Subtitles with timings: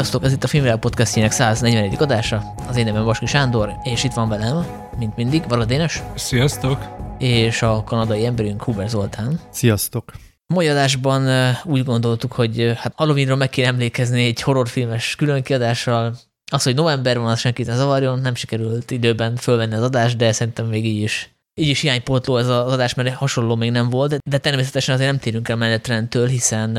[0.00, 1.96] Sziasztok, ez itt a Filmvilág podcastjének 141.
[1.98, 2.54] adása.
[2.68, 4.66] Az én nevem Vaski Sándor, és itt van velem,
[4.98, 6.02] mint mindig, Valadénes.
[6.14, 6.78] Sziasztok!
[7.18, 9.40] És a kanadai emberünk Huber Zoltán.
[9.50, 10.12] Sziasztok!
[10.46, 16.16] Mai adásban úgy gondoltuk, hogy hát Halloweenról meg kéne emlékezni egy horrorfilmes különkiadással.
[16.52, 20.32] Az, hogy november van, az senkit ne zavarjon, nem sikerült időben fölvenni az adást, de
[20.32, 24.18] szerintem még így is így is hiánypótló ez az adás, mert hasonló még nem volt,
[24.30, 26.78] de természetesen azért nem térünk el menetrendtől, hiszen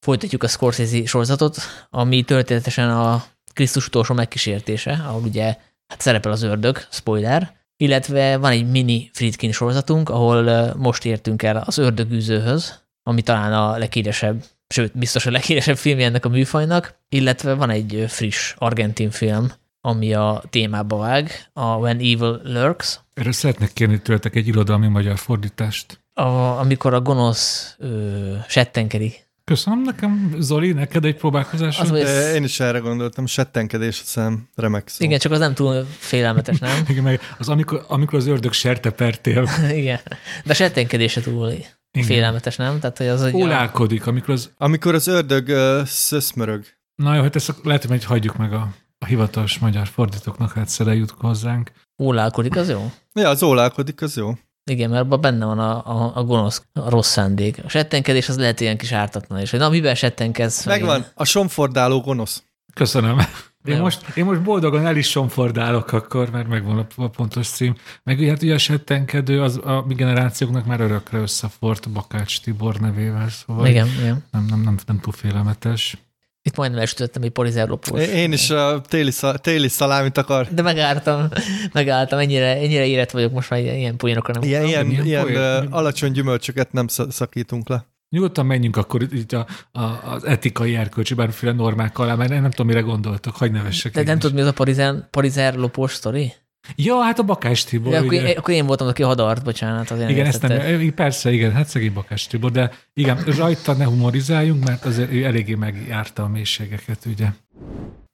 [0.00, 1.58] folytatjuk a Scorsese sorozatot,
[1.90, 5.44] ami történetesen a Krisztus utolsó megkísértése, ahol ugye
[5.86, 11.56] hát szerepel az ördög, spoiler, illetve van egy mini Friedkin sorozatunk, ahol most értünk el
[11.56, 17.54] az ördögűzőhöz, ami talán a leghíresebb, sőt, biztos a leghíresebb filmje ennek a műfajnak, illetve
[17.54, 23.00] van egy friss argentin film, ami a témába vág, a When Evil Lurks.
[23.14, 26.00] Erről szeretnék kérni tőletek egy irodalmi magyar fordítást.
[26.12, 26.22] A,
[26.58, 29.14] amikor a gonosz ö, settenkeri
[29.48, 31.78] Köszönöm nekem, Zoli, neked egy próbálkozás.
[31.78, 32.34] Az, ez...
[32.34, 35.04] Én is erre gondoltam, settenkedés, aztán remek szó.
[35.04, 36.84] Igen, csak az nem túl félelmetes, nem?
[36.88, 39.48] Igen, meg az amikor, amikor az ördög sertepertél.
[39.80, 40.00] Igen,
[40.44, 42.06] de settenkedése túl Igen.
[42.06, 42.80] félelmetes, nem?
[42.80, 44.50] Tehát, hogy az, hogy Ólálkodik, amikor az...
[44.56, 46.64] Amikor az ördög uh, szöszmörög.
[46.94, 51.20] Na jó, hát ezt lehet, hogy hagyjuk meg a, a hivatalos magyar fordítóknak, hát jutok
[51.20, 51.72] hozzánk.
[51.98, 52.92] Ólálkodik, az jó?
[53.12, 54.32] Ja, az ólálkodik, az jó.
[54.68, 57.60] Igen, mert abban benne van a, a, a gonosz, a rossz szándék.
[57.64, 60.64] A settenkedés az lehet ilyen kis ártatlan is, hogy na, miben settenkedsz?
[60.64, 62.42] Megvan, a somfordáló gonosz.
[62.74, 63.18] Köszönöm.
[63.64, 67.74] Én most, én most boldogan el is somfordálok akkor, mert megvan a, a pontos cím.
[68.02, 73.28] Meg hát ugye a settenkedő az a mi generációknak már örökre összefort Bakács Tibor nevével,
[73.28, 74.24] szóval igen, igen.
[74.30, 75.96] Nem, nem, nem, nem túl félelmetes.
[76.42, 78.06] Itt majdnem elsütöttem egy polizerlopós.
[78.06, 80.48] Én is a téli, szal, téli szalámit akar.
[80.50, 81.28] De megálltam,
[81.72, 84.42] megálltam, ennyire, ennyire érett vagyok most már ilyen poénokra nem.
[84.42, 87.86] Ilyen, ilyen, ilyen, ilyen uh, alacsony gyümölcsöket nem szakítunk le.
[88.10, 92.66] Nyugodtan menjünk akkor itt a, a, az etikai erkölcsi bármiféle normák alá, mert nem tudom,
[92.66, 93.92] mire gondoltok, hogy nevessek.
[93.92, 96.32] De nem tudod, mi az a parizer, parizer lopós sztori?
[96.76, 97.92] Ja, hát a Bakás Tibor.
[97.92, 99.90] Ja, akkor, én, akkor én voltam, aki hadart, bocsánat.
[99.90, 104.64] Az igen, ezt nem, persze, igen, hát szegény Bakás Tibor, de igen, rajta ne humorizáljunk,
[104.64, 107.26] mert azért ő eléggé megjárta a mélységeket, ugye.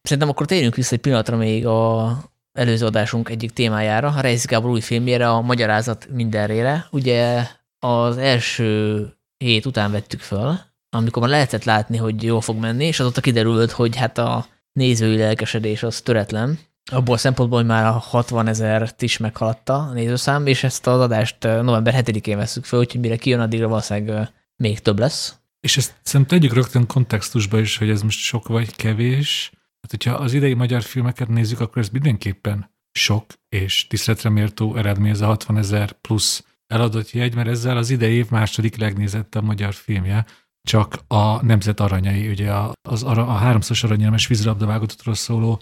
[0.03, 2.19] Szerintem akkor térjünk vissza egy pillanatra még a
[2.59, 6.87] előző adásunk egyik témájára, a Reis Gábor új filmjére, a Magyarázat mindenrére.
[6.91, 7.47] Ugye
[7.79, 10.59] az első hét után vettük föl,
[10.97, 15.17] amikor már lehetett látni, hogy jól fog menni, és azóta kiderült, hogy hát a nézői
[15.17, 16.59] lelkesedés az töretlen,
[16.93, 21.01] abból a szempontból, hogy már a 60 ezer is meghaladta a nézőszám, és ezt az
[21.01, 25.39] adást november 7-én veszük fel, úgyhogy mire kijön, addigra valószínűleg még több lesz.
[25.61, 29.51] És ezt szerintem tegyük rögtön kontextusba is, hogy ez most sok vagy kevés.
[29.81, 35.11] Hát, hogyha az idei magyar filmeket nézzük, akkor ez mindenképpen sok és tiszteletre méltó eredmény,
[35.11, 39.75] ez a 60 ezer plusz eladott jegy, mert ezzel az idei év második legnézettebb magyar
[39.75, 40.25] filmje,
[40.63, 42.53] csak a Nemzet Aranyai, ugye
[42.83, 45.61] az, a, a háromszos aranyelmes vízilabdavágatottról szóló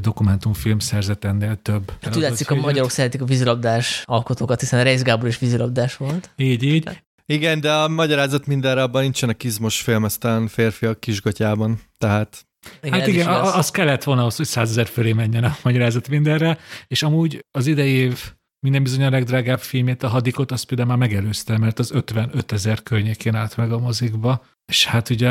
[0.00, 1.92] dokumentumfilm szerzett ennél több.
[2.02, 6.30] Hát úgy látszik, a magyarok szeretik a vízilabdás alkotókat, hiszen Reis Gábor is vízilabdás volt.
[6.36, 7.02] Így, így.
[7.26, 12.46] Igen, de a magyarázat mindenre abban nincsenek izmos filmesztelen férfiak kisgatyában, tehát...
[12.82, 17.02] Igen, hát igen, az kellett volna ahhoz, hogy százezer fölé menjen a magyarázat mindenre, és
[17.02, 21.58] amúgy az idei év minden bizony a legdrágább filmét, a Hadikot, azt például már megelőzte,
[21.58, 25.28] mert az 55 ezer környékén állt meg a mozikba, és hát ugye,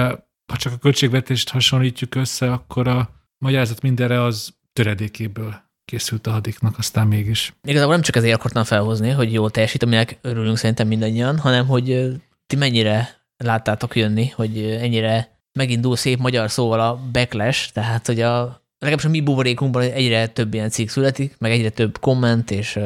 [0.51, 3.09] ha csak a költségvetést hasonlítjuk össze, akkor a
[3.43, 7.53] magyarázat mindenre az töredékéből készült a hadiknak, aztán mégis.
[7.63, 12.11] Igazából nem csak ezért akartam felhozni, hogy jól teljesít, aminek örülünk szerintem mindannyian, hanem hogy
[12.47, 18.61] ti mennyire láttátok jönni, hogy ennyire megindul szép magyar szóval a backlash, tehát hogy a
[18.79, 22.79] legalábbis a mi buborékunkban egyre több ilyen cikk születik, meg egyre több komment és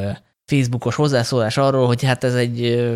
[0.45, 2.87] Facebookos hozzászólás arról, hogy hát ez egy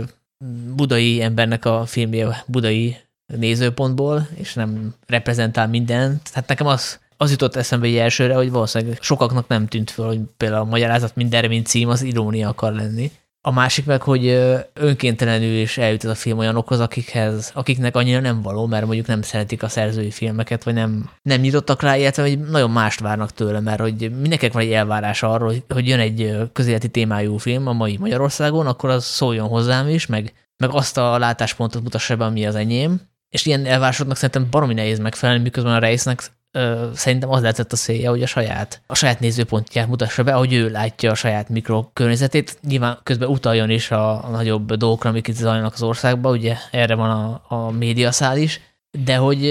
[0.76, 6.30] budai embernek a filmje budai nézőpontból, és nem reprezentál mindent.
[6.34, 10.20] Hát nekem az az jutott eszembe egy elsőre, hogy valószínűleg sokaknak nem tűnt föl, hogy
[10.38, 13.12] például a magyarázat mindenre, mint cím, az irónia akar lenni.
[13.42, 14.28] A másik meg, hogy
[14.74, 19.22] önkéntelenül is eljut ez a film olyanokhoz, akikhez, akiknek annyira nem való, mert mondjuk nem
[19.22, 23.60] szeretik a szerzői filmeket, vagy nem, nem nyitottak rá, illetve hogy nagyon mást várnak tőle,
[23.60, 27.74] mert hogy mindenkinek van egy elvárás arról, hogy, hogy jön egy közéleti témájú film a
[27.74, 32.46] mai Magyarországon, akkor az szóljon hozzám is, meg, meg azt a látáspontot mutassa be, ami
[32.46, 33.02] az enyém.
[33.30, 36.22] És ilyen elvárásoknak szerintem baromi nehéz megfelelni, miközben a résznek
[36.52, 40.54] ö, szerintem az lehetett a célja, hogy a saját, a saját nézőpontját mutassa be, ahogy
[40.54, 42.58] ő látja a saját mikrokörnyezetét.
[42.68, 46.96] Nyilván közben utaljon is a, a nagyobb dolgokra, amik itt zajlanak az országban, ugye erre
[46.96, 48.62] van a, a médiaszál is,
[49.06, 49.44] de hogy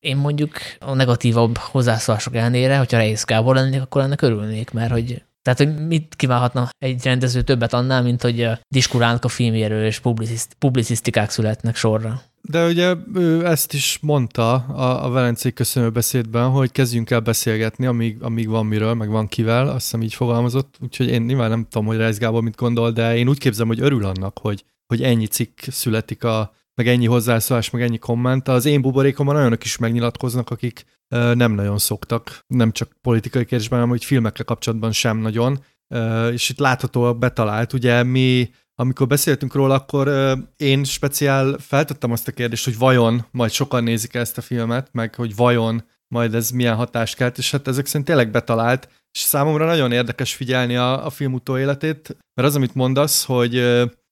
[0.00, 5.22] én mondjuk a negatívabb hozzászólások ellenére, hogyha Reis Gábor lennék, akkor ennek örülnék, mert hogy
[5.42, 10.54] tehát, hogy mit kívánhatna egy rendező többet annál, mint hogy diskurálnak a filmjéről és publiciszt,
[10.58, 12.22] publicisztikák születnek sorra.
[12.48, 18.22] De ugye ő ezt is mondta a, a Velencei köszönőbeszédben, hogy kezdjünk el beszélgetni, amíg,
[18.22, 21.86] amíg van miről, meg van kivel, azt hiszem így fogalmazott, úgyhogy én nyilván nem tudom,
[21.86, 25.26] hogy Reis Gábor mit gondol, de én úgy képzelem, hogy örül annak, hogy, hogy ennyi
[25.26, 28.48] cikk születik a, meg ennyi hozzászólás, meg ennyi komment.
[28.48, 33.78] Az én buborékomban olyanok is megnyilatkoznak, akik ö, nem nagyon szoktak, nem csak politikai kérdésben,
[33.78, 37.72] hanem hogy filmekkel kapcsolatban sem nagyon, ö, és itt láthatóan betalált.
[37.72, 43.50] Ugye mi amikor beszéltünk róla, akkor én speciál feltettem azt a kérdést, hogy vajon majd
[43.50, 47.68] sokan nézik ezt a filmet, meg hogy vajon majd ez milyen hatást kelt, és hát
[47.68, 52.56] ezek szerint tényleg betalált, és számomra nagyon érdekes figyelni a, a film utóéletét, mert az,
[52.56, 53.54] amit mondasz, hogy,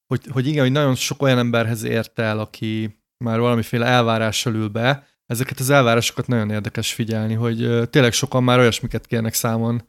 [0.07, 4.69] hogy, hogy igen, hogy nagyon sok olyan emberhez ért el, aki már valamiféle elvárással ül
[4.69, 9.83] be, ezeket az elvárásokat nagyon érdekes figyelni, hogy tényleg sokan már olyasmiket kérnek számon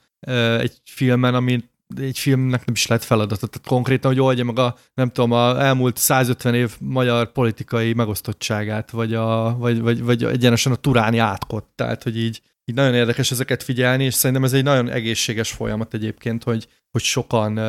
[0.59, 1.69] egy filmen, amit
[2.01, 3.47] egy filmnek nem is lett feladata.
[3.47, 8.91] Tehát konkrétan, hogy oldja meg a, nem tudom, a elmúlt 150 év magyar politikai megosztottságát,
[8.91, 11.65] vagy, a, vagy, vagy, vagy egyenesen a turáni átkot.
[11.75, 15.93] Tehát, hogy így, így nagyon érdekes ezeket figyelni, és szerintem ez egy nagyon egészséges folyamat
[15.93, 17.59] egyébként, hogy, hogy sokan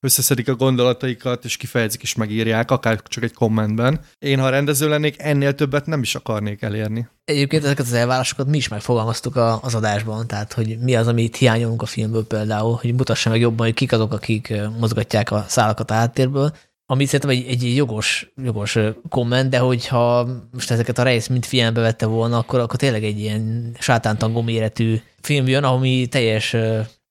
[0.00, 4.00] összeszedik a gondolataikat, és kifejezik és megírják, akár csak egy kommentben.
[4.18, 7.08] Én, ha rendező lennék, ennél többet nem is akarnék elérni.
[7.24, 11.36] Egyébként ezeket az elvárásokat mi is megfogalmaztuk a, az adásban, tehát hogy mi az, amit
[11.36, 15.90] hiányolunk a filmből például, hogy mutassa meg jobban, hogy kik azok, akik mozgatják a szálakat
[15.90, 16.52] a háttérből,
[16.90, 18.78] ami szerintem egy, egy jogos, jogos
[19.08, 23.18] komment, de hogyha most ezeket a rész mind figyelembe vette volna, akkor, akkor tényleg egy
[23.18, 26.56] ilyen sátántangó méretű film jön, ami teljes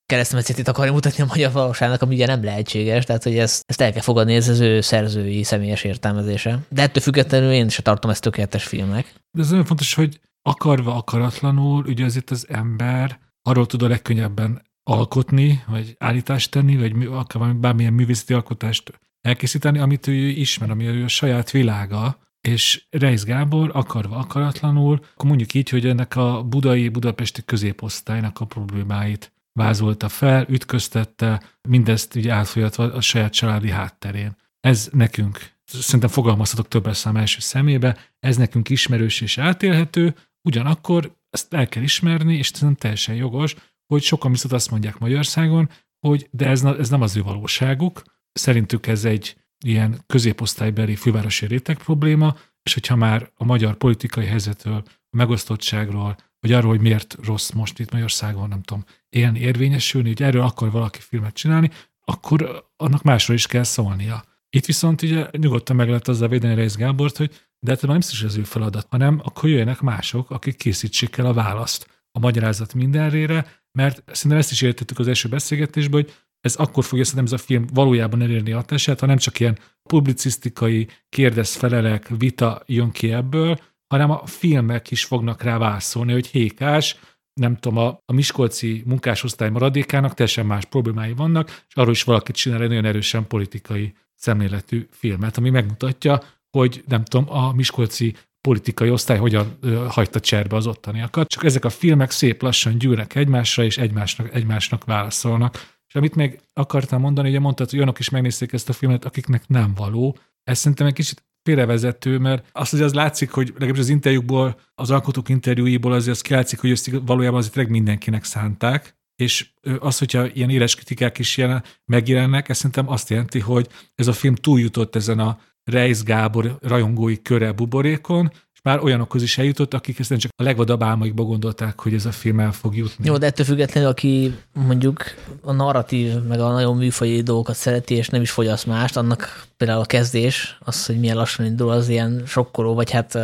[0.07, 3.91] keresztmetszetét akarja mutatni a magyar valóságnak, ami ugye nem lehetséges, tehát hogy ezt, ezt el
[3.91, 6.59] kell fogadni, ez az ő szerzői személyes értelmezése.
[6.69, 9.13] De ettől függetlenül én is tartom ezt tökéletes filmnek.
[9.31, 14.61] De ez nagyon fontos, hogy akarva, akaratlanul, ugye azért az ember arról tud a legkönnyebben
[14.83, 21.03] alkotni, vagy állítást tenni, vagy akár bármilyen művészeti alkotást elkészíteni, amit ő ismer, ami ő
[21.03, 26.89] a saját világa, és Reis Gábor akarva, akaratlanul, akkor mondjuk így, hogy ennek a budai,
[26.89, 34.35] budapesti középosztálynak a problémáit vázolta fel, ütköztette, mindezt ugye átfolyatva a saját családi hátterén.
[34.59, 40.15] Ez nekünk, szerintem fogalmazhatok többes szám első szemébe, ez nekünk ismerős és átélhető,
[40.47, 43.55] ugyanakkor ezt el kell ismerni, és ez teljesen jogos,
[43.93, 45.69] hogy sokan viszont azt mondják Magyarországon,
[45.99, 48.01] hogy de ez, ez nem az ő valóságuk,
[48.31, 54.83] szerintük ez egy ilyen középosztálybeli fővárosi réteg probléma, és hogyha már a magyar politikai helyzetről,
[54.85, 60.21] a megosztottságról, vagy arról, hogy miért rossz most itt Magyarországon, nem tudom, élni, érvényesülni, hogy
[60.21, 61.69] erről akar valaki filmet csinálni,
[62.05, 64.23] akkor annak másról is kell szólnia.
[64.49, 68.23] Itt viszont ugye nyugodtan meg lehet azzal védeni Reis Gábort, hogy de hát nem is
[68.23, 73.45] az ő feladat, hanem akkor jöjjenek mások, akik készítsék el a választ a magyarázat mindenrére,
[73.71, 77.45] mert szerintem ezt is értettük az első beszélgetésben, hogy ez akkor fogja szerintem ez a
[77.45, 83.59] film valójában elérni a hatását, ha nem csak ilyen publicisztikai kérdez-felelek, vita jön ki ebből,
[83.87, 86.99] hanem a filmek is fognak rá válaszolni, hogy Hékás,
[87.33, 92.31] nem tudom, a, a Miskolci munkásosztály maradékának teljesen más problémái vannak, és arról is valaki
[92.31, 98.89] csinál egy nagyon erősen politikai szemléletű filmet, ami megmutatja, hogy nem tudom, a Miskolci politikai
[98.89, 101.27] osztály hogyan ö, hagyta cserbe az ottaniakat.
[101.27, 105.75] Csak ezek a filmek szép lassan gyűrnek egymásra, és egymásnak, egymásnak válaszolnak.
[105.87, 109.47] És amit még akartam mondani, ugye mondtad, hogy olyanok is megnézték ezt a filmet, akiknek
[109.47, 110.17] nem való.
[110.43, 114.91] Ez szerintem egy kicsit félrevezető, mert azt azért az látszik, hogy legalábbis az interjúkból, az
[114.91, 119.49] alkotók interjúiból azért az látszik, hogy ezt valójában azért mindenkinek szánták, és
[119.79, 124.13] az, hogyha ilyen éles kritikák is jelen, megjelennek, ez szerintem azt jelenti, hogy ez a
[124.13, 128.31] film túljutott ezen a Reis Gábor rajongói köre buborékon,
[128.67, 132.39] már olyanokhoz is eljutott, akik ezt csak a legvadabb álmaikba gondolták, hogy ez a film
[132.39, 133.05] el fog jutni.
[133.05, 135.03] Jó, de ettől függetlenül, aki mondjuk
[135.41, 139.79] a narratív, meg a nagyon műfaji dolgokat szereti, és nem is fogyaszt mást, annak például
[139.79, 143.17] a kezdés, az, hogy milyen lassan indul, az ilyen sokkoló, vagy hát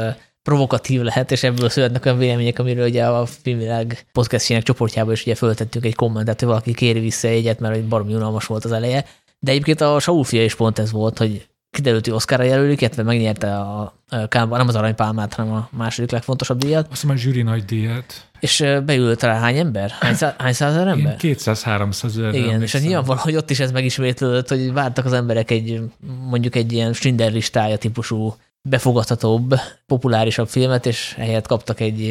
[0.44, 5.36] provokatív lehet, és ebből születnek olyan vélemények, amiről ugye a filmvilág podcastjének csoportjában is ugye
[5.36, 9.06] föltettünk egy kommentet, hogy valaki kéri vissza egyet, mert egy baromi unalmas volt az eleje.
[9.40, 13.04] De egyébként a Saul fia is pont ez volt, hogy kiderült, hogy Oscarra jelölik, illetve
[13.04, 13.94] megnyerte a
[14.28, 16.88] Kámban, nem az aranypálmát, hanem a második legfontosabb díjat.
[16.92, 18.28] Azt mondom, a zsűri nagy díjat.
[18.40, 19.92] És beült rá hány ember?
[20.00, 21.16] Hány, szá, hány százer ember?
[21.20, 22.34] 200-300 ezer.
[22.34, 25.82] Igen, és nyilvánvaló, hogy ott is ez megismétlődött, hogy vártak az emberek egy,
[26.30, 28.36] mondjuk egy ilyen Schindler listája típusú
[28.70, 29.54] befogadhatóbb,
[29.86, 32.02] populárisabb filmet, és ehelyett kaptak egy,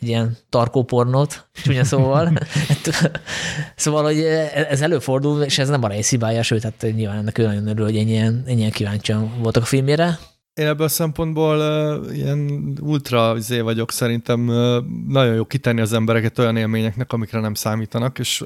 [0.00, 2.32] egy ilyen tarkópornót, csúnya szóval.
[3.76, 4.20] szóval, hogy
[4.68, 7.96] ez előfordul, és ez nem a részibája, sőt, hát nyilván ennek ő nagyon örül, hogy
[7.96, 10.18] ennyien, ennyien kíváncsian voltak a filmére.
[10.54, 15.92] Én ebből a szempontból uh, ilyen ultra zé vagyok, szerintem uh, nagyon jó kitenni az
[15.92, 18.44] embereket olyan élményeknek, amikre nem számítanak, és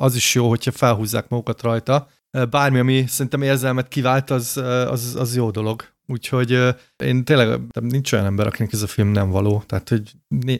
[0.00, 2.08] az is jó, hogyha felhúzzák magukat rajta.
[2.50, 4.56] Bármi, ami szerintem érzelmet kivált, az,
[4.90, 6.58] az, az jó dolog Úgyhogy
[7.04, 9.62] én tényleg nincs olyan ember, akinek ez a film nem való.
[9.66, 10.12] Tehát, hogy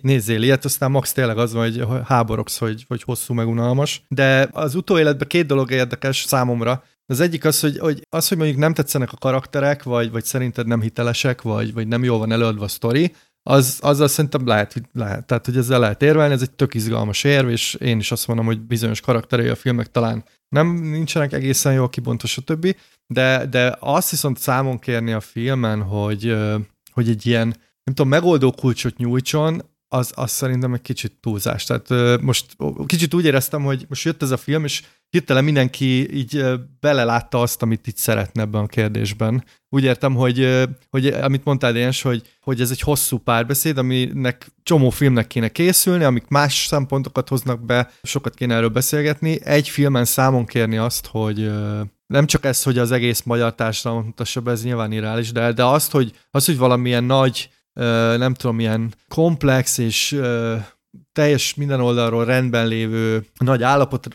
[0.02, 4.04] nézzél ilyet, aztán max tényleg az van, hogy háborogsz, hogy, hogy hosszú meg unalmas.
[4.08, 6.84] De az utóéletben két dolog érdekes számomra.
[7.06, 10.66] Az egyik az, hogy, hogy az, hogy mondjuk nem tetszenek a karakterek, vagy, vagy szerinted
[10.66, 13.14] nem hitelesek, vagy, vagy nem jól van előadva a sztori,
[13.50, 17.48] az, azzal szerintem lehet, lehet, tehát hogy ezzel lehet érvelni, ez egy tök izgalmas érv,
[17.48, 21.88] és én is azt mondom, hogy bizonyos karakterei a filmek talán nem nincsenek egészen jól
[21.88, 22.76] kibontos, stb.
[23.06, 26.36] De, de azt viszont számon kérni a filmen, hogy,
[26.92, 27.46] hogy egy ilyen,
[27.84, 31.64] nem tudom, megoldó kulcsot nyújtson, az, az szerintem egy kicsit túlzás.
[31.64, 36.44] Tehát most kicsit úgy éreztem, hogy most jött ez a film, és hirtelen mindenki így
[36.80, 39.44] belelátta azt, amit itt szeretne ebben a kérdésben.
[39.74, 44.90] Úgy értem, hogy, hogy amit mondtál, Jens, hogy, hogy ez egy hosszú párbeszéd, aminek csomó
[44.90, 49.44] filmnek kéne készülni, amik más szempontokat hoznak be, sokat kéne erről beszélgetni.
[49.44, 51.52] Egy filmen számon kérni azt, hogy
[52.06, 55.64] nem csak ez, hogy az egész magyar társadalmat mutassa be, ez nyilván irreális, de, de
[55.64, 57.50] azt, hogy, az, hogy valamilyen nagy,
[58.16, 60.20] nem tudom, ilyen komplex és
[61.12, 64.08] teljes minden oldalról rendben lévő nagy állapot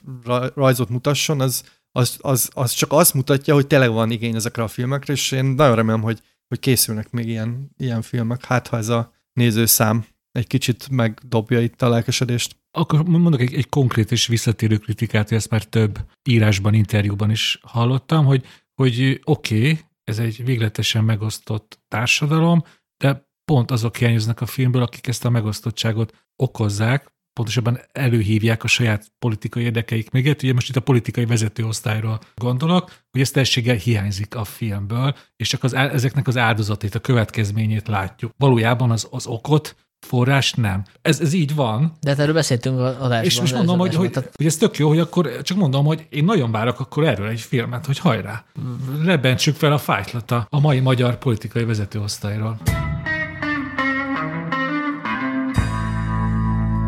[0.55, 4.67] rajzot mutasson, az, az, az, az csak azt mutatja, hogy tényleg van igény ezekre a
[4.67, 8.45] filmekre, és én nagyon remélem, hogy, hogy készülnek még ilyen, ilyen filmek.
[8.45, 12.57] Hát, ha ez a nézőszám egy kicsit megdobja itt a lelkesedést.
[12.71, 17.59] Akkor mondok egy, egy konkrét és visszatérő kritikát, hogy ezt már több írásban, interjúban is
[17.61, 22.63] hallottam, hogy, hogy oké, okay, ez egy végletesen megosztott társadalom,
[23.03, 29.11] de pont azok hiányoznak a filmből, akik ezt a megosztottságot okozzák, pontosabban előhívják a saját
[29.19, 30.43] politikai érdekeik mögött.
[30.43, 35.63] Ugye most itt a politikai vezetőosztályról gondolok, hogy ez teljességgel hiányzik a filmből, és csak
[35.63, 38.31] az, ezeknek az áldozatét, a következményét látjuk.
[38.37, 39.75] Valójában az, az okot
[40.07, 40.83] forrás nem.
[41.01, 41.97] Ez, ez így van.
[42.01, 43.23] De hát erről beszéltünk adásban.
[43.23, 46.23] És most mondom, hogy, hogy, hogy ez tök jó, hogy akkor csak mondom, hogy én
[46.23, 48.43] nagyon várok akkor erről egy filmet, hogy hajrá,
[49.03, 52.59] lebentsük fel a fájtlata a mai magyar politikai vezetőosztályról.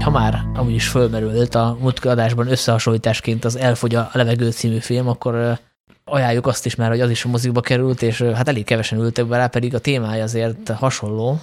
[0.01, 5.07] Ha már amúgy is fölmerült a múltkor adásban összehasonlításként az Elfogy a levegő című film,
[5.07, 5.59] akkor
[6.05, 9.25] ajánljuk azt is már, hogy az is a mozikba került, és hát elég kevesen ültek
[9.25, 11.39] bele, pedig a témája azért hasonló,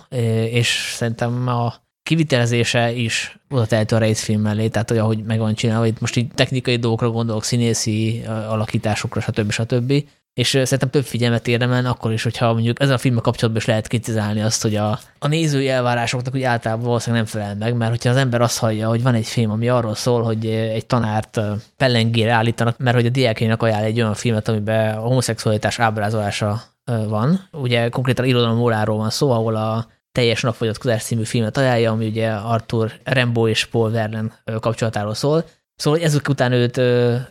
[0.50, 5.54] és szerintem a kivitelezése is oda tehető a film mellé, tehát hogy ahogy meg van
[5.54, 9.50] csinálva, itt most így technikai dolgokra gondolok, színészi alakításokra, stb.
[9.50, 10.04] stb
[10.38, 13.87] és szerintem több figyelmet érdemelne akkor is, hogyha mondjuk ezzel a filmmel kapcsolatban is lehet
[13.88, 18.11] kritizálni azt, hogy a, a nézői elvárásoknak úgy általában valószínűleg nem felel meg, mert hogyha
[18.11, 21.40] az ember azt hallja, hogy van egy film, ami arról szól, hogy egy tanárt
[21.76, 27.49] pellengére állítanak, mert hogy a diákének ajánl egy olyan filmet, amiben a homoszexualitás ábrázolása van.
[27.52, 32.30] Ugye konkrétan irodalom óráról van szó, ahol a teljes napfogyatkozás című filmet ajánlja, ami ugye
[32.30, 35.45] Arthur Rembo és Paul Verlaine kapcsolatáról szól,
[35.78, 36.76] Szóval ezek után őt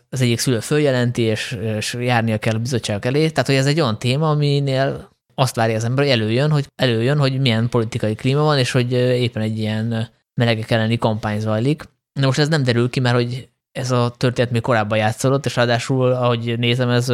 [0.09, 3.29] az egyik szülő följelenti, és, és járnia kell a bizottságok elé.
[3.29, 7.17] Tehát, hogy ez egy olyan téma, aminél azt várja az ember, hogy előjön, hogy előjön,
[7.17, 11.83] hogy milyen politikai klíma van, és hogy éppen egy ilyen melegek elleni kampány zajlik.
[12.19, 15.55] De most ez nem derül ki, mert hogy ez a történet még korábban játszódott, és
[15.55, 17.09] ráadásul, ahogy nézem, ez...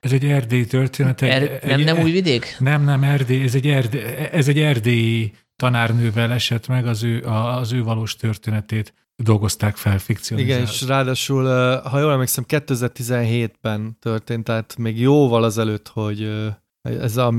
[0.00, 1.22] Ez egy erdélyi történet.
[1.22, 2.56] Egy, er, nem, nem új vidék?
[2.58, 4.02] Nem, nem erdély, ez egy, erdély,
[4.32, 10.56] ez egy erdélyi tanárnővel esett meg az ő, az ő valós történetét dolgozták fel fikcionálisan.
[10.56, 11.44] Igen, és ráadásul,
[11.80, 16.50] ha jól emlékszem, 2017-ben történt, tehát még jóval azelőtt, hogy
[16.88, 17.32] ez a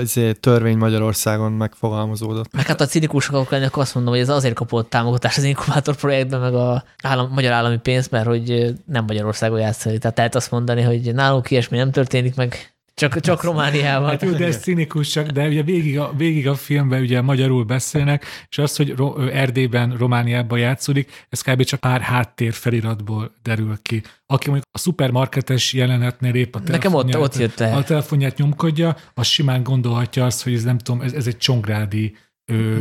[0.00, 2.52] ez törvény Magyarországon megfogalmazódott.
[2.52, 5.96] Meg hát a cinikusok lenni, akkor azt mondom, hogy ez azért kapott támogatást az inkubátor
[5.96, 9.98] projektben, meg a állam, magyar állami pénz, mert hogy nem Magyarországon játszani.
[9.98, 14.08] Tehát lehet azt mondani, hogy nálunk ilyesmi nem történik, meg csak, csak Romániában.
[14.08, 17.64] Hát jó, de ez cinikus csak, de ugye végig a, végig a filmben ugye magyarul
[17.64, 18.94] beszélnek, és az, hogy
[19.32, 21.62] Erdélyben, Romániában játszódik, ez kb.
[21.62, 24.02] csak pár háttér feliratból derül ki.
[24.26, 27.76] Aki mondjuk a szupermarketes jelenetnél épp a Nekem ott, ott jött el.
[27.76, 32.16] A telefonját nyomkodja, az simán gondolhatja azt, hogy ez nem tudom, ez, ez egy csongrádi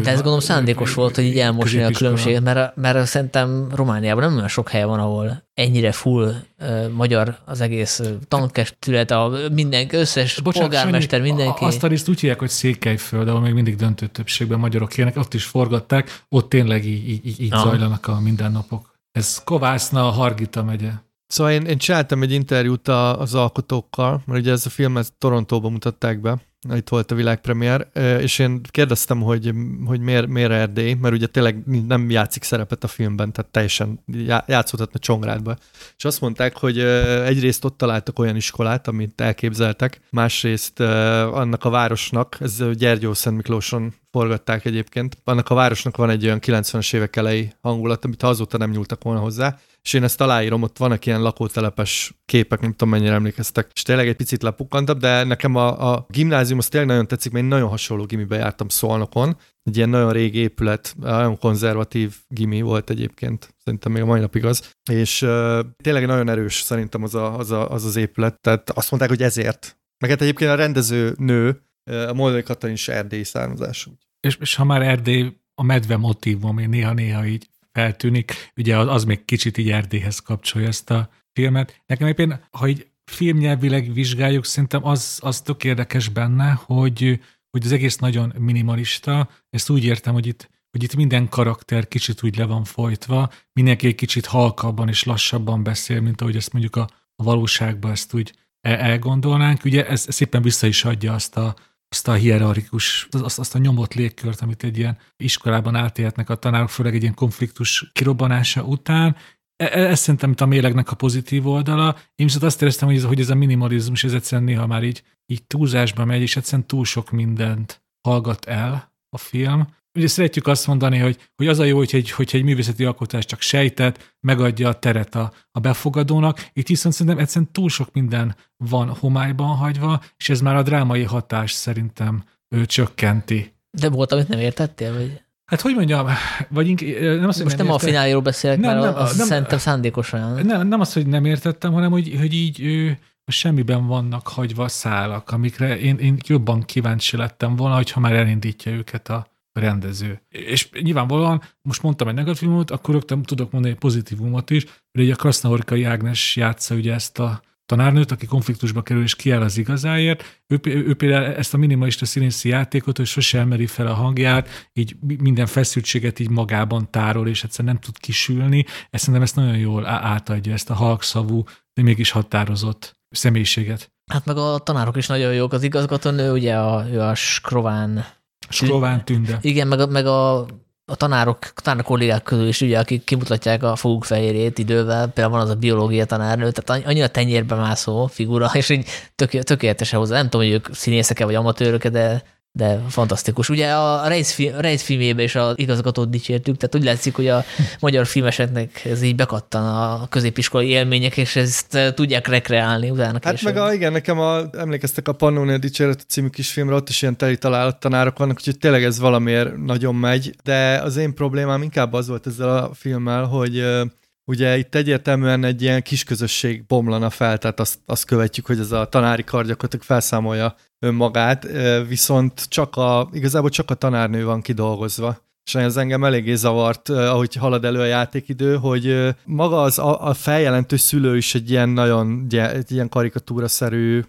[0.02, 4.36] de ez gondolom szándékos volt, hogy így elmosni a különbséget, mert, mert szerintem Romániában nem
[4.36, 10.40] olyan sok hely van, ahol ennyire full uh, magyar az egész tankestület, a minden, összes
[10.40, 11.64] Bocsánat, polgármester, Sanyi, mindenki.
[11.66, 15.34] Azt a részt úgy hívják, hogy Székelyföld, ahol még mindig döntő többségben magyarok élnek, ott
[15.34, 18.92] is forgatták, ott tényleg így, így, így zajlanak a mindennapok.
[19.12, 20.92] Ez Kovászna, a Hargita megye.
[21.28, 25.72] Szóval én, én csináltam egy interjút az alkotókkal, mert ugye ez a film ezt Torontóban
[25.72, 26.38] mutatták be,
[26.70, 27.88] itt volt a világpremiér,
[28.20, 29.52] és én kérdeztem, hogy,
[29.86, 34.00] hogy miért, miért Erdély, mert ugye tényleg nem játszik szerepet a filmben, tehát teljesen
[34.46, 35.56] játszódhatna Csongrádba.
[35.98, 42.38] És azt mondták, hogy egyrészt ott találtak olyan iskolát, amit elképzeltek, másrészt annak a városnak,
[42.40, 47.54] ez Gyergyó Szent Miklóson forgatták egyébként, annak a városnak van egy olyan 90-es évek elejé
[47.62, 52.14] hangulat, amit azóta nem nyúltak volna hozzá, és én ezt aláírom, ott vannak ilyen lakótelepes
[52.26, 56.58] képek, nem tudom mennyire emlékeztek, és tényleg egy picit lepukkantabb, de nekem a, a gimnázium
[56.58, 60.38] az tényleg nagyon tetszik, mert én nagyon hasonló gimibe jártam Szolnokon, egy ilyen nagyon régi
[60.38, 66.06] épület, nagyon konzervatív gimi volt egyébként, szerintem még a mai napig az, és uh, tényleg
[66.06, 69.80] nagyon erős szerintem az, a, az, a, az az épület, tehát azt mondták, hogy ezért.
[69.98, 73.92] Meg hát egyébként a rendező nő, a Moldai Katalin is erdélyi származású.
[74.20, 79.04] És, és ha már Erdély a medve motivum, ami néha-néha így feltűnik, ugye az, az
[79.04, 81.82] még kicsit így Erdélyhez kapcsolja ezt a filmet.
[81.86, 87.72] Nekem éppen, ha így filmnyelvileg vizsgáljuk, szerintem az, az tök érdekes benne, hogy, hogy az
[87.72, 89.30] egész nagyon minimalista.
[89.50, 93.88] Ezt úgy értem, hogy itt, hogy itt minden karakter kicsit úgy le van folytva, mindenki
[93.88, 98.34] egy kicsit halkabban és lassabban beszél, mint ahogy ezt mondjuk a, a valóságban ezt úgy
[98.62, 99.64] elgondolnánk.
[99.64, 101.56] Ugye ez szépen vissza is adja azt a,
[101.92, 106.70] azt a hierarchikus, azt, azt a nyomott légkört, amit egy ilyen iskolában átélhetnek a tanárok,
[106.70, 109.16] főleg egy ilyen konfliktus kirobbanása után.
[109.56, 111.96] E, e, ez szerintem a mélegnek a pozitív oldala.
[112.16, 115.04] Én viszont azt éreztem, hogy ez, hogy ez a minimalizmus, ez egyszerűen néha már így,
[115.26, 120.68] így túlzásba megy, és egyszerűen túl sok mindent hallgat el a film, ugye szeretjük azt
[120.68, 124.70] mondani, hogy, hogy az a jó, hogy egy, hogyha egy művészeti alkotás csak sejtet, megadja
[124.70, 126.50] a teret a, a befogadónak.
[126.54, 131.04] Itt viszont szerintem egyszerűen túl sok minden van homályban hagyva, és ez már a drámai
[131.04, 133.54] hatás szerintem ő csökkenti.
[133.72, 134.94] De volt, amit nem értettél?
[134.94, 135.22] Vagy?
[135.46, 136.08] Hát hogy mondjam,
[136.50, 139.28] vagy inkább, nem azt, Most nem, nem a fináléról beszélek, nem, mert nem, az nem,
[139.28, 140.46] szerintem szándékosan.
[140.46, 144.68] Nem, nem azt, hogy nem értettem, hanem hogy, hogy így ő, a semmiben vannak hagyva
[144.68, 150.22] szálak, amikre én, én jobban kíváncsi lettem volna, hogyha már elindítja őket a, rendező.
[150.30, 155.14] És nyilvánvalóan, most mondtam egy negatívumot, akkor rögtön tudok mondani egy pozitívumot is, hogy ugye
[155.14, 160.44] a Krasznahorkai Ágnes játsza ugye ezt a tanárnőt, aki konfliktusba kerül és kiáll az igazáért.
[160.48, 164.96] Ő, ő például ezt a minimalista színészi játékot, hogy sose emeli fel a hangját, így
[165.02, 168.66] minden feszültséget így magában tárol, és egyszerűen nem tud kisülni.
[168.90, 171.44] Ezt szerintem ezt nagyon jól átadja, ezt a halkszavú,
[171.74, 173.92] de mégis határozott személyiséget.
[174.12, 175.54] Hát meg a tanárok is nagyon jók.
[175.54, 178.06] Az igazgatónő, ugye a, ő a Skrován
[178.52, 179.38] Skrován tünde.
[179.42, 180.40] Igen, meg, a, meg a,
[180.86, 185.46] a tanárok, tanárok kollégák közül is, ugye, akik kimutatják a foguk fehérjét idővel, például van
[185.46, 190.16] az a biológia tanárnő, tehát annyira tenyérbe mászó figura, és így tök, tökéletesen hozzá.
[190.16, 193.50] Nem tudom, hogy ők színészek-e vagy amatőrök, de de fantasztikus.
[193.50, 197.44] Ugye a Reis, film, Reis filmjében is az igazgatót dicsértük, tehát úgy látszik, hogy a
[197.80, 203.32] magyar filmeseknek ez így bekattan a középiskolai élmények, és ezt eh, tudják rekreálni utána Hát
[203.34, 203.54] később.
[203.54, 207.38] meg a, igen, nekem a, emlékeztek a Pannonia Dicséret című filmre, ott is ilyen teli
[207.38, 212.08] találat tanárok vannak, úgyhogy tényleg ez valamiért nagyon megy, de az én problémám inkább az
[212.08, 213.82] volt ezzel a filmmel, hogy eh,
[214.26, 218.86] ugye itt egyértelműen egy ilyen kisközösség bomlana fel, tehát azt, azt követjük, hogy ez a
[218.86, 221.48] tanári kar gyakorlatilag felszámolja önmagát,
[221.88, 225.31] viszont csak a, igazából csak a tanárnő van kidolgozva.
[225.46, 230.14] És ez engem eléggé zavart, ahogy halad elő a játékidő, hogy maga az a, a
[230.14, 234.02] feljelentő szülő is egy ilyen nagyon egy ilyen karikatúraszerű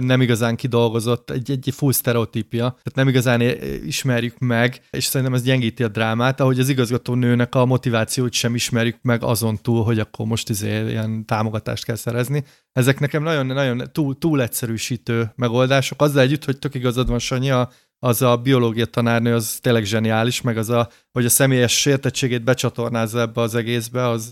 [0.00, 3.40] nem igazán kidolgozott, egy, egy full sztereotípia, tehát nem igazán
[3.86, 8.54] ismerjük meg, és szerintem ez gyengíti a drámát, ahogy az igazgató nőnek a motivációt sem
[8.54, 12.44] ismerjük meg azon túl, hogy akkor most izé ilyen támogatást kell szerezni.
[12.72, 17.70] Ezek nekem nagyon-nagyon túl, túl egyszerűsítő megoldások, azzal együtt, hogy tök igazad van, Sanyi, a,
[18.02, 23.20] az a biológia tanárnő az tényleg zseniális, meg az a, hogy a személyes sértettségét becsatornázza
[23.20, 24.30] ebbe az egészbe, az,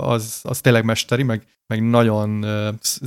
[0.00, 2.46] az, az tényleg mesteri, meg, meg nagyon,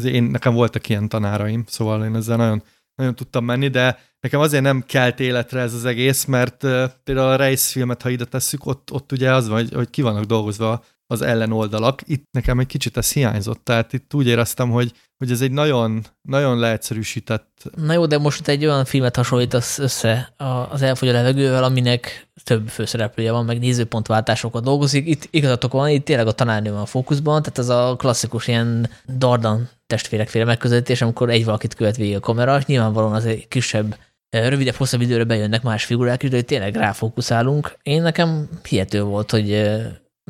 [0.04, 2.63] én, nekem voltak ilyen tanáraim, szóval én ezzel nagyon,
[2.96, 6.58] nagyon tudtam menni, de nekem azért nem kelt életre ez az egész, mert
[7.04, 10.02] például a Reis filmet, ha ide tesszük, ott, ott ugye az van, hogy, hogy ki
[10.02, 12.02] vannak dolgozva az ellenoldalak.
[12.06, 16.06] Itt nekem egy kicsit ez hiányzott, tehát itt úgy éreztem, hogy, hogy ez egy nagyon,
[16.22, 17.63] nagyon leegyszerűsített...
[17.76, 20.34] Na jó, de most egy olyan filmet hasonlítasz össze
[20.72, 25.08] az Elfogy a levegővel, aminek több főszereplője van, meg nézőpontváltásokat dolgozik.
[25.08, 28.89] Itt igazatok van, itt tényleg a tanárnő van a fókuszban, tehát ez a klasszikus ilyen
[29.18, 33.98] Dardan testvérekféle megközelítés, amikor egy valakit követ végig a kamera, és nyilvánvalóan az egy kisebb
[34.30, 37.78] rövidebb, hosszabb időre bejönnek más figurák is, de tényleg ráfókuszálunk.
[37.84, 39.72] Én nekem hihető volt, hogy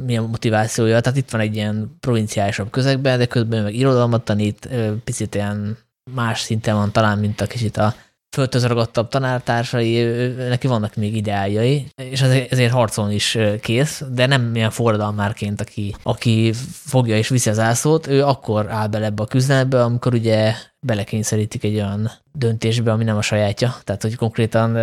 [0.02, 4.70] milyen motivációja, tehát itt van egy ilyen provinciálisabb közegben, de közben meg irodalmat tanít,
[5.04, 5.78] picit ilyen
[6.12, 7.96] más szinten van talán, mint a kicsit a
[8.36, 10.04] földhöz ragadtabb tanártársai,
[10.36, 16.54] neki vannak még ideáljai, és ezért harcolni is kész, de nem ilyen forradalmárként, aki, aki
[16.72, 21.64] fogja és viszi az ászót, ő akkor áll bele ebbe a küzdelembe, amikor ugye belekényszerítik
[21.64, 23.76] egy olyan döntésbe, ami nem a sajátja.
[23.84, 24.74] Tehát, hogy konkrétan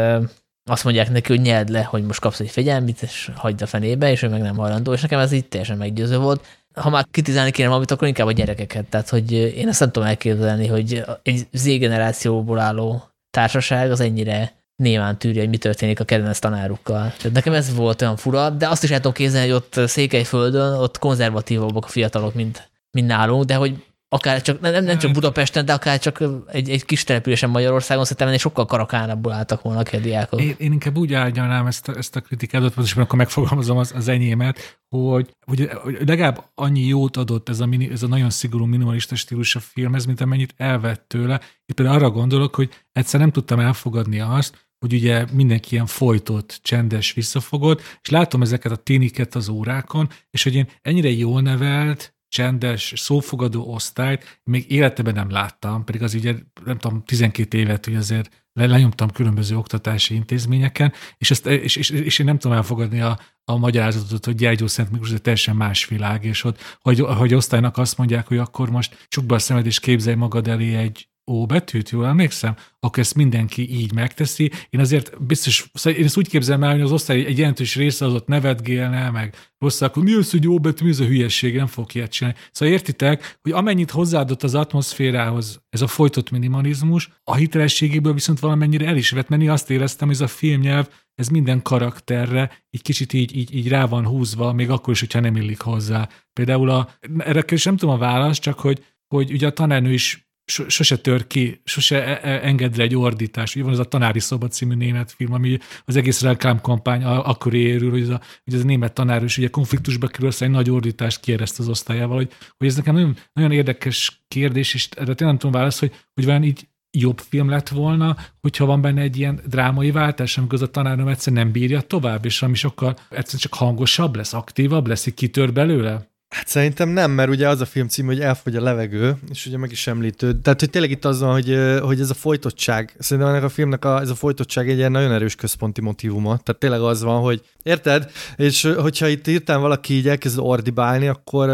[0.71, 4.11] azt mondják neki, hogy nyeld le, hogy most kapsz egy fegyelmit, és hagyd a fenébe,
[4.11, 6.47] és ő meg nem hajlandó, és nekem ez így teljesen meggyőző volt.
[6.75, 8.85] Ha már kritizálni kéne valamit, akkor inkább a gyerekeket.
[8.85, 14.53] Tehát, hogy én ezt nem tudom elképzelni, hogy egy Z generációból álló társaság az ennyire
[14.77, 17.13] némán tűrje, hogy mi történik a kedvenc tanárukkal.
[17.17, 20.75] Tehát nekem ez volt olyan fura, de azt is el tudom képzelni, hogy ott Székelyföldön
[20.75, 25.65] ott konzervatívabbak a fiatalok, mint, mint nálunk, de hogy akár csak, nem, nem csak Budapesten,
[25.65, 29.97] de akár csak egy, egy kis településen Magyarországon szerintem ennél sokkal karakánabbul álltak volna a
[29.97, 30.41] diákok.
[30.41, 34.09] Én, én inkább úgy állnám ezt a, ezt a kritikát, most akkor megfogalmazom az, az
[34.09, 38.65] enyémet, hogy, hogy, hogy legalább annyi jót adott ez a, mini, ez a nagyon szigorú
[38.65, 41.41] minimalista stílus a filmhez, mint amennyit elvett tőle.
[41.67, 46.59] Itt például arra gondolok, hogy egyszer nem tudtam elfogadni azt, hogy ugye mindenki ilyen folytott,
[46.63, 52.15] csendes, visszafogott, és látom ezeket a tiniket az órákon, és hogy én ennyire jól nevelt,
[52.33, 57.95] csendes, szófogadó osztályt még életeben nem láttam, pedig az ugye, nem tudom, 12 évet, hogy
[57.95, 63.19] azért lenyomtam különböző oktatási intézményeken, és, ezt, és, és, és én nem tudom elfogadni a,
[63.45, 67.79] a magyarázatot, hogy Gyergyó Szent Miklós, de teljesen más világ, és ott, hogy, hogy osztálynak
[67.79, 71.91] azt mondják, hogy akkor most csukba a szemed, és képzelj magad elé egy ó betűt,
[71.91, 74.51] jól emlékszem, akkor ezt mindenki így megteszi.
[74.71, 78.05] Én azért biztos, szóval én ezt úgy képzelem el, hogy az osztály egy jelentős része
[78.05, 81.57] az ott nevetgélne, meg rossz, akkor mi az, hogy jó betű, mi az a hülyeség,
[81.57, 82.39] nem fog ilyet csinálni.
[82.51, 88.87] Szóval értitek, hogy amennyit hozzáadott az atmoszférához ez a folytott minimalizmus, a hitelességéből viszont valamennyire
[88.87, 93.13] el is vett menni, azt éreztem, hogy ez a filmnyelv, ez minden karakterre egy kicsit
[93.13, 96.09] így, így, így rá van húzva, még akkor is, hogyha nem illik hozzá.
[96.33, 100.32] Például a, erre is nem tudom a választ, csak hogy, hogy ugye a tanárnő is
[100.45, 103.55] sose tör ki, sose e, e, enged egy ordítás.
[103.55, 107.91] Ugye van az a Tanári Szoba című német film, ami az egész reklámkampány akkor érül,
[107.91, 111.21] hogy ez a, hogy ez a német tanár is ugye konfliktusba kerül, egy nagy ordítást
[111.21, 115.39] kiereszt az osztályával, hogy, hogy ez nekem nagyon, nagyon érdekes kérdés, és erre tényleg nem
[115.39, 116.67] tudom válaszolni, hogy, hogy vajon így
[116.99, 121.09] jobb film lett volna, hogyha van benne egy ilyen drámai váltás, amikor az a tanárnő
[121.09, 125.53] egyszer nem bírja tovább, és ami sokkal egyszerűen csak hangosabb lesz, aktívabb lesz, így kitör
[125.53, 126.12] belőle?
[126.33, 129.57] Hát szerintem nem, mert ugye az a film cím, hogy elfogy a levegő, és ugye
[129.59, 130.41] meg is említő.
[130.41, 133.85] Tehát, hogy tényleg itt az van, hogy, hogy ez a folytottság, szerintem ennek a filmnek
[133.85, 136.39] a, ez a folytottság egy ilyen nagyon erős központi motivuma.
[136.39, 138.11] Tehát tényleg az van, hogy érted?
[138.37, 141.49] És hogyha itt írtán valaki így elkezd ordibálni, akkor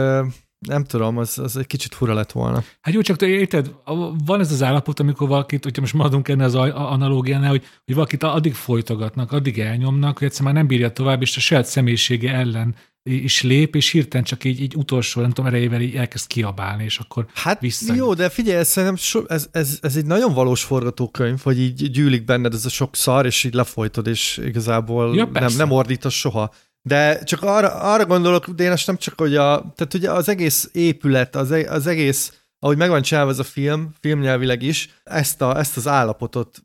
[0.59, 2.63] nem tudom, az, az egy kicsit fura lett volna.
[2.81, 3.71] Hát jó, csak te érted,
[4.25, 8.23] van ez az állapot, amikor valakit, hogyha most maradunk ennél az analógiánál, hogy, hogy valakit
[8.23, 12.75] addig folytogatnak, addig elnyomnak, hogy egyszerűen már nem bírja tovább, és a saját személyisége ellen
[13.03, 16.99] is lép, és hirtelen csak így, így utolsó, nem tudom, erejével így elkezd kiabálni, és
[16.99, 17.95] akkor Hát vissza.
[17.95, 21.91] jó, de figyelj, ez, szerintem so, ez, ez, ez, egy nagyon valós forgatókönyv, hogy így
[21.91, 26.15] gyűlik benned ez a sok szar, és így lefolytod, és igazából ja, nem, nem ordítasz
[26.15, 26.53] soha.
[26.83, 30.71] De csak arra, arra gondolok, de én nem csak, hogy a, tehát ugye az egész
[30.73, 35.43] épület, az, e, az egész ahogy meg van csinálva ez a film, filmnyelvileg is, ezt,
[35.43, 36.63] a, ezt az állapotot.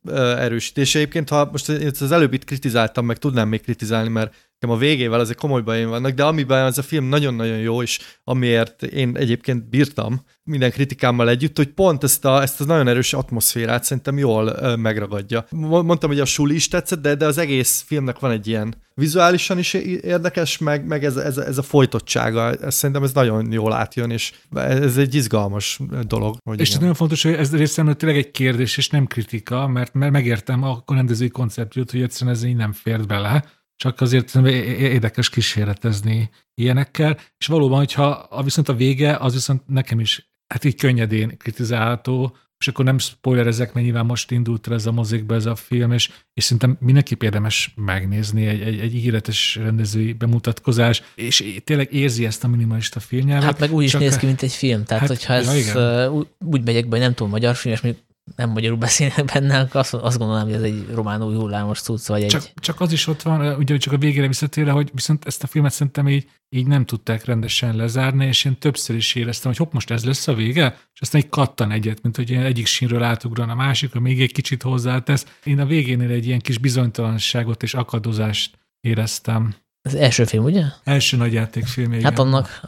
[0.74, 1.70] És egyébként, ha most
[2.02, 6.12] az előbb itt kritizáltam, meg tudnám még kritizálni, mert a végével azért komoly bajaim vannak,
[6.12, 11.58] de amiben ez a film nagyon-nagyon jó, és amiért én egyébként bírtam minden kritikámmal együtt,
[11.58, 15.46] hogy pont ezt a, ezt a nagyon erős atmoszférát szerintem jól megragadja.
[15.50, 19.58] Mondtam, hogy a suli is tetszett, de, de az egész filmnek van egy ilyen vizuálisan
[19.58, 22.54] is érdekes, meg, meg ez, ez, ez a folytottsága.
[22.54, 26.38] Ez, szerintem ez nagyon jól átjön, és ez egy izgalmas dolog.
[26.44, 26.80] Hogy és igen.
[26.80, 30.84] nagyon fontos, hogy ez részemről tényleg egy kérdés, és nem kritika, mert, mert megértem a
[30.86, 33.44] rendezői koncepciót, hogy egyszerűen ez így nem fért bele
[33.76, 36.30] csak azért érdekes kísérletezni
[36.62, 42.38] ilyenekkel, és valóban, hogyha viszont a vége, az viszont nekem is hát így könnyedén kritizálható,
[42.64, 46.10] és akkor nem spoilerezek, mert nyilván most indult ez a mozikba ez a film, és,
[46.34, 52.44] és szerintem mindenki érdemes megnézni egy, egy, egy ígéretes rendezői bemutatkozás, és tényleg érzi ezt
[52.44, 53.44] a minimalista filmnyelvet.
[53.44, 56.64] Hát meg úgy is néz ki, mint egy film, tehát hát, hogyha ez ja, úgy
[56.64, 58.06] megyek be, hogy nem tudom magyar film, és mondjuk
[58.36, 62.08] nem magyarul beszélnek benne, akkor azt, azt gondolom, hogy ez egy román új hullámos cucc,
[62.08, 62.54] vagy csak, egy...
[62.56, 65.72] Csak az is ott van, ugye csak a végére visszatérve, hogy viszont ezt a filmet
[65.72, 69.92] szerintem így, így nem tudták rendesen lezárni, és én többször is éreztem, hogy hopp, most
[69.92, 73.56] ez lesz a vége, és aztán egy kattan egyet, mint hogy egyik sínről átugran a
[73.56, 75.26] másikra, még egy kicsit hozzátesz.
[75.44, 79.56] Én a végénél egy ilyen kis bizonytalanságot és akadozást éreztem.
[79.82, 80.64] Az első film, ugye?
[80.84, 82.04] Első nagyjátékfilm, igen.
[82.04, 82.62] Hát annak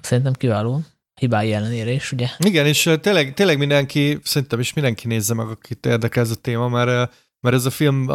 [0.00, 0.82] szerintem kiváló
[1.22, 2.26] hibái ellenére is, ugye?
[2.38, 6.68] Igen, és tényleg, tényleg mindenki, szerintem is mindenki nézze meg, akit érdekel ez a téma,
[6.68, 8.08] mert, mert ez a film,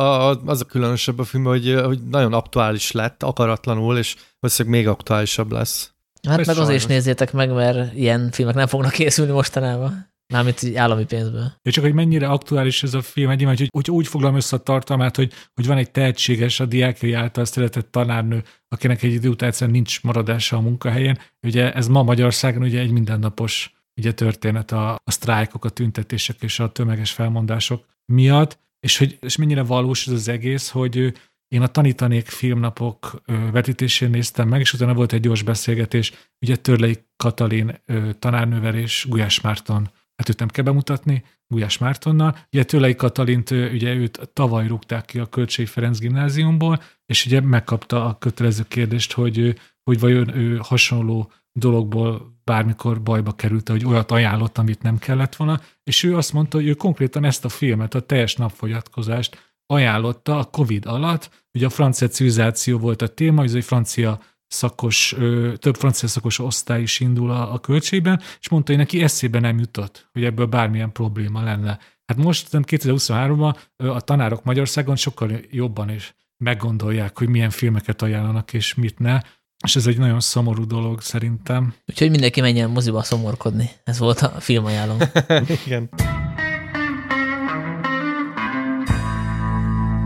[0.45, 5.51] az a különösebb a film, hogy, hogy nagyon aktuális lett, akaratlanul, és valószínűleg még aktuálisabb
[5.51, 5.91] lesz.
[6.27, 10.15] Hát meg azért is nézzétek meg, mert ilyen filmek nem fognak készülni mostanában.
[10.33, 11.51] Mármint így állami pénzből.
[11.61, 14.59] És csak, hogy mennyire aktuális ez a film, egy hogy, hogy úgy foglalom össze a
[14.59, 19.49] tartalmát, hogy, hogy van egy tehetséges, a diákjai által szeretett tanárnő, akinek egy idő után
[19.49, 21.19] egyszerűen nincs maradása a munkahelyen.
[21.47, 26.59] Ugye ez ma Magyarországon ugye egy mindennapos ugye történet a, a sztrájkok, a tüntetések és
[26.59, 31.13] a tömeges felmondások miatt, és hogy és mennyire valós ez az egész, hogy
[31.47, 36.97] én a Tanítanék filmnapok vetítésén néztem meg, és utána volt egy gyors beszélgetés, ugye Törlei
[37.15, 37.81] Katalin
[38.19, 42.37] tanárnővel és Gulyás Márton hát őt nem kell bemutatni, Gulyás Mártonnal.
[42.51, 48.05] Ugye Tőlei Katalint, ugye őt tavaly rúgták ki a Kölcsei Ferenc gimnáziumból, és ugye megkapta
[48.05, 54.57] a kötelező kérdést, hogy, hogy vajon ő hasonló dologból bármikor bajba került, hogy olyat ajánlott,
[54.57, 57.99] amit nem kellett volna, és ő azt mondta, hogy ő konkrétan ezt a filmet, a
[57.99, 63.63] teljes napfogyatkozást ajánlotta a Covid alatt, ugye a francia civilizáció volt a téma, hogy egy
[63.63, 65.15] francia szakos,
[65.57, 69.59] több francia szakos osztály is indul a, a költségben, és mondta, hogy neki eszébe nem
[69.59, 71.79] jutott, hogy ebből bármilyen probléma lenne.
[72.05, 78.73] Hát most 2023-ban a tanárok Magyarországon sokkal jobban is meggondolják, hogy milyen filmeket ajánlanak és
[78.73, 79.21] mit ne,
[79.63, 81.73] és ez egy nagyon szomorú dolog szerintem.
[81.85, 83.69] Úgyhogy mindenki menjen moziba szomorkodni.
[83.83, 84.97] Ez volt a filmajánlom.
[85.65, 85.89] Igen.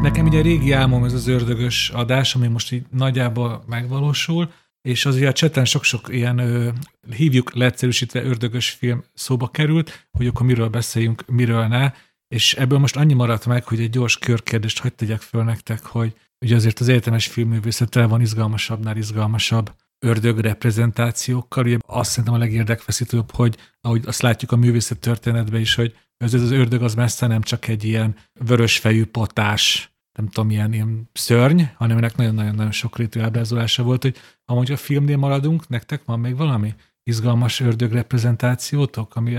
[0.02, 5.06] Nekem ugye a régi álmom ez az ördögös adás, ami most így nagyjából megvalósul, és
[5.06, 6.42] azért a cseten sok-sok ilyen,
[7.16, 11.92] hívjuk leegyszerűsítve ördögös film szóba került, hogy akkor miről beszéljünk, miről ne,
[12.28, 16.14] és ebből most annyi maradt meg, hogy egy gyors körkérdést hagyd tegyek föl nektek, hogy
[16.46, 19.72] ugye azért az egyetemes filmművészettel van izgalmasabbnál izgalmasabb
[20.06, 21.66] ördög reprezentációkkal.
[21.66, 26.34] Ugye azt szerintem a legérdekfeszítőbb, hogy ahogy azt látjuk a művészet történetben is, hogy ez
[26.34, 31.62] az ördög az messze nem csak egy ilyen vörösfejű potás, nem tudom, ilyen, ilyen szörny,
[31.76, 36.74] hanem ennek nagyon-nagyon-nagyon sokrétű ábrázolása volt, hogy amúgy a filmnél maradunk, nektek van még valami
[37.04, 39.38] izgalmas ördög reprezentációtok, ami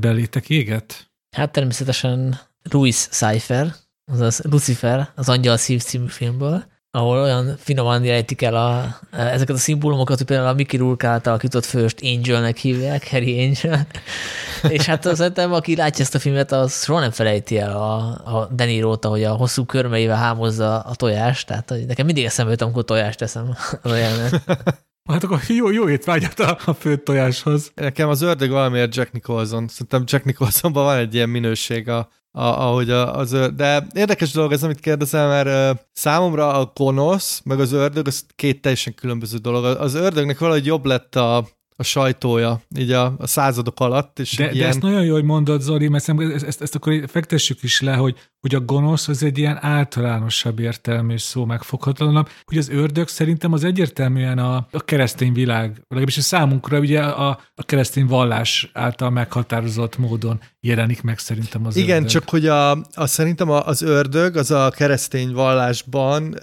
[0.00, 1.10] belétek éget?
[1.36, 3.74] Hát természetesen Ruiz Cypher,
[4.12, 9.58] azaz Lucifer, az Angyal Szív című filmből, ahol olyan finoman jejtik el a, ezeket a
[9.58, 13.86] szimbólumokat, hogy például a Mickey Rourke által alakított főst Angelnek hívják, Harry Angel.
[14.76, 17.96] és hát szerintem, aki látja ezt a filmet, az soha nem felejti el a,
[18.38, 22.84] a Denirót, ahogy a hosszú körmeivel hámozza a tojást, tehát nekem mindig eszembe jut, amikor
[22.84, 24.42] tojást teszem az jelenet.
[25.10, 27.72] Hát akkor jó, jó étvágyat a, a főtt tojáshoz.
[27.74, 29.68] Nekem az ördög valamiért Jack Nicholson.
[29.68, 33.54] Szerintem Jack Nicholsonban van egy ilyen minőség a, a, ahogy a, az ördög.
[33.54, 38.24] De érdekes dolog ez, amit kérdezel, mert uh, számomra a gonosz, meg az ördög, az
[38.34, 39.64] két teljesen különböző dolog.
[39.64, 41.36] Az ördögnek valahogy jobb lett a,
[41.76, 44.18] a sajtója, így a, a századok alatt.
[44.18, 44.56] És de, ilyen...
[44.56, 47.94] de ezt nagyon jó, hogy mondod, Zoli, mert ezt, ezt, ezt akkor fektessük is le,
[47.94, 53.52] hogy, hogy a gonosz az egy ilyen általánosabb értelmű szó megfoghatatlanabb, hogy az ördög szerintem
[53.52, 59.10] az egyértelműen a, a keresztény világ, legalábbis a számunkra ugye a, a keresztény vallás által
[59.10, 62.10] meghatározott módon jelenik meg szerintem az Igen, ördög.
[62.10, 66.36] csak hogy a, a, szerintem az ördög az a keresztény vallásban,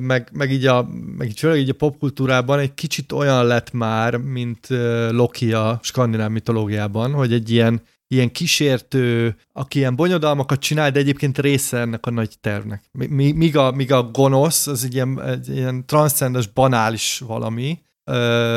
[0.00, 4.16] meg, meg így a, meg így, főleg így a popkultúrában egy kicsit olyan lett már,
[4.16, 4.66] mint
[5.10, 11.38] Loki a skandináv mitológiában, hogy egy ilyen, ilyen kísértő, aki ilyen bonyodalmakat csinál, de egyébként
[11.38, 12.84] része ennek a nagy tervnek.
[13.08, 17.82] Míg a, míg a gonosz, az egy ilyen, egy ilyen transzcendes, banális valami,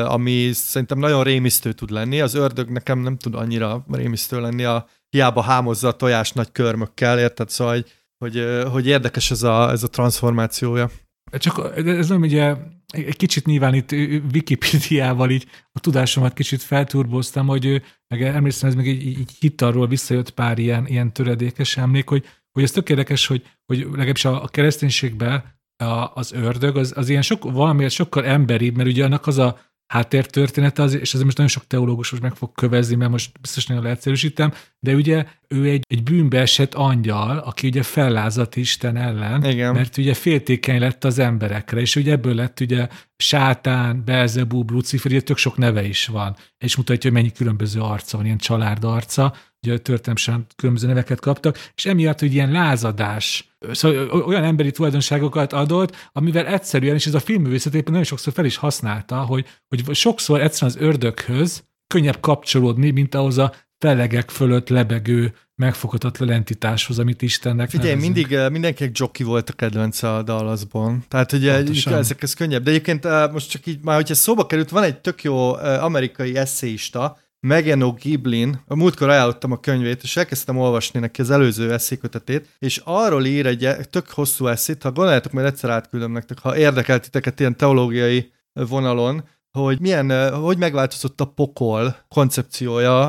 [0.06, 2.22] ami szerintem nagyon rémisztő tud lenni.
[2.22, 7.20] Az ördög nekem nem tud annyira rémisztő lenni, a, hiába hámozza a tojás nagy körmökkel,
[7.20, 7.50] érted?
[7.50, 10.90] Szóval, hogy, hogy, hogy érdekes ez a, ez a transformációja.
[11.32, 12.56] Csak ez nem ugye
[12.94, 13.92] egy kicsit nyilván itt
[14.34, 20.30] Wikipédiával így a tudásomat kicsit felturboztam, hogy meg emlékszem, ez meg így, így hitarról visszajött
[20.30, 24.48] pár ilyen, ilyen töredékes emlék, hogy, hogy ez tök érdekes, hogy, hogy legalábbis a, a
[24.48, 25.44] kereszténységben
[25.84, 29.60] a, az ördög, az, az ilyen sok, valamiért sokkal emberibb, mert ugye annak az a
[29.88, 33.66] háttértörténete, az, és ez most nagyon sok teológus most meg fog kövezni, mert most biztos
[33.66, 39.44] nagyon leegyszerűsítem, de ugye ő egy, egy bűnbe esett angyal, aki ugye fellázadt Isten ellen,
[39.44, 39.74] Igen.
[39.74, 45.22] mert ugye féltékeny lett az emberekre, és ugye ebből lett ugye Sátán, Belzebub, Lucifer, ugye
[45.22, 49.34] tök sok neve is van, és mutatja, hogy mennyi különböző arca van, ilyen család arca,
[49.66, 56.10] ugye történelmesen különböző neveket kaptak, és emiatt, hogy ilyen lázadás, szóval olyan emberi tulajdonságokat adott,
[56.12, 60.42] amivel egyszerűen, és ez a filmművészet éppen nagyon sokszor fel is használta, hogy, hogy sokszor
[60.42, 67.70] egyszerűen az ördöghöz könnyebb kapcsolódni, mint ahhoz a felegek fölött lebegő, megfoghatatlan entitáshoz, amit Istennek
[67.70, 68.16] Figyelj, nevezünk.
[68.16, 71.04] mindig mindenki Jockey volt a kedvence a Dallasban.
[71.08, 72.64] Tehát ugye ezek ez könnyebb.
[72.64, 77.18] De egyébként most csak így, már hogyha szóba került, van egy tök jó amerikai eszéista,
[77.40, 82.82] Megan O'Giblin, a múltkor ajánlottam a könyvét, és elkezdtem olvasni neki az előző eszékötetét, és
[82.84, 87.40] arról ír egy tök hosszú eszét, ha gondoljátok, majd egyszer átküldöm nektek, ha érdekel titeket
[87.40, 93.08] ilyen teológiai vonalon, hogy milyen, hogy megváltozott a pokol koncepciója,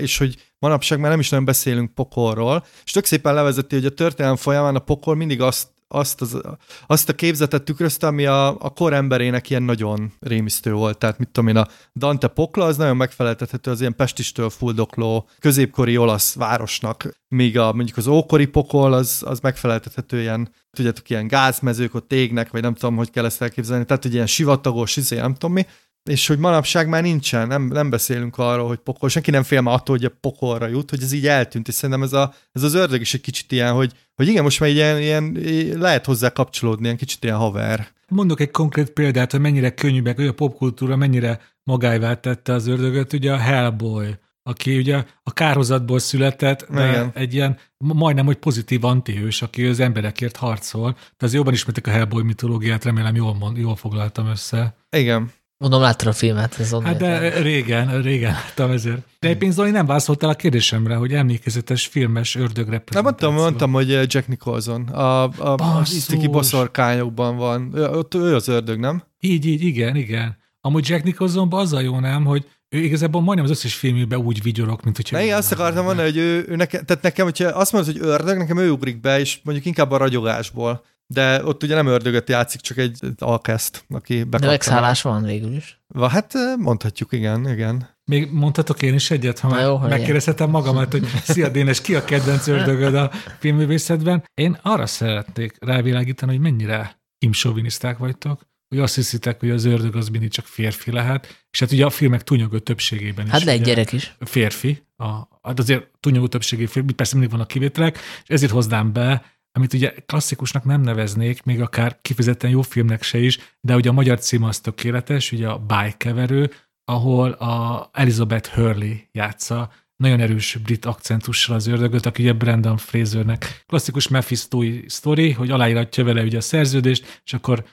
[0.00, 3.90] és hogy manapság már nem is nagyon beszélünk pokolról, és tök szépen levezeti, hogy a
[3.90, 6.40] történelem folyamán a pokol mindig azt azt, az,
[6.86, 10.98] azt a képzetet tükrözte, ami a, a kor emberének ilyen nagyon rémisztő volt.
[10.98, 15.96] Tehát mit tudom én, a Dante Pokla az nagyon megfeleltethető az ilyen pestistől fuldokló középkori
[15.96, 21.94] olasz városnak, míg a, mondjuk az ókori pokol az, az megfeleltethető ilyen, tudjátok, ilyen gázmezők
[21.94, 25.32] ott égnek, vagy nem tudom, hogy kell ezt elképzelni, tehát egy ilyen sivatagos, izé, nem
[25.32, 25.66] tudom mi,
[26.08, 29.74] és hogy manapság már nincsen, nem, nem beszélünk arról, hogy pokol, senki nem fél már
[29.74, 32.74] attól, hogy a pokolra jut, hogy ez így eltűnt, és szerintem ez, a, ez az
[32.74, 35.38] ördög is egy kicsit ilyen, hogy, hogy igen, most már ilyen, ilyen,
[35.78, 37.88] lehet hozzá kapcsolódni, ilyen kicsit ilyen haver.
[38.08, 43.12] Mondok egy konkrét példát, hogy mennyire könnyűbbek, hogy a popkultúra mennyire magájvá tette az ördögöt,
[43.12, 47.10] ugye a Hellboy, aki ugye a kárhozatból született, de Igen.
[47.14, 50.96] egy ilyen majdnem, hogy pozitív antihős, aki az emberekért harcol.
[51.16, 54.76] De az jobban ismertek a Hellboy mitológiát, remélem jól, mond, jól foglaltam össze.
[54.96, 55.32] Igen.
[55.58, 56.58] Mondom, láttad a filmet.
[56.58, 58.98] Ez hát de régen, régen láttam ezért.
[59.18, 63.88] De éppen Zoli nem válaszoltál a kérdésemre, hogy emlékezetes filmes ördög Nem mondtam, mondtam, hogy
[63.88, 64.82] Jack Nicholson.
[64.82, 67.74] A, a, a Istiki boszorkányokban van.
[67.74, 69.02] Ott ő az ördög, nem?
[69.20, 70.36] Így, így, igen, igen.
[70.60, 74.42] Amúgy Jack Nicholsonban az a jó nem, hogy ő igazából majdnem az összes filmében úgy
[74.42, 75.20] vigyorok, mint hogyha...
[75.20, 78.38] Igen, azt akartam mondani, hogy ő, ő nekem, tehát nekem, hogyha azt mondod, hogy ördög,
[78.38, 80.84] nekem ő ugrik be, és mondjuk inkább a ragyogásból.
[81.14, 84.38] De ott ugye nem ördögöt játszik, csak egy alkeszt, aki bekapta.
[84.38, 85.80] De megszállás van végül is.
[85.86, 87.96] Va, hát mondhatjuk, igen, igen.
[88.04, 92.46] Még mondhatok én is egyet, ha jó, megkérdezhetem magamat, hogy szia Dénes, ki a kedvenc
[92.46, 94.24] ördögöd a filmművészetben?
[94.34, 100.08] Én arra szeretnék rávilágítani, hogy mennyire imsoviniszták vagytok, hogy azt hiszitek, hogy az ördög az
[100.08, 103.32] mindig csak férfi lehet, és hát ugye a filmek túnyogó többségében is.
[103.32, 104.16] Hát lehet gyerek is.
[104.20, 105.06] Férfi, a,
[105.42, 109.94] hát azért túnyogó többségében férfi, persze mindig vannak kivételek, és ezért hoznám be, amit ugye
[110.06, 114.42] klasszikusnak nem neveznék, még akár kifejezetten jó filmnek se is, de ugye a magyar cím
[114.42, 116.50] az tökéletes, ugye a Bájkeverő,
[116.84, 119.70] ahol a Elizabeth Hurley játsza.
[119.96, 126.04] Nagyon erős brit akcentussal az ördögöt, aki ugye Brandon Frasernek klasszikus Mephistói sztori, hogy aláíratja
[126.04, 127.64] vele ugye a szerződést, és akkor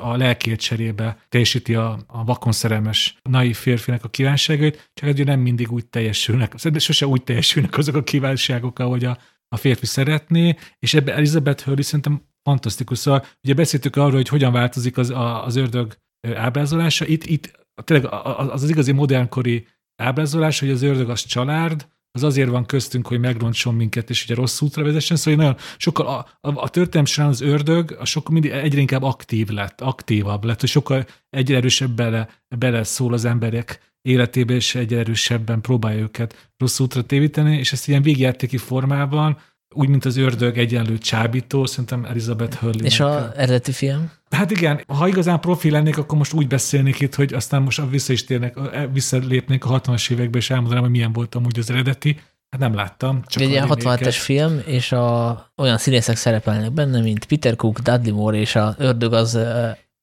[0.00, 5.40] a lelkét cserébe teljesíti a, a vakon szerelmes naiv férfinek a kívánságait, csak ugye nem
[5.40, 9.18] mindig úgy teljesülnek, sose úgy teljesülnek azok a kívánságok, ahogy a,
[9.52, 12.98] a férfi szeretné, és ebbe Elizabeth Hurley szerintem fantasztikus.
[12.98, 15.96] Szóval ugye beszéltük arról, hogy hogyan változik az, a, az ördög
[16.34, 17.06] ábrázolása.
[17.06, 19.66] Itt, itt tényleg az az igazi modernkori
[20.02, 24.34] ábrázolás, hogy az ördög az család, az azért van köztünk, hogy megrontson minket, és ugye
[24.34, 28.32] rossz útra vezessen, szóval nagyon sokkal a, a, a történelem során az ördög a sokkal
[28.32, 33.24] mindig egyre inkább aktív lett, aktívabb lett, hogy sokkal egyre erősebb bele, bele szól az
[33.24, 39.38] emberek életébe, és egyre erősebben próbálja őket rossz útra tévíteni, és ezt ilyen végjátéki formában
[39.74, 42.84] úgy, mint az ördög egyenlő csábító, szerintem Elizabeth Hurley.
[42.84, 44.10] És a eredeti film?
[44.30, 48.12] Hát igen, ha igazán profi lennék, akkor most úgy beszélnék itt, hogy aztán most vissza
[48.12, 48.58] is térnek,
[48.92, 52.20] visszalépnék a 60-as évekbe, és elmondanám, hogy milyen volt amúgy az eredeti.
[52.50, 53.22] Hát nem láttam.
[53.26, 58.14] Csak egy ilyen 67-es film, és a, olyan színészek szerepelnek benne, mint Peter Cook, Dudley
[58.14, 59.38] Moore, és a ördög az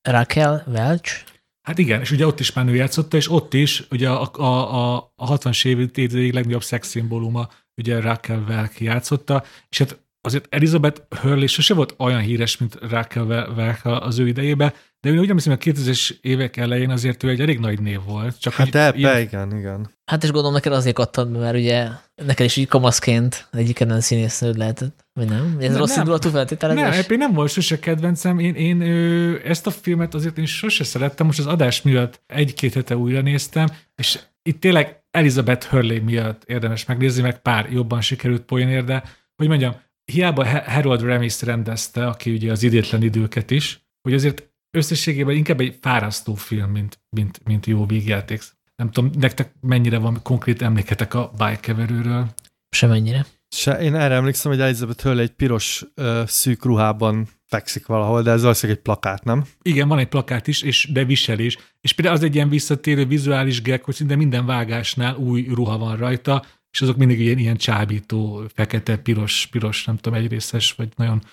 [0.01, 1.23] Raquel Welch.
[1.69, 4.43] Hát igen, és ugye ott is már nő játszotta, és ott is ugye a, a,
[4.43, 11.47] a, a 60-as évek legnagyobb szexszimbóluma ugye Raquel Welch játszotta, és hát azért Elizabeth Hurley
[11.47, 15.69] sose volt olyan híres, mint Raquel Welch az ő idejében, de én úgy emlékszem, hogy
[15.69, 18.39] a 2000-es évek elején azért ő egy elég nagy név volt.
[18.39, 19.19] Csak hát de, ilyen...
[19.19, 19.95] igen, igen.
[20.05, 24.57] Hát és gondolom neked azért adtad, mert ugye neked is így kamaszként egyik kedvenc színésznőd
[24.57, 25.57] lehetett, vagy nem?
[25.59, 26.83] Ez nem, rossz indulatú feltételezés?
[26.83, 28.39] Nem, én nem volt sose kedvencem.
[28.39, 32.73] Én, én ő, ezt a filmet azért én sose szerettem, most az adás miatt egy-két
[32.73, 38.41] hete újra néztem, és itt tényleg Elizabeth Hurley miatt érdemes megnézni, meg pár jobban sikerült
[38.41, 39.03] poénért, de
[39.35, 39.75] hogy mondjam,
[40.11, 45.77] hiába Harold Ramis rendezte, aki ugye az idétlen időket is, hogy azért összességében inkább egy
[45.81, 48.41] fárasztó film, mint, mint, mint jó végjáték.
[48.75, 52.27] Nem tudom, nektek mennyire van konkrét emléketek a bájkeverőről?
[52.69, 53.25] Semennyire.
[53.55, 58.31] Se, én erre emlékszem, hogy Elizabeth Hurley egy piros ö, szűk ruhában fekszik valahol, de
[58.31, 59.45] ez valószínűleg egy plakát, nem?
[59.61, 61.57] Igen, van egy plakát is, és de viselés.
[61.81, 65.97] És például az egy ilyen visszatérő vizuális gag, hogy szinte minden vágásnál új ruha van
[65.97, 71.23] rajta, és azok mindig ilyen, ilyen csábító, fekete, piros, piros, nem tudom, egyrészes, vagy nagyon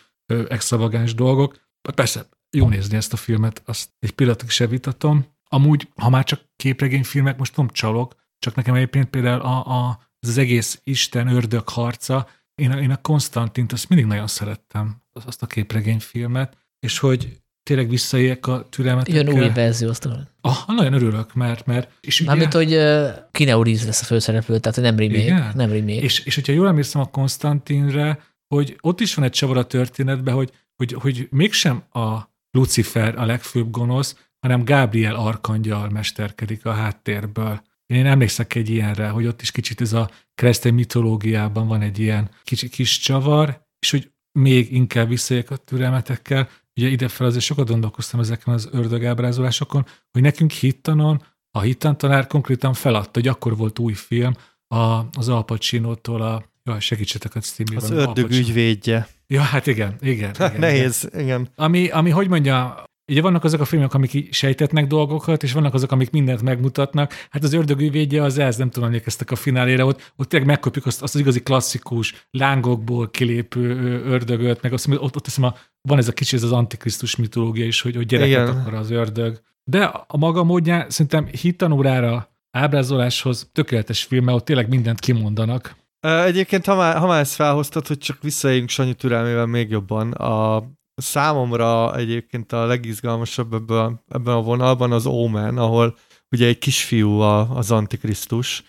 [0.49, 1.69] extravagáns dolgok.
[1.95, 5.27] Persze, jó nézni ezt a filmet, azt egy pillanatig se vitatom.
[5.49, 10.39] Amúgy, ha már csak képregényfilmek, most tudom, csalok, csak nekem egyébként például a, a, az
[10.39, 15.47] egész Isten ördög harca, én a, én a Konstantint azt mindig nagyon szerettem, azt a
[15.47, 19.09] képregényfilmet, és hogy tényleg visszaéljek a türelmet.
[19.09, 20.09] Jön új verzió, azt
[20.41, 21.67] Ah, nagyon örülök, mert...
[21.67, 25.23] mert és Mármint, ugye, hogy uh, Keanu lesz a főszereplő, tehát nem remake.
[25.23, 25.53] Igen?
[25.55, 26.01] Nem remake.
[26.01, 28.19] És, és hogyha jól emlékszem a Konstantinre,
[28.55, 33.25] hogy ott is van egy csavar a történetben, hogy, hogy, hogy mégsem a Lucifer a
[33.25, 37.63] legfőbb gonosz, hanem Gabriel arkangyal mesterkedik a háttérből.
[37.87, 42.31] Én emlékszek egy ilyenre, hogy ott is kicsit ez a keresztény mitológiában van egy ilyen
[42.45, 47.69] kicsi kis csavar, és hogy még inkább visszajöjjek a türelmetekkel, ugye ide fel azért sokat
[47.69, 53.93] gondolkoztam ezeken az ördögábrázolásokon, hogy nekünk hittanon a hittantanár konkrétan feladta, hogy akkor volt új
[53.93, 54.33] film,
[54.69, 57.77] a, az Al Pacino-tól a Jaj, segítsetek a Steam-ben.
[57.77, 59.09] Az ördög ügyvédje.
[59.27, 60.31] Ja, hát igen, igen.
[60.35, 61.25] igen Nehéz, igen.
[61.25, 61.49] igen.
[61.55, 65.93] Ami, ami, hogy mondja, ugye vannak azok a filmek, amik sejtetnek dolgokat, és vannak azok,
[65.93, 67.13] amik mindent megmutatnak.
[67.31, 70.87] Hát az ördögű védje az ez, nem tudom, emlékeztek a finálére, ott, ott tényleg megkapjuk
[70.87, 75.55] azt, azt az igazi klasszikus, lángokból kilépő ördögöt, meg azt, ott, ott hiszem, a,
[75.87, 78.61] van ez a kicsi, ez az antikrisztus mitológia is, hogy, hogy gyereket Igen.
[78.61, 79.41] akar az ördög.
[79.65, 85.77] De a maga módján szerintem hittanórára, ábrázoláshoz tökéletes film, mert ott tényleg mindent kimondanak.
[86.01, 90.65] Egyébként, ha már, ha már ezt felhoztad, hogy csak visszaéljünk Sanyi türelmével még jobban, a
[90.95, 95.97] számomra egyébként a legizgalmasabb ebben, ebben a vonalban az Omen, ahol
[96.31, 98.65] ugye egy kisfiú a, az Antikrisztus,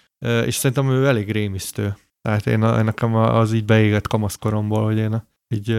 [0.46, 1.98] és szerintem ő elég rémisztő.
[2.22, 5.24] Tehát én, a, nekem az így beégett kamaszkoromból, hogy én
[5.56, 5.78] így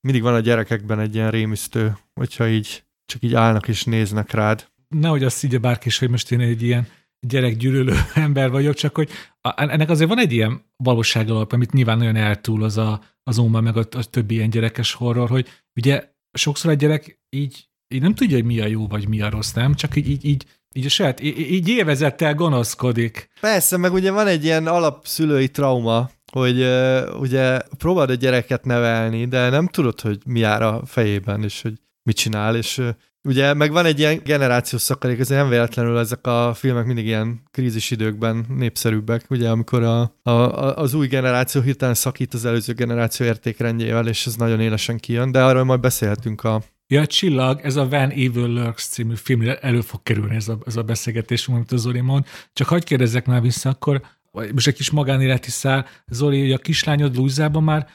[0.00, 4.68] mindig van a gyerekekben egy ilyen rémisztő, hogyha így csak így állnak és néznek rád.
[4.88, 6.86] Nehogy azt így bárki is, hogy most én egy ilyen
[7.26, 12.16] gyerekgyűlölő ember vagyok, csak hogy ennek azért van egy ilyen valóság alap, amit nyilván nagyon
[12.16, 16.70] eltúl az a, az Oma, meg a, a többi ilyen gyerekes horror, hogy ugye sokszor
[16.70, 19.74] egy gyerek így, így nem tudja, hogy mi a jó, vagy mi a rossz, nem?
[19.74, 23.30] Csak így, így, így így a saját, így, így évezettel gonoszkodik.
[23.40, 29.26] Persze, meg ugye van egy ilyen alapszülői trauma, hogy uh, ugye próbáld a gyereket nevelni,
[29.26, 32.88] de nem tudod, hogy mi jár a fejében, és hogy mit csinál, és uh,
[33.22, 37.42] Ugye meg van egy ilyen generációs szakadék, ezért nem véletlenül ezek a filmek mindig ilyen
[37.50, 40.30] krízis időkben népszerűbbek, ugye amikor a, a,
[40.76, 45.44] az új generáció hirtelen szakít az előző generáció értékrendjével, és ez nagyon élesen kijön, de
[45.44, 50.02] arról majd beszélhetünk a Ja, Csillag, ez a Van Evil Lurks című film, elő fog
[50.02, 52.24] kerülni ez a, ez a beszélgetés, amit a Zoli mond.
[52.52, 54.00] Csak hagyd kérdezzek már vissza, akkor
[54.30, 57.86] most egy kis magánéleti szál, Zoli, hogy a kislányod Lúzában már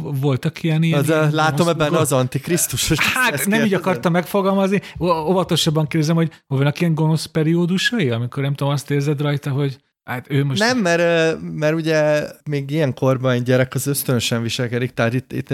[0.00, 0.98] voltak ilyen ilyen...
[0.98, 2.92] Az, ilyen látom ebben az antikrisztus.
[2.98, 4.80] Hát nem így akartam megfogalmazni.
[5.00, 10.26] Óvatosabban kérdezem, hogy vannak ilyen gonosz periódusai, amikor nem tudom, azt érzed rajta, hogy Hát
[10.28, 10.60] ő most...
[10.60, 15.48] Nem, mert, mert ugye még ilyen korban egy gyerek az ösztönösen viselkedik, tehát itt, itt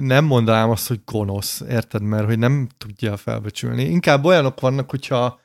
[0.00, 2.02] nem mondanám azt, hogy gonosz, érted?
[2.02, 3.82] Mert hogy nem tudja felbecsülni.
[3.82, 5.40] Inkább olyanok vannak, hogyha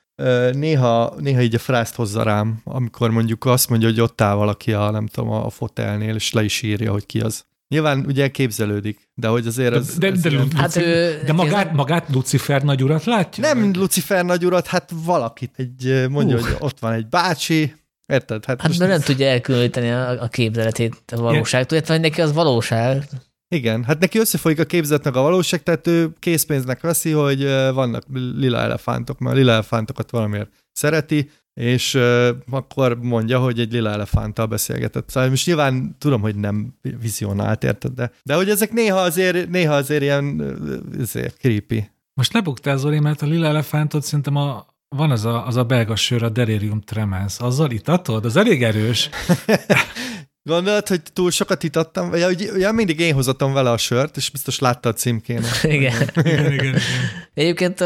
[0.53, 4.73] néha, néha így a frászt hozza rám, amikor mondjuk azt mondja, hogy ott áll valaki
[4.73, 7.47] a, nem tudom, a fotelnél, és le is írja, hogy ki az.
[7.67, 9.97] Nyilván ugye képzelődik, de hogy azért az...
[9.97, 10.51] De, de, de, ilyen...
[10.55, 13.43] hát ő, de magát, magát Lucifer nagyurat látja?
[13.43, 15.51] Nem mind Lucifer nagyurat, hát valakit.
[15.55, 16.41] Egy, mondja, uh.
[16.41, 17.73] hogy ott van egy bácsi,
[18.13, 18.45] Érted?
[18.45, 23.03] Hát, hát nem tudja elkülöníteni a, a képzeletét a valóságtól, illetve neki az valóság.
[23.55, 27.43] Igen, hát neki összefolyik a képzetnek a valóság, tehát ő készpénznek veszi, hogy
[27.73, 33.89] vannak lila elefántok, mert lila elefántokat valamiért szereti, és uh, akkor mondja, hogy egy lila
[33.89, 35.09] elefánttal beszélgetett.
[35.09, 39.73] Szóval most nyilván tudom, hogy nem vizionált, érted, de, de hogy ezek néha azért, néha
[39.73, 40.41] azért ilyen
[40.99, 41.89] azért creepy.
[42.13, 45.95] Most lebuktál, Zoli, mert a lila elefántot szerintem a, van az a, az a belga
[45.95, 47.39] sör, a Delirium Tremens.
[47.39, 48.25] Azzal itatod?
[48.25, 49.09] Az elég erős.
[50.49, 52.15] Gondolod, hogy túl sokat itattam?
[52.15, 55.43] Ja, ugye, ja, mindig én hozottam vele a sört, és biztos látta a címkén.
[55.63, 55.93] igen.
[56.15, 56.75] igen, igen, igen.
[57.33, 57.79] Egyébként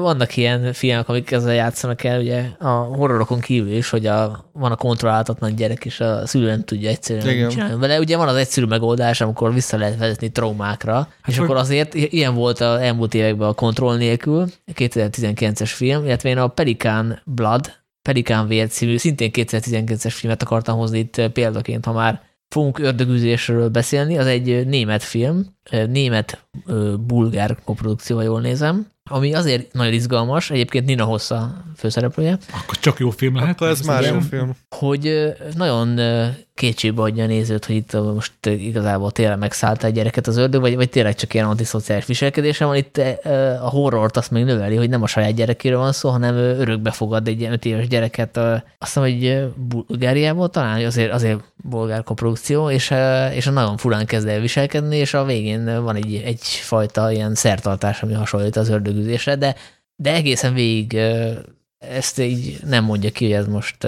[0.00, 4.72] vannak ilyen filmek, amik ezzel játszanak el, ugye a horrorokon kívül is, hogy a, van
[4.72, 7.48] a kontrolláltatlan gyerek, és a szülő nem tudja egyszerűen igen.
[7.48, 7.98] csinálni vele.
[7.98, 12.34] Ugye van az egyszerű megoldás, amikor vissza lehet vezetni traumákra, hát és akkor azért ilyen
[12.34, 17.72] volt az elmúlt években a kontroll nélkül, 2019-es film, illetve én a Pelican Blood
[18.06, 24.18] Pelikán vér című, szintén 2019-es filmet akartam hozni itt példaként, ha már fogunk ördögüzésről beszélni,
[24.18, 31.64] az egy német film, német-bulgár koprodukció, jól nézem, ami azért nagyon izgalmas, egyébként Nina Hossa
[31.76, 32.38] főszereplője.
[32.62, 33.50] Akkor csak jó film lehet.
[33.50, 34.56] Akkor ez már jó film.
[34.76, 36.00] Hogy nagyon
[36.54, 40.74] kétségbe adja a nézőt, hogy itt most igazából tényleg megszállta egy gyereket az ördög, vagy,
[40.74, 42.76] vagy tényleg csak ilyen antiszociális viselkedése van.
[42.76, 43.00] Itt
[43.62, 47.28] a horrort azt még növeli, hogy nem a saját gyerekéről van szó, hanem örökbe fogad
[47.28, 48.36] egy öt éves gyereket.
[48.36, 52.94] Azt hiszem, hogy Bulgáriából talán, azért, azért bolgár koprodukció, és,
[53.32, 58.02] és a nagyon furán kezd el viselkedni, és a végén van egy, egyfajta ilyen szertartás,
[58.02, 59.54] ami hasonlít az ördögüzésre, de,
[60.02, 60.98] de egészen végig
[61.78, 63.86] ezt így nem mondja ki, hogy ez most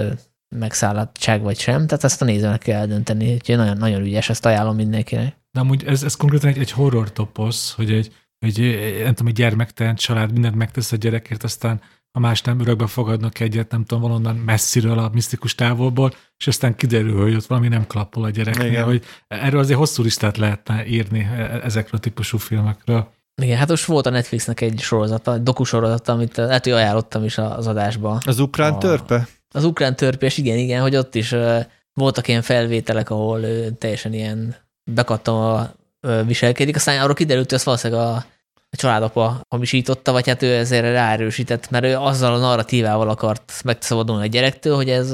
[0.55, 4.75] megszállatság vagy sem, tehát ezt a nézőnek kell eldönteni, úgyhogy nagyon, nagyon ügyes, ezt ajánlom
[4.75, 5.35] mindenkinek.
[5.51, 8.59] De amúgy ez, ez konkrétan egy, egy horror toposz, hogy egy, egy,
[9.03, 11.81] nem tudom, egy gyermektelen család mindent megtesz a gyerekért, aztán
[12.11, 16.75] a más nem örökbe fogadnak egyet, nem tudom, valonnan messziről a misztikus távolból, és aztán
[16.75, 18.83] kiderül, hogy ott valami nem klappol a gyereknél, Igen.
[18.83, 23.07] hogy erről azért hosszú listát lehetne írni e, e, ezekről a típusú filmekről.
[23.41, 27.37] Igen, hát most volt a Netflixnek egy sorozata, egy dokusorozata, amit lehet, hogy ajánlottam is
[27.37, 28.19] az adásba.
[28.25, 29.27] Az ukrán a, törpe?
[29.49, 31.59] Az ukrán törpés, igen, igen, hogy ott is uh,
[31.93, 34.55] voltak ilyen felvételek, ahol uh, teljesen ilyen
[34.91, 35.67] bekattam
[36.01, 38.25] uh, viselkedik, aztán arról kiderült, hogy ezt valószínűleg a
[38.71, 44.23] a családapa hamisította, vagy hát ő ezért ráerősített, mert ő azzal a narratívával akart megszabadulni
[44.23, 45.13] a gyerektől, hogy ez,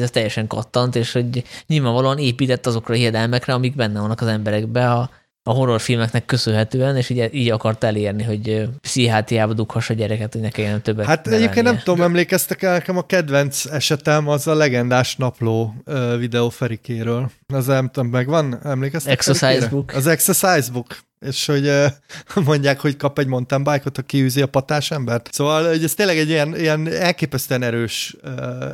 [0.00, 4.90] ez teljesen kattant, és hogy nyilvánvalóan épített azokra a hiedelmekre, amik benne vannak az emberekbe
[4.90, 5.10] a,
[5.46, 10.48] a horrorfilmeknek köszönhetően, és így, így akart elérni, hogy pszichiátriába dughass a gyereket, hogy ne
[10.48, 15.16] kelljen többet Hát egyébként nem tudom, emlékeztek el, nekem a kedvenc esetem az a legendás
[15.16, 15.74] napló
[16.18, 17.30] videó Ferikéről.
[17.46, 18.58] Az nem tudom, megvan?
[18.64, 19.92] Emlékeztek Exercise book.
[19.92, 21.70] Az exercise book és hogy
[22.44, 25.28] mondják, hogy kap egy mountain bike-ot, aki űzi a patás embert.
[25.32, 28.16] Szóval hogy ez tényleg egy ilyen, ilyen elképesztően erős,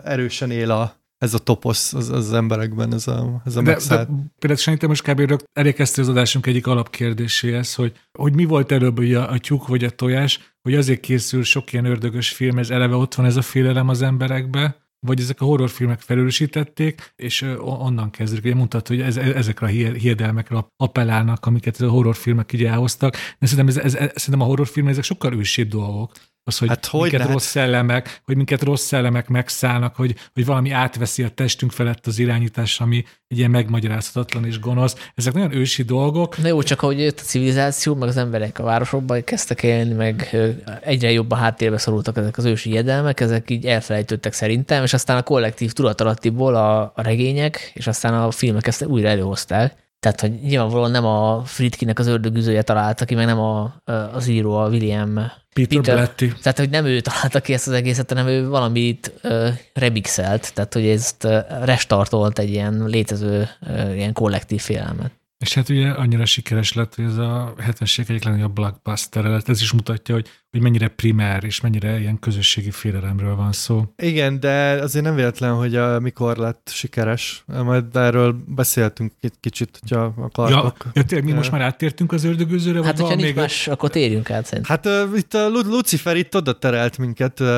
[0.04, 4.06] erősen él a, ez a toposz az, az emberekben, ez a, ez a de, de
[4.38, 5.42] például szerintem most kb.
[5.52, 9.90] elérkeztél az adásunk egyik alapkérdéséhez, hogy, hogy mi volt előbb a, a tyúk vagy a
[9.90, 13.88] tojás, hogy azért készül sok ilyen ördögös film, ez eleve ott van ez a félelem
[13.88, 18.44] az emberekbe, vagy ezek a horrorfilmek felősítették, és onnan kezdődik.
[18.44, 23.68] Ugye mondtad, hogy ez, ezekre a hiedelmekre appellálnak, amiket a horrorfilmek így elhoztak, de szerintem,
[23.68, 26.12] ez, ez, ez, szerintem a horrorfilmek ezek sokkal ősibb dolgok.
[26.45, 30.70] Az, hogy, hát hogy minket rossz szellemek, hogy minket rossz szellemek megszállnak, hogy, hogy valami
[30.70, 35.11] átveszi a testünk felett az irányítás, ami egy ilyen megmagyarázhatatlan és gonosz.
[35.14, 36.38] Ezek nagyon ősi dolgok.
[36.38, 40.36] Na jó, csak ahogy jött a civilizáció, meg az emberek a városokban kezdtek élni, meg
[40.80, 45.16] egyre jobb a háttérbe szorultak ezek az ősi jedelmek, ezek így elfelejtődtek szerintem, és aztán
[45.16, 49.89] a kollektív tudatalattiból a, a regények, és aztán a filmek ezt újra előhozták.
[50.01, 53.74] Tehát, hogy nyilvánvalóan nem a Fritkinek az ördögüzője találta ki, meg nem a,
[54.12, 55.14] az író, a William
[55.53, 56.32] Peter, Peter Blatty.
[56.42, 60.74] Tehát, hogy nem ő találta ki ezt az egészet, hanem ő valamit uh, remixelt, tehát,
[60.74, 61.26] hogy ezt
[61.62, 65.19] restartolt egy ilyen létező uh, ilyen kollektív félelmet.
[65.41, 69.49] És hát ugye annyira sikeres lett, hogy ez a 70-es egyik legnagyobb blockbuster lett.
[69.49, 73.84] Ez is mutatja, hogy, hogy mennyire primár és mennyire ilyen közösségi félelemről van szó.
[73.97, 77.45] Igen, de azért nem véletlen, hogy a, mikor lett sikeres.
[77.47, 80.76] Majd erről beszéltünk egy kicsit, hogyha akartok.
[80.84, 82.84] Ja, ja tényleg mi most már áttértünk az ördögőzőre?
[82.84, 83.72] Hát, hogyha nincs más, a...
[83.72, 84.76] akkor térjünk át szerintem.
[84.76, 87.49] Hát uh, itt a Lucifer itt oda terelt minket uh,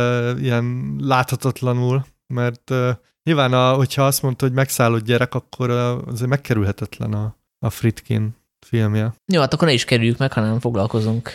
[0.41, 2.89] ilyen láthatatlanul, mert uh,
[3.23, 8.37] nyilván, a, hogyha azt mondta, hogy megszállott gyerek, akkor uh, azért megkerülhetetlen a a Fritkin
[8.67, 9.15] filmje.
[9.33, 11.31] Jó, hát akkor ne is kerüljük meg, hanem foglalkozunk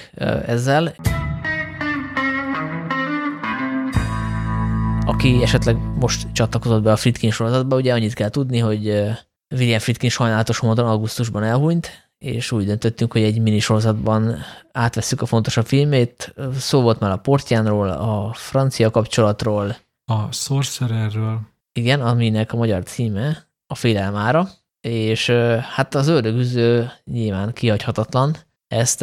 [0.46, 0.96] ezzel.
[5.06, 8.86] Aki esetleg most csatlakozott be a Fritkin sorozatba, ugye annyit kell tudni, hogy
[9.56, 14.36] William Fritkin sajnálatos módon augusztusban elhunyt, és úgy döntöttünk, hogy egy minisorozatban
[14.72, 16.34] átveszük a fontosabb filmét.
[16.58, 19.76] Szó volt már a Portjánról, a francia kapcsolatról.
[20.06, 21.40] A Sorcererről.
[21.74, 24.50] Igen, aminek a magyar címe a Félelmára
[24.88, 25.30] és
[25.76, 28.36] hát az ördögüző nyilván kihagyhatatlan.
[28.68, 29.02] Ezt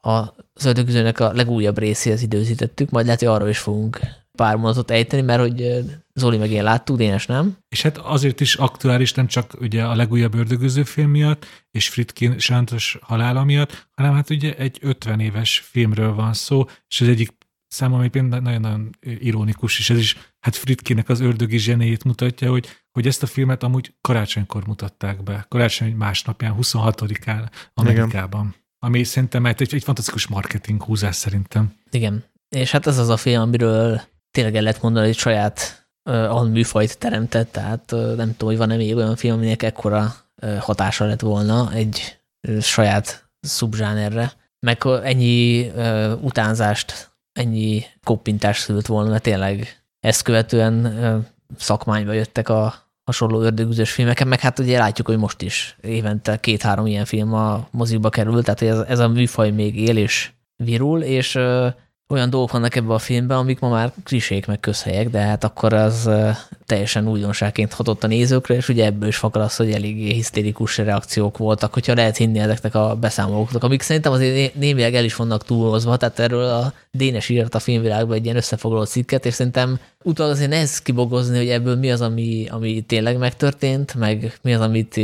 [0.00, 4.00] az ördögüzőnek a legújabb részéhez időzítettük, majd lehet, hogy arról is fogunk
[4.32, 5.84] pár mondatot ejteni, mert hogy
[6.14, 7.56] Zoli meg én láttuk, Dénes nem.
[7.68, 12.38] És hát azért is aktuális nem csak ugye a legújabb ördögöző film miatt, és Fritkin
[12.38, 17.32] sántos halála miatt, hanem hát ugye egy 50 éves filmről van szó, és az egyik
[17.68, 20.16] számomra például nagyon-nagyon ironikus, és ez is
[20.46, 25.46] hát Fritkinek az ördögi zsenéjét mutatja, hogy, hogy ezt a filmet amúgy karácsonykor mutatták be,
[25.48, 28.40] karácsony másnapján, 26-án Amerikában.
[28.40, 28.64] Igen.
[28.78, 31.74] Ami szerintem egy, egy fantasztikus marketing húzás szerintem.
[31.90, 36.48] Igen, és hát ez az a film, amiről tényleg el lehet mondani, hogy saját uh,
[36.48, 41.04] műfajt teremtett, tehát uh, nem tudom, hogy van-e még olyan film, aminek ekkora uh, hatása
[41.04, 42.18] lett volna egy
[42.48, 44.32] uh, saját szubzsánerre,
[44.66, 51.26] meg ennyi uh, utánzást ennyi koppintást szült volna, mert tényleg ezt követően
[51.56, 52.74] szakmányba jöttek a
[53.04, 57.68] hasonló ördögüzös filmeken, meg hát ugye látjuk, hogy most is évente két-három ilyen film a
[57.70, 61.34] mozikba kerül, tehát ez, ez a műfaj még él és virul, és
[62.08, 65.72] olyan dolgok vannak ebben a filmben, amik ma már klisék meg közhelyek, de hát akkor
[65.72, 66.10] az
[66.66, 71.38] teljesen újdonságként hatott a nézőkre, és ugye ebből is fakad az, hogy eléggé hisztérikus reakciók
[71.38, 75.96] voltak, hogyha lehet hinni ezeknek a beszámolóknak, amik szerintem azért némileg el is vannak túlhozva,
[75.96, 80.50] tehát erről a Dénes írt a filmvilágban egy ilyen összefoglaló cikket, és szerintem utal azért
[80.50, 84.96] nehéz kibogozni, hogy ebből mi az, ami, ami tényleg megtörtént, meg mi az, amit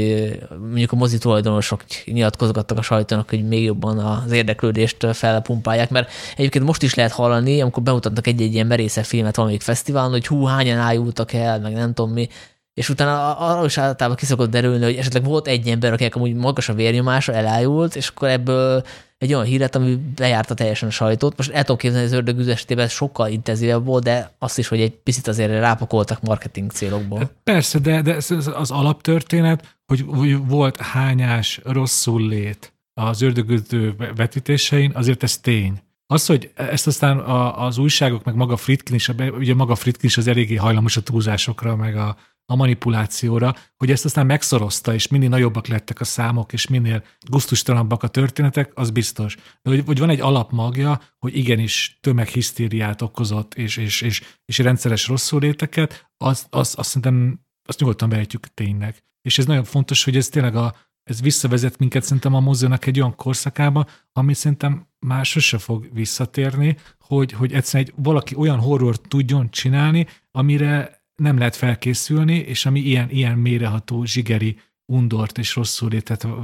[0.61, 6.65] mondjuk a mozi tulajdonosok nyilatkozgattak a sajtónak, hogy még jobban az érdeklődést felpumpálják, mert egyébként
[6.65, 10.79] most is lehet hallani, amikor bemutatnak egy-egy ilyen merészebb filmet valamelyik fesztiválon, hogy hú, hányan
[10.79, 12.29] ájultak el, meg nem tudom mi,
[12.75, 16.69] és utána arról is általában kiszokott derülni, hogy esetleg volt egy ember, akinek amúgy magas
[16.69, 18.83] a vérnyomása, elájult, és akkor ebből
[19.19, 21.37] egy olyan híret, ami lejárta teljesen a sajtót.
[21.37, 24.93] Most el tudom képzelni, az ördög esetében sokkal intenzívebb volt, de azt is, hogy egy
[24.93, 27.19] picit azért rápakoltak marketing célokból.
[27.19, 28.17] Hát persze, de, de
[28.55, 30.05] az alaptörténet, hogy,
[30.47, 35.83] volt hányás, rosszul lét az ördögüző vetítésein, azért ez tény.
[36.13, 40.27] Az, hogy ezt aztán az újságok, meg maga Fritkin is, ugye maga Fritkin is az
[40.27, 45.67] eléggé hajlamos a túlzásokra, meg a, a manipulációra, hogy ezt aztán megszorozta, és minél nagyobbak
[45.67, 49.37] lettek a számok, és minél guztustalanabbak a történetek, az biztos.
[49.63, 55.07] De hogy, hogy van egy alapmagja, hogy igenis tömeghisztériát okozott, és, és, és, és rendszeres
[55.07, 59.05] rosszulléteket, az, az, azt szerintem azt nyugodtan behetjük tényleg.
[59.23, 60.75] És ez nagyon fontos, hogy ez tényleg a,
[61.05, 66.77] ez visszavezet minket szerintem a moziónak egy olyan korszakába, ami szerintem már sose fog visszatérni,
[66.99, 72.81] hogy, hogy egyszerűen egy, valaki olyan horror tudjon csinálni, amire nem lehet felkészülni, és ami
[72.81, 75.91] ilyen, ilyen méreható, zsigeri undort és rosszul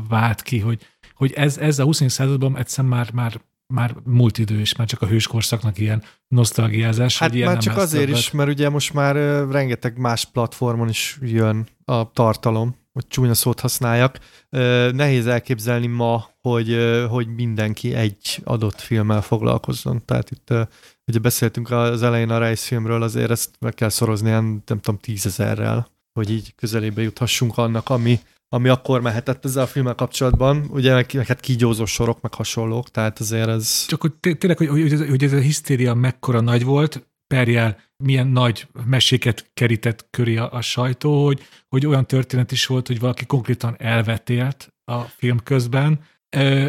[0.09, 2.03] vált ki, hogy, hogy ez, ez a 20.
[2.07, 3.41] században egyszerűen már, már
[3.75, 7.19] már múlt idő, és már csak a hőskorszaknak ilyen nosztalgiázás.
[7.19, 8.19] Hát ilyen már csak azért többet.
[8.19, 9.15] is, mert ugye most már
[9.51, 14.19] rengeteg más platformon is jön a tartalom, hogy csúnya szót használjak.
[14.93, 16.77] Nehéz elképzelni ma, hogy,
[17.09, 20.05] hogy mindenki egy adott filmmel foglalkozzon.
[20.05, 20.55] Tehát itt
[21.07, 25.91] ugye beszéltünk az elején a Rice filmről, azért ezt meg kell szorozni, nem tudom, tízezerrel,
[26.13, 31.11] hogy így közelébe juthassunk annak, ami, ami akkor mehetett ezzel a filmmel kapcsolatban, ugye meg,
[31.13, 33.87] meg hát kígyózó sorok, meg hasonlók, tehát azért ez...
[33.87, 38.67] Csak hogy tényleg, hogy, hogy, hogy ez a hisztéria mekkora nagy volt, perjel milyen nagy
[38.87, 43.77] meséket kerített köré a, a sajtó, hogy, hogy olyan történet is volt, hogy valaki konkrétan
[43.79, 46.01] elvetélt a film közben.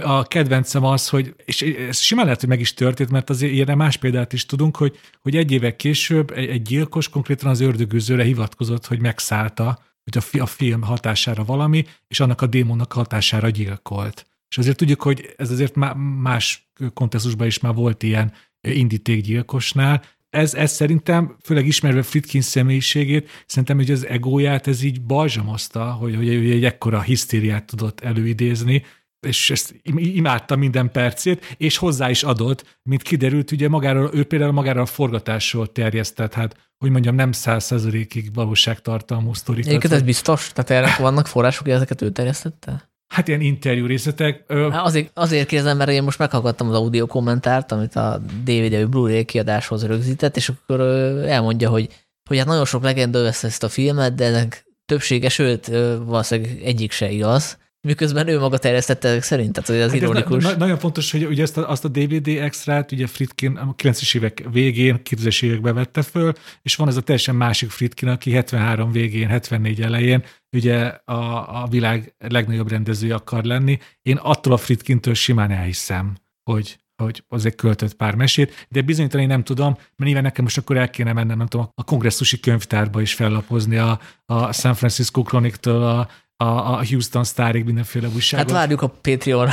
[0.03, 3.77] A kedvencem az, hogy, és ez simán lehet, hogy meg is történt, mert azért ilyen
[3.77, 8.23] más példát is tudunk, hogy, hogy egy évek később egy, egy gyilkos konkrétan az ördögűzőre
[8.23, 14.27] hivatkozott, hogy megszállta hogy a, a film hatására valami, és annak a démonnak hatására gyilkolt.
[14.49, 15.75] És azért tudjuk, hogy ez azért
[16.21, 20.03] más kontextusban is már volt ilyen indítékgyilkosnál.
[20.29, 26.15] Ez, ez szerintem, főleg ismerve Fritkin személyiségét, szerintem, hogy az egóját ez így balzsamozta, hogy,
[26.15, 28.83] hogy, egy ekkora hisztériát tudott előidézni,
[29.27, 34.51] és ezt imádta minden percét, és hozzá is adott, mint kiderült, ugye magáról, ő például
[34.51, 39.69] magáról a forgatásról terjesztett, hát hogy mondjam, nem százszerzalékig valóságtartalmú sztorikat.
[39.69, 40.51] Egyébként ez biztos?
[40.53, 42.88] Tehát erre vannak források, hogy ezeket ő terjesztette?
[43.09, 44.43] Hát ilyen interjú részletek.
[44.47, 48.87] Hát azért, azért kérdezem, mert én most meghallgattam az audio kommentárt, amit a DVD vagy
[48.87, 50.79] Blu-ray kiadáshoz rögzített, és akkor
[51.25, 51.87] elmondja, hogy,
[52.29, 55.67] hogy hát nagyon sok legenda vesz ezt a filmet, de ezek többsége, sőt,
[56.05, 60.43] valószínűleg egyik se igaz Miközben ő maga terjesztette szerint, tehát hogy az hát ironikus.
[60.43, 63.75] Na, na, nagyon fontos, hogy ugye ezt a, azt a DVD extrát ugye Fritkin a
[63.75, 68.31] 90-es évek végén, 2000-es években vette föl, és van ez a teljesen másik Fritkin, aki
[68.31, 73.77] 73 végén, 74 elején ugye a, a világ legnagyobb rendezője akar lenni.
[74.01, 79.43] Én attól a Fritkintől simán elhiszem, hogy, hogy azért költött pár mesét, de bizonyítani nem
[79.43, 83.13] tudom, mert nyilván nekem most akkor el kéne mennem, nem tudom, a kongresszusi könyvtárba is
[83.13, 86.09] fellapozni a, a San Francisco Chronicle-től a
[86.43, 88.45] a, a Houston Sztárig mindenféle újságot.
[88.45, 89.49] Hát várjuk a Patreon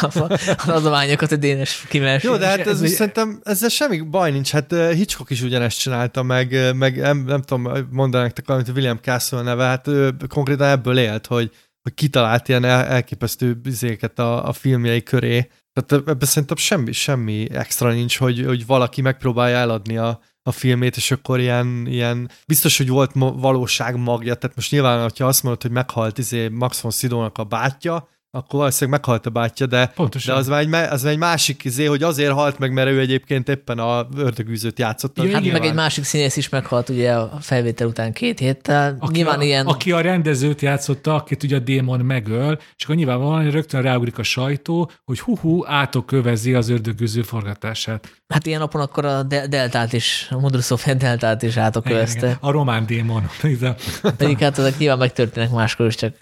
[0.00, 2.28] az adományokat, a Dénes kimelső.
[2.28, 4.50] Jó, de hát ez, ez szerintem ezzel semmi baj nincs.
[4.50, 9.42] Hát Hitchcock is ugyanezt csinálta, meg, meg nem, nem tudom mondani nektek valamit, William Castle
[9.42, 11.50] neve, hát ő konkrétan ebből élt, hogy,
[11.82, 15.50] hogy kitalált ilyen el, elképesztő bizéket a, a filmjei köré.
[15.72, 20.96] Tehát ebben szerintem semmi, semmi extra nincs, hogy, hogy valaki megpróbálja eladni a, a filmét,
[20.96, 25.62] és akkor ilyen, ilyen biztos, hogy volt valóság magja, tehát most nyilván, ha azt mondod,
[25.62, 29.92] hogy meghalt izé Max von Sidónak a bátyja, akkor valószínűleg meghalt a bátyja, de,
[30.26, 33.00] de az, már egy, az már egy másik izé, hogy azért halt meg, mert ő
[33.00, 35.18] egyébként éppen a ördögűzőt játszott.
[35.32, 38.96] Hát meg egy másik színész is meghalt ugye a felvétel után két héttel.
[38.98, 39.66] Aki, nyilván a, ilyen...
[39.66, 44.22] aki a rendezőt játszotta, akit ugye a démon megöl, és akkor nyilvánvalóan rögtön ráugrik a
[44.22, 48.12] sajtó, hogy hú-hú, átokövezi az ördögűző forgatását.
[48.28, 52.38] Hát ilyen napon akkor a de- deltát is, a Modrusov deltát is átokövezte.
[52.40, 53.30] A román démon.
[54.16, 56.14] Pedig hát ezek nyilván megtörténnek máskor is, csak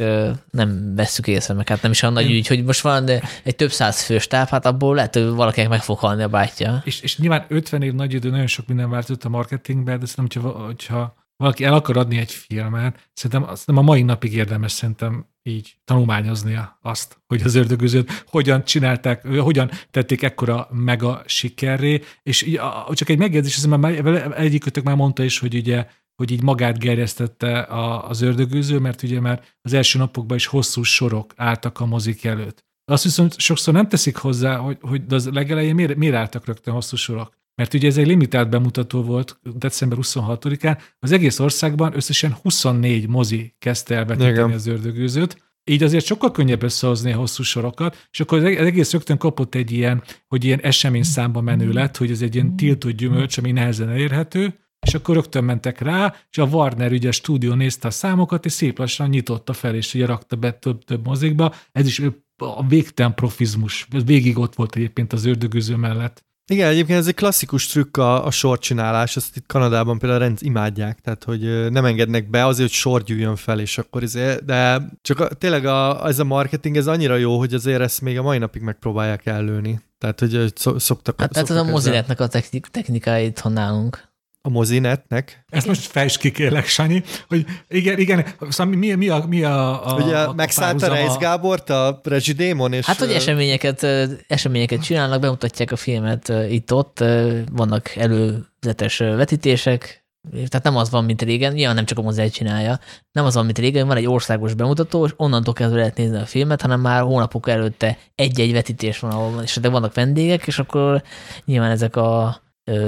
[0.50, 3.08] nem vesszük észre, meg hát nem is a nagy ügy, hogy most van
[3.42, 6.82] egy több száz fős táv, hát abból lehet, hogy valakinek meg fog halni a bátyja.
[6.84, 10.42] És, és nyilván 50 év nagy idő, nagyon sok minden változott a marketingben, de szerintem,
[10.42, 15.26] hogyha, hogyha valaki el akar adni egy filmet, szerintem, szerintem a mai napig érdemes szerintem
[15.42, 22.60] így tanulmányoznia azt, hogy az ördögözőt hogyan csinálták, hogyan tették ekkora mega sikerré, és így,
[22.92, 25.86] csak egy megjegyzés, már egyikőtök már mondta is, hogy ugye
[26.18, 27.62] hogy így magát gerjesztette
[28.08, 32.64] az ördögűző, mert ugye már az első napokban is hosszú sorok álltak a mozik előtt.
[32.84, 36.74] Azt viszont sokszor nem teszik hozzá, hogy, hogy de az legelején miért, miért álltak rögtön
[36.74, 37.36] hosszú sorok?
[37.54, 43.54] Mert ugye ez egy limitált bemutató volt december 26-án, az egész országban összesen 24 mozi
[43.58, 48.38] kezdte el vetíteni az ördögűzőt, így azért sokkal könnyebb összehozni a hosszú sorokat, és akkor
[48.38, 52.34] az egész rögtön kapott egy ilyen, hogy ilyen esemény számba menő lett, hogy ez egy
[52.34, 54.58] ilyen tiltott gyümölcs, ami nehezen elérhető,
[54.88, 58.52] és akkor rögtön mentek rá, és a Warner ugye a stúdió nézte a számokat, és
[58.52, 61.54] szép lassan nyitotta fel, és ugye rakta be több-több mozikba.
[61.72, 62.02] Ez is
[62.36, 63.86] a végtelen profizmus.
[63.90, 66.26] Ez végig ott volt egyébként az ördögűző mellett.
[66.50, 71.00] Igen, egyébként ez egy klasszikus trükk a, a sorcsinálás, azt itt Kanadában például rend imádják,
[71.00, 75.20] tehát hogy nem engednek be azért, hogy sor gyűjjön fel, és akkor azért, de csak
[75.20, 78.38] a, tényleg a, ez a marketing, ez annyira jó, hogy azért ezt még a mai
[78.38, 79.80] napig megpróbálják előni.
[79.98, 81.20] Tehát, hogy szoktak...
[81.20, 84.07] Hát, tehát ez a moziletnek a technik, technikáit, ha nálunk.
[84.48, 85.44] A mozinetnek.
[85.48, 89.88] Ezt most fejtsd ki, kérlek, Sanyi, hogy igen, igen, szóval mi, mi a, mi a,
[89.88, 92.86] a Ugye a, megszállta Reis Gábort a Rezsidémon, és...
[92.86, 93.86] Hát, hogy eseményeket,
[94.28, 97.04] eseményeket csinálnak, bemutatják a filmet itt-ott,
[97.52, 102.78] vannak előzetes vetítések, tehát nem az van, mint régen, ja, nem csak a mozaik csinálja,
[103.12, 106.26] nem az van, mint régen, van egy országos bemutató, és onnantól kezdve lehet nézni a
[106.26, 111.02] filmet, hanem már hónapok előtte egy-egy vetítés van, ahol és de vannak vendégek, és akkor
[111.44, 112.40] nyilván ezek a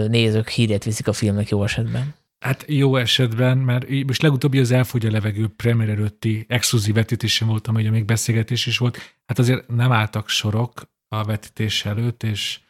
[0.09, 2.14] nézők hírét viszik a filmek jó esetben.
[2.45, 7.74] Hát jó esetben, mert most legutóbbi az Elfogy a levegő premier előtti exkluzív vetítésen voltam,
[7.74, 9.14] hogy még beszélgetés is volt.
[9.26, 12.61] Hát azért nem álltak sorok a vetítés előtt, és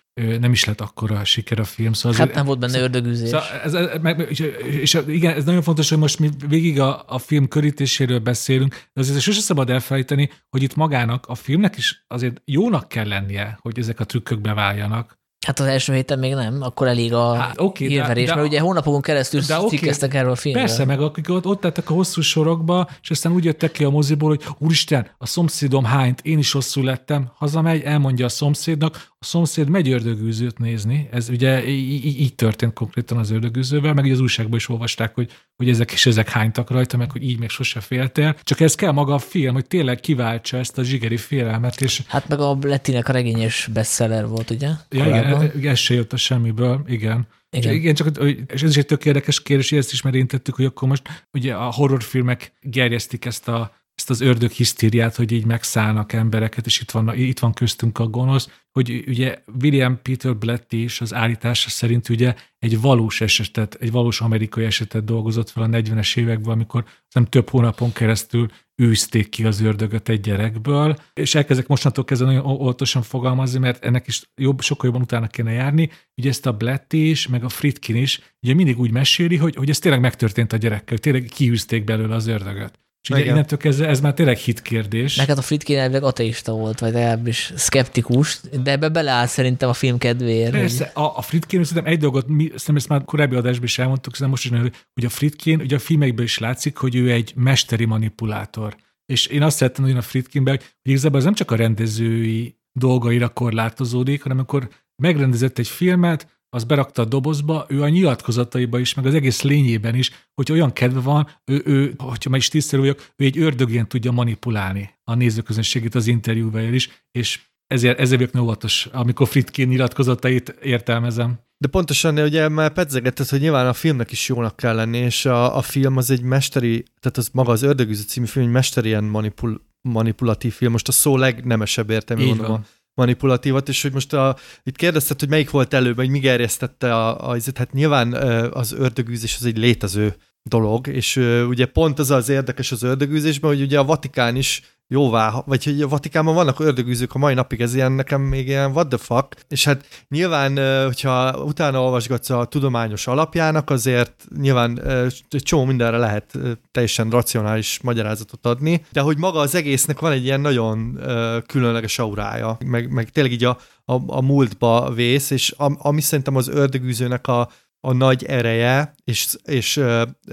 [0.41, 1.93] nem is lett akkora a siker a film.
[1.93, 3.29] Szóval hát nem volt benne szóval, ördögűzés.
[3.29, 4.39] Szóval ez, ez, meg, és,
[4.81, 9.01] és, igen, ez nagyon fontos, hogy most mi végig a, a film körítéséről beszélünk, de
[9.01, 13.79] azért sose szabad elfelejteni, hogy itt magának, a filmnek is azért jónak kell lennie, hogy
[13.79, 15.19] ezek a trükkök beváljanak.
[15.47, 18.47] Hát az első héten még nem, akkor elég a hát, okay, hírverés, de, de, mert
[18.47, 20.65] ugye hónapokon keresztül de cikkeztek okay, erről a filmről.
[20.65, 23.91] Persze, meg akik ott, ott tettek a hosszú sorokba, és aztán úgy jöttek ki a
[23.91, 29.25] moziból, hogy úristen, a szomszédom hányt, én is hosszú lettem, hazamegy, elmondja a szomszédnak, a
[29.25, 34.59] szomszéd megy ördögűzőt nézni, ez ugye így, így történt konkrétan az ördögűzővel, meg az újságban
[34.59, 38.37] is olvasták, hogy, hogy ezek is ezek hánytak rajta, meg hogy így még sose féltél.
[38.43, 41.81] Csak ez kell maga a film, hogy tényleg kiváltsa ezt a zsigeri félelmet.
[41.81, 42.03] És...
[42.07, 44.69] Hát meg a Lettinek a regényes bestseller volt, ugye?
[44.89, 45.30] Ja, igen,
[45.63, 47.27] ez se jött a semmiből, igen.
[47.51, 47.75] Igen.
[47.75, 51.27] igen, csak és ez is egy tök érdekes kérdés, ezt is érintettük, hogy akkor most
[51.33, 56.81] ugye a horrorfilmek gerjesztik ezt a ezt az ördög hisztériát, hogy így megszállnak embereket, és
[56.81, 61.69] itt van, itt van köztünk a gonosz, hogy ugye William Peter Blatty is az állítása
[61.69, 66.85] szerint ugye egy valós esetet, egy valós amerikai esetet dolgozott fel a 40-es években, amikor
[67.15, 68.51] nem több hónapon keresztül
[68.81, 74.07] űzték ki az ördögöt egy gyerekből, és elkezdek mostantól kezdve nagyon óvatosan fogalmazni, mert ennek
[74.07, 75.91] is jobb, sokkal jobban utána kéne járni.
[76.17, 79.71] Ugye ezt a Blatty is, meg a Fritkin is, ugye mindig úgy meséli, hogy, hogy
[79.71, 82.79] ez tényleg megtörtént a gyerekkel, tényleg kiűzték belőle az ördögöt.
[83.03, 85.17] És ugye innentől kezdve ez már tényleg hit kérdés.
[85.17, 89.99] Neked a Fritkin elvileg ateista volt, vagy legalábbis szkeptikus, de ebbe beleáll szerintem a film
[89.99, 90.51] kedvéért.
[90.51, 91.05] Persze, hogy...
[91.05, 94.51] a, a Fritkin szerintem egy dolgot, mi, szerintem ezt már korábbi adásban is elmondtuk, szerintem
[94.51, 98.77] most is, hogy a Fritkin, ugye a filmekben is látszik, hogy ő egy mesteri manipulátor.
[99.07, 103.29] És én azt szerettem hogy a Fritkinben, hogy igazából ez nem csak a rendezői dolgaira
[103.29, 104.69] korlátozódik, hanem amikor
[105.03, 109.95] megrendezett egy filmet, az berakta a dobozba, ő a nyilatkozataiba is, meg az egész lényében
[109.95, 113.87] is, hogy olyan kedve van, ő, ő hogyha meg is tisztelő vagyok, ő egy ördögén
[113.87, 120.49] tudja manipulálni a nézőközönségét az interjúval is, és ezért, ezért vagyok óvatos, amikor Fritkin nyilatkozatait
[120.49, 121.39] értelmezem.
[121.59, 125.57] De pontosan, ugye már pedzegetett, hogy nyilván a filmnek is jónak kell lenni, és a,
[125.57, 129.61] a film az egy mesteri, tehát az maga az Ördögűző című film egy mesterien manipul,
[129.81, 132.61] manipulatív film, most a szó legnemesebb értelmű mondom a
[133.01, 137.31] manipulatívat, és hogy most a, itt kérdezted, hogy melyik volt előbb, vagy mi gerjesztette a,
[137.31, 138.13] a, hát nyilván
[138.53, 141.17] az ördögűzés az egy létező dolog, és
[141.49, 144.63] ugye pont az az érdekes az ördögűzésben, hogy ugye a Vatikán is
[144.93, 148.89] jóvá, vagy a Vatikánban vannak ördögűzők a mai napig, ez ilyen nekem még ilyen what
[148.89, 154.83] the fuck, és hát nyilván, hogyha utána olvasgatsz a tudományos alapjának, azért nyilván
[155.29, 156.39] csomó mindenre lehet
[156.71, 161.01] teljesen racionális magyarázatot adni, de hogy maga az egésznek van egy ilyen nagyon
[161.47, 166.49] különleges aurája, meg, meg tényleg így a, a, a múltba vész, és ami szerintem az
[166.49, 167.49] ördögűzőnek a
[167.83, 169.81] a nagy ereje, és, és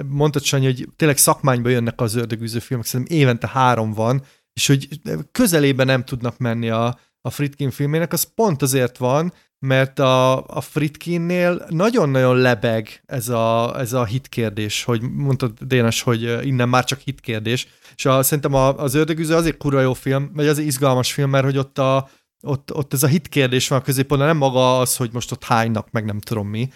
[0.08, 4.24] mondtad Sanyi, hogy tényleg szakmányba jönnek az ördögűző filmek, szerintem évente három van,
[4.58, 4.88] és hogy
[5.32, 10.62] közelében nem tudnak menni a, a Fritkin filmének, az pont azért van, mert a, a
[10.62, 17.00] Fritkinnél nagyon-nagyon lebeg ez a, ez a hitkérdés, hogy mondtad Dénes, hogy innen már csak
[17.00, 21.30] hitkérdés, és a, szerintem a, az Ördögűző azért kurva jó film, vagy azért izgalmas film,
[21.30, 22.10] mert hogy ott, a,
[22.44, 25.92] ott, ott ez a hitkérdés van a középpontban, nem maga az, hogy most ott hánynak,
[25.92, 26.70] meg nem tudom mi,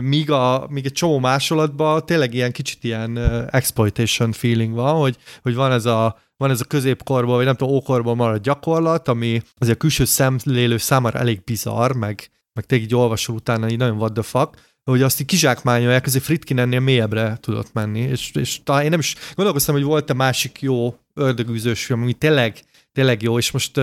[0.00, 3.18] míg, a, míg egy csomó másolatban tényleg ilyen kicsit ilyen
[3.50, 7.74] exploitation feeling van, hogy, hogy van ez a van ez a középkorban, vagy nem tudom,
[7.74, 12.94] ókorban marad gyakorlat, ami azért a külső szemlélő számára elég bizarr, meg, meg tényleg így
[12.94, 17.38] olvasol utána, így nagyon what the fuck, hogy azt így kizsákmányolják, azért Fritkin ennél mélyebbre
[17.40, 22.02] tudott menni, és, és talán én nem is gondolkoztam, hogy volt-e másik jó ördögűzős film,
[22.02, 22.60] ami tényleg,
[22.92, 23.80] tényleg jó, és most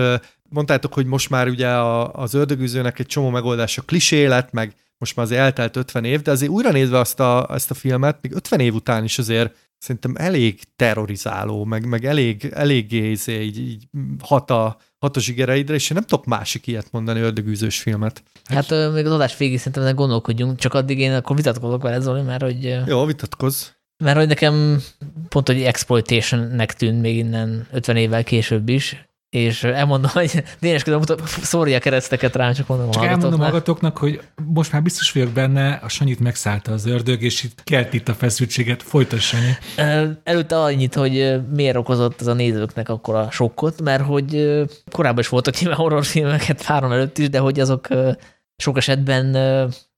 [0.48, 1.68] mondtátok, hogy most már ugye
[2.12, 6.30] az ördögűzőnek egy csomó megoldása klisé lett, meg most már azért eltelt 50 év, de
[6.30, 10.14] azért újra nézve azt a, ezt a filmet, még 50 év után is azért szerintem
[10.16, 13.88] elég terrorizáló, meg, meg elég, eléggé izé, így, így
[14.20, 18.22] hat, a, hat a zsigereidre, és én nem tudok másik ilyet mondani ördögűzős filmet.
[18.44, 22.22] Hát uh, még az adás végig szerintem gondolkodjunk, csak addig én akkor vitatkozok vele, Zoli,
[22.22, 22.82] mert hogy...
[22.86, 23.66] Jó, vitatkozz.
[24.04, 24.82] Mert hogy nekem
[25.28, 31.76] pont, hogy exploitationnek tűnt még innen 50 évvel később is, és elmondom, hogy közben szórja
[31.76, 35.88] a kereszteket rám, csak mondom Csak elmondom magatoknak, hogy most már biztos vagyok benne, a
[35.88, 39.34] Sanyit megszállta az ördög, és itt kelt itt a feszültséget, folytass
[40.24, 45.28] Előtte annyit, hogy miért okozott ez a nézőknek akkor a sokkot, mert hogy korábban is
[45.28, 47.88] voltak nyilván horrorfilmeket páron előtt is, de hogy azok
[48.56, 49.36] sok esetben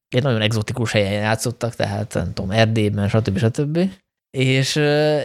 [0.09, 3.39] egy nagyon egzotikus helyen játszottak, tehát nem tudom, Erdélyben, stb.
[3.39, 3.79] stb.
[4.35, 4.77] És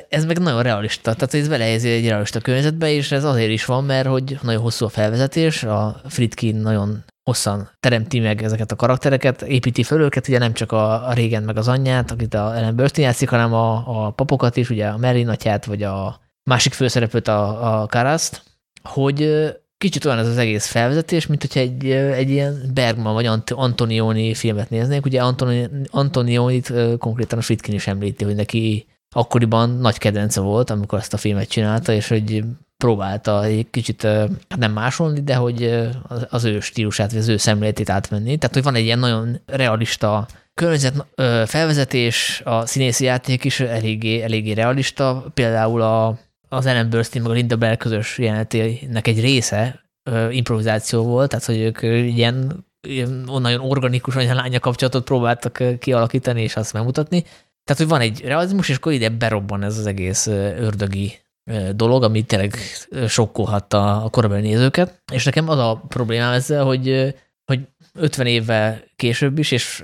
[0.10, 3.84] ez meg nagyon realista, tehát ez belehelyezi egy realista környezetbe, és ez azért is van,
[3.84, 9.42] mert hogy nagyon hosszú a felvezetés, a Fritkin nagyon hosszan teremti meg ezeket a karaktereket,
[9.42, 12.76] építi föl őket, ugye nem csak a, a régen meg az anyját, akit a Ellen
[12.76, 17.28] Burstyn játszik, hanem a, a papokat is, ugye a Merlin atyát, vagy a másik főszereplőt,
[17.28, 18.44] a, a Karaszt,
[18.84, 24.34] hogy kicsit olyan ez az egész felvezetés, mint hogyha egy, egy ilyen Bergman vagy Antonioni
[24.34, 25.06] filmet néznék.
[25.06, 31.00] Ugye Antoni, Antonionit konkrétan a Fritkin is említi, hogy neki akkoriban nagy kedvence volt, amikor
[31.00, 32.44] ezt a filmet csinálta, és hogy
[32.78, 34.08] próbálta egy kicsit
[34.58, 35.88] nem másolni, de hogy
[36.30, 38.38] az ő stílusát, vagy az ő szemléletét átvenni.
[38.38, 41.06] Tehát, hogy van egy ilyen nagyon realista környezet
[41.46, 47.34] felvezetés, a színészi játék is eléggé, eléggé realista, például a, az Ellen Burstyn meg a
[47.34, 49.84] Linda Bell közös jelenetének egy része
[50.30, 51.82] improvizáció volt, tehát hogy ők
[52.16, 57.24] ilyen, ilyen nagyon organikus anya-lánya kapcsolatot próbáltak kialakítani és azt megmutatni.
[57.64, 61.20] Tehát, hogy van egy realizmus, és akkor ide berobban ez az egész ördögi
[61.76, 62.58] dolog, ami tényleg
[63.08, 65.02] sokkolhatta a korabeli nézőket.
[65.12, 69.84] És nekem az a problémám ezzel, hogy, hogy 50 évvel később is, és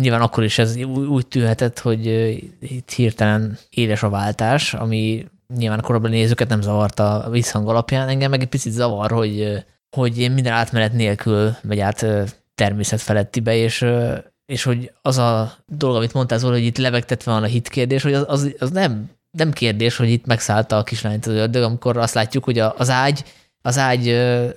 [0.00, 2.06] nyilván akkor is ez úgy tűnhetett, hogy
[2.60, 5.26] itt hirtelen éles a váltás, ami
[5.56, 8.08] nyilván a korabeli nézőket nem zavarta a visszhang alapján.
[8.08, 9.64] Engem meg egy picit zavar, hogy,
[9.96, 12.06] hogy én minden átmenet nélkül megy át
[12.54, 13.86] természet felettibe, és
[14.52, 18.02] és hogy az a dolog, amit mondtál, Zoli, hogy itt lebegtetve van a hit kérdés,
[18.02, 21.96] hogy az, az, az nem, nem kérdés, hogy itt megszállta a kislányt az ördög, amikor
[21.96, 23.24] azt látjuk, hogy az ágy
[23.62, 24.08] az ágy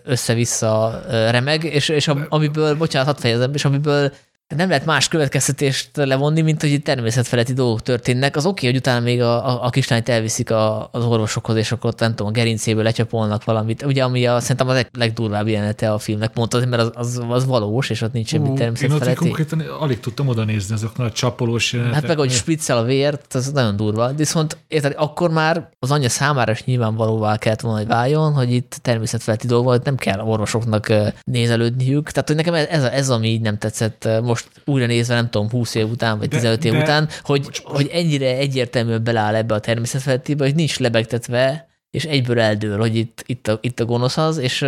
[0.03, 4.13] össze-vissza remeg, és, és amiből, bocsánat, hadd fejezem, és amiből
[4.47, 8.35] nem lehet más következtetést levonni, mint hogy itt természetfeletti dolgok történnek.
[8.35, 11.71] Az oké, okay, hogy utána még a, a, a kislányt elviszik a, az orvosokhoz, és
[11.71, 13.83] akkor nem tudom, a gerincéből lecsapolnak valamit.
[13.83, 17.45] Ugye, ami a, szerintem a leg, legdurvább jelenete a filmnek, azért, mert az, az, az,
[17.45, 19.09] valós, és ott nincs semmi természetfeletti.
[19.09, 21.99] Én ott konkrétan alig tudtam oda nézni azoknál a csapolós jelenetek.
[21.99, 24.13] Hát meg, hogy spriccel a vért, az nagyon durva.
[24.13, 28.77] Viszont érted, akkor már az anyja számára is nyilvánvalóvá kellett volna, hogy váljon, hogy itt
[28.81, 30.93] természetfeletti dolgok, nem kell orvosoknak
[31.23, 32.11] nézelődniük.
[32.11, 34.34] Tehát, hogy nekem ez, ez, ez ami így nem tetszett most
[34.65, 37.87] újra nézve, nem tudom, 20 év után, vagy 15 de, év de, után, hogy, hogy
[37.87, 43.47] ennyire egyértelműen beláll ebbe a természetfelettébe, hogy nincs lebegtetve, és egyből eldől, hogy itt, itt,
[43.47, 44.65] a, itt a gonosz az, és,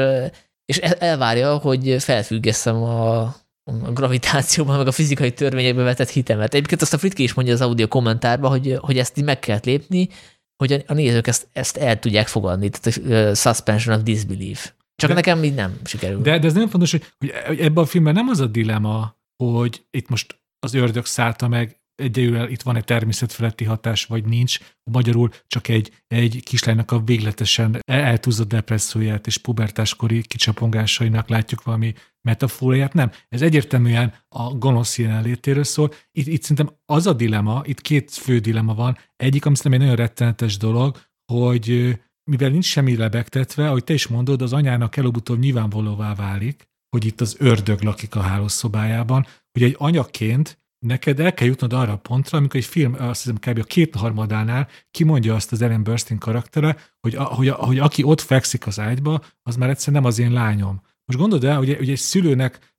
[0.65, 3.19] és elvárja, hogy felfüggeszem a,
[3.63, 6.53] a gravitációban, meg a fizikai törvényekbe vetett hitemet.
[6.53, 9.59] Egyébként azt a Fritki is mondja az audio kommentárban, hogy, hogy ezt így meg kell
[9.63, 10.09] lépni,
[10.57, 14.71] hogy a, a nézők ezt, ezt el tudják fogadni, tehát a suspension of disbelief.
[14.95, 16.21] Csak de, nekem így nem sikerül.
[16.21, 17.03] De, de ez nem fontos, hogy,
[17.45, 21.81] hogy ebben a filmben nem az a dilema, hogy itt most az ördög szállta meg,
[21.95, 24.59] egyelőre itt van egy természetfeletti hatás, vagy nincs.
[24.91, 32.93] Magyarul csak egy, egy kislánynak a végletesen eltúzott depresszióját és pubertáskori kicsapongásainak látjuk valami metaforáját.
[32.93, 35.93] Nem, ez egyértelműen a gonosz jelenlétéről szól.
[36.11, 38.97] Itt, itt szerintem az a dilema, itt két fő dilema van.
[39.15, 40.97] Egyik, ami szerintem egy nagyon rettenetes dolog,
[41.31, 41.97] hogy
[42.31, 47.21] mivel nincs semmi lebegtetve, ahogy te is mondod, az anyának előbb-utóbb nyilvánvalóvá válik, hogy itt
[47.21, 52.37] az ördög lakik a hálószobájában, hogy egy anyaként neked el kell jutnod arra a pontra,
[52.37, 53.59] amikor egy film, azt hiszem kb.
[53.59, 58.21] a kétharmadánál kimondja azt az Ellen Burstyn karaktere, hogy, a, hogy, a, hogy aki ott
[58.21, 60.81] fekszik az ágyba, az már egyszerűen nem az én lányom.
[61.05, 62.75] Most gondold el, hogy, hogy egy szülőnek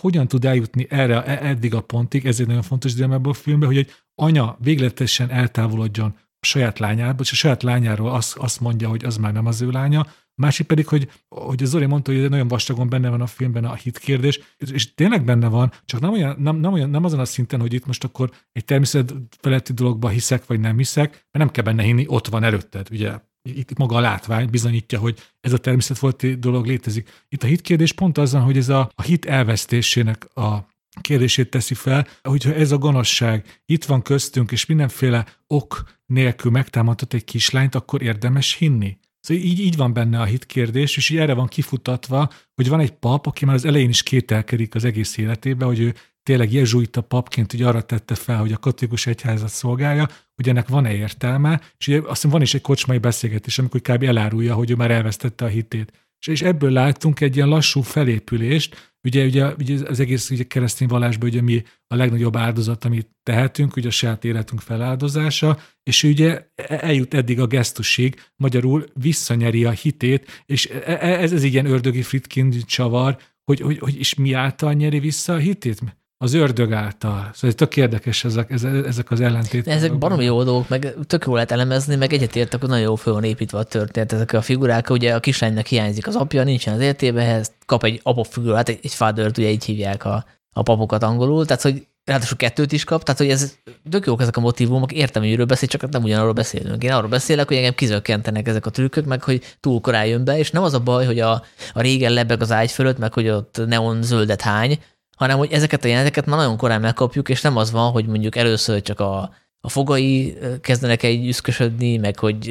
[0.00, 3.68] hogyan tud eljutni erre e, eddig a pontig, ez egy nagyon fontos dilemma a filmben,
[3.68, 8.88] hogy egy anya végletesen eltávolodjon a saját lányából, és a saját lányáról azt, azt mondja,
[8.88, 12.28] hogy az már nem az ő lánya, Másik pedig, hogy, hogy az Zoli mondta, hogy
[12.30, 16.12] nagyon vastagon benne van a filmben a hit kérdés, és tényleg benne van, csak nem,
[16.12, 19.72] olyan, nem, nem, olyan, nem azon a szinten, hogy itt most akkor egy természet feletti
[19.72, 23.78] dologba hiszek, vagy nem hiszek, mert nem kell benne hinni, ott van előtted, ugye itt
[23.78, 27.24] maga a látvány bizonyítja, hogy ez a természetfeletti dolog létezik.
[27.28, 30.68] Itt a hit kérdés pont azon, hogy ez a, a hit elvesztésének a
[31.00, 37.14] kérdését teszi fel, hogyha ez a gonoszság itt van köztünk, és mindenféle ok nélkül megtámadhat
[37.14, 38.98] egy kislányt, akkor érdemes hinni.
[39.24, 42.80] Szóval így, így van benne a hit kérdés, és így erre van kifutatva, hogy van
[42.80, 47.00] egy pap, aki már az elején is kételkedik az egész életébe, hogy ő tényleg jezsuita
[47.00, 51.88] papként hogy arra tette fel, hogy a katolikus egyházat szolgálja, hogy ennek van-e értelme, és
[51.88, 54.02] ugye azt hiszem van is egy kocsmai beszélgetés, amikor kb.
[54.02, 55.92] elárulja, hogy ő már elvesztette a hitét.
[56.18, 60.88] És, és ebből láttunk egy ilyen lassú felépülést, ugye, ugye, ugye az egész ugye keresztény
[60.88, 66.48] vallásban ugye mi a legnagyobb áldozat, amit tehetünk, ugye a saját életünk feláldozása, és ugye
[66.54, 71.66] e, eljut eddig a gesztusig, magyarul visszanyeri a hitét, és e, e, ez, ez ilyen
[71.66, 75.80] ördögi Fritkin csavar, hogy, hogy, hogy is mi által nyeri vissza a hitét?
[76.18, 77.30] Az ördög által.
[77.34, 78.50] Szóval tök érdekes ezek,
[78.86, 79.74] ezek az ellentétek.
[79.74, 83.12] Ezek baromi jó dolgok, meg tök jó lehet elemezni, meg egyetértek, hogy nagyon jó föl
[83.12, 84.12] van építve a történet.
[84.12, 88.00] Ezek a figurák, ugye a kislánynak hiányzik az apja, nincsen az értébe, ehhez kap egy
[88.02, 92.72] apofigurát, egy, egy father ugye így hívják a, a papokat angolul, tehát hogy ráadásul kettőt
[92.72, 93.54] is kap, tehát hogy ez
[93.90, 96.82] tök jók ezek a motivumok, értem, hogy őről beszél, csak nem ugyanarról beszélünk.
[96.82, 100.38] Én arról beszélek, hogy engem kizökkentenek ezek a trükkök, meg hogy túl korán jön be,
[100.38, 101.42] és nem az a baj, hogy a,
[101.72, 104.78] a régen lebeg az ágy fölött, meg hogy ott neon zöldet hány,
[105.16, 108.36] hanem hogy ezeket a jeleneteket már nagyon korán megkapjuk, és nem az van, hogy mondjuk
[108.36, 112.48] először csak a, a fogai kezdenek egy üszkösödni, meg hogy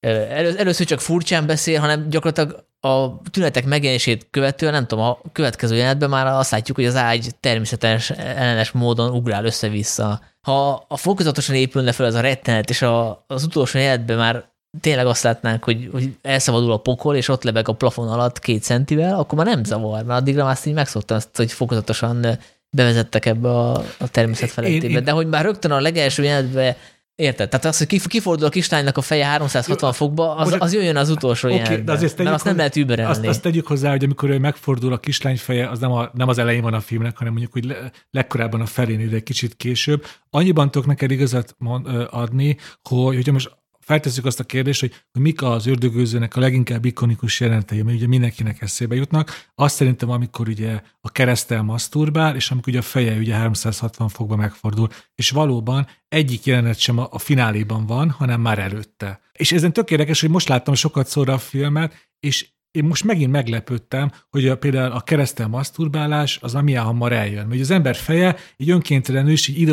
[0.00, 5.74] elő, először csak furcsán beszél, hanem gyakorlatilag a tünetek megjelenését követően, nem tudom, a következő
[5.74, 10.20] jelenetben már azt látjuk, hogy az ágy természetes, ellenes módon ugrál össze-vissza.
[10.40, 15.06] Ha a fokozatosan épülne fel ez a rettenet, és a, az utolsó jelenetben már tényleg
[15.06, 19.18] azt látnánk, hogy, hogy elszabadul a pokol, és ott lebeg a plafon alatt két centivel,
[19.18, 22.38] akkor már nem zavar, mert addigra már azt így megszoktam azt, hogy fokozatosan
[22.70, 25.00] bevezettek ebbe a, a természet felettébe.
[25.00, 26.76] De hogy már rögtön a legelső jelenetben
[27.14, 27.48] Érted?
[27.48, 31.48] Tehát az, hogy kifordul a kislánynak a feje 360 fokba, az, az jöjjön az utolsó
[31.48, 31.86] okay, jelenetben.
[31.86, 33.10] De azért mert azt nem lehet überelni.
[33.10, 36.28] Azt, azt tegyük hozzá, hogy amikor ő megfordul a kislány feje, az nem, a, nem
[36.28, 37.76] az elején van a filmnek, hanem mondjuk hogy le,
[38.10, 40.06] legkorábban a felén, de egy kicsit később.
[40.30, 43.50] Annyiban tudok neked igazat mond, adni, hogy hogyha most
[43.84, 48.06] feltesszük azt a kérdést, hogy, hogy mik az ördögőzőnek a leginkább ikonikus jelentei, ami ugye
[48.06, 49.50] mindenkinek eszébe jutnak.
[49.54, 54.36] Azt szerintem, amikor ugye a keresztel maszturbál, és amikor ugye a feje ugye 360 fokba
[54.36, 54.88] megfordul.
[55.14, 59.20] És valóban egyik jelenet sem a, a fináléban van, hanem már előtte.
[59.32, 64.12] És ezen tök hogy most láttam sokat szóra a filmet, és én most megint meglepődtem,
[64.30, 67.46] hogy a, például a keresztel maszturbálás az amilyen hamar eljön.
[67.48, 69.72] Hogy az ember feje így önkéntelenül is így ide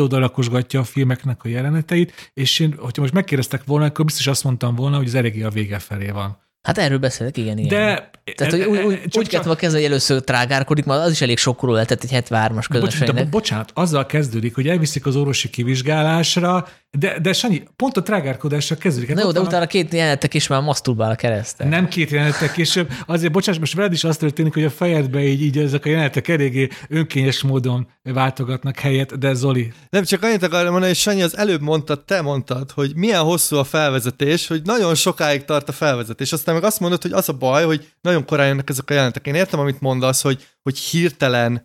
[0.78, 4.96] a filmeknek a jeleneteit, és én, hogyha most megkérdeztek volna, akkor biztos azt mondtam volna,
[4.96, 6.38] hogy az eléggé a vége felé van.
[6.62, 7.68] Hát erről beszélek, igen, igen.
[7.68, 11.20] De tehát, hogy úgy, úgy, csak, úgy kezdve kezdve, hogy először trágárkodik, mert az is
[11.20, 13.08] elég sokkoló lehetett egy 73-as közönségnek.
[13.08, 16.68] Bocsánat, bocsánat, azzal kezdődik, hogy elviszik az orvosi kivizsgálásra,
[16.98, 19.08] de, de Sanyi, pont a trágárkodással kezdődik.
[19.08, 19.66] Hát Na jó, de utána a...
[19.66, 21.68] két jelenetek is már maszturbál a keresztel.
[21.68, 22.90] Nem két jelenetek később.
[23.06, 26.28] Azért, bocsáss, most veled is az történik, hogy a fejedbe így, így ezek a jelenetek
[26.28, 29.72] eléggé önkényes módon váltogatnak helyet, de Zoli.
[29.90, 33.56] Nem, csak annyit akarom mondani, hogy Sanyi, az előbb mondtad, te mondtad, hogy milyen hosszú
[33.56, 36.32] a felvezetés, hogy nagyon sokáig tart a felvezetés.
[36.32, 39.26] Aztán meg azt mondod, hogy az a baj, hogy nagyon korán jönnek ezek a jelentek.
[39.26, 41.62] Én értem, amit mondasz, hogy, hogy hirtelen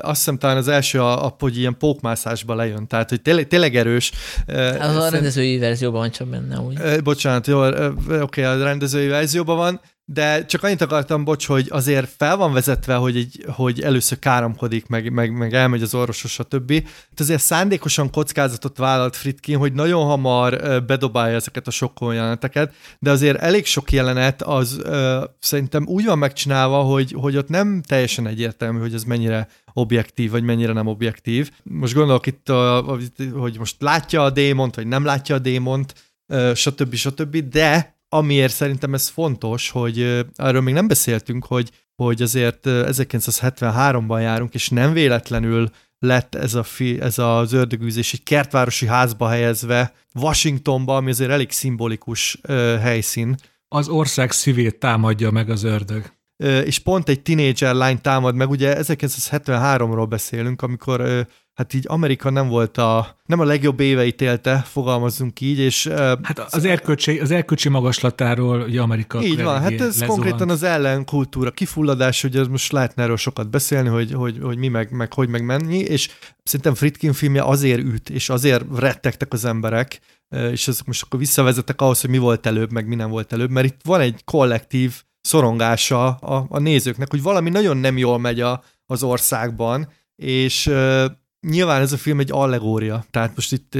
[0.00, 3.76] azt hiszem talán az első, a, a, hogy ilyen pókmászásba lejön, tehát hogy tényleg, tényleg
[3.76, 4.12] erős.
[4.48, 7.02] Uh, az a rendezői verzióban van csak benne, úgy.
[7.02, 9.80] Bocsánat, jó, oké, okay, a rendezői verzióban van,
[10.10, 14.86] de csak annyit akartam, bocs, hogy azért fel van vezetve, hogy, egy, hogy először káromkodik,
[14.86, 16.70] meg, meg, meg elmegy az orvosos, stb.
[16.70, 23.10] Itt azért szándékosan kockázatot vállalt Fritkin, hogy nagyon hamar bedobálja ezeket a sokkoló jeleneteket, de
[23.10, 28.26] azért elég sok jelenet az ö, szerintem úgy van megcsinálva, hogy, hogy ott nem teljesen
[28.26, 31.50] egyértelmű, hogy ez mennyire objektív, vagy mennyire nem objektív.
[31.62, 32.98] Most gondolok itt, a,
[33.34, 35.94] hogy most látja a démont, vagy nem látja a démont,
[36.54, 36.94] stb.
[36.94, 37.36] stb.
[37.36, 44.54] De amiért szerintem ez fontos, hogy erről még nem beszéltünk, hogy, hogy azért 1973-ban járunk,
[44.54, 50.96] és nem véletlenül lett ez, a fi, ez az ördögűzés egy kertvárosi házba helyezve Washingtonba,
[50.96, 53.36] ami azért elég szimbolikus ö, helyszín.
[53.68, 56.12] Az ország szívét támadja meg az ördög.
[56.36, 61.20] Ö, és pont egy tinédzser lány támad meg, ugye 1973-ról beszélünk, amikor ö,
[61.58, 65.86] hát így Amerika nem volt a, nem a legjobb éveit élte, fogalmazzunk így, és...
[66.22, 70.10] Hát az erkölcsi, az erkölcsi magaslatáról ugye Amerika Így van, hát ez lezuhant.
[70.10, 74.68] konkrétan az ellenkultúra kifulladás, hogy ez most lehetne erről sokat beszélni, hogy, hogy, hogy mi
[74.68, 76.10] meg, meg hogy meg menni, és
[76.42, 80.00] szerintem Fritkin filmje azért üt, és azért rettegtek az emberek,
[80.50, 83.50] és ezek most akkor visszavezetek ahhoz, hogy mi volt előbb, meg mi nem volt előbb,
[83.50, 88.40] mert itt van egy kollektív szorongása a, a nézőknek, hogy valami nagyon nem jól megy
[88.40, 90.70] a, az országban, és
[91.40, 93.78] nyilván ez a film egy allegória, tehát most itt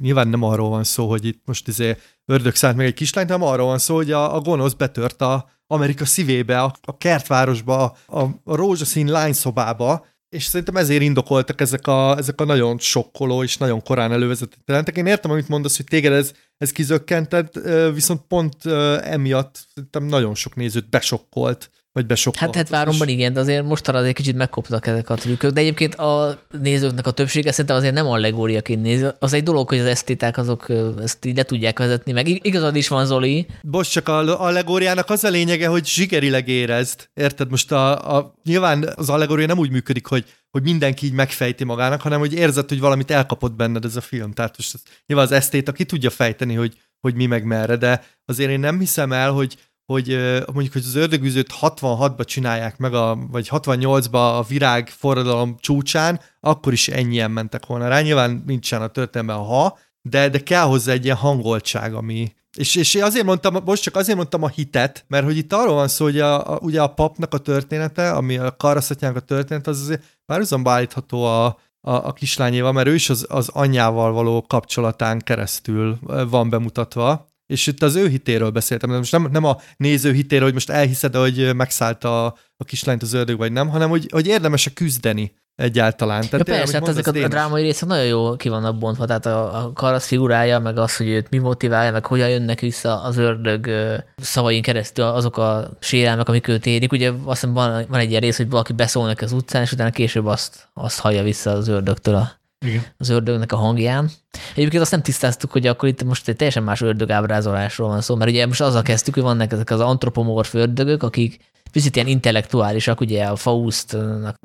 [0.00, 3.46] nyilván nem arról van szó, hogy itt most izé ördög szállt meg egy kislányt, hanem
[3.46, 8.22] arról van szó, hogy a, a gonosz betört a Amerika szívébe, a, a kertvárosba, a,
[8.44, 13.82] a rózsaszín lányszobába, és szerintem ezért indokoltak ezek a, ezek a nagyon sokkoló és nagyon
[13.82, 14.96] korán elővezetett jelentek.
[14.96, 17.58] Én értem, amit mondasz, hogy téged ez, ez kizökkentett,
[17.94, 18.66] viszont pont
[19.02, 22.40] emiatt szerintem nagyon sok nézőt besokkolt Vagy besokkal.
[22.40, 25.52] Hát, hát váromban igen, de azért mostanra azért kicsit megkoptak ezek a trükkök.
[25.52, 29.14] De egyébként a nézőknek a többsége szerintem azért nem allegóriaként néz.
[29.18, 30.66] Az egy dolog, hogy az esztéták azok
[31.02, 33.46] ezt így le tudják vezetni, meg igazad is van, Zoli.
[33.62, 37.08] Bocs, csak a allegóriának az a lényege, hogy zsigerileg érezd.
[37.14, 37.50] Érted?
[37.50, 42.00] Most a, a, nyilván az allegória nem úgy működik, hogy hogy mindenki így megfejti magának,
[42.00, 44.32] hanem hogy érzed, hogy valamit elkapott benned ez a film.
[44.32, 48.50] Tehát most nyilván az esztét, aki tudja fejteni, hogy, hogy mi meg merre, de azért
[48.50, 49.56] én nem hiszem el, hogy,
[49.86, 50.06] hogy
[50.52, 56.72] mondjuk, hogy az ördögűzőt 66-ba csinálják meg, a, vagy 68-ba a virág forradalom csúcsán, akkor
[56.72, 58.00] is ennyien mentek volna rá.
[58.00, 62.74] Nyilván nincsen a történetben a ha, de, de kell hozzá egy ilyen hangoltság, ami, és,
[62.74, 66.04] és azért mondtam, most csak azért mondtam a hitet, mert hogy itt arról van szó,
[66.04, 70.02] hogy a, a, ugye a papnak a története, ami a karaszatjának a történet, az azért
[70.26, 75.98] párhuzamba állítható a, a, a kislányéval, mert ő is az, az anyjával való kapcsolatán keresztül
[76.28, 80.44] van bemutatva, és itt az ő hitéről beszéltem, de most nem, nem a néző hitéről,
[80.44, 82.26] hogy most elhiszed, hogy megszállt a,
[82.56, 86.20] a kislányt az ördög, vagy nem, hanem hogy, hogy érdemes-e küzdeni egyáltalán.
[86.28, 89.26] Tehát ja, persze, hát ezek a, a drámai részek nagyon jó ki vannak bontva, tehát
[89.26, 93.16] a, a karasz figurája, meg az, hogy őt mi motiválja, meg hogyan jönnek vissza az
[93.16, 93.70] ördög
[94.16, 96.92] szavain keresztül azok a sérelmek, amik őt érik.
[96.92, 99.72] Ugye azt hiszem van, van egy ilyen rész, hogy valaki beszól neki az utcán, és
[99.72, 102.30] utána később azt, azt hallja vissza az ördögtől a,
[102.64, 102.82] igen.
[102.96, 104.10] az ördögnek a hangján.
[104.54, 108.14] Egyébként azt nem tisztáztuk, hogy akkor itt most egy teljesen más ördög ábrázolásról van szó,
[108.14, 113.00] mert ugye most azzal kezdtük, hogy vannak ezek az antropomorf ördögök, akik picit ilyen intellektuálisak,
[113.00, 113.96] ugye a Faust,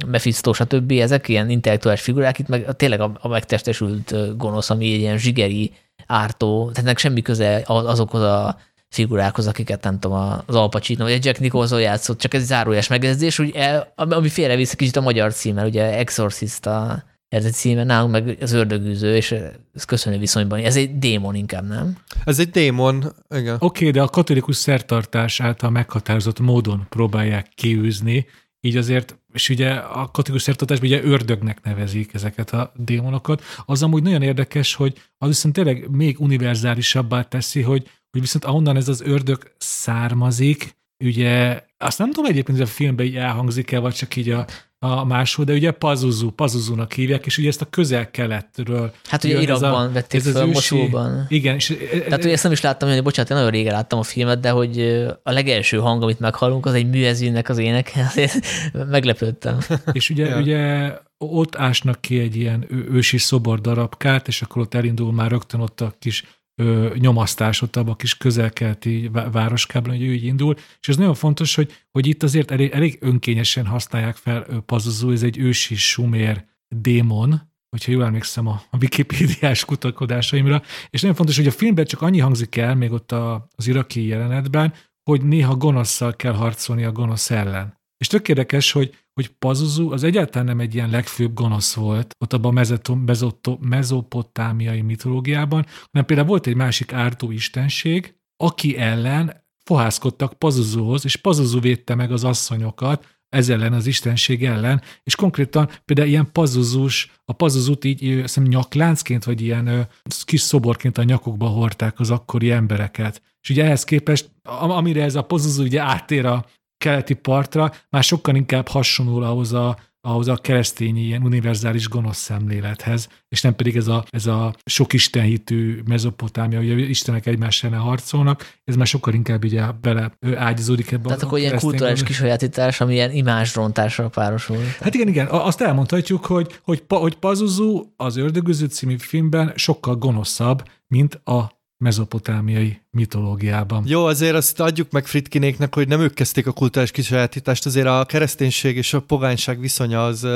[0.07, 0.91] Mephisto, stb.
[0.91, 5.72] ezek ilyen intellektuális figurák, itt meg tényleg a, a megtestesült gonosz, ami egy ilyen zsigeri,
[6.07, 8.57] ártó, tehát ennek semmi köze azokhoz a
[8.89, 12.88] figurákhoz, akiket nem tudom, az Al Pacino, vagy a Jack Nicholson játszott, csak ez zárójas
[12.88, 18.38] megjegyzés, ugye, ami félrevisz kicsit a magyar címmel, ugye Exorcista ez egy címe, nálunk meg
[18.42, 19.32] az ördögűző, és
[19.74, 20.60] ez köszönő viszonyban.
[20.60, 21.98] Ez egy démon inkább, nem?
[22.24, 23.56] Ez egy démon, igen.
[23.60, 28.26] Oké, okay, de a katolikus szertartás által meghatározott módon próbálják kiűzni,
[28.62, 33.44] így azért, és ugye a katolikus szertartásban ugye ördögnek nevezik ezeket a démonokat.
[33.66, 38.76] Az amúgy nagyon érdekes, hogy az viszont tényleg még univerzálisabbá teszi, hogy, hogy viszont ahonnan
[38.76, 43.94] ez az ördög származik, ugye azt nem tudom egyébként, hogy a filmben így elhangzik-e, vagy
[43.94, 44.46] csak így a
[44.80, 48.94] a máshol, de ugye Pazuzu, Pazuzúnak hívják, és ugye ezt a közel-keletről.
[49.06, 51.26] Hát ugye Irakban vették fel, Mosulban.
[51.30, 51.56] Igen.
[51.56, 54.40] És, Tehát ugye ezt nem is láttam, hogy bocsánat, én nagyon régen láttam a filmet,
[54.40, 54.80] de hogy
[55.24, 58.46] a legelső hang, amit meghallunk, az egy műezőnek az éneke, azért
[58.90, 59.58] meglepődtem.
[59.92, 60.38] És ugye, ja.
[60.38, 65.60] ugye ott ásnak ki egy ilyen ősi szobor darabkát, és akkor ott elindul már rögtön
[65.60, 66.24] ott a kis
[66.60, 71.14] ö, nyomasztás ott abban a kis közelkelti városkában, hogy ő így indul, és ez nagyon
[71.14, 76.45] fontos, hogy, hogy itt azért elég, elég önkényesen használják fel Pazuzú, ez egy ősi sumér
[76.76, 82.01] démon, hogyha jól emlékszem a, a Wikipédiás kutakodásaimra, és nagyon fontos, hogy a filmben csak
[82.01, 86.91] annyi hangzik el, még ott a, az iraki jelenetben, hogy néha gonoszszal kell harcolni a
[86.91, 87.78] gonosz ellen.
[87.97, 92.34] És tök érdekes, hogy, hogy Pazuzu az egyáltalán nem egy ilyen legfőbb gonosz volt ott
[92.34, 101.05] abban a mezopotámiai mitológiában, hanem például volt egy másik ártó istenség, aki ellen fohászkodtak Pazuzuhoz,
[101.05, 106.32] és Pazuzu védte meg az asszonyokat, ez ellen, az istenség ellen, és konkrétan például ilyen
[106.32, 109.88] pazuzus, a pazuzut így szem nyakláncként, vagy ilyen
[110.24, 113.22] kis szoborként a nyakukba hordták az akkori embereket.
[113.41, 116.45] És ugye ehhez képest, amire ez a pazuzu ugye átér a
[116.80, 123.08] keleti partra már sokkal inkább hasonlul ahhoz a, ahhoz a keresztény ilyen univerzális gonosz szemlélethez,
[123.30, 128.54] és nem pedig ez a, ez a sok istenhitű mezopotámia, hogy istenek egymás ellen harcolnak,
[128.64, 133.12] ez már sokkal inkább ugye bele ágyazódik ebbe Tehát akkor ilyen kulturális kisajátítás, ami ilyen
[133.12, 134.58] imázsrontásra párosul.
[134.80, 140.64] Hát igen, igen, azt elmondhatjuk, hogy, hogy, hogy Pazuzu az Ördögöző című filmben sokkal gonoszabb,
[140.88, 143.84] mint a mezopotámiai mitológiában.
[143.88, 148.06] Jó, azért azt adjuk meg Fritkinéknek, hogy nem ők kezdték a kulturális kisajátítást, azért a
[148.08, 150.28] kereszténység és a pogányság viszonya az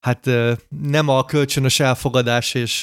[0.00, 0.30] hát
[0.82, 2.82] nem a kölcsönös elfogadás és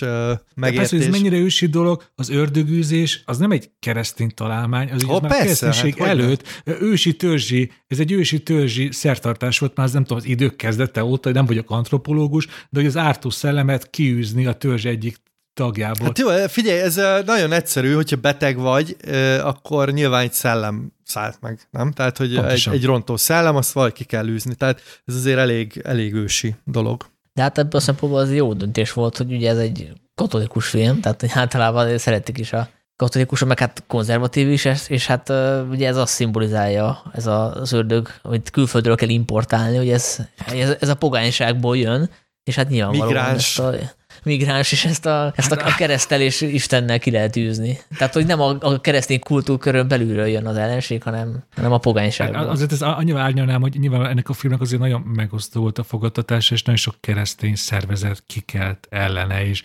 [0.56, 0.90] megértés.
[0.90, 5.32] Persze, ez mennyire ősi dolog, az ördögűzés, az nem egy keresztény találmány, az oh, már
[5.32, 6.78] persze, kereszténység hát, előtt nem?
[6.82, 11.04] ősi törzsi, ez egy ősi törzsi szertartás volt már, az nem tudom, az idők kezdete
[11.04, 15.18] óta, nem vagyok antropológus, de hogy az ártó szellemet kiűzni a törzs egyik
[15.60, 16.06] tagjából.
[16.06, 18.96] Hát jó, figyelj, ez nagyon egyszerű, hogyha beteg vagy,
[19.42, 21.92] akkor nyilván egy szellem szállt meg, nem?
[21.92, 24.56] Tehát, hogy egy, egy rontó szellem, azt valaki kell űzni.
[24.56, 27.06] Tehát ez azért elég, elég ősi dolog.
[27.34, 31.00] De hát ebből a szempontból az jó döntés volt, hogy ugye ez egy katolikus film,
[31.00, 35.30] tehát általában szeretik is a katolikusok, meg hát konzervatív is, és hát
[35.70, 40.18] ugye ez azt szimbolizálja, ez az ördög, hogy külföldről kell importálni, hogy ez,
[40.48, 42.10] ez, ez a pogányságból jön,
[42.44, 43.60] és hát nyilvánvalóan Migráns.
[43.60, 47.80] ezt a migráns, és ezt a, ezt a, a keresztelés Istennel ki lehet űzni.
[47.98, 52.48] Tehát, hogy nem a, a keresztény kultúrkörön belülről jön az ellenség, hanem, hanem a pogányságból.
[52.48, 56.54] Azért ez annyival árnyalnám, hogy nyilván ennek a filmnek azért nagyon megosztó volt a fogadtatása,
[56.54, 59.62] és nagyon sok keresztény szervezet kikelt ellene, ő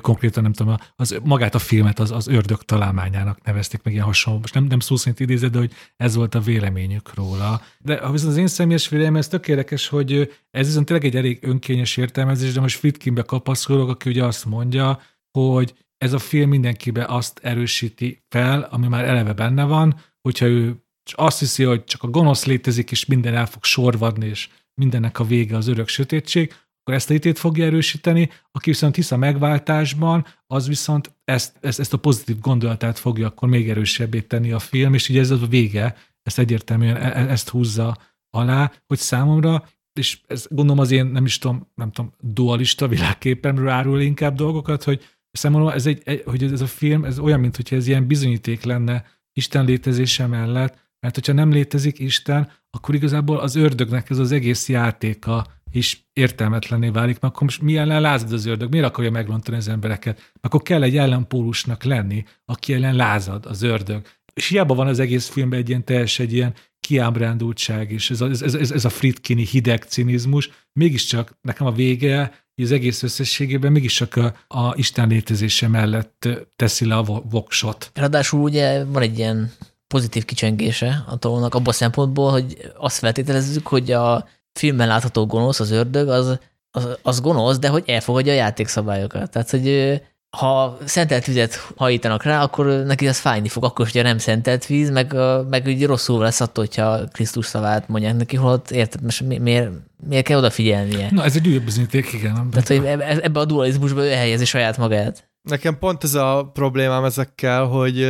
[0.00, 4.38] konkrétan nem tudom, az, magát a filmet az, az ördög találmányának nevezték meg ilyen hasonló.
[4.40, 7.60] Most nem, nem szó szerint idézett, de hogy ez volt a véleményük róla.
[7.78, 11.16] De ha viszont az én személyes véleményem, ez tök érdekes, hogy ez viszont tényleg egy
[11.16, 15.00] elég önkényes értelmezés, de most Fritkinbe kapaszkodok, aki ugye azt mondja,
[15.38, 20.84] hogy ez a film mindenkibe azt erősíti fel, ami már eleve benne van, hogyha ő
[21.12, 25.24] azt hiszi, hogy csak a gonosz létezik, és minden el fog sorvadni, és mindennek a
[25.24, 26.54] vége az örök sötétség,
[26.86, 31.80] akkor ezt a hitét fogja erősíteni, aki viszont hisz a megváltásban, az viszont ezt, ezt,
[31.80, 35.46] ezt a pozitív gondolatát fogja akkor még erősebbé tenni a film, és ugye ez a
[35.46, 37.96] vége, ezt egyértelműen e, e, ezt húzza
[38.30, 43.68] alá, hogy számomra, és ez gondolom az én, nem is tudom, nem tudom, dualista világképemről
[43.68, 47.86] árul inkább dolgokat, hogy számomra ez egy, hogy ez a film, ez olyan, mintha ez
[47.86, 54.10] ilyen bizonyíték lenne Isten létezése mellett, mert hogyha nem létezik Isten, akkor igazából az ördögnek
[54.10, 58.70] ez az egész játéka is értelmetlenné válik, mert akkor most mi ellen lázad az ördög?
[58.70, 60.32] Miért akarja meglontani az embereket?
[60.40, 64.06] Akkor kell egy ellenpólusnak lenni, aki ellen lázad az ördög.
[64.34, 68.28] És hiába van az egész filmben egy ilyen teljes, egy ilyen kiábrándultság, és ez a,
[68.28, 74.16] ez, ez, ez a fritkini hideg cinizmus, mégiscsak nekem a vége, az egész összességében mégiscsak
[74.16, 77.90] a, a Isten létezése mellett teszi le a voksot.
[77.94, 79.52] Ráadásul ugye van egy ilyen
[79.86, 84.28] pozitív kicsengése a tónak abban a szempontból, hogy azt feltételezzük, hogy a
[84.58, 86.38] filmben látható gonosz, az ördög, az,
[86.70, 89.30] az, az gonosz, de hogy elfogadja a játékszabályokat.
[89.30, 90.00] Tehát, hogy
[90.36, 94.90] ha szentelt vizet hajítanak rá, akkor neki az fájni fog, akkor, hogyha nem szentelt víz,
[94.90, 95.14] meg,
[95.50, 99.70] meg úgy rosszul lesz attól, hogyha Krisztus szavát mondják neki, holott érted, most miért,
[100.08, 101.08] miért kell odafigyelnie?
[101.10, 102.50] Na, ez egy újabb bizonyíték, igen.
[102.50, 102.84] Tehát, hogy
[103.22, 105.28] ebbe a dualizmusba ő elhelyezi saját magát.
[105.46, 108.06] Nekem pont ez a problémám ezekkel, hogy,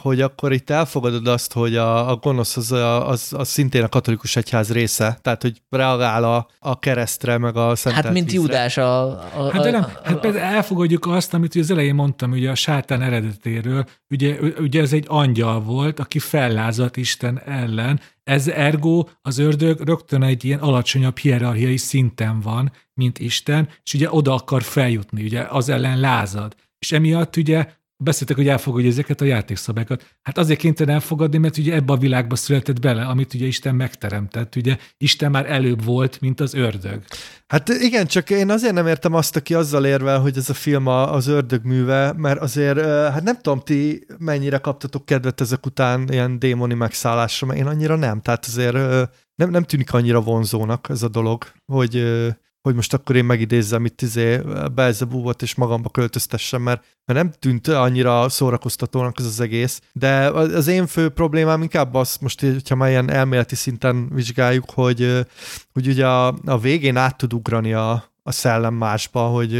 [0.00, 2.72] hogy akkor itt elfogadod azt, hogy a, a gonosz az,
[3.06, 7.76] az, az szintén a katolikus egyház része, tehát hogy reagál a, a keresztre, meg a
[7.76, 8.40] szent Hát mint vízre.
[8.40, 12.54] Judás a, a, Hát de nem, hát elfogadjuk azt, amit az elején mondtam, ugye a
[12.54, 19.38] sátán eredetéről, ugye, ugye ez egy angyal volt, aki fellázadt Isten ellen, ez ergo az
[19.38, 25.24] ördög rögtön egy ilyen alacsonyabb hierarchiai szinten van, mint Isten, és ugye oda akar feljutni,
[25.24, 26.54] ugye az ellen lázad
[26.84, 27.66] és emiatt ugye
[27.96, 30.16] beszéltek, hogy elfogadja ezeket a játékszabályokat.
[30.22, 34.56] Hát azért kénytelen elfogadni, mert ugye ebbe a világba született bele, amit ugye Isten megteremtett.
[34.56, 37.02] Ugye Isten már előbb volt, mint az ördög.
[37.46, 40.86] Hát igen, csak én azért nem értem azt, aki azzal érvel, hogy ez a film
[40.86, 46.38] az ördög műve, mert azért, hát nem tudom, ti mennyire kaptatok kedvet ezek után ilyen
[46.38, 48.20] démoni megszállásra, mert én annyira nem.
[48.20, 48.74] Tehát azért
[49.34, 52.06] nem, nem tűnik annyira vonzónak ez a dolog, hogy
[52.64, 54.40] hogy most akkor én megidézzem itt izé
[54.74, 60.66] Belzebúvot és magamba költöztessem, mert, mert nem tűnt annyira szórakoztatónak ez az egész, de az
[60.66, 65.26] én fő problémám inkább az, most, hogyha már ilyen elméleti szinten vizsgáljuk, hogy,
[65.72, 69.52] hogy ugye a, a végén át tud ugrani a, a szellem másba, hogy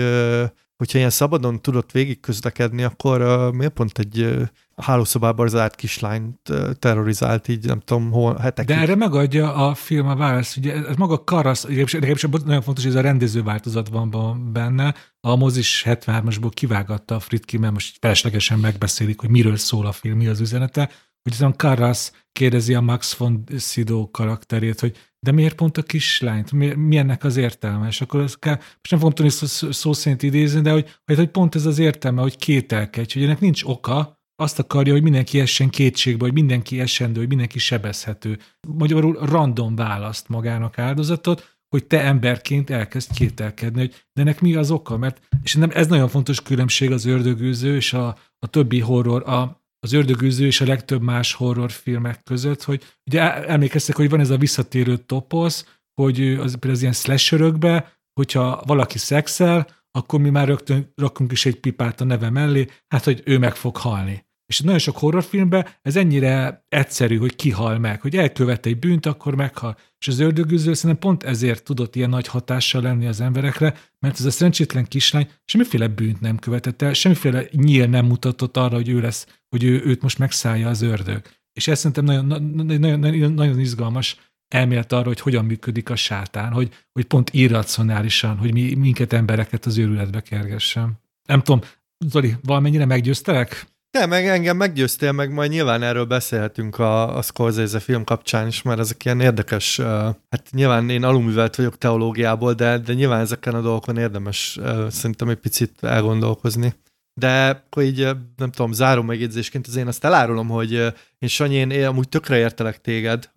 [0.77, 4.43] hogyha ilyen szabadon tudott végig közlekedni, akkor uh, miért pont egy uh,
[4.77, 8.75] hálószobában zárt kislányt uh, terrorizált így, nem tudom, hol, hetekig.
[8.75, 10.57] De erre megadja a film a választ.
[10.57, 14.95] Ugye ez maga Karasz, is nagyon fontos, hogy ez a rendező változat van benne.
[15.21, 20.17] A mozis 73-asból kivágatta a Fritki, mert most feleslegesen megbeszélik, hogy miről szól a film,
[20.17, 20.91] mi az üzenete.
[21.23, 26.53] Hogy azon Karasz kérdezi a Max von Sydow karakterét, hogy de miért pont a kislányt?
[26.53, 27.87] Mi, mi ennek az értelme?
[27.87, 31.29] És akkor ezt kell, most nem fogom tudni szó, szó szerint idézni, de hogy, hogy
[31.29, 35.69] pont ez az értelme, hogy kételkedj, hogy ennek nincs oka, azt akarja, hogy mindenki essen
[35.69, 38.39] kétségbe, hogy mindenki esendő, hogy mindenki sebezhető.
[38.69, 44.71] Magyarul random választ magának áldozatot, hogy te emberként elkezd kételkedni, hogy de ennek mi az
[44.71, 49.29] oka, mert és nem, ez nagyon fontos különbség az ördögűző és a, a többi horror,
[49.29, 54.31] a, az ördögűző és a legtöbb más horrorfilmek között, hogy ugye emlékeztek, hogy van ez
[54.31, 60.47] a visszatérő toposz, hogy az, például az ilyen slasherökbe, hogyha valaki szexel, akkor mi már
[60.47, 64.25] rögtön rakunk is egy pipát a neve mellé, hát hogy ő meg fog halni.
[64.47, 69.35] És nagyon sok horrorfilmben ez ennyire egyszerű, hogy kihal meg, hogy elkövet egy bűnt, akkor
[69.35, 69.77] meghal.
[69.99, 74.25] És az ördögűző szerintem pont ezért tudott ilyen nagy hatással lenni az emberekre, mert ez
[74.25, 79.01] a szerencsétlen kislány semmiféle bűnt nem követett el, semmiféle nyíl nem mutatott arra, hogy ő
[79.01, 81.23] lesz, hogy ő, őt most megszállja az ördög.
[81.53, 82.25] És ez szerintem nagyon,
[82.55, 84.17] nagyon, nagyon, nagyon izgalmas
[84.49, 89.67] elmélet arra, hogy hogyan működik a sátán, hogy, hogy pont irracionálisan, hogy mi, minket embereket
[89.67, 90.93] az őrületbe kergessen.
[91.29, 91.61] Nem tudom,
[92.07, 93.67] Zoli, valamennyire meggyőztelek?
[93.91, 98.63] De, meg engem meggyőztél, meg majd nyilván erről beszélhetünk a, a Scorsese film kapcsán is,
[98.63, 99.87] mert ezek ilyen érdekes, uh,
[100.31, 105.29] hát nyilván én alulművelt vagyok teológiából, de, de nyilván ezeken a dolgokon érdemes uh, szerintem
[105.29, 106.75] egy picit elgondolkozni.
[107.17, 110.73] De akkor így, nem tudom, záró megjegyzésként az én azt elárulom, hogy
[111.19, 113.31] én Sanyi, én, én amúgy tökre értelek téged,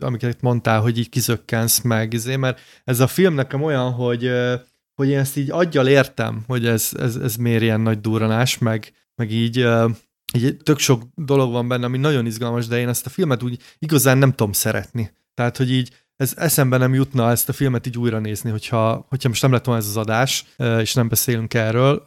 [0.00, 4.30] amiket mondtál, hogy így kizökkensz meg, izé, mert ez a film nekem olyan, hogy,
[4.94, 8.92] hogy én ezt így aggyal értem, hogy ez, ez, ez miért ilyen nagy durranás, meg,
[9.14, 9.66] meg így,
[10.36, 13.62] így tök sok dolog van benne, ami nagyon izgalmas, de én ezt a filmet úgy
[13.78, 15.10] igazán nem tudom szeretni.
[15.34, 19.28] Tehát, hogy így ez eszembe nem jutna ezt a filmet így újra nézni, hogyha, hogyha
[19.28, 20.44] most nem lett volna ez az adás,
[20.80, 22.02] és nem beszélünk erről,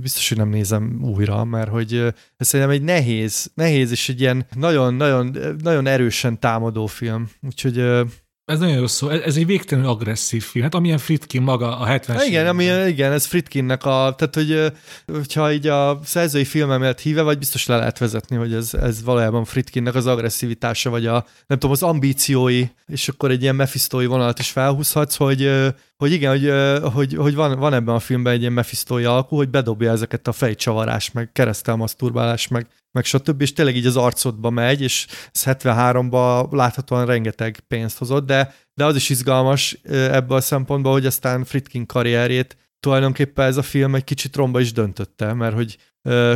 [0.00, 1.94] biztos, hogy nem nézem újra, mert hogy
[2.36, 7.28] ez szerintem egy nehéz, nehéz és egy ilyen nagyon, nagyon, nagyon erősen támadó film.
[7.42, 8.04] Úgyhogy
[8.46, 9.08] ez nagyon jó szó.
[9.08, 10.64] Ez egy végtelenül agresszív film.
[10.64, 14.72] Hát amilyen Fritkin maga a 70 Igen, ami, igen, ez Fritkinnek a, tehát hogy
[15.06, 19.44] hogyha így a szerzői filmemet híve, vagy biztos le lehet vezetni, hogy ez, ez valójában
[19.44, 24.38] Fritkinnek az agresszivitása, vagy a, nem tudom, az ambíciói, és akkor egy ilyen mephistói vonalat
[24.38, 25.50] is felhúzhatsz, hogy,
[25.96, 26.52] hogy igen, hogy,
[26.92, 30.32] hogy, hogy van, van ebben a filmben egy ilyen mephistói alkú, hogy bedobja ezeket a
[30.32, 32.66] fejcsavarás, meg keresztelmaszturbálás, meg
[32.96, 33.40] meg stb.
[33.40, 38.84] És tényleg így az arcodba megy, és ez 73-ban láthatóan rengeteg pénzt hozott, de, de
[38.84, 44.04] az is izgalmas ebből a szempontból, hogy aztán Fritkin karrierjét tulajdonképpen ez a film egy
[44.04, 45.78] kicsit romba is döntötte, mert hogy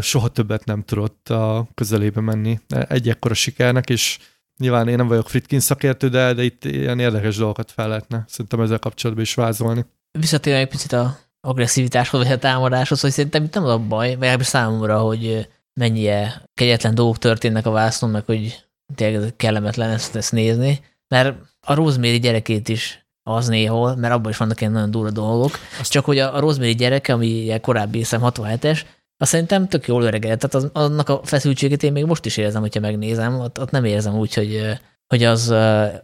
[0.01, 4.19] soha többet nem tudott a közelébe menni egy ekkora sikernek, és
[4.57, 8.61] nyilván én nem vagyok Fritkin szakértő, de, de itt ilyen érdekes dolgokat fel lehetne szerintem
[8.61, 9.85] ezzel kapcsolatban is vázolni.
[10.19, 14.17] Visszatérve egy picit a agresszivitáshoz, vagy a támadáshoz, hogy szerintem itt nem az a baj,
[14.17, 18.65] vagy számomra, hogy mennyire kegyetlen dolgok történnek a vászon, meg hogy
[18.95, 24.37] tényleg kellemetlen ezt, ezt nézni, mert a Rosemary gyerekét is az néhol, mert abban is
[24.37, 28.21] vannak ilyen nagyon durva dolgok, Azt csak hogy a, a Rosemary gyereke, ami korábbi hiszem
[28.25, 28.81] 67-es,
[29.17, 32.61] azt szerintem tök jól öregedett, tehát az, annak a feszültségét én még most is érzem,
[32.61, 35.51] hogyha megnézem, ott, ott nem érzem úgy, hogy, hogy az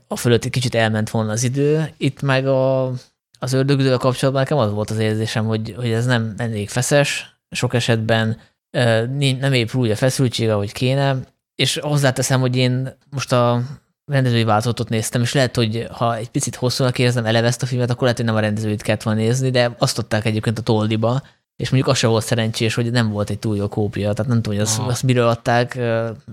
[0.06, 1.94] a fölött egy kicsit elment volna az idő.
[1.96, 2.92] Itt meg a,
[3.38, 7.74] az ördögzővel kapcsolatban nekem az volt az érzésem, hogy, hogy ez nem elég feszes, sok
[7.74, 8.40] esetben
[9.40, 11.16] nem épül úgy a feszültség, ahogy kéne,
[11.54, 13.62] és hozzáteszem, hogy én most a
[14.04, 17.90] rendezői változatot néztem, és lehet, hogy ha egy picit hosszúnak érzem eleve ezt a filmet,
[17.90, 21.22] akkor lehet, hogy nem a rendezőit kellett volna nézni, de azt adták egyébként a Toldiba,
[21.56, 24.42] és mondjuk az se volt szerencsés, hogy nem volt egy túl jó kópia, tehát nem
[24.42, 25.74] tudom, hogy azt, azt miről adták,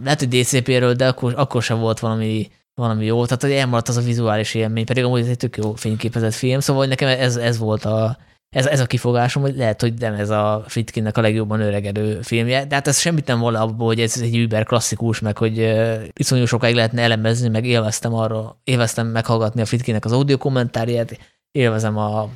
[0.04, 3.98] lehet, hogy DCP-ről, de akkor, akkor sem volt valami, valami jó, tehát hogy elmaradt az
[3.98, 7.58] a vizuális élmény, pedig amúgy ez egy tök jó fényképezett film, szóval nekem ez, ez
[7.58, 8.18] volt a,
[8.54, 12.66] ez, ez a kifogásom, hogy lehet, hogy nem ez a Fritkinnek a legjobban öregedő filmje,
[12.66, 15.74] de hát ez semmit nem vala abból, hogy ez egy über klasszikus, meg hogy
[16.14, 21.20] iszonyú sokáig lehetne elemezni, meg élveztem arra, élveztem meghallgatni a Fritkinnek az audio kommentárját,
[21.52, 22.30] élvezem a,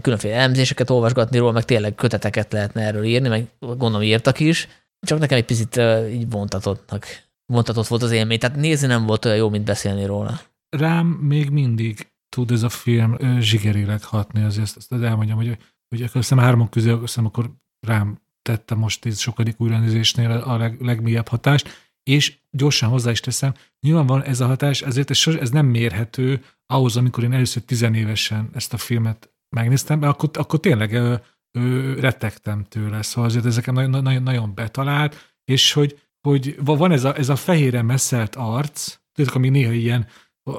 [0.00, 4.68] különféle elemzéseket olvasgatni róla, meg tényleg köteteket lehetne erről írni, meg gondolom írtak is,
[5.06, 5.80] csak nekem egy picit
[6.10, 7.06] így vontatottnak,
[7.46, 10.40] vontatott volt az élmény, tehát nézni nem volt olyan jó, mint beszélni róla.
[10.76, 15.58] Rám még mindig tud ez a film zsigerileg hatni, azért azt, azt elmondjam, hogy,
[15.88, 17.50] hogy azt hiszem hárman közül, hiszem akkor
[17.86, 23.54] rám tette most ez sokadik újranézésnél a leg, legmélyebb hatást, és gyorsan hozzá is teszem,
[23.80, 28.50] nyilván van ez a hatás, ezért ez, ez nem mérhető ahhoz, amikor én először tizenévesen
[28.54, 31.14] ezt a filmet megnéztem, mert akkor, akkor tényleg ö,
[31.58, 37.04] ö, rettegtem tőle, szóval azért ezeken nagyon, nagyon, nagyon betalált, és hogy, hogy van ez
[37.04, 40.06] a, ez a fehére messzelt arc, tudod, ami néha ilyen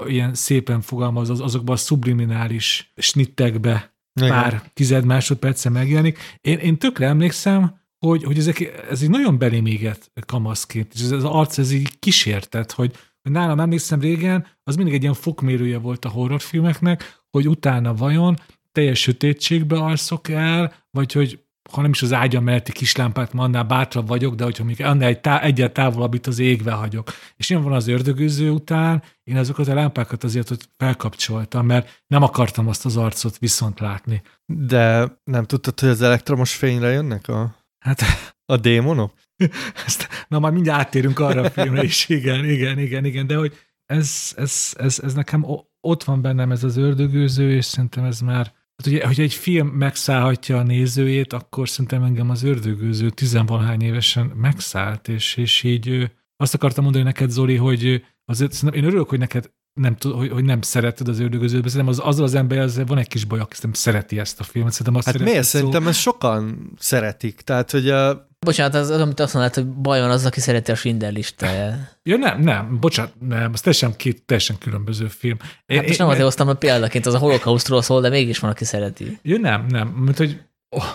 [0.08, 4.30] ilyen szépen fogalmaz, az, azokban a subliminális snittekbe Igen.
[4.30, 6.20] pár tized másodperce megjelenik.
[6.42, 11.12] Én, én tökre emlékszem, hogy, hogy ezek, ez egy nagyon belém égett kamaszként, és ez
[11.12, 15.78] az arc ez így kísértett, hogy, hogy nálam emlékszem régen, az mindig egy ilyen fokmérője
[15.78, 18.36] volt a horrorfilmeknek, hogy utána vajon
[18.72, 23.64] teljes sötétségbe alszok el, vagy hogy ha nem is az ágya melletti kislámpát, mert annál
[23.64, 27.12] bátrabb vagyok, de hogyha még annál egy tá- egyet távolabb itt az égve hagyok.
[27.36, 32.24] És ilyen van az ördögőző után, én azokat a lámpákat azért hogy felkapcsoltam, mert nem
[32.24, 34.22] akartam azt az arcot viszont látni.
[34.46, 38.02] De nem tudtad, hogy az elektromos fényre jönnek a, hát,
[38.46, 39.14] a démonok?
[39.86, 43.54] Ezt, na már mindjárt áttérünk arra a filmre is, igen, igen, igen, igen, de hogy
[43.86, 45.46] ez, ez, ez, ez nekem
[45.82, 49.68] ott van bennem ez az ördögőző, és szerintem ez már Hát ugye, hogy egy film
[49.68, 56.54] megszállhatja a nézőjét, akkor szerintem engem az ördögőző tizenvalahány évesen megszállt, és, és így azt
[56.54, 60.44] akartam mondani neked, Zoli, hogy azért szerintem én örülök, hogy neked nem tud, hogy, hogy
[60.44, 63.40] nem szereted az ördögözőt, de szerintem az, azzal az ember az van egy kis baj,
[63.40, 64.72] aki szereti ezt a filmet.
[64.72, 65.44] Szerintem azt hát miért?
[65.44, 65.58] Szó...
[65.58, 67.42] Szerintem ezt sokan szeretik.
[67.42, 68.28] Tehát, hogy a...
[68.46, 72.00] Bocsánat, az, amit azt mondod, hogy baj van az, aki szereti a Schindler listáját.
[72.04, 75.38] Ja, nem, nem, bocsánat, nem, az teljesen két teljesen különböző film.
[75.40, 78.50] Hát én, most nem azért hoztam a példaként, az a holokausztról szól, de mégis van,
[78.50, 79.20] aki szereti.
[79.22, 80.40] Ja, nem, nem, mert hogy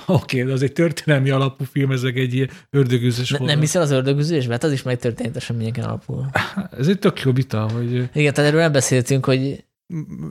[0.06, 3.90] Oké, de az egy történelmi alapú film, ez egy ilyen ördögűzős Ne, nem hiszel az
[3.90, 4.52] ördögüzésbe?
[4.52, 6.30] Hát az is megtörtént eseményeken alapul.
[6.78, 9.64] Ez egy tök jó vita, hogy Igen, tehát erről nem beszéltünk, hogy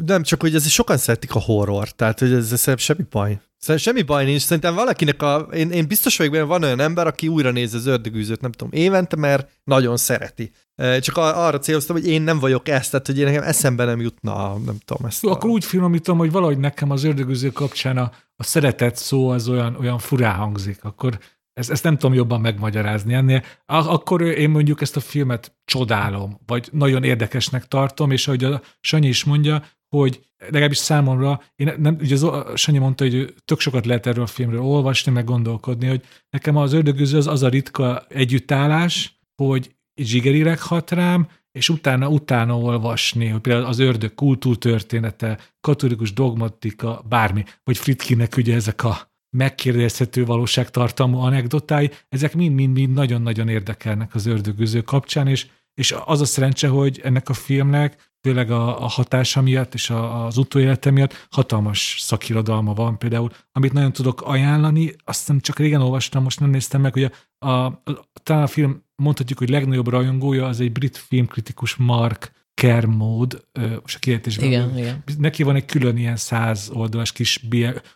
[0.05, 3.39] Nem, csak hogy ez sokan szeretik a horror, tehát hogy ez, ez semmi baj.
[3.57, 7.07] Szerintem semmi baj nincs, szerintem valakinek a, én, én biztos vagyok benne, van olyan ember,
[7.07, 10.51] aki újra néz az ördögűzőt, nem tudom, évente, mert nagyon szereti.
[10.99, 13.99] Csak a- arra céloztam, hogy én nem vagyok ezt, tehát hogy én nekem eszembe nem
[14.01, 15.23] jutna, nem tudom, ezt.
[15.23, 19.47] Jó, akkor úgy finomítom, hogy valahogy nekem az ördögűző kapcsán a, a szeretet szó az
[19.47, 21.19] olyan, olyan furá hangzik, akkor
[21.59, 23.43] ezt, ezt nem tudom jobban megmagyarázni ennél.
[23.65, 28.61] Ak- Akkor én mondjuk ezt a filmet csodálom, vagy nagyon érdekesnek tartom, és ahogy a
[28.81, 29.63] Sanyi is mondja,
[29.95, 34.27] hogy legalábbis számomra, én nem, ugye az, Sanyi mondta, hogy tök sokat lehet erről a
[34.27, 40.59] filmről olvasni, meg gondolkodni, hogy nekem az ördögűző az, az a ritka együttállás, hogy zsigerirek
[40.59, 47.77] hat rám, és utána, utána olvasni, hogy például az ördög kultúrtörténete, katolikus dogmatika, bármi, vagy
[47.77, 55.47] Fritkinnek ugye ezek a megkérdezhető valóságtartalmú anekdotái, ezek mind-mind-mind nagyon-nagyon érdekelnek az ördögűző kapcsán, és,
[55.73, 60.25] és az a szerencse, hogy ennek a filmnek főleg a, a hatása miatt és a,
[60.25, 65.81] az utóélete miatt hatalmas szakirodalma van például, amit nagyon tudok ajánlani, azt hiszem csak régen
[65.81, 67.81] olvastam, most nem néztem meg, hogy a, a, a,
[68.23, 73.95] talán a film mondhatjuk, hogy legnagyobb rajongója az egy brit filmkritikus Mark Kermode, ö, most
[73.95, 75.03] a kiejtésben igen, igen.
[75.17, 77.45] neki van egy külön ilyen száz oldalas kis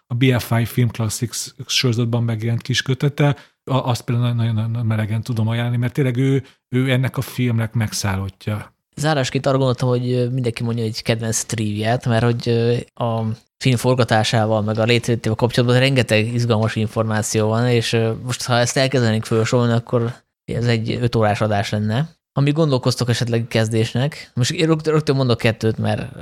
[0.07, 5.77] a BFI Film Classics sorozatban megjelent kis kötete, azt például nagyon, nagyon melegen tudom ajánlani,
[5.77, 8.73] mert tényleg ő, ő ennek a filmnek megszállottja.
[8.95, 12.49] Zárásként arra gondoltam, hogy mindenki mondja egy kedvenc triviát, mert hogy
[12.94, 13.22] a
[13.57, 19.26] film forgatásával, meg a létrejöttével kapcsolatban rengeteg izgalmas információ van, és most ha ezt elkezdenénk
[19.26, 20.14] felsorolni, akkor
[20.45, 22.10] ez egy öt órás adás lenne.
[22.34, 26.15] Ami gondolkoztok esetleg kezdésnek, most rögtön, rögtön mondok kettőt, mert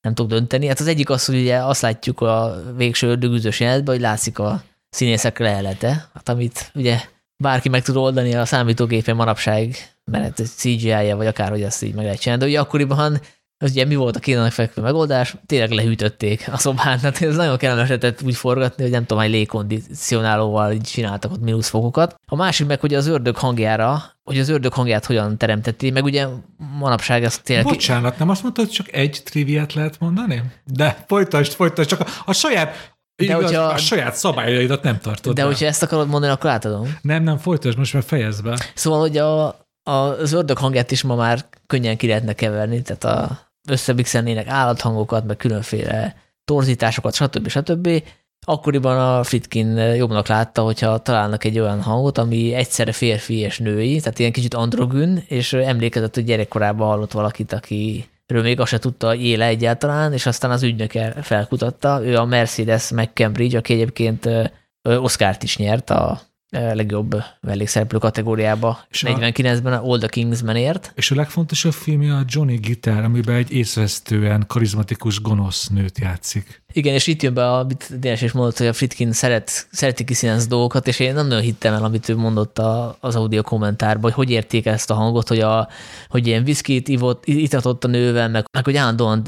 [0.00, 0.66] nem tudok dönteni.
[0.66, 4.62] Hát az egyik az, hogy ugye azt látjuk a végső ördögüzős jelenetben, hogy látszik a
[4.88, 7.00] színészek lelete, hát amit ugye
[7.42, 9.76] bárki meg tud oldani a számítógépen manapság,
[10.10, 12.42] mert ez CGI-ja, vagy akárhogy ezt így meg lehet csinálni.
[12.42, 13.20] De ugye akkoriban
[13.62, 15.34] az ugye mi volt a kénenek fekvő megoldás?
[15.46, 19.30] Tényleg lehűtötték a szobát, tehát ez nagyon kellemes lehetett úgy forgatni, hogy nem tudom, egy
[19.30, 22.14] légkondicionálóval így csináltak ott mínuszfokokat.
[22.26, 26.26] A másik meg, hogy az ördög hangjára, hogy az ördög hangját hogyan teremtették, meg ugye
[26.78, 27.64] manapság ez tényleg...
[27.64, 30.42] Bocsánat, nem azt mondtad, hogy csak egy triviát lehet mondani?
[30.64, 35.34] De folytasd, folytasd, csak a, a saját De igaz, hogyha- a saját szabályaidat nem tartod
[35.34, 35.46] De be.
[35.48, 36.96] hogyha ezt akarod mondani, akkor átadom.
[37.02, 38.58] Nem, nem, folytasd, most már fejezd be.
[38.74, 39.46] Szóval, hogy a,
[39.82, 45.24] a, az ördög hangját is ma már könnyen ki lehetne keverni, tehát a, összebixelnének állathangokat,
[45.24, 47.48] meg különféle torzításokat, stb.
[47.48, 48.02] stb.
[48.46, 53.98] Akkoriban a Fritkin jobbnak látta, hogyha találnak egy olyan hangot, ami egyszerre férfi és női,
[53.98, 58.78] tehát ilyen kicsit androgyn, és emlékezett, hogy gyerekkorában hallott valakit, aki Ről még azt se
[58.78, 62.04] tudta, hogy éle egyáltalán, és aztán az ügynöke felkutatta.
[62.04, 64.28] Ő a Mercedes McCambridge, aki egyébként
[64.82, 66.20] Oscárt is nyert a
[66.52, 68.78] legjobb mellékszereplő kategóriába.
[68.90, 70.92] És a- 49-ben a All the Kingsmanért.
[70.94, 76.62] És a legfontosabb filmje a Johnny Guitar, amiben egy észvesztően karizmatikus gonosz nőt játszik.
[76.74, 80.48] Igen, és itt jön be, amit Dénes is mondott, hogy a Fritkin szeret, szereti kiszínezni
[80.48, 84.12] dolgokat, és én nem nagyon hittem el, amit ő mondott a, az audio kommentárban, hogy
[84.12, 85.68] hogy érték ezt a hangot, hogy, a,
[86.08, 89.26] hogy ilyen viszkit ivott, itatott a nővel, meg, meg hogy állandóan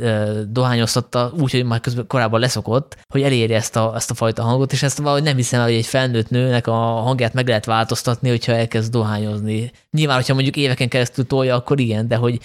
[0.48, 4.72] dohányoztatta, úgy, hogy már közben korábban leszokott, hogy elérje ezt a, ezt a fajta hangot,
[4.72, 6.72] és ezt valahogy nem hiszem el, hogy egy felnőtt nőnek a
[7.14, 9.70] hangját meg lehet változtatni, hogyha elkezd dohányozni.
[9.90, 12.40] Nyilván, hogyha mondjuk éveken keresztül tolja, akkor igen, de hogy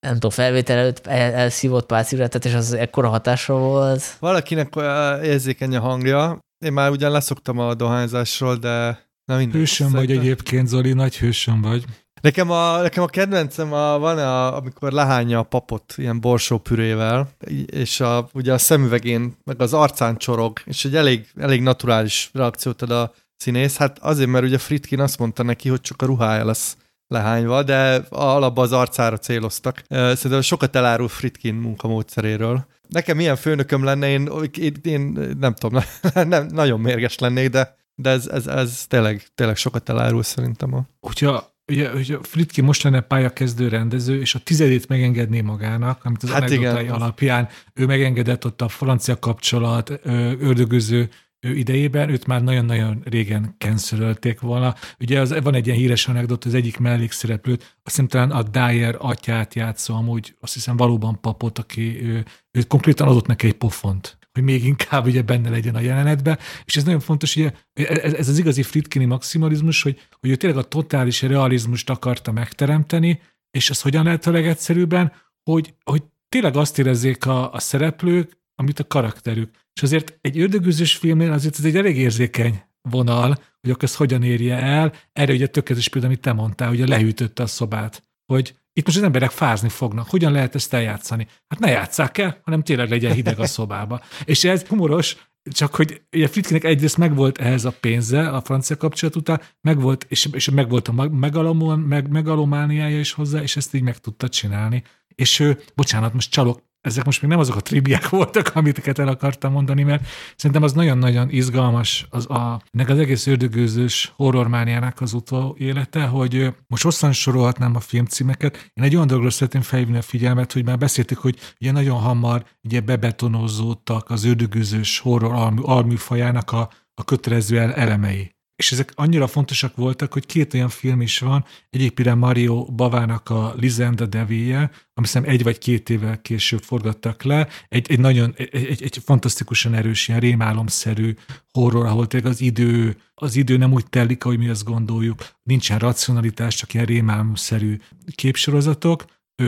[0.00, 4.16] nem tudom, felvétel előtt el, elszívott pár cigarettát, és az ekkora hatással volt.
[4.18, 4.74] Valakinek
[5.22, 6.38] érzékeny a hangja.
[6.64, 9.60] Én már ugyan leszoktam a dohányzásról, de na mindegy.
[9.60, 11.84] Hősöm vagy egyébként, Zoli, nagy hősöm vagy.
[12.20, 17.28] Nekem a, nekem a kedvencem a, van, a, amikor lehányja a papot ilyen borsópürével,
[17.66, 22.82] és a, ugye a szemüvegén, meg az arcán csorog, és egy elég, elég naturális reakciót
[22.82, 23.12] ad a
[23.44, 23.76] színész.
[23.76, 26.76] Hát azért, mert ugye Fritkin azt mondta neki, hogy csak a ruhája lesz
[27.08, 29.82] lehányva, de alapban az arcára céloztak.
[29.88, 32.66] Szerintem sokat elárul Fritkin munkamódszeréről.
[32.88, 35.82] Nekem ilyen főnököm lenne, én, én, én nem tudom,
[36.32, 40.84] nem, nagyon mérges lennék, de, de ez, ez, ez tényleg, tényleg sokat elárul szerintem a
[41.00, 46.30] Hogyha ugye, hogyha Fritkin most lenne pályakezdő rendező, és a tizedét megengedné magának, amit az
[46.30, 50.00] Hát anekdotai alapján ő megengedett ott a francia kapcsolat
[50.40, 51.10] ördögöző
[51.44, 54.74] ö, idejében, őt már nagyon-nagyon régen cancelölték volna.
[55.00, 58.96] Ugye az, van egy ilyen híres anekdot, az egyik mellékszereplőt, azt hiszem talán a Dyer
[58.98, 64.18] atyát játszó, amúgy azt hiszem valóban papot, aki ő, ő konkrétan adott neki egy pofont
[64.34, 68.28] hogy még inkább ugye benne legyen a jelenetben, és ez nagyon fontos, ugye ez, ez
[68.28, 73.80] az igazi Fritkini maximalizmus, hogy, hogy ő tényleg a totális realizmust akarta megteremteni, és az
[73.80, 75.12] hogyan lehet a legegyszerűbben,
[75.42, 79.50] hogy, hogy tényleg azt érezzék a, a szereplők, amit a karakterük.
[79.74, 84.22] És azért egy ördögűzős filmnél azért ez egy elég érzékeny vonal, hogy akkor ezt hogyan
[84.22, 84.92] érje el.
[85.12, 88.02] Erre ugye tökéletes példa, amit te mondtál, hogy lehűtötte a szobát.
[88.32, 90.08] Hogy itt most az emberek fázni fognak.
[90.08, 91.26] Hogyan lehet ezt eljátszani?
[91.48, 94.00] Hát ne játsszák el, hanem tényleg legyen hideg a szobába.
[94.24, 95.16] És ez humoros,
[95.52, 100.28] csak hogy ugye Fritkinek egyrészt megvolt ehhez a pénze a francia kapcsolat után, megvolt, és,
[100.32, 104.82] és megvolt a meg, megalomániája is hozzá, és ezt így meg tudta csinálni.
[105.14, 109.08] És ő, bocsánat, most csalok, ezek most még nem azok a tribiák voltak, amit el
[109.08, 110.06] akartam mondani, mert
[110.36, 116.54] szerintem az nagyon-nagyon izgalmas az a, nek az egész ördögőzős horrormániának az utó élete, hogy
[116.66, 118.70] most hosszan sorolhatnám a filmcímeket.
[118.74, 122.44] Én egy olyan dologra szeretném felhívni a figyelmet, hogy már beszéltük, hogy ugye nagyon hamar
[122.62, 130.12] ugye bebetonozódtak az ördögőzős horror alműfajának a, a kötelező elemei és ezek annyira fontosak voltak,
[130.12, 134.58] hogy két olyan film is van, egyébként Mario Bavának a Lizenda devilje,
[134.94, 139.74] ami hiszem egy vagy két évvel később forgattak le, egy, egy nagyon, egy, egy, fantasztikusan
[139.74, 141.14] erős, ilyen rémálomszerű
[141.50, 145.78] horror, ahol tényleg az idő, az idő nem úgy telik, ahogy mi azt gondoljuk, nincsen
[145.78, 147.78] racionalitás, csak ilyen rémálomszerű
[148.14, 149.04] képsorozatok,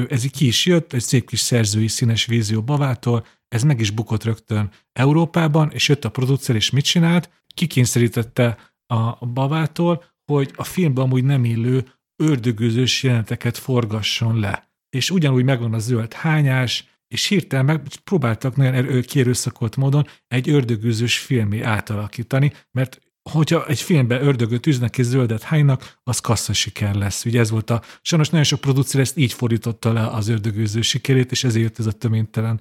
[0.08, 3.90] ez így ki is jött, egy szép kis szerzői színes vízió Bavától, ez meg is
[3.90, 7.30] bukott rögtön Európában, és jött a producer, és mit csinált?
[7.54, 11.88] Kikényszerítette a bavától, hogy a filmben amúgy nem illő
[12.22, 14.70] ördögözős jeleneteket forgasson le.
[14.90, 21.18] És ugyanúgy megvan a zöld hányás, és hirtelen meg próbáltak nagyon kérőszakolt módon egy ördögűzős
[21.18, 23.00] filmé átalakítani, mert
[23.30, 27.24] hogyha egy filmben ördögöt üznek és zöldet hánynak, az kassza siker lesz.
[27.24, 31.30] Ugye ez volt a, sajnos nagyon sok producer ezt így fordította le az ördögőző sikerét,
[31.30, 32.60] és ezért jött ez a töménytelen,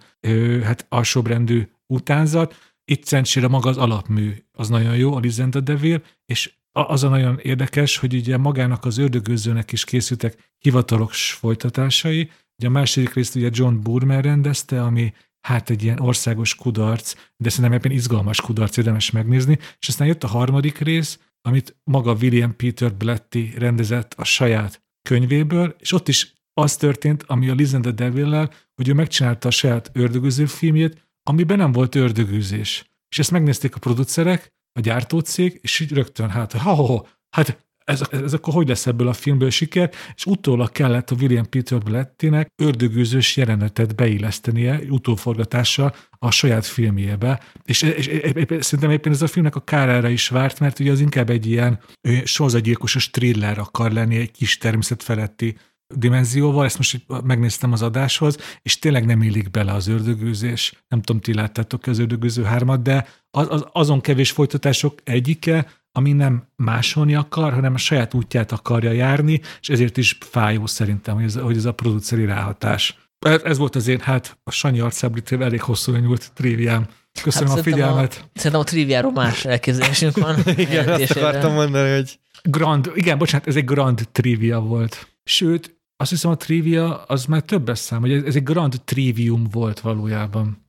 [0.63, 2.73] hát alsóbrendű utánzat.
[2.91, 7.39] Itt szerencsére maga az alapmű az nagyon jó, a Lizenda Devil, és az a nagyon
[7.39, 12.29] érdekes, hogy ugye magának az ördögőzőnek is készültek hivatalos folytatásai.
[12.57, 15.13] Ugye a második részt ugye John Burmer rendezte, ami
[15.47, 20.23] hát egy ilyen országos kudarc, de szerintem ebben izgalmas kudarc érdemes megnézni, és aztán jött
[20.23, 26.33] a harmadik rész, amit maga William Peter Blatty rendezett a saját könyvéből, és ott is
[26.53, 31.71] az történt, ami a Lizenda Devil-lel, hogy ő megcsinálta a saját ördögöző filmjét, amiben nem
[31.71, 32.89] volt ördögűzés.
[33.09, 37.65] És ezt megnézték a producerek, a gyártócég, és így rögtön hát, ha, ha, ha hát
[37.85, 41.79] ez, ez akkor hogy lesz ebből a filmből siker, és utólag kellett a William Peter
[41.79, 49.21] Blattynek ördögűzős jelenetet beillesztenie utóforgatással a saját filmjébe, és, és, és, és szerintem éppen ez
[49.21, 51.79] a filmnek a kárára is várt, mert ugye az inkább egy ilyen
[52.23, 55.57] sorzagyilkosos thriller akar lenni, egy kis természet feletti
[55.95, 60.83] dimenzióval, ezt most megnéztem az adáshoz, és tényleg nem illik bele az ördögőzés.
[60.87, 66.11] Nem tudom, ti láttátok az ördögőző hármat, de az, az, azon kevés folytatások egyike, ami
[66.11, 71.23] nem másolni akar, hanem a saját útját akarja járni, és ezért is fájó szerintem, hogy
[71.23, 72.97] ez, hogy ez a produceri ráhatás.
[73.43, 76.87] Ez volt az én, hát a Sanyi arcábrítél elég hosszú nyúlt triviám.
[77.21, 78.25] Köszönöm hát a figyelmet.
[78.25, 80.35] A, szerintem a triviáról más elképzelésünk van.
[80.57, 82.19] igen, azt akartam mondani, hogy...
[82.43, 85.07] Grand, igen, bocsánat, ez egy grand trivia volt.
[85.23, 89.79] Sőt, azt hiszem a trivia az már többes szám, hogy ez egy grand trivium volt
[89.79, 90.65] valójában.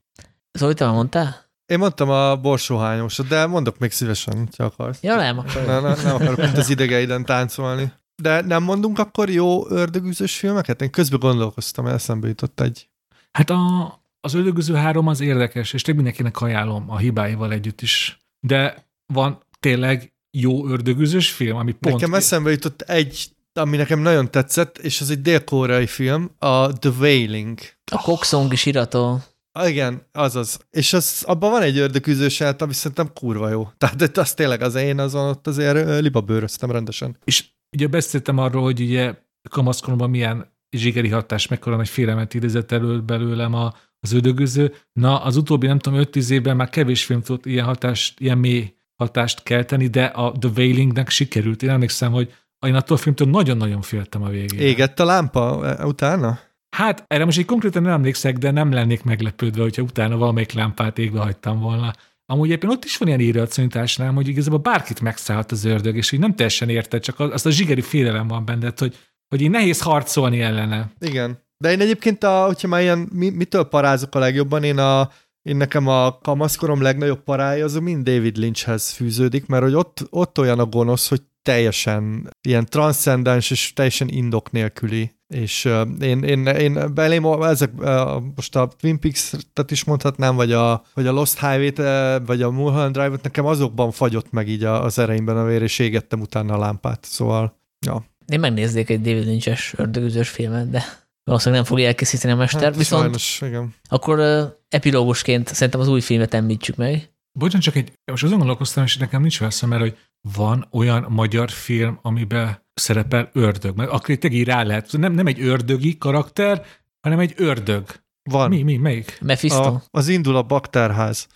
[0.58, 1.44] Zoli, te mondtál?
[1.66, 5.02] Én mondtam a borsóhányosat, de mondok még szívesen, ha akarsz.
[5.02, 5.66] Ja, nem akkor.
[5.66, 7.92] Ne, ne, nem akarok mint az idegeiden táncolni.
[8.22, 10.82] De nem mondunk akkor jó ördögűzős filmeket?
[10.82, 12.88] Én közben gondolkoztam, eszembe jutott egy.
[13.32, 18.18] Hát a, az ördögűző három az érdekes, és tényleg mindenkinek ajánlom a hibáival együtt is.
[18.40, 21.94] De van tényleg jó ördögűzős film, ami pont...
[21.94, 26.90] Nekem eszembe jutott egy ami nekem nagyon tetszett, és az egy dél-koreai film, a The
[26.98, 27.58] Wailing.
[27.92, 29.20] A Coxong is irató.
[29.52, 30.58] Ah, igen, azaz.
[30.70, 33.68] És az, abban van egy ördögűzős jelent, ami szerintem kurva jó.
[33.78, 37.16] Tehát az tényleg az én azon ott azért libabőröztem rendesen.
[37.24, 37.44] És
[37.76, 39.14] ugye beszéltem arról, hogy ugye
[39.50, 44.74] kamaszkoromban milyen zsigeri hatás, mekkora nagy félelmet idézett elő belőlem a, az ördögűző.
[44.92, 48.74] Na, az utóbbi nem tudom, 5-10 évben már kevés film tudott ilyen hatást, ilyen mély
[48.96, 51.62] hatást kelteni, de a The Wailingnek sikerült.
[51.62, 52.34] Én emlékszem, hogy
[52.66, 54.60] én attól a filmtől nagyon-nagyon féltem a végén.
[54.60, 56.38] Égett a lámpa e, utána?
[56.76, 60.98] Hát erre most így konkrétan nem emlékszek, de nem lennék meglepődve, hogyha utána valamelyik lámpát
[60.98, 61.92] égve hagytam volna.
[62.26, 66.20] Amúgy éppen ott is van ilyen írőasszonyításnál, hogy igazából bárkit megszállt az ördög, és így
[66.20, 68.96] nem teljesen érted, csak azt a zsigeri félelem van benned, hogy,
[69.28, 70.90] hogy így nehéz harcolni ellene.
[71.00, 71.44] Igen.
[71.58, 75.10] De én egyébként, a, hogyha már ilyen, mi, mitől parázok a legjobban, én a,
[75.42, 80.38] én nekem a kamaszkorom legnagyobb parája az mind David Lynchhez fűződik, mert hogy ott, ott
[80.38, 85.14] olyan a gonosz, hogy teljesen ilyen transzcendens és teljesen indok nélküli.
[85.34, 90.52] És uh, én, én, én belém ezek, uh, most a Twin Peaks-et is mondhatnám, vagy
[90.52, 94.64] a, vagy a Lost Highway-t, uh, vagy a Mulholland Drive-ot, nekem azokban fagyott meg így
[94.64, 97.04] az ereimben a vér, és égettem utána a lámpát.
[97.04, 98.04] Szóval, ja.
[98.26, 100.84] Én megnézzék egy David Lynch-es ördögüzős filmet, de
[101.24, 103.74] valószínűleg nem fogja elkészíteni a mester, Hát, viszont sajnos, igen.
[103.88, 107.10] akkor uh, epilógusként szerintem az új filmet említsük meg.
[107.38, 109.96] Bocsánat, csak egy, most azon gondolkoztam, és nekem nincs veszem, mert hogy
[110.34, 113.76] van olyan magyar film, amiben szerepel ördög.
[113.76, 114.92] Mert akkor itt rá lehet.
[114.92, 116.64] Nem, nem egy ördögi karakter,
[117.00, 117.84] hanem egy ördög.
[118.22, 118.48] Van.
[118.48, 119.18] Mi, mi, melyik?
[119.20, 119.62] Mephisto.
[119.62, 121.26] A, az indul a baktárház.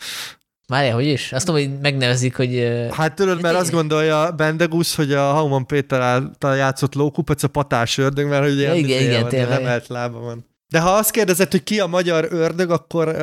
[0.67, 1.33] Várjál, hogy is?
[1.33, 6.01] Azt tudom, hogy megnevezik, hogy Hát tudod, mert azt gondolja Bendegusz, hogy a Hauman Péter
[6.01, 9.87] által játszott lókupac a patás ördög, mert hogy ilyen Ja, igen, izé igen, van, emelt
[9.87, 10.50] lába van.
[10.71, 13.15] De ha azt kérdezed, hogy ki a magyar ördög, akkor uh,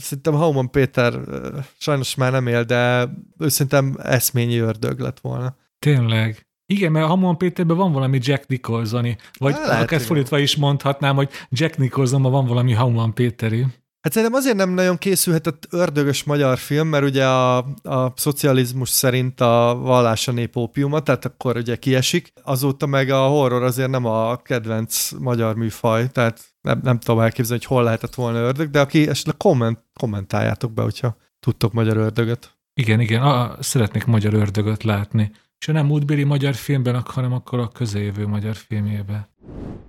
[0.00, 3.08] szerintem Hauman Péter uh, sajnos már nem él, de
[3.38, 5.56] ő szerintem eszményi ördög lett volna.
[5.78, 6.46] Tényleg.
[6.66, 11.16] Igen, mert Hamon Péterben van valami Jack Nicholsoni, vagy hát, lehet, akár fordítva is mondhatnám,
[11.16, 13.66] hogy Jack Nicholsonban van valami Hamon Péteri.
[14.00, 19.40] Hát szerintem azért nem nagyon készülhetett ördögös magyar film, mert ugye a, a szocializmus szerint
[19.40, 22.32] a vallás a nép ópiuma, tehát akkor ugye kiesik.
[22.42, 27.62] Azóta meg a horror azért nem a kedvenc magyar műfaj, tehát nem, nem tudom elképzelni,
[27.64, 32.50] hogy hol lehetett volna ördög, de aki esetleg komment, kommentáljátok be, hogyha tudtok magyar ördögöt.
[32.74, 35.30] Igen, igen, a, szeretnék magyar ördögöt látni.
[35.58, 39.26] És ha nem múltbéli magyar filmben, hanem akkor a közeljövő magyar filmjében.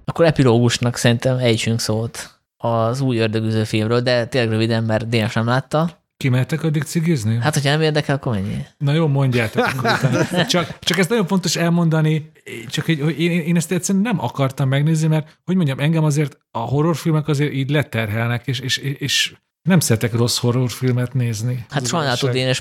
[0.05, 5.45] akkor epilógusnak szerintem ejtsünk szót az új ördögüző filmről, de tényleg röviden, mert Dénes nem
[5.45, 6.05] látta.
[6.17, 7.37] Kimehetek addig cigizni?
[7.41, 8.65] Hát, hogyha nem érdekel, akkor mennyi?
[8.77, 9.65] Na jó, mondjátok.
[9.65, 10.25] akkor.
[10.47, 12.31] Csak, csak ez nagyon fontos elmondani,
[12.69, 16.37] csak hogy, hogy én, én ezt egyszerűen nem akartam megnézni, mert hogy mondjam, engem azért
[16.51, 19.35] a horrorfilmek azért így leterhelnek, és, és, és
[19.67, 21.65] nem szeretek rossz horrorfilmet nézni.
[21.69, 21.85] Hát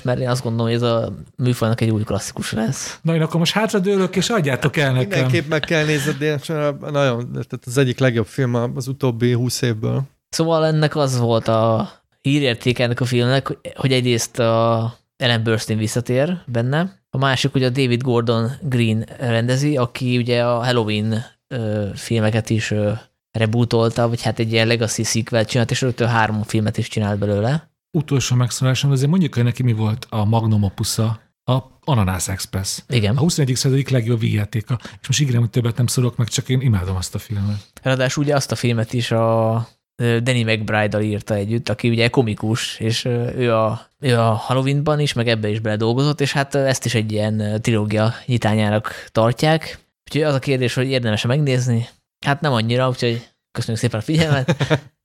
[0.03, 2.99] mert én azt gondolom, hogy ez a műfajnak egy új klasszikus lesz.
[3.01, 5.09] Na én akkor most hátradőlök, és adjátok el nekem.
[5.09, 9.61] Mindenképp meg kell nézned, de mert nagyon, tehát az egyik legjobb film az utóbbi húsz
[9.61, 10.01] évből.
[10.29, 11.89] Szóval ennek az volt a
[12.21, 17.65] hírértéke ennek a filmnek, hogy- hogy egyrészt a Ellen Burstyn visszatér benne, a másik ugye
[17.65, 22.91] a David Gordon Green rendezi, aki ugye a Halloween ö, filmeket is ö,
[23.37, 27.71] rebootolta, vagy hát egy ilyen legacy sequel csinált, és rögtön három filmet is csinált belőle.
[27.97, 32.79] Utolsó megszólásom, azért mondjuk, hogy neki mi volt a magnum opusza, a Ananász Express.
[32.89, 33.17] Igen.
[33.17, 33.55] A 21.
[33.55, 34.79] századi legjobb vígjátéka.
[35.01, 37.57] És most ígérem, hogy többet nem szólok meg, csak én imádom azt a filmet.
[37.81, 43.05] Ráadásul ugye azt a filmet is a Danny McBride-dal írta együtt, aki ugye komikus, és
[43.05, 47.11] ő a, ő a Halloweenban is, meg ebbe is beledolgozott, és hát ezt is egy
[47.11, 49.79] ilyen trilógia nyitányának tartják.
[50.03, 51.87] Úgyhogy az a kérdés, hogy érdemes megnézni?
[52.27, 54.55] Hát nem annyira, úgyhogy köszönjük szépen a figyelmet.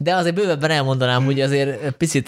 [0.04, 2.26] De azért bővebben elmondanám, hogy azért picit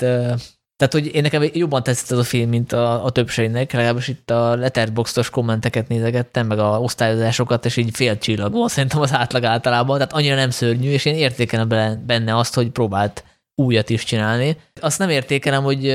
[0.77, 4.31] tehát, hogy én nekem jobban tetszett ez a film, mint a, a többségnek, legalábbis itt
[4.31, 9.45] a letterboxos kommenteket nézegettem, meg a osztályozásokat, és így fél csillag volt szerintem az átlag
[9.45, 11.69] általában, tehát annyira nem szörnyű, és én értékelem
[12.07, 13.25] benne azt, hogy próbált
[13.55, 14.57] újat is csinálni.
[14.81, 15.95] Azt nem értékelem, hogy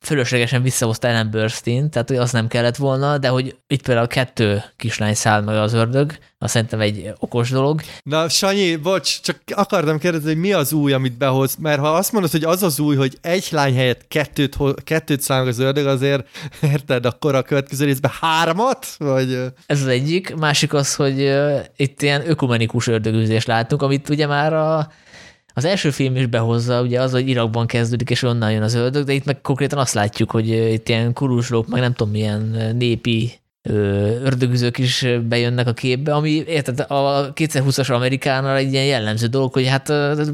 [0.00, 4.62] fölöslegesen visszahozta Ellen Burstyn, tehát hogy az nem kellett volna, de hogy itt például kettő
[4.76, 7.80] kislány száll meg az ördög, azt szerintem egy okos dolog.
[8.02, 12.12] Na, Sanyi, bocs, csak akartam kérdezni, hogy mi az új, amit behoz, mert ha azt
[12.12, 15.86] mondod, hogy az az új, hogy egy lány helyett kettőt, ho- kettőt számol az ördög,
[15.86, 16.28] azért
[16.72, 18.86] érted, akkor a következő részben hármat?
[18.98, 19.38] Vagy...
[19.66, 20.34] Ez az egyik.
[20.34, 21.34] Másik az, hogy
[21.76, 24.90] itt ilyen ökumenikus ördögűzést látunk, amit ugye már a,
[25.56, 29.04] az első film is behozza, ugye az, hogy Irakban kezdődik, és onnan jön az ördög,
[29.04, 33.32] de itt meg konkrétan azt látjuk, hogy itt ilyen kuruslók, meg nem tudom, milyen népi
[34.22, 39.66] ördögüzők is bejönnek a képbe, ami érted, a 2020-as Amerikánál egy ilyen jellemző dolog, hogy
[39.66, 39.88] hát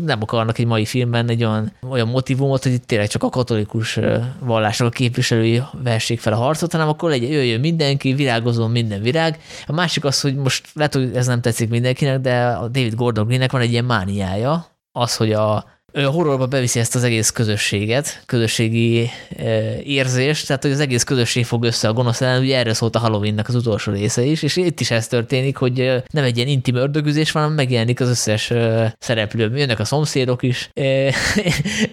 [0.05, 3.99] nem akarnak egy mai filmben egy olyan, olyan motivumot, hogy itt tényleg csak a katolikus
[4.39, 9.39] vallások a képviselői vessék fel a harcot, hanem akkor legyen, jöjjön mindenki, virágozom minden virág.
[9.67, 13.27] A másik az, hogy most lehet, hogy ez nem tetszik mindenkinek, de a David Gordon
[13.27, 19.11] Greennek van egy ilyen mániája, az, hogy a horrorba beviszi ezt az egész közösséget, közösségi
[19.37, 22.97] e, érzést, tehát hogy az egész közösség fog össze a gonosz ellen, ugye erről szólt
[22.97, 26.37] a Halloweennak az utolsó része is, és itt is ez történik, hogy e, nem egy
[26.37, 29.57] ilyen intim ördögüzés van, hanem megjelenik az összes e, szereplő.
[29.57, 30.71] Jönnek a szomszédok is.
[30.75, 30.83] E,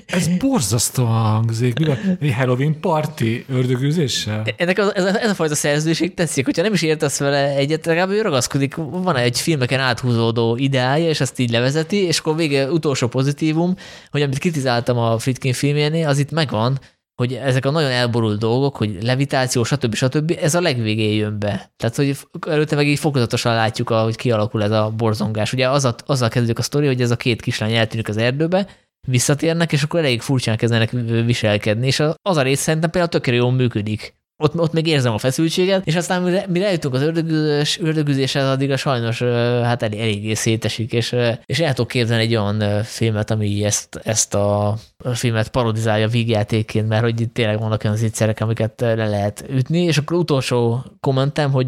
[0.05, 1.79] Ez borzasztóan hangzik.
[2.19, 4.43] Mi Halloween party ördögűzéssel?
[4.57, 7.85] ennek az, ez, a, ez a fajta szerződéség tetszik, hogyha nem is értesz vele egyet,
[7.85, 12.71] legalább ő ragaszkodik, van egy filmeken áthúzódó ideája, és ezt így levezeti, és akkor vége
[12.71, 13.75] utolsó pozitívum,
[14.11, 16.79] hogy amit kritizáltam a Friedkin filmjénél, az itt megvan,
[17.15, 19.93] hogy ezek a nagyon elborult dolgok, hogy levitáció, stb.
[19.95, 20.37] stb.
[20.41, 21.71] ez a legvégén jön be.
[21.77, 22.17] Tehát, hogy
[22.47, 25.53] előtte meg így fokozatosan látjuk, hogy kialakul ez a borzongás.
[25.53, 28.67] Ugye az a, azzal kezdődik a sztori, hogy ez a két kislány eltűnik az erdőbe,
[29.07, 30.91] visszatérnek, és akkor elég furcsán kezdenek
[31.25, 34.18] viselkedni, és az a rész szerintem például tökéletesen jól működik.
[34.41, 38.77] Ott, ott még érzem a feszültséget, és aztán mire, mire eljutunk az ördögüzés, ördögüzéshez, a
[38.77, 39.21] sajnos
[39.63, 44.33] hát elég, eléggé szétesik, és, és el tudok képzelni egy olyan filmet, ami ezt, ezt
[44.33, 44.77] a
[45.13, 49.97] filmet parodizálja vígjátékként, mert hogy itt tényleg vannak olyan zicserek, amiket le lehet ütni, és
[49.97, 51.67] akkor utolsó kommentem, hogy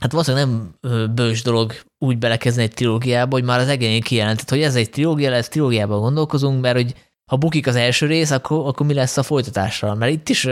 [0.00, 0.74] hát valószínűleg nem
[1.14, 5.30] bős dolog úgy belekezdeni egy trilógiába, hogy már az egészén kijelentett, hogy ez egy trilógia
[5.30, 6.94] lesz, trilógiában gondolkozunk, mert hogy
[7.30, 9.94] ha bukik az első rész, akkor, akkor mi lesz a folytatással?
[9.94, 10.48] Mert itt is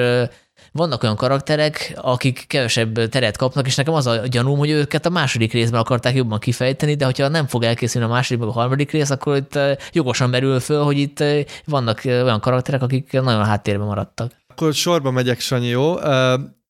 [0.73, 5.11] vannak olyan karakterek, akik kevesebb teret kapnak, és nekem az a gyanúm, hogy őket a
[5.11, 8.91] második részben akarták jobban kifejteni, de hogyha nem fog elkészülni a második, meg a harmadik
[8.91, 9.59] rész, akkor itt
[9.93, 11.25] jogosan merül föl, hogy itt
[11.65, 14.33] vannak olyan karakterek, akik nagyon háttérben maradtak.
[14.49, 15.97] Akkor sorba megyek, Sanyi, jó?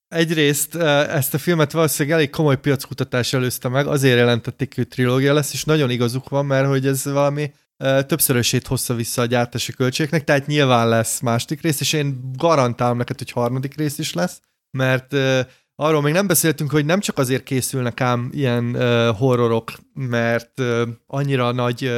[0.09, 5.53] Egyrészt ezt a filmet valószínűleg elég komoly piackutatás előzte meg, azért jelentették, hogy trilógia lesz,
[5.53, 7.53] és nagyon igazuk van, mert hogy ez valami
[8.07, 13.19] többszörösét hozza vissza a gyártási költségeknek, tehát nyilván lesz második rész, és én garantálom neked,
[13.19, 14.41] hogy harmadik rész is lesz,
[14.71, 15.17] mert
[15.75, 18.77] arról még nem beszéltünk, hogy nem csak azért készülnek ám ilyen
[19.13, 20.63] horrorok, mert
[21.07, 21.93] annyira nagy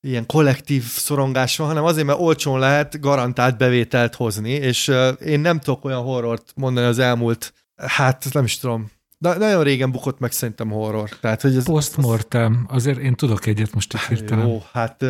[0.00, 4.92] ilyen kollektív szorongás van, hanem azért, mert olcsón lehet garantált bevételt hozni, és
[5.24, 9.90] én nem tudok olyan horrort mondani az elmúlt, hát nem is tudom, de nagyon régen
[9.90, 11.08] bukott meg szerintem horror.
[11.08, 14.46] Tehát, hogy ez, Postmortem, azért én tudok egyet most itt hirtelen.
[14.46, 15.02] jó, hát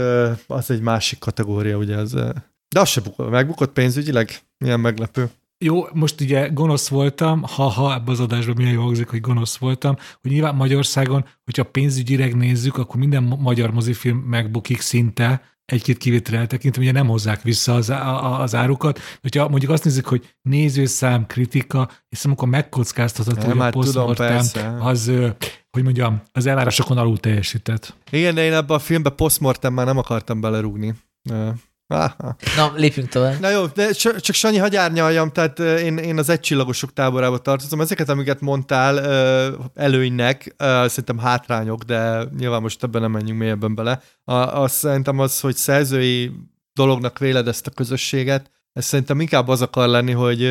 [0.47, 2.13] az egy másik kategória, ugye az,
[2.69, 5.31] de az se bukott, megbukott pénzügyileg, milyen meglepő.
[5.65, 9.97] Jó, most ugye gonosz voltam, ha-ha ebbe az adásban milyen jól hangzik, hogy gonosz voltam,
[10.23, 16.39] hogy nyilván Magyarországon, hogyha pénzügyileg nézzük, akkor minden ma- magyar mozifilm megbukik szinte, egy-két kivétel
[16.39, 19.01] eltekintve, ugye nem hozzák vissza az, a, az árukat.
[19.21, 24.77] Hogyha mondjuk azt nézzük, hogy nézőszám, kritika, és amikor megkockáztatható, hogy a hát persze.
[24.81, 25.13] az,
[25.71, 27.95] hogy mondjam, az elvárásokon alul teljesített.
[28.11, 30.95] Igen, de én ebbe a filmbe postmortem már nem akartam belerúgni.
[31.95, 32.35] Uh, ah, ah.
[32.57, 33.41] Na, lépjünk tovább.
[33.41, 37.81] Na jó, de csak, Sanyi, hagyj árnyaljam, tehát én, én az egycsillagosok táborába tartozom.
[37.81, 38.99] Ezeket, amiket mondtál
[39.75, 44.03] előnynek, szerintem hátrányok, de nyilván most ebben nem menjünk mélyebben bele.
[44.25, 46.33] Azt szerintem az, hogy szerzői
[46.73, 50.51] dolognak véled ezt a közösséget, ez szerintem inkább az akar lenni, hogy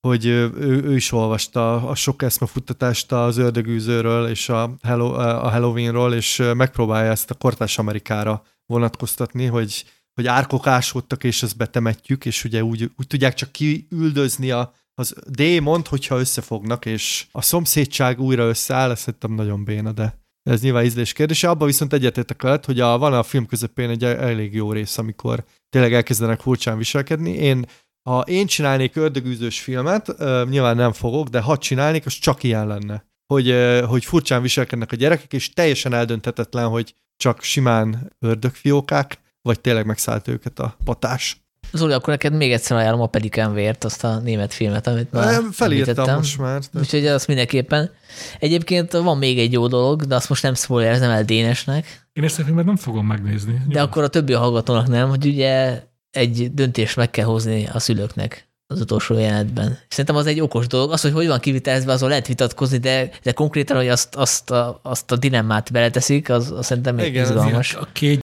[0.00, 0.52] hogy ő,
[0.84, 7.10] ő is olvasta a sok eszmefuttatást az ördögűzőről és a, Hello, a Halloweenról, és megpróbálja
[7.10, 9.84] ezt a kortás Amerikára vonatkoztatni, hogy
[10.14, 15.14] hogy árkok ásódtak, és ezt betemetjük, és ugye úgy, úgy tudják csak kiüldözni a, az
[15.26, 20.18] démont, hogyha összefognak, és a szomszédság újra összeáll, ez szerintem nagyon béna, de
[20.50, 21.48] ez nyilván ízlés kérdése.
[21.48, 25.44] Abban viszont egyetértek veled, hogy a, van a film közepén egy elég jó rész, amikor
[25.68, 27.30] tényleg elkezdenek furcsán viselkedni.
[27.30, 27.66] Én,
[28.08, 32.66] ha én csinálnék ördögűzős filmet, ö, nyilván nem fogok, de ha csinálnék, az csak ilyen
[32.66, 33.08] lenne.
[33.26, 33.54] Hogy,
[33.86, 40.28] hogy furcsán viselkednek a gyerekek, és teljesen eldönthetetlen, hogy csak simán ördögfiókák, vagy tényleg megszállt
[40.28, 41.40] őket a patás.
[41.72, 45.24] Zoli, akkor neked még egyszer ajánlom a Pelikán vért, azt a német filmet, amit már
[45.24, 46.16] Nem, Felírtam említettem.
[46.16, 46.60] most már.
[46.72, 46.80] De...
[46.80, 47.90] Úgyhogy azt mindenképpen.
[48.38, 52.38] Egyébként van még egy jó dolog, de azt most nem spoilerzem el Dénesnek, Én ezt
[52.38, 53.62] a filmet nem fogom megnézni.
[53.68, 58.48] de akkor a többi hallgatónak nem, hogy ugye egy döntést meg kell hozni a szülőknek
[58.66, 59.78] az utolsó jelenetben.
[59.88, 60.92] Szerintem az egy okos dolog.
[60.92, 64.80] Az, hogy hogy van kivitelezve, azon lehet vitatkozni, de, de konkrétan, hogy azt, azt, a,
[64.82, 67.74] azt a dilemmát beleteszik, az, az szerintem még Igen, izgalmas.
[67.74, 68.24] A két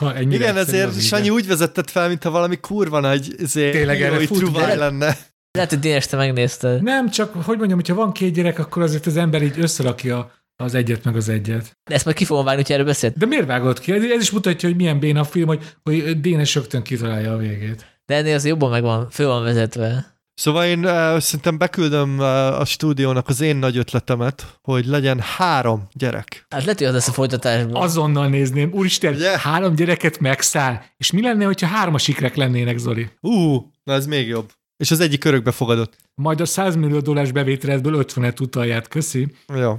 [0.00, 1.02] Ha ennyire Igen, ezért az.
[1.04, 5.16] Sanyi úgy vezetett fel, mintha valami kurva nagy ezért, Tényleg erre de- lenne.
[5.50, 6.82] Lehet, hogy Dénes, te megnézted.
[6.82, 10.74] Nem, csak hogy mondjam, hogyha van két gyerek, akkor azért az ember így összerakja az
[10.74, 11.76] egyet meg az egyet.
[11.90, 13.16] De ezt majd ki fogom vágni, hogy erről beszélt.
[13.18, 13.92] De miért vágod ki?
[13.92, 17.86] Ez is mutatja, hogy milyen béna a film, hogy, hogy Dénes rögtön kitalálja a végét.
[18.06, 20.19] De ennél azért jobban meg van, föl van vezetve.
[20.40, 25.88] Szóval én uh, szerintem beküldöm uh, a stúdiónak az én nagy ötletemet, hogy legyen három
[25.92, 26.46] gyerek.
[26.48, 27.82] Hát lehet, hogy az lesz a folytatásban.
[27.82, 29.38] Azonnal nézném, úristen, Ugye?
[29.38, 30.80] három gyereket megszáll.
[30.96, 33.10] És mi lenne, hogyha hármas ikrek lennének, Zoli?
[33.20, 34.50] Ú, na ez még jobb.
[34.76, 35.96] És az egyik örökbe fogadott.
[36.14, 39.34] Majd a 100 millió dollárs bevételedből 50-et utalját, köszi.
[39.54, 39.70] Jó.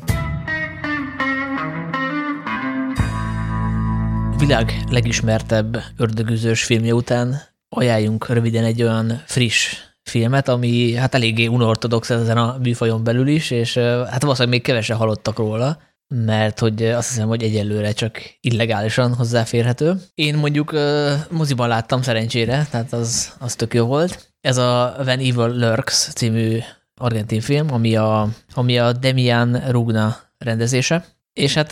[4.31, 11.47] A világ legismertebb ördögűzős filmje után ajánljunk röviden egy olyan friss filmet, ami hát eléggé
[11.47, 16.83] unortodox ezen a műfajon belül is, és hát valószínűleg még kevesen hallottak róla, mert hogy
[16.83, 20.01] azt hiszem, hogy egyelőre csak illegálisan hozzáférhető.
[20.13, 20.75] Én mondjuk
[21.29, 24.33] moziban láttam szerencsére, tehát az, az tök jó volt.
[24.41, 26.59] Ez a When Evil Lurks című
[26.95, 31.05] argentin film, ami a, ami a Demian Rugna rendezése.
[31.33, 31.69] És hát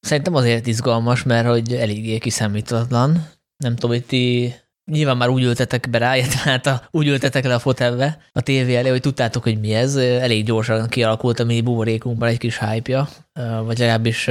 [0.00, 3.28] szerintem azért izgalmas, mert hogy eléggé kiszámítatlan.
[3.56, 4.54] Nem tudom, hogy ti
[4.84, 8.40] nyilván már úgy ültetek be rá, illetve hát a, úgy ültetek le a fotelbe a
[8.40, 9.96] tévé elé, hogy tudtátok, hogy mi ez.
[9.96, 13.08] Elég gyorsan kialakult a mi buborékunkban egy kis hype
[13.64, 14.28] vagy legalábbis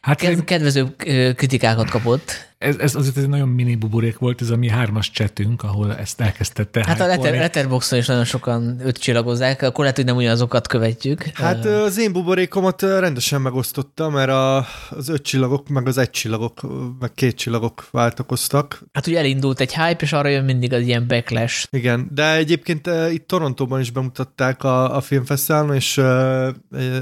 [0.00, 0.94] Hát ked- kedvező
[1.34, 2.53] kritikákat kapott.
[2.64, 6.20] Ez, ez azért egy nagyon mini buborék volt, ez a mi hármas csetünk, ahol ezt
[6.20, 10.66] elkezdte Hát a letter, Letterboxon is nagyon sokan öt csillagozzák, akkor lehet, hogy nem ugyanazokat
[10.66, 11.22] követjük.
[11.22, 16.60] Hát az én buborékomat rendesen megosztottam, mert a, az öt csillagok, meg az egy csillagok,
[17.00, 18.82] meg két csillagok váltakoztak.
[18.92, 21.66] Hát ugye elindult egy hype, és arra jön mindig az ilyen backlash.
[21.70, 26.00] Igen, de egyébként itt Torontóban is bemutatták a, a filmfesztiválon, és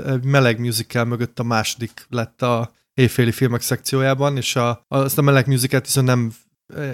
[0.06, 5.22] egy meleg musical mögött a második lett a éjféli filmek szekciójában, és a, azt a
[5.22, 6.32] meleg musicalt viszont nem,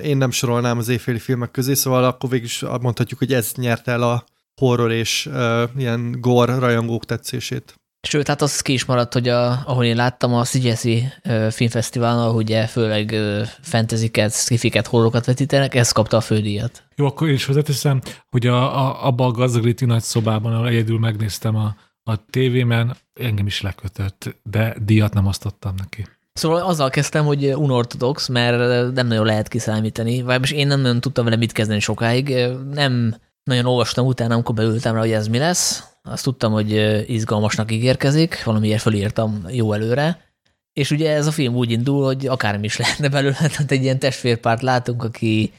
[0.02, 3.88] én nem sorolnám az éjféli filmek közé, szóval akkor végig is mondhatjuk, hogy ez nyert
[3.88, 4.24] el a
[4.60, 7.74] horror és uh, ilyen gore rajongók tetszését.
[8.08, 11.04] Sőt, hát az ki is maradt, hogy a, ahol én láttam a Szigyeszi
[11.50, 13.14] filmfesztiválon, ahol ugye főleg
[13.60, 16.82] fantasyket, skifiket, horrorokat vetítenek, ez kapta a fődíjat.
[16.96, 18.00] Jó, akkor én is hozzáteszem,
[18.30, 21.76] hogy a, a, abba a gazdagréti nagy szobában, ahol egyedül megnéztem a,
[22.08, 26.06] a tévében, engem is lekötött, de díjat nem osztottam neki.
[26.32, 31.24] Szóval azzal kezdtem, hogy unortodox, mert nem nagyon lehet kiszámítani, vagy én nem nagyon tudtam
[31.24, 32.36] vele mit kezdeni sokáig.
[32.72, 35.84] Nem nagyon olvastam utána, amikor beültem rá, hogy ez mi lesz.
[36.02, 36.70] Azt tudtam, hogy
[37.10, 40.26] izgalmasnak ígérkezik, valamiért fölírtam jó előre.
[40.72, 43.98] És ugye ez a film úgy indul, hogy akármi is lehetne belőle, tehát egy ilyen
[43.98, 45.52] testvérpárt látunk, aki,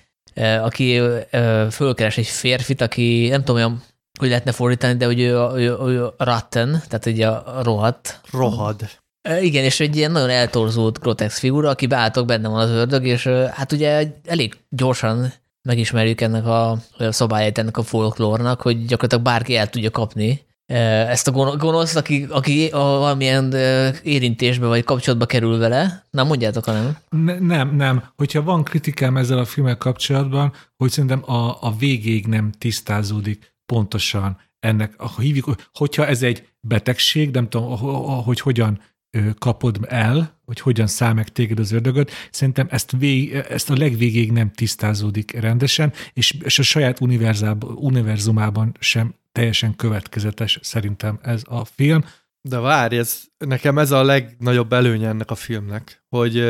[0.61, 1.01] aki
[1.71, 3.83] fölkeres egy férfit, aki nem tudom, olyan
[4.19, 8.21] hogy lehetne fordítani, de hogy ő, ő, ő ratten, tehát ugye a rohadt.
[8.31, 8.89] Rohad.
[9.41, 13.27] Igen, és egy ilyen nagyon eltorzult grotex figura, aki beálltok, benne van az ördög, és
[13.51, 16.77] hát ugye elég gyorsan megismerjük ennek a, a
[17.09, 22.67] szabályait ennek a folklórnak, hogy gyakorlatilag bárki el tudja kapni ezt a gonoszt, aki, aki
[22.67, 23.53] a valamilyen
[24.03, 26.05] érintésbe vagy kapcsolatba kerül vele.
[26.11, 26.97] Na, mondjátok, hanem.
[27.09, 28.03] Ne, nem, nem.
[28.15, 34.37] Hogyha van kritikám ezzel a filmmel kapcsolatban, hogy szerintem a, a végéig nem tisztázódik pontosan
[34.59, 37.77] ennek, hívjuk, hogyha ez egy betegség, nem tudom,
[38.23, 38.81] hogy hogyan
[39.37, 44.31] kapod el, hogy hogyan száll meg téged az ördögöt, szerintem ezt, vég, ezt a legvégéig
[44.31, 46.99] nem tisztázódik rendesen, és, és a saját
[47.75, 52.03] univerzumában sem teljesen következetes szerintem ez a film.
[52.41, 56.43] De várj, ez, nekem ez a legnagyobb előnye ennek a filmnek, hogy,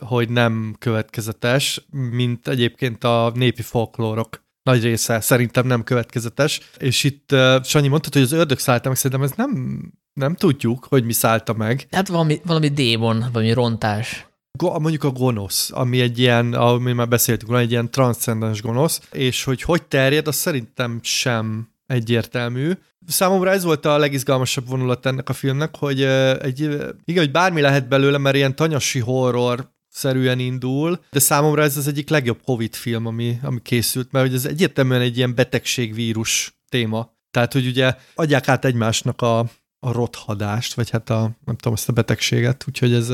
[0.00, 7.32] hogy nem következetes, mint egyébként a népi folklórok nagy része szerintem nem következetes, és itt
[7.32, 9.82] uh, Sanyi mondta, hogy az ördög szállta meg, szerintem ez nem,
[10.12, 11.86] nem tudjuk, hogy mi szállta meg.
[11.90, 14.26] Hát valami, valami démon, valami rontás.
[14.58, 19.44] Go, mondjuk a gonosz, ami egy ilyen, ami már beszéltünk, egy ilyen transzcendens gonosz, és
[19.44, 22.72] hogy hogy terjed, az szerintem sem egyértelmű.
[23.06, 26.60] Számomra ez volt a legizgalmasabb vonulat ennek a filmnek, hogy egy,
[27.04, 31.86] igen, hogy bármi lehet belőle, mert ilyen tanyasi horror szerűen indul, de számomra ez az
[31.86, 37.12] egyik legjobb Covid film, ami, ami készült, mert hogy ez egyértelműen egy ilyen betegségvírus téma.
[37.30, 39.38] Tehát, hogy ugye adják át egymásnak a,
[39.78, 43.12] a rothadást, vagy hát a, nem tudom, ezt a betegséget, úgyhogy ez,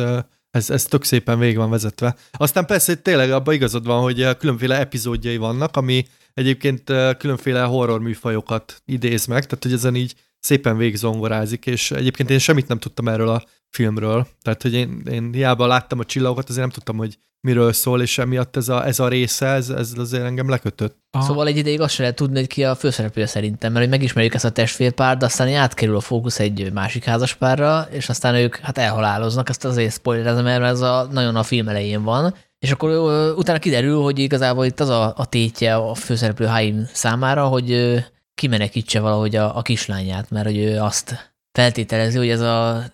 [0.51, 2.17] ez, ez tök szépen végig van vezetve.
[2.33, 8.83] Aztán persze tényleg abban igazad van, hogy különféle epizódjai vannak, ami egyébként különféle horror műfajokat
[8.85, 13.29] idéz meg, tehát hogy ezen így szépen végzongorázik, és egyébként én semmit nem tudtam erről
[13.29, 14.27] a filmről.
[14.43, 18.19] Tehát, hogy én, én hiába láttam a csillagokat, azért nem tudtam, hogy miről szól, és
[18.19, 20.99] emiatt ez a, ez a része, ez, ez azért engem lekötött.
[21.11, 21.25] Aha.
[21.25, 24.35] Szóval egy ideig azt sem lehet tudni, hogy ki a főszereplő szerintem, mert hogy megismerjük
[24.35, 28.79] ezt a testvérpárt, de aztán átkerül a fókusz egy másik házaspárra, és aztán ők hát
[28.79, 32.91] elhaláloznak, ezt azért spoilerezem, mert ez a, nagyon a film elején van, és akkor
[33.37, 37.99] utána kiderül, hogy igazából itt az a, a tétje a főszereplő Haim számára, hogy
[38.41, 42.85] kimenekítse valahogy a, a kislányát, mert hogy ő azt feltételezi, hogy ez a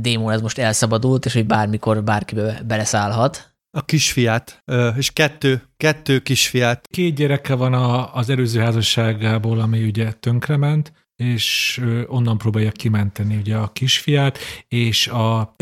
[0.00, 2.36] démon ez most elszabadult, és hogy bármikor bárki
[2.66, 3.54] beleszállhat.
[3.70, 4.62] A kisfiát,
[4.96, 6.86] és kettő, kettő kisfiát.
[6.90, 13.56] Két gyereke van a, az előző házasságából, ami ugye tönkrement, és onnan próbálja kimenteni ugye
[13.56, 15.54] a kisfiát, és a,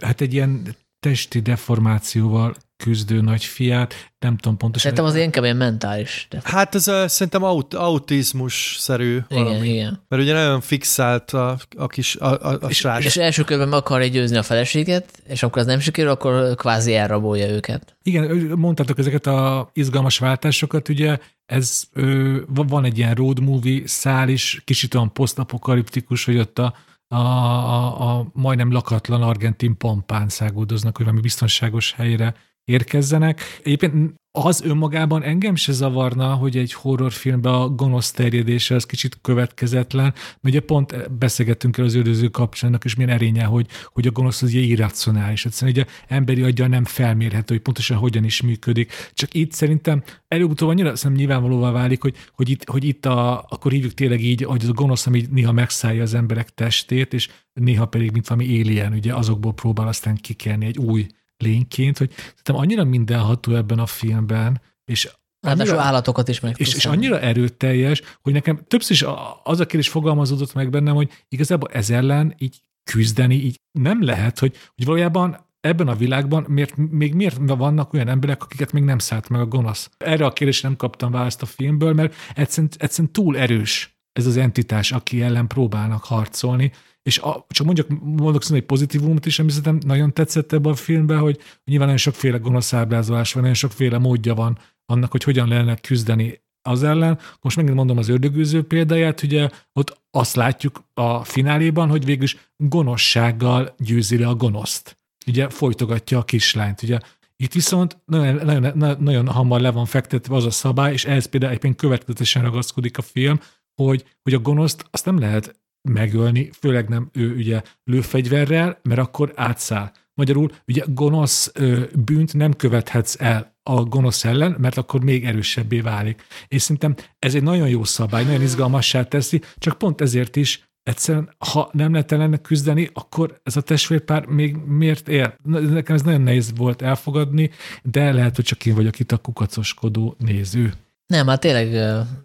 [0.00, 2.54] hát egy ilyen testi deformációval
[2.84, 4.90] küzdő nagyfiát, nem tudom pontosan.
[4.90, 6.26] Szerintem az inkább ilyen mentális.
[6.30, 6.40] De...
[6.44, 9.68] Hát ez a, szerintem aut, autizmus-szerű igen, valami.
[9.68, 10.04] Igen.
[10.08, 13.04] Mert ugye nagyon fixált a, a kis a, a, a és, srác.
[13.04, 16.94] És első körben meg akarja győzni a feleséget, és akkor az nem sikerül, akkor kvázi
[16.94, 17.96] elrabolja őket.
[18.02, 24.28] Igen, mondtátok ezeket a izgalmas váltásokat, ugye ez ö, van egy ilyen road movie szál
[24.28, 26.74] is, kicsit olyan posztapokaliptikus, hogy ott a
[27.08, 33.40] a, a, a majdnem lakatlan argentin pampán szágódoznak, hogy valami biztonságos helyre érkezzenek.
[33.62, 40.04] Egyébként az önmagában engem se zavarna, hogy egy horrorfilmben a gonosz terjedése az kicsit következetlen,
[40.04, 44.42] mert ugye pont beszélgettünk el az őröző kapcsolatnak, és milyen erénye, hogy, hogy a gonosz
[44.42, 45.44] az ilyen irracionális.
[45.44, 48.92] Egyszerűen ugye emberi agya nem felmérhető, hogy pontosan hogyan is működik.
[49.12, 53.72] Csak itt szerintem előbb-utóbb annyira szerintem nyilvánvalóvá válik, hogy, hogy itt, hogy itt a, akkor
[53.72, 57.86] hívjuk tényleg így, hogy az a gonosz, ami néha megszállja az emberek testét, és néha
[57.86, 61.06] pedig, mint valami alien, ugye azokból próbál aztán kikelni egy új
[61.36, 66.86] lényként, hogy szerintem annyira mindenható ebben a filmben, és Ráadásul állatokat is meg és, és
[66.86, 69.04] annyira erőteljes, hogy nekem többször is
[69.42, 74.38] az a kérdés fogalmazódott meg bennem, hogy igazából ez ellen így küzdeni így nem lehet,
[74.38, 78.98] hogy, hogy valójában ebben a világban miért, még miért vannak olyan emberek, akiket még nem
[78.98, 79.90] szállt meg a gonosz?
[79.98, 84.36] Erre a kérdésre nem kaptam választ a filmből, mert egyszerűen, egyszerűen túl erős ez az
[84.36, 86.72] entitás, aki ellen próbálnak harcolni,
[87.04, 90.76] és a, csak mondjuk, mondok szerintem egy pozitívumot is, ami szerintem nagyon tetszett ebben a
[90.76, 95.48] filmben, hogy nyilván nagyon sokféle gonosz ábrázolás van, nagyon sokféle módja van annak, hogy hogyan
[95.48, 97.18] lehetne küzdeni az ellen.
[97.40, 103.74] Most megint mondom az ördögűző példáját, ugye ott azt látjuk a fináléban, hogy végülis gonoszsággal
[103.78, 104.98] győzi le a gonoszt.
[105.26, 106.82] Ugye folytogatja a kislányt.
[106.82, 106.98] Ugye
[107.36, 111.50] itt viszont nagyon, nagyon, nagyon hamar le van fektetve az a szabály, és ehhez például
[111.50, 113.40] egyébként következetesen ragaszkodik a film,
[113.74, 119.32] hogy, hogy a gonoszt azt nem lehet megölni, főleg nem ő ugye lőfegyverrel, mert akkor
[119.34, 119.92] átszáll.
[120.14, 121.52] Magyarul ugye gonosz
[121.94, 126.22] bűnt nem követhetsz el a gonosz ellen, mert akkor még erősebbé válik.
[126.48, 131.34] És szerintem ez egy nagyon jó szabály, nagyon izgalmassá teszi, csak pont ezért is egyszerűen,
[131.38, 135.36] ha nem lehet ellene küzdeni, akkor ez a testvérpár még miért él?
[135.42, 137.50] Nekem ez nagyon nehéz volt elfogadni,
[137.82, 140.72] de lehet, hogy csak én vagyok itt a kukacoskodó néző.
[141.06, 141.74] Nem, hát tényleg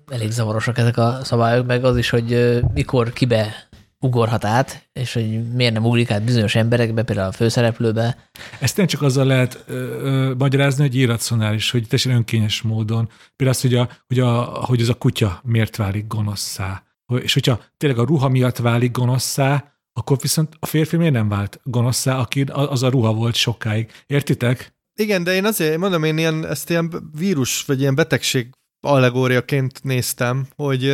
[0.08, 3.70] elég zavarosak ezek a szabályok, meg az is, hogy mikor kibe
[4.00, 8.30] ugorhat át, és hogy miért nem ugrik át bizonyos emberekbe, például a főszereplőbe.
[8.60, 13.10] Ezt nem csak azzal lehet ö, ö, magyarázni, hogy irracionális, hogy teljesen önkényes módon.
[13.36, 16.84] Például az, hogy, a, hogy, a, hogy az a kutya miért válik gonoszszá.
[17.22, 21.60] És hogyha tényleg a ruha miatt válik gonoszszá, akkor viszont a férfi miért nem vált
[21.64, 23.92] gonoszszá, aki az a ruha volt sokáig.
[24.06, 24.78] Értitek?
[25.00, 28.50] Igen, de én azért mondom, én ilyen, ezt ilyen vírus, vagy ilyen betegség
[28.82, 30.94] allegóriaként néztem, hogy,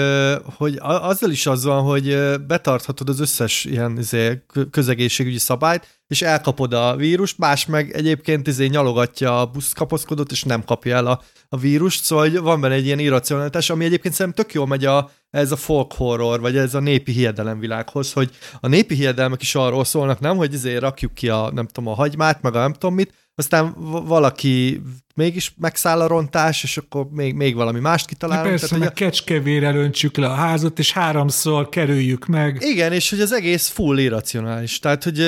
[0.57, 2.17] hogy azzal is az van, hogy
[2.47, 8.65] betarthatod az összes ilyen izé, közegészségügyi szabályt, és elkapod a vírust, más meg egyébként izé
[8.65, 12.99] nyalogatja a buszkapaszkodót, és nem kapja el a, a vírust, szóval van benne egy ilyen
[12.99, 16.79] irracionalitás, ami egyébként szerintem tök jól megy a, ez a folk horror, vagy ez a
[16.79, 18.29] népi hiedelemvilághoz, hogy
[18.59, 21.95] a népi hiedelmek is arról szólnak, nem, hogy izé rakjuk ki a, nem tudom, a
[21.95, 23.73] hagymát, meg a nem tudom mit, aztán
[24.05, 24.81] valaki
[25.15, 28.49] mégis megszáll a rontás, és akkor még, még valami mást kitalálunk.
[28.49, 28.93] persze, tehát, meg a...
[28.93, 32.57] kecskevére öntsük le a házat, és háromszor kerüljük meg.
[32.61, 34.79] Igen, és hogy az egész full irracionális.
[34.79, 35.19] Tehát, hogy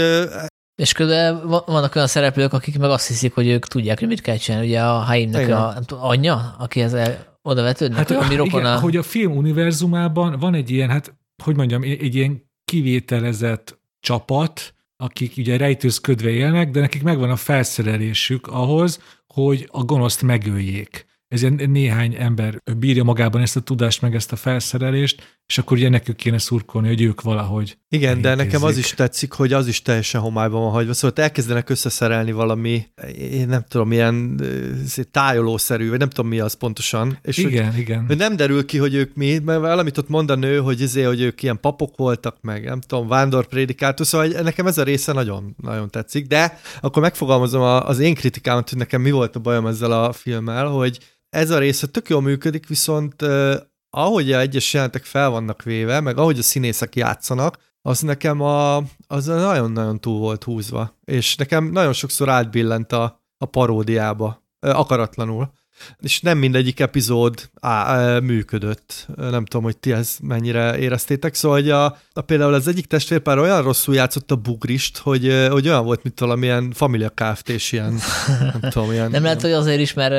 [0.81, 4.37] és közben vannak olyan szereplők, akik meg azt hiszik, hogy ők tudják, hogy mit kell
[4.37, 4.67] csinálni.
[4.67, 8.79] Ugye a Haimnek a anyja, aki ezzel oda vetődnek, hát, ami igen, a...
[8.79, 15.33] hogy a film univerzumában van egy ilyen, hát hogy mondjam, egy ilyen kivételezett csapat, akik
[15.37, 21.06] ugye rejtőzködve élnek, de nekik megvan a felszerelésük ahhoz, hogy a gonoszt megöljék.
[21.27, 25.89] Ez néhány ember bírja magában ezt a tudást, meg ezt a felszerelést, és akkor ugye
[25.89, 29.81] nekük kéne szurkolni, hogy ők valahogy Igen, de nekem az is tetszik, hogy az is
[29.81, 32.87] teljesen homályban van hagyva, szóval elkezdenek összeszerelni valami,
[33.17, 34.41] én nem tudom, ilyen
[35.11, 37.17] tájolószerű, vagy nem tudom mi az pontosan.
[37.21, 38.05] És igen, hogy, igen.
[38.05, 41.01] Hogy nem derül ki, hogy ők mi, mert valamit ott mond a nő, hogy, izé,
[41.01, 45.55] hogy ők ilyen papok voltak, meg nem tudom, vándorprédikátor, szóval nekem ez a része nagyon,
[45.61, 49.91] nagyon tetszik, de akkor megfogalmazom az én kritikámat, hogy nekem mi volt a bajom ezzel
[49.91, 50.99] a filmmel, hogy
[51.29, 53.21] ez a része tök jól működik, viszont
[53.89, 58.75] ahogy a egyes jelentek fel vannak véve, meg ahogy a színészek játszanak, az nekem a,
[59.07, 60.97] az nagyon-nagyon túl volt húzva.
[61.05, 65.51] És nekem nagyon sokszor átbillent a, a paródiába, akaratlanul
[65.99, 69.07] és nem mindegyik epizód á, működött.
[69.15, 71.33] Nem tudom, hogy ti ezt mennyire éreztétek.
[71.33, 75.67] Szóval hogy a, a például az egyik testvérpár olyan rosszul játszott a bugrist, hogy, hogy
[75.67, 77.99] olyan volt, mint valamilyen familia kft és ilyen,
[78.39, 79.11] nem tudom, ilyen...
[79.11, 80.13] Nem lehet, hogy azért is, mert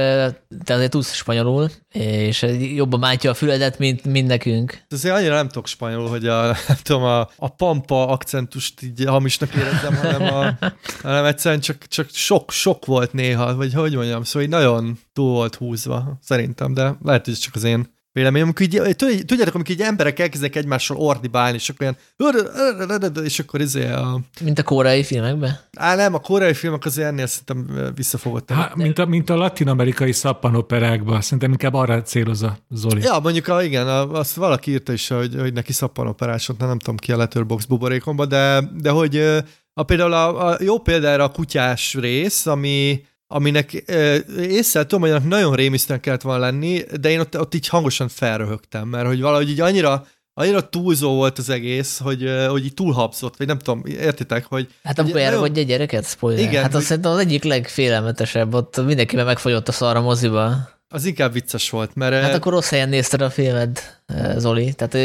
[0.65, 4.83] te azért tudsz spanyolul, és jobban mátja a füledet, mint, mint nekünk.
[4.91, 9.55] Azért annyira nem tudok spanyolul, hogy a, nem tudom, a, a pampa akcentust így hamisnak
[9.55, 10.59] érezzem, hanem, a,
[11.03, 15.33] hanem egyszerűen csak, csak sok, sok volt néha, vagy hogy mondjam, szóval így nagyon túl
[15.33, 18.47] volt húzva, szerintem, de lehet, hogy ez csak az én véleményem.
[18.47, 18.97] Amikor így,
[19.27, 21.81] tudjátok, amikor így emberek elkezdenek egymással ordibálni, és akkor
[22.17, 24.21] ilyen, és akkor izé a...
[24.41, 25.59] Mint a koreai filmekben?
[25.77, 28.51] Á, nem, a koreai filmek azért ennél szerintem visszafogott.
[28.51, 33.03] Há, mint, a, mint a latin-amerikai szappanoperákban, szerintem inkább arra célozza Zoli.
[33.03, 36.79] Ja, mondjuk a, igen, a, azt valaki írta is, hogy, hogy neki szappanoperás volt, nem
[36.79, 39.17] tudom ki a Letterbox buborékomba, de, de hogy
[39.73, 43.73] a, például a, a jó példára a kutyás rész, ami aminek
[44.39, 48.89] észre tudom, hogy nagyon rémisztően kellett volna lenni, de én ott, ott így hangosan felröhögtem,
[48.89, 53.47] mert hogy valahogy így annyira annyira túlzó volt az egész, hogy, hogy így túlhabszott, vagy
[53.47, 54.69] nem tudom, értitek, hogy...
[54.83, 55.41] Hát akkor nagyon...
[55.41, 56.45] vagy egy gyereket, spoiler.
[56.45, 56.63] Igen.
[56.63, 60.57] Hát azt szerintem az egyik legfélelmetesebb, ott mindenkiben megfogyott a szar a moziba.
[60.89, 62.23] Az inkább vicces volt, mert...
[62.23, 63.81] Hát akkor rossz helyen nézted a filmed,
[64.37, 64.97] Zoli, tehát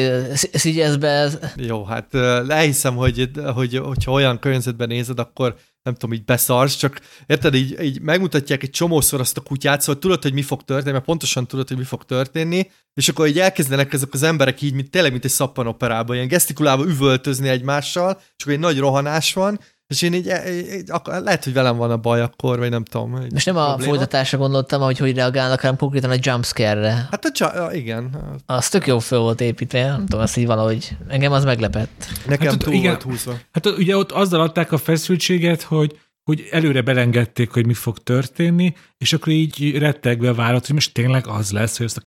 [0.53, 1.07] szígyezz be...
[1.07, 1.37] Ez...
[1.55, 2.15] Jó, hát
[2.47, 7.81] elhiszem, hogy, hogy hogyha olyan környezetben nézed, akkor nem tudom, így beszarsz, csak érted, így,
[7.81, 11.47] így megmutatják egy csomószor azt a kutyát, szóval tudod, hogy mi fog történni, mert pontosan
[11.47, 15.11] tudod, hogy mi fog történni, és akkor így elkezdenek ezek az emberek így, mint tényleg,
[15.11, 20.31] mint egy szappanoperában, ilyen gesztikulálva üvöltözni egymással, csak egy nagy rohanás van, és én így,
[20.73, 23.10] így akkor lehet, hogy velem van a baj akkor, vagy nem tudom.
[23.10, 23.73] Most nem probléma.
[23.73, 27.07] a folytatásra gondoltam, hogy hogy reagálnak, hanem konkrétan a jumpscare-re.
[27.11, 28.18] Hát a csa- igen.
[28.45, 32.05] Az tök jó föl volt építve, nem tudom, azt így valahogy, engem az meglepett.
[32.27, 32.89] Nekem Hát ott túl igen.
[32.91, 33.34] volt húzva.
[33.51, 38.73] Hát ugye ott azzal adták a feszültséget, hogy hogy előre belengedték, hogy mi fog történni,
[38.97, 42.01] és akkor így rettegve várott, hogy most tényleg az lesz, hogy ezt a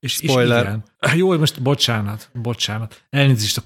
[0.00, 0.62] És, és Spoiler.
[0.62, 0.84] igen.
[1.16, 3.02] Jó, most bocsánat, bocsánat.
[3.10, 3.62] Elnézést a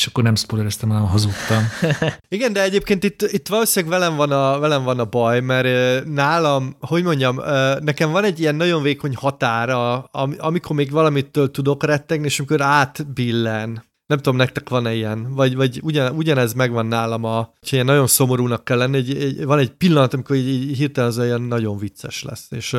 [0.00, 1.64] és akkor nem spoilereztem, hanem hazudtam.
[2.28, 6.76] Igen, de egyébként itt, itt valószínűleg velem van, a, velem van a baj, mert nálam,
[6.80, 7.36] hogy mondjam,
[7.80, 12.60] nekem van egy ilyen nagyon vékony határa, am, amikor még valamitől tudok rettegni, és amikor
[12.62, 13.84] átbillen.
[14.10, 15.34] Nem tudom, nektek van-e ilyen?
[15.34, 18.96] Vagy, vagy ugyan, ugyanez megvan nálam, a, hogy ilyen nagyon szomorúnak kell lenni.
[18.96, 22.46] Egy, egy, van egy pillanat, amikor így, így hirtelen az olyan nagyon vicces lesz.
[22.50, 22.76] És,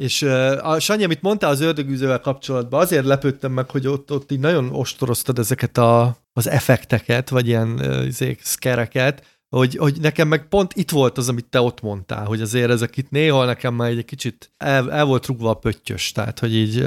[0.00, 0.22] és
[0.62, 4.68] a Sanyi, amit mondtál az ördögűzővel kapcsolatban, azért lepődtem meg, hogy ott, ott így nagyon
[4.72, 10.90] ostoroztad ezeket a, az effekteket, vagy ilyen izék, szkereket, hogy, hogy nekem meg pont itt
[10.90, 14.52] volt az, amit te ott mondtál, hogy azért ezek itt néha nekem már egy kicsit
[14.56, 16.84] el, el volt rúgva a pöttyös, tehát hogy így,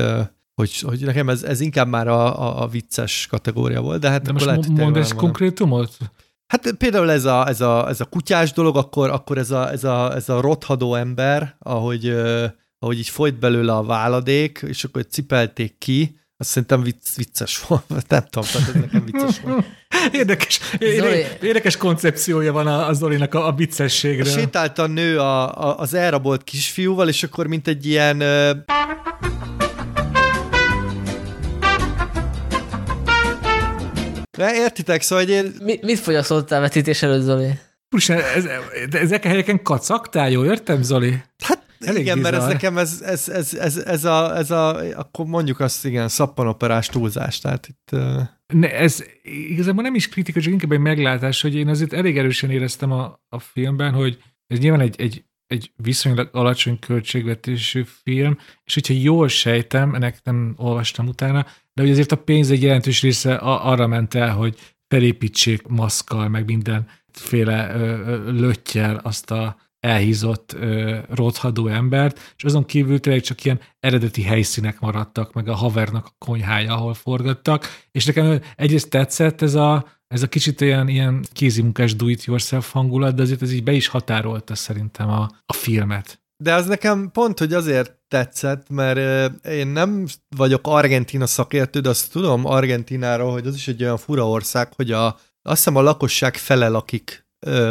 [0.60, 4.22] hogy, hogy nekem ez, ez inkább már a, a, a vicces kategória volt, de hát
[4.22, 5.15] De akkor most lehet, mondd van.
[5.15, 5.98] konkrétumot?
[6.48, 9.84] Hát például ez a, ez a, ez a kutyás dolog, akkor, akkor ez, a, ez,
[9.84, 12.45] a, ez a rothadó ember, ahogy, ö,
[12.80, 17.84] ahogy így folyt belőle a váladék, és akkor cipelték ki, azt szerintem vicc, vicces volt.
[18.10, 19.65] Nem tudom, tehát ez nekem vicces volt.
[20.11, 24.34] Érdekes, Zoli- érdekes koncepciója van a, a Zolinak a, a viccességről.
[24.34, 28.19] Sétált a nő a, a, az elrabolt kisfiúval, és akkor mint egy ilyen...
[28.22, 28.52] ö,
[34.38, 37.52] De értitek, szóval hogy én, Mi, mit fogyasztottál vetítés előtt, Zoli?
[37.92, 38.44] Úristen, ez,
[38.90, 41.22] de ezek a helyeken kacaktál, jó értem, Zoli?
[41.44, 42.54] hát Elég igen, mert ez bizarr.
[42.54, 47.40] nekem ez, ez, ez, ez, ez, a, ez a, akkor mondjuk azt igen, szappanoperás túlzás,
[47.40, 47.96] tehát itt...
[48.54, 52.50] Ne, ez igazából nem is kritika, csak inkább egy meglátás, hogy én azért elég erősen
[52.50, 58.74] éreztem a, a filmben, hogy ez nyilván egy, egy, egy viszonylag alacsony költségvetésű film, és
[58.74, 61.46] hogyha jól sejtem, ennek nem olvastam utána,
[61.80, 64.58] de hogy azért a pénz egy jelentős része arra ment el, hogy
[64.88, 67.76] felépítsék maszkkal, meg mindenféle
[68.32, 70.56] löttyel azt a elhízott
[71.10, 76.26] rothadó embert, és azon kívül tényleg csak ilyen eredeti helyszínek maradtak, meg a havernak a
[76.26, 81.96] konyhája, ahol forgattak, és nekem egyrészt tetszett ez a, ez a kicsit ilyen, ilyen kézimunkás
[81.96, 86.19] do-it-yourself hangulat, de azért ez így be is határolta szerintem a, a filmet.
[86.44, 90.06] De az nekem pont, hogy azért tetszett, mert én nem
[90.36, 94.91] vagyok Argentina szakértő, de azt tudom Argentináról, hogy az is egy olyan fura ország, hogy
[94.91, 95.06] a,
[95.41, 97.28] azt hiszem a lakosság fele lakik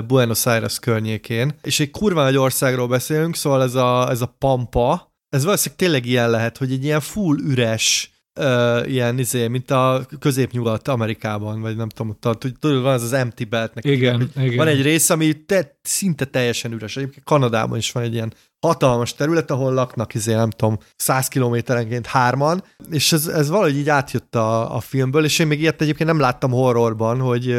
[0.07, 5.15] Buenos Aires környékén, és egy kurva nagy országról beszélünk, szóval ez a, ez a Pampa,
[5.29, 10.07] ez valószínűleg tényleg ilyen lehet, hogy egy ilyen full üres, ö, ilyen izé, mint a
[10.19, 13.85] középnyugat Amerikában, vagy nem tudom, ott, tudod, van az az empty beltnek.
[13.85, 14.57] Igen, igen.
[14.57, 16.97] Van egy rész, ami te, szinte teljesen üres.
[16.97, 22.07] Egyébként Kanadában is van egy ilyen hatalmas terület, ahol laknak, izé, nem tudom, 100 kilométerenként
[22.07, 26.09] hárman, és ez, ez valahogy így átjött a, a filmből, és én még ilyet egyébként
[26.09, 27.57] nem láttam horrorban, hogy,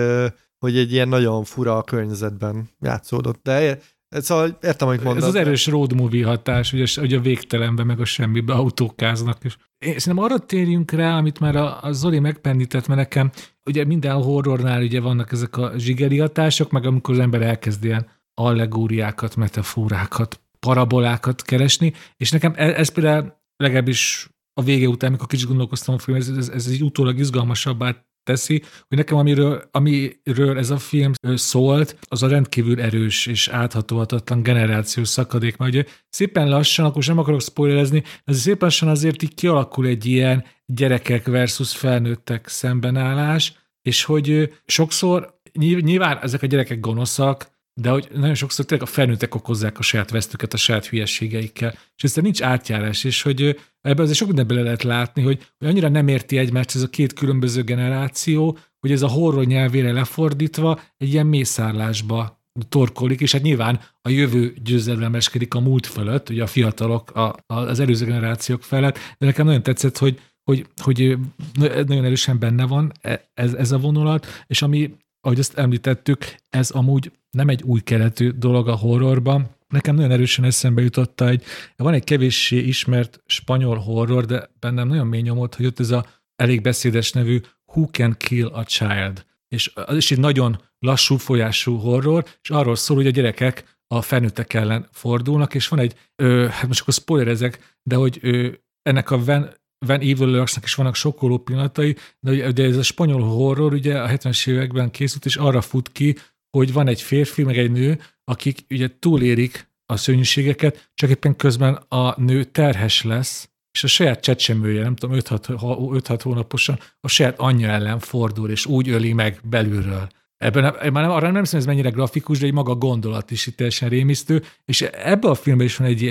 [0.60, 3.40] hogy egy ilyen nagyon fura környezetben játszódott.
[3.44, 5.24] De szóval értem, amit mondasz.
[5.24, 9.44] Ez az erős road movie hatás, a, hogy a végtelenbe, meg a semmibe autókáznak.
[9.44, 9.56] És
[10.02, 13.32] szerintem arra térjünk rá, amit már a, a Zoli megpendített, mert nekem
[13.66, 18.08] ugye minden horrornál ugye vannak ezek a zsigeri hatások, meg amikor az ember elkezd ilyen
[18.34, 25.48] allegóriákat, metaforákat, parabolákat keresni, és nekem ez, ez például legalábbis a vége után, amikor kicsit
[25.48, 30.70] gondolkoztam a film, ez, ez, ez egy utólag izgalmasabbá teszi, hogy nekem amiről, amiről ez
[30.70, 36.86] a film szólt, az a rendkívül erős és áthatóhatatlan generációs szakadék, mert ugye szépen lassan,
[36.86, 42.48] akkor sem akarok spoilerezni, azért szépen lassan azért így kialakul egy ilyen gyerekek versus felnőttek
[42.48, 48.88] szembenállás, és hogy sokszor nyilv- nyilván ezek a gyerekek gonoszak, de hogy nagyon sokszor tényleg
[48.88, 51.74] a felnőttek okozzák a saját vesztüket a saját hülyeségeikkel.
[51.96, 55.90] És ezzel nincs átjárás, és hogy ebben azért sok bele lehet látni, hogy, hogy annyira
[55.90, 61.14] nem érti egymást ez a két különböző generáció, hogy ez a horror nyelvére lefordítva egy
[61.14, 62.38] ilyen mészárlásba
[62.70, 67.54] torkolik, és hát nyilván a jövő győzedelmeskedik a múlt fölött, ugye a fiatalok a, a,
[67.54, 71.18] az előző generációk felett, de nekem nagyon tetszett, hogy, hogy, hogy
[71.60, 76.70] nagyon erősen benne van e- ez, ez a vonulat, és ami, ahogy azt említettük, ez
[76.70, 81.44] amúgy nem egy új keletű dolog a horrorban, nekem nagyon erősen eszembe jutotta egy,
[81.76, 86.06] van egy kevéssé ismert spanyol horror, de bennem nagyon mély nyomott, hogy ott ez a
[86.36, 89.26] elég beszédes nevű Who Can Kill a Child.
[89.48, 94.02] És az is egy nagyon lassú folyású horror, és arról szól, hogy a gyerekek a
[94.02, 98.50] felnőttek ellen fordulnak, és van egy, ö, hát most akkor spoilerezek, de hogy ö,
[98.82, 99.50] ennek a Van,
[99.86, 104.10] Van Evil Lurksnak is vannak sokkoló pillanatai, de ugye ez a spanyol horror ugye a
[104.10, 106.16] 70-es években készült, és arra fut ki,
[106.50, 111.74] hogy van egy férfi, meg egy nő, akik ugye túlérik a szörnyűségeket, csak éppen közben
[111.74, 117.70] a nő terhes lesz, és a saját csecsemője, nem tudom, 5-6 hónaposan a saját anyja
[117.70, 120.10] ellen fordul, és úgy öli meg belülről.
[120.38, 123.56] Ebben már nem, arra nem hiszem, ez mennyire grafikus, de egy maga gondolat is itt
[123.56, 126.06] teljesen rémisztő, és ebben a filmben is van egy,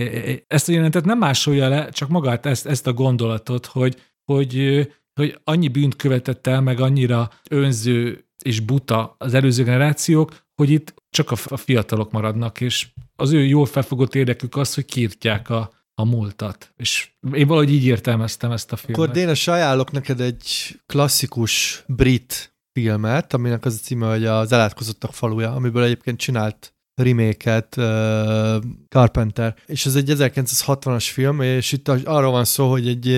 [0.46, 4.80] ezt a jelentet nem másolja le, csak magát ezt, ezt a gondolatot, hogy, hogy,
[5.14, 10.94] hogy annyi bűnt követett el, meg annyira önző és buta az előző generációk, hogy itt
[11.10, 12.86] csak a fiatalok maradnak, és
[13.16, 16.72] az ő jól felfogott érdekük az, hogy kiirtják a, a múltat.
[16.76, 18.98] És én valahogy így értelmeztem ezt a filmet.
[18.98, 25.14] Akkor Dénes, ajánlok neked egy klasszikus brit filmet, aminek az a címe, hogy az Elátkozottak
[25.14, 29.56] faluja, amiből egyébként csinált remake uh, Carpenter.
[29.66, 33.08] És ez egy 1960-as film, és itt arról van szó, hogy egy,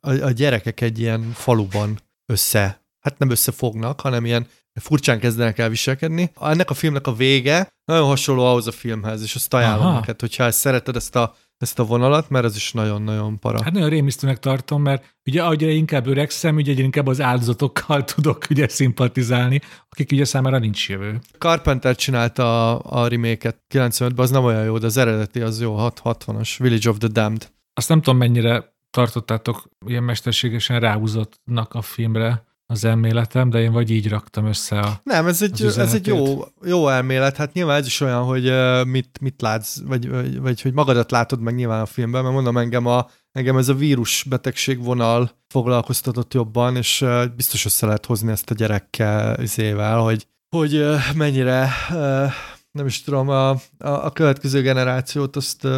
[0.00, 1.98] a, a gyerekek egy ilyen faluban
[2.32, 4.46] össze, hát nem összefognak, hanem ilyen
[4.80, 6.30] furcsán kezdenek el viselkedni.
[6.40, 9.94] Ennek a filmnek a vége nagyon hasonló ahhoz a filmhez, és azt ajánlom Aha.
[9.94, 13.62] neked, hogyha ezt szereted ezt a ezt a vonalat, mert ez is nagyon-nagyon para.
[13.62, 18.68] Hát nagyon rémisztőnek tartom, mert ugye ahogy inkább öregszem, ugye inkább az áldozatokkal tudok ugye
[18.68, 21.18] szimpatizálni, akik ugye számára nincs jövő.
[21.38, 25.76] Carpenter csinálta a, a remake-et 95-ben, az nem olyan jó, de az eredeti az jó,
[25.78, 27.50] 60-as, Village of the Damned.
[27.74, 33.90] Azt nem tudom, mennyire tartottátok ilyen mesterségesen ráhúzottnak a filmre, az elméletem, de én vagy
[33.90, 37.36] így raktam össze a Nem, ez egy, ez egy jó, jó elmélet.
[37.36, 38.52] Hát nyilván ez is olyan, hogy
[38.86, 42.56] mit, mit látsz, vagy, vagy, vagy hogy magadat látod meg nyilván a filmben, mert mondom,
[42.56, 47.04] engem, a, engem ez a vírus betegség vonal foglalkoztatott jobban, és
[47.36, 50.26] biztos össze lehet hozni ezt a gyerekkel, izével, hogy,
[50.56, 50.84] hogy
[51.14, 51.70] mennyire,
[52.70, 55.68] nem is tudom, a, a, a következő generációt azt,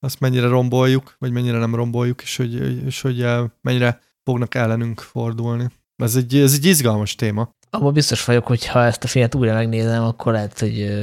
[0.00, 3.26] azt mennyire romboljuk, vagy mennyire nem romboljuk, és hogy, és hogy
[3.60, 5.68] mennyire fognak ellenünk fordulni.
[6.02, 7.50] Ez egy, ez egy izgalmas téma.
[7.70, 11.00] Abban biztos vagyok, hogy ha ezt a filmet újra megnézem, akkor lehet, hogy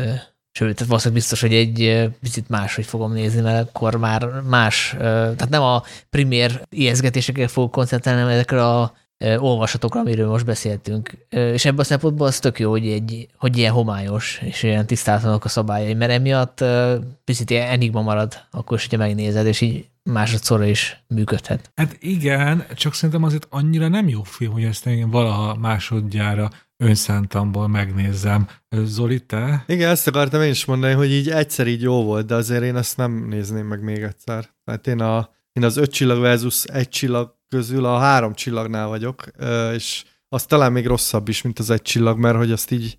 [0.51, 5.61] sőt, valószínűleg biztos, hogy egy picit máshogy fogom nézni, mert akkor már más, tehát nem
[5.61, 8.93] a primér ijeszgetésekre fogok koncentrálni, hanem ezekre a
[9.38, 11.17] olvasatokra, amiről most beszéltünk.
[11.30, 15.45] És ebből a szempontból az tök jó, hogy, egy, hogy ilyen homályos, és ilyen tisztátlanok
[15.45, 16.63] a szabályai, mert emiatt
[17.23, 21.72] picit ilyen enigma marad, akkor is, hogyha megnézed, és így másodszorra is működhet.
[21.76, 27.68] Hát igen, csak szerintem azért annyira nem jó film, hogy ezt én valaha másodjára önszántamból
[27.68, 28.48] megnézzem.
[28.69, 29.64] Zoli, te?
[29.68, 32.76] Igen, ezt akartam én is mondani, hogy így egyszer így jó volt, de azért én
[32.76, 34.49] ezt nem nézném meg még egyszer.
[34.64, 39.23] Tehát én, a, én az öt csillag versus egy csillag közül a három csillagnál vagyok,
[39.73, 42.98] és az talán még rosszabb is, mint az egy csillag, mert hogy azt így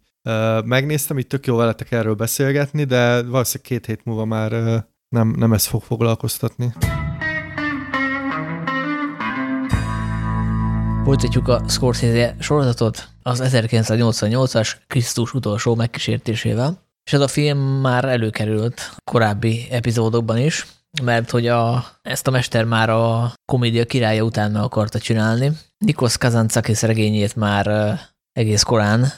[0.65, 4.51] megnéztem, így tök jó veletek erről beszélgetni, de valószínűleg két hét múlva már
[5.09, 6.73] nem, nem ez fog foglalkoztatni.
[11.07, 18.95] Folytatjuk a Scorsese sorozatot az 1988-as Krisztus utolsó megkísértésével, és ez a film már előkerült
[19.05, 20.67] korábbi epizódokban is,
[21.03, 25.53] mert hogy a, ezt a mester már a komédia királya után meg akarta csinálni.
[25.79, 27.99] Nikos Kazantzakis regényét már
[28.33, 29.13] egész korán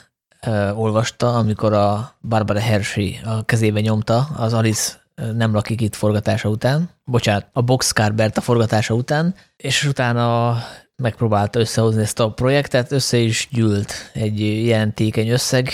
[0.75, 4.93] olvasta, amikor a Barbara Hershey a kezébe nyomta az Alice
[5.33, 10.57] nem lakik itt forgatása után, bocsánat, a Box Carbert a forgatása után, és utána
[10.99, 15.69] megpróbálta összehozni ezt a projektet, össze is gyűlt egy jelentékeny összeg,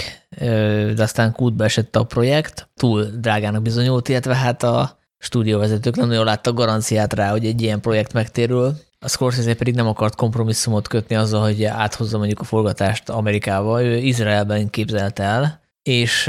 [0.95, 6.25] de aztán kútba esett a projekt, túl drágának bizonyult, illetve hát a stúdióvezetők nem nagyon
[6.25, 8.73] láttak garanciát rá, hogy egy ilyen projekt megtérül.
[8.99, 13.83] A Scorsese pedig nem akart kompromisszumot kötni azzal, hogy áthozza mondjuk a forgatást Amerikába.
[13.83, 16.25] Ő Izraelben képzelte el, és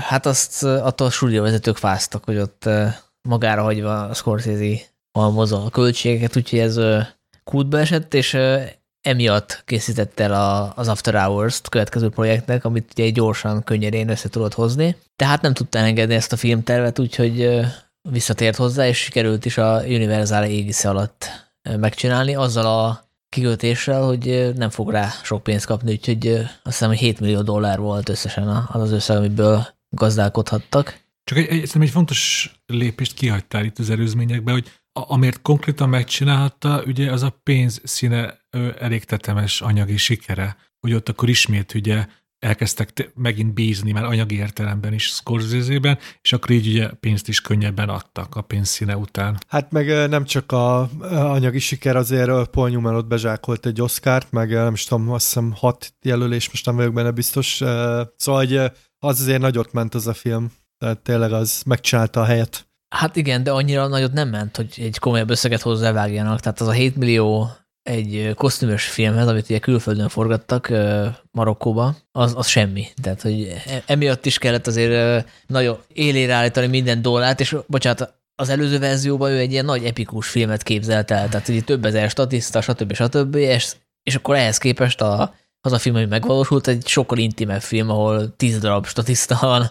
[0.00, 2.68] hát azt attól a stúdióvezetők fáztak, hogy ott
[3.28, 4.76] magára hagyva a Scorsese
[5.12, 6.80] halmozza a költségeket, úgyhogy ez
[7.50, 8.38] kútba esett, és
[9.00, 14.96] emiatt készítette el az After Hours-t következő projektnek, amit ugye gyorsan, könnyedén össze tudott hozni.
[15.16, 17.60] Tehát nem tudta engedni ezt a filmtervet, úgyhogy
[18.10, 21.28] visszatért hozzá, és sikerült is a Universal égisze alatt
[21.76, 26.98] megcsinálni, azzal a kikötéssel, hogy nem fog rá sok pénzt kapni, úgyhogy azt hiszem, hogy
[26.98, 31.00] 7 millió dollár volt összesen az az összeg, amiből gazdálkodhattak.
[31.24, 36.82] Csak egy, egy, egy fontos lépést kihagytál itt az előzményekbe, hogy a, amért konkrétan megcsinálta,
[36.86, 38.38] ugye az a pénz színe
[38.78, 42.06] elég tetemes anyagi sikere, hogy ott akkor ismét ugye
[42.38, 47.88] elkezdtek megint bízni már anyagi értelemben is Scorsese-ben, és akkor így ugye pénzt is könnyebben
[47.88, 49.38] adtak a pénzszíne után.
[49.48, 54.50] Hát meg nem csak a anyagi siker, azért Paul Newman ott bezsákolt egy Oscárt, meg
[54.50, 57.54] nem is tudom, azt hiszem hat jelölés, most nem vagyok benne biztos.
[58.16, 58.56] Szóval hogy
[58.98, 60.52] az azért nagyot ment az a film.
[60.78, 62.68] Tehát tényleg az megcsinálta a helyet.
[62.88, 66.40] Hát igen, de annyira nagyot nem ment, hogy egy komolyabb összeget hozzávágjanak.
[66.40, 67.50] Tehát az a 7 millió
[67.82, 70.72] egy kosztümös filmhez, amit ugye külföldön forgattak
[71.30, 72.86] Marokkóba, az, az semmi.
[73.02, 78.48] Tehát, hogy e, emiatt is kellett azért nagyon élére állítani minden dollárt, és bocsánat, az
[78.48, 82.60] előző verzióban ő egy ilyen nagy epikus filmet képzelt el, tehát ugye több ezer statiszta,
[82.60, 82.94] stb.
[82.94, 83.34] stb.
[83.34, 85.34] És, és akkor ehhez képest a,
[85.66, 89.70] az a film, ami megvalósult, egy sokkal intimebb film, ahol tíz darab statiszta van,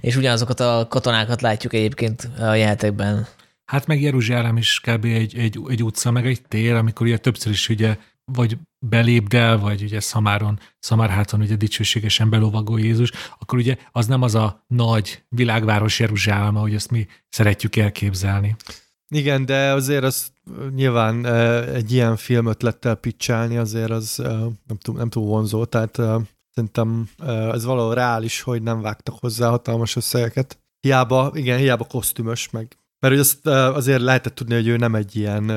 [0.00, 3.26] és ugyanazokat a katonákat látjuk egyébként a jelentekben.
[3.64, 5.04] Hát meg Jeruzsálem is kb.
[5.04, 7.96] egy, egy, egy utca, meg egy tér, amikor ugye többször is ugye
[8.32, 14.34] vagy belépdel, vagy ugye Szamáron, Szamárháton ugye dicsőségesen belovagol Jézus, akkor ugye az nem az
[14.34, 18.56] a nagy világváros Jeruzsálem, ahogy azt mi szeretjük elképzelni.
[19.08, 20.32] Igen, de azért az
[20.74, 21.26] nyilván
[21.66, 24.16] egy ilyen film ötlettel pitchálni azért az
[24.66, 25.96] nem túl, nem túl vonzó, tehát
[26.50, 27.08] szerintem
[27.52, 30.58] ez valahol reális, hogy nem vágtak hozzá hatalmas összegeket.
[30.80, 33.46] Hiába, igen, hiába kosztümös, meg mert hogy azt
[33.76, 35.52] azért lehetett tudni, hogy ő nem egy ilyen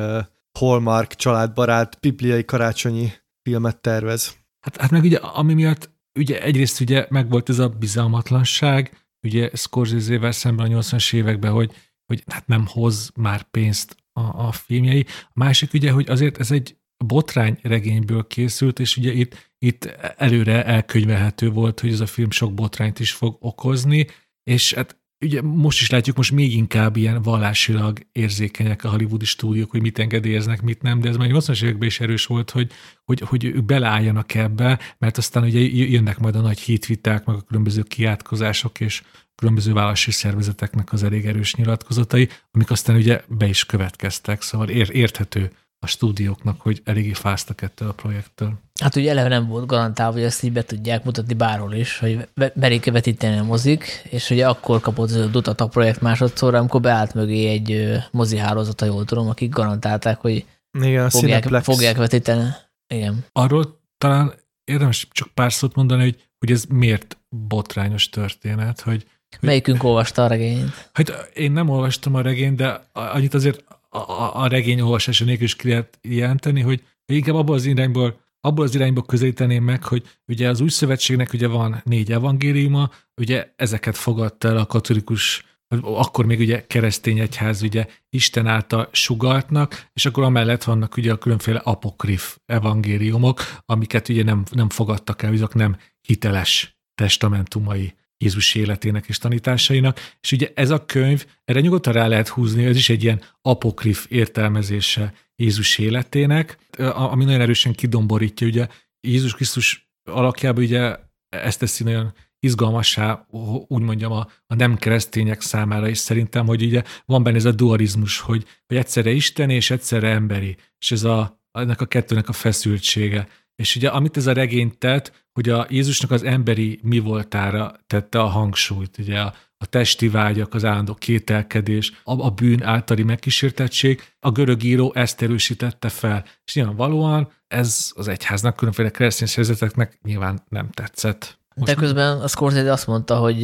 [0.59, 3.11] Hallmark családbarát, bibliai karácsonyi
[3.41, 4.35] filmet tervez.
[4.59, 5.89] Hát, hát meg ugye, ami miatt
[6.19, 11.71] ugye egyrészt ugye megvolt ez a bizalmatlanság, ugye Scorsese-vel szemben a 80-as években, hogy,
[12.05, 15.05] hogy hát nem hoz már pénzt a, a filmjei.
[15.23, 19.85] A másik ugye, hogy azért ez egy botrány regényből készült, és ugye itt, itt
[20.17, 24.07] előre elkönyvelhető volt, hogy ez a film sok botrányt is fog okozni,
[24.43, 29.71] és hát ugye most is látjuk, most még inkább ilyen vallásilag érzékenyek a hollywoodi stúdiók,
[29.71, 32.71] hogy mit engedélyeznek, mit nem, de ez már 80-as években is erős volt, hogy,
[33.05, 37.41] hogy, hogy ők beleálljanak ebbe, mert aztán ugye jönnek majd a nagy hitviták, meg a
[37.41, 39.01] különböző kiátkozások, és
[39.37, 45.51] különböző vállalási szervezeteknek az elég erős nyilatkozatai, amik aztán ugye be is következtek, szóval érthető
[45.79, 48.53] a stúdióknak, hogy eléggé fáztak ettől a projektől.
[48.81, 52.27] Hát ugye eleve nem volt garantálva, hogy ezt így be tudják mutatni bárhol is, hogy
[52.53, 57.13] merik vetíteni a mozik, és ugye akkor kapott az utat a projekt másodszor, amikor beállt
[57.13, 60.45] mögé egy mozi hálózata, jól tudom, akik garantálták, hogy
[60.79, 62.49] Igen, fogják, fogják vetíteni.
[62.87, 63.25] Igen.
[63.31, 64.33] Arról talán
[64.63, 69.05] érdemes csak pár szót mondani, hogy, hogy ez miért botrányos történet, hogy
[69.39, 70.89] Melyikünk olvasta a regényt?
[70.93, 75.55] Hát én nem olvastam a regényt, de annyit azért a, a regény olvasása nélkül is
[75.55, 80.49] ki lehet jelenteni, hogy inkább abból az irányból abból az irányból közelíteném meg, hogy ugye
[80.49, 85.45] az új szövetségnek ugye van négy evangéliuma, ugye ezeket fogadta el a katolikus,
[85.81, 91.17] akkor még ugye keresztény egyház ugye Isten által sugaltnak, és akkor amellett vannak ugye a
[91.17, 99.05] különféle apokrif evangéliumok, amiket ugye nem, nem fogadtak el, azok nem hiteles testamentumai Jézus életének
[99.07, 103.03] és tanításainak, és ugye ez a könyv, erre nyugodtan rá lehet húzni, ez is egy
[103.03, 108.67] ilyen apokrif értelmezése Jézus életének, ami nagyon erősen kidomborítja, ugye
[109.01, 110.95] Jézus Krisztus alakjában ugye
[111.29, 113.25] ezt teszi nagyon izgalmassá,
[113.67, 117.51] úgy mondjam, a, a nem keresztények számára is szerintem, hogy ugye van benne ez a
[117.51, 122.33] dualizmus, hogy, hogy egyszerre Isten és egyszerre emberi, és ez a, ennek a kettőnek a
[122.33, 123.27] feszültsége.
[123.57, 128.19] És ugye amit ez a regény tett, hogy a Jézusnak az emberi mi voltára tette
[128.19, 134.01] a hangsúlyt, ugye a, a testi vágyak, az állandó kételkedés, a, a bűn általi megkísértettség,
[134.19, 136.25] a görög író ezt erősítette fel.
[136.45, 141.39] És nyilvánvalóan ez az egyháznak, különféle keresztény szerzeteknek nyilván nem tetszett.
[141.55, 143.43] Most De közben a Scorsese azt mondta, hogy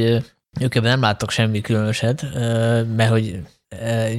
[0.59, 2.21] ők ebben nem láttak semmi különöset,
[2.95, 3.39] mert hogy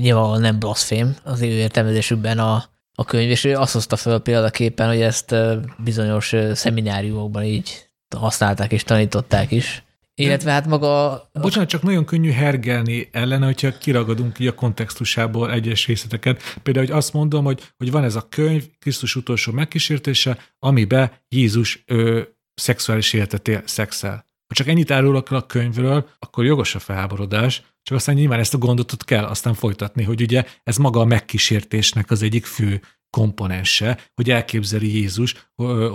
[0.01, 2.65] nyilván nem blasfém az ő értelmezésükben a,
[2.95, 5.35] a könyv, és ő azt hozta fel példaképpen, hogy ezt
[5.79, 9.83] bizonyos szemináriumokban így használták és tanították is.
[10.17, 11.23] Illetve hát maga...
[11.33, 16.43] Bocsánat, csak nagyon könnyű hergelni ellene, hogyha kiragadunk így a kontextusából egyes részleteket.
[16.63, 21.83] Például, hogy azt mondom, hogy, hogy van ez a könyv, Krisztus utolsó megkísértése, amiben Jézus
[21.87, 22.21] ö,
[22.55, 24.27] szexuális életet él, szexel.
[24.55, 28.59] Ha csak ennyit árulok a könyvről, akkor jogos a felháborodás, csak aztán nyilván ezt a
[28.59, 32.81] gondotot kell aztán folytatni, hogy ugye ez maga a megkísértésnek az egyik fő
[33.15, 35.35] komponense, hogy elképzeli Jézus,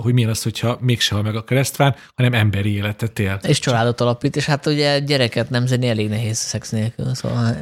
[0.02, 3.40] hogy milyen az, hogyha mégse hal meg a keresztfán, hanem emberi életet él.
[3.48, 7.58] És családot alapít, és hát ugye gyereket nemzeni elég nehéz szex nélkül, szóval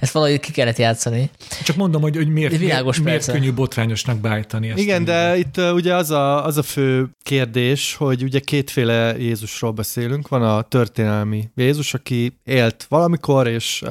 [0.00, 1.30] ezt valahogy ki kellett játszani.
[1.62, 4.78] Csak mondom, hogy, hogy miért, miért, miért könnyű botrányosnak beállítani ezt.
[4.78, 10.28] Igen, de itt ugye az a, az a fő kérdés, hogy ugye kétféle Jézusról beszélünk.
[10.28, 13.82] Van a történelmi Jézus, aki élt valamikor, és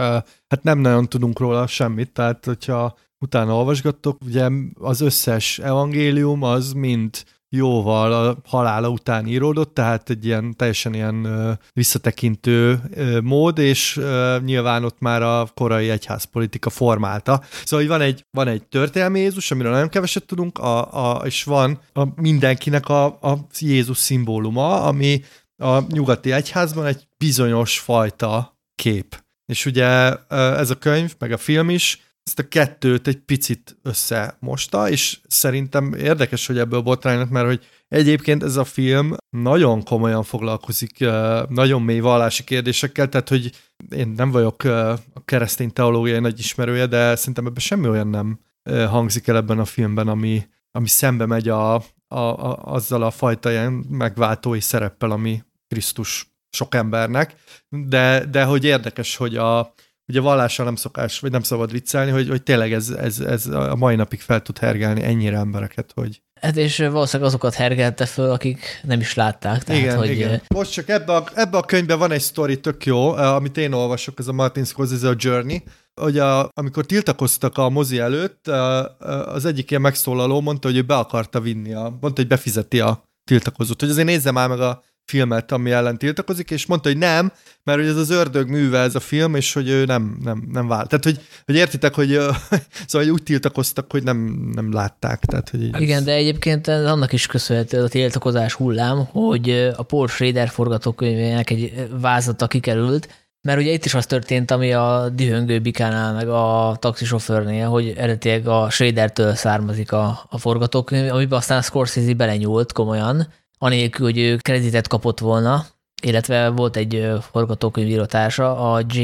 [0.47, 6.73] hát nem nagyon tudunk róla semmit, tehát hogyha utána olvasgattok, ugye az összes evangélium az
[6.73, 11.27] mind jóval a halála után íródott, tehát egy ilyen teljesen ilyen
[11.73, 12.81] visszatekintő
[13.23, 13.99] mód, és
[14.43, 17.41] nyilván ott már a korai egyházpolitika formálta.
[17.65, 21.79] Szóval van egy, van egy történelmi Jézus, amiről nagyon keveset tudunk, a, a, és van
[21.93, 25.21] a mindenkinek a, a Jézus szimbóluma, ami
[25.57, 29.23] a nyugati egyházban egy bizonyos fajta kép.
[29.45, 34.89] És ugye ez a könyv, meg a film is ezt a kettőt egy picit összemosta,
[34.89, 41.05] és szerintem érdekes, hogy ebből botránynak, mert hogy egyébként ez a film nagyon komolyan foglalkozik
[41.47, 43.51] nagyon mély vallási kérdésekkel, tehát hogy
[43.89, 48.39] én nem vagyok a keresztény teológiai nagy ismerője, de szerintem ebben semmi olyan nem
[48.69, 53.51] hangzik el ebben a filmben, ami, ami szembe megy a, a, a, azzal a fajta
[53.51, 57.35] ilyen megváltói szereppel, ami Krisztus sok embernek,
[57.69, 59.73] de, de hogy érdekes, hogy a,
[60.07, 63.75] ugye vallással nem szokás, vagy nem szabad viccelni, hogy, hogy tényleg ez, ez, ez a
[63.75, 66.21] mai napig fel tud hergelni ennyire embereket, hogy...
[66.41, 69.63] Hát és valószínűleg azokat hergelte föl, akik nem is látták.
[69.63, 70.09] Tehát, igen, hogy...
[70.09, 70.41] igen.
[70.47, 73.73] Most csak ebbe a, ebbe a könyvben van egy sztori tök jó, eh, amit én
[73.73, 75.63] olvasok, ez a Martin Scorsese a Journey,
[76.01, 78.87] hogy a, amikor tiltakoztak a mozi előtt, eh, eh,
[79.33, 83.03] az egyik ilyen megszólaló mondta, hogy ő be akarta vinni, a, mondta, hogy befizeti a
[83.23, 87.31] tiltakozót, hogy azért nézze már meg a filmet, ami ellen tiltakozik, és mondta, hogy nem,
[87.63, 90.67] mert hogy ez az ördög műve ez a film, és hogy ő nem, nem, nem
[90.67, 90.89] vált.
[90.89, 92.09] Tehát, hogy, hogy értitek, hogy
[92.87, 95.19] szóval hogy úgy tiltakoztak, hogy nem, nem látták.
[95.19, 95.81] Tehát, hogy.
[95.81, 101.87] Igen, de egyébként annak is köszönhető a tiltakozás hullám, hogy a Paul Schrader forgatókönyvének egy
[101.99, 103.07] vázata kikerült,
[103.41, 108.47] mert ugye itt is az történt, ami a Dühöngő Bikánál, meg a taxisofőrnél, hogy eredetileg
[108.47, 113.27] a Schradertől származik a, a forgatókönyv, amiben aztán a Scorsese belenyúlt komolyan,
[113.63, 115.65] anélkül, hogy ő kreditet kapott volna,
[116.01, 119.01] illetve volt egy forgatókönyvírótársa, a J.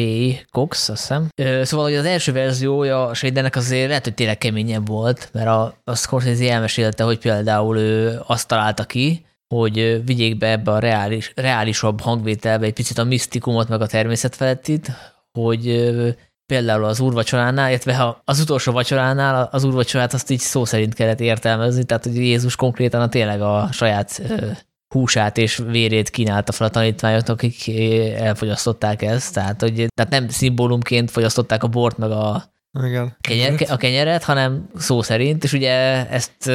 [0.51, 1.27] Cox, azt hiszem.
[1.63, 5.77] Szóval, hogy az első verziója a Shadernek azért lehet, hogy tényleg keményebb volt, mert a,
[5.83, 9.25] a Scorsese elmesélte, hogy például ő azt találta ki,
[9.55, 14.91] hogy vigyék be ebbe a reális, reálisabb hangvételbe egy picit a misztikumot, meg a természetfelettit,
[15.31, 15.67] hogy
[16.49, 21.83] például az úrvacsoránál, illetve az utolsó vacsoránál az úrvacsorát azt így szó szerint kellett értelmezni,
[21.83, 24.21] tehát hogy Jézus konkrétan a tényleg a saját
[24.93, 27.77] húsát és vérét kínálta fel a tanítványoknak, akik
[28.15, 32.43] elfogyasztották ezt, tehát, hogy, tehát nem szimbólumként fogyasztották a bort meg a,
[32.83, 33.15] igen.
[33.21, 35.71] Kenyer, a kenyeret, hanem szó szerint, és ugye
[36.09, 36.47] ezt,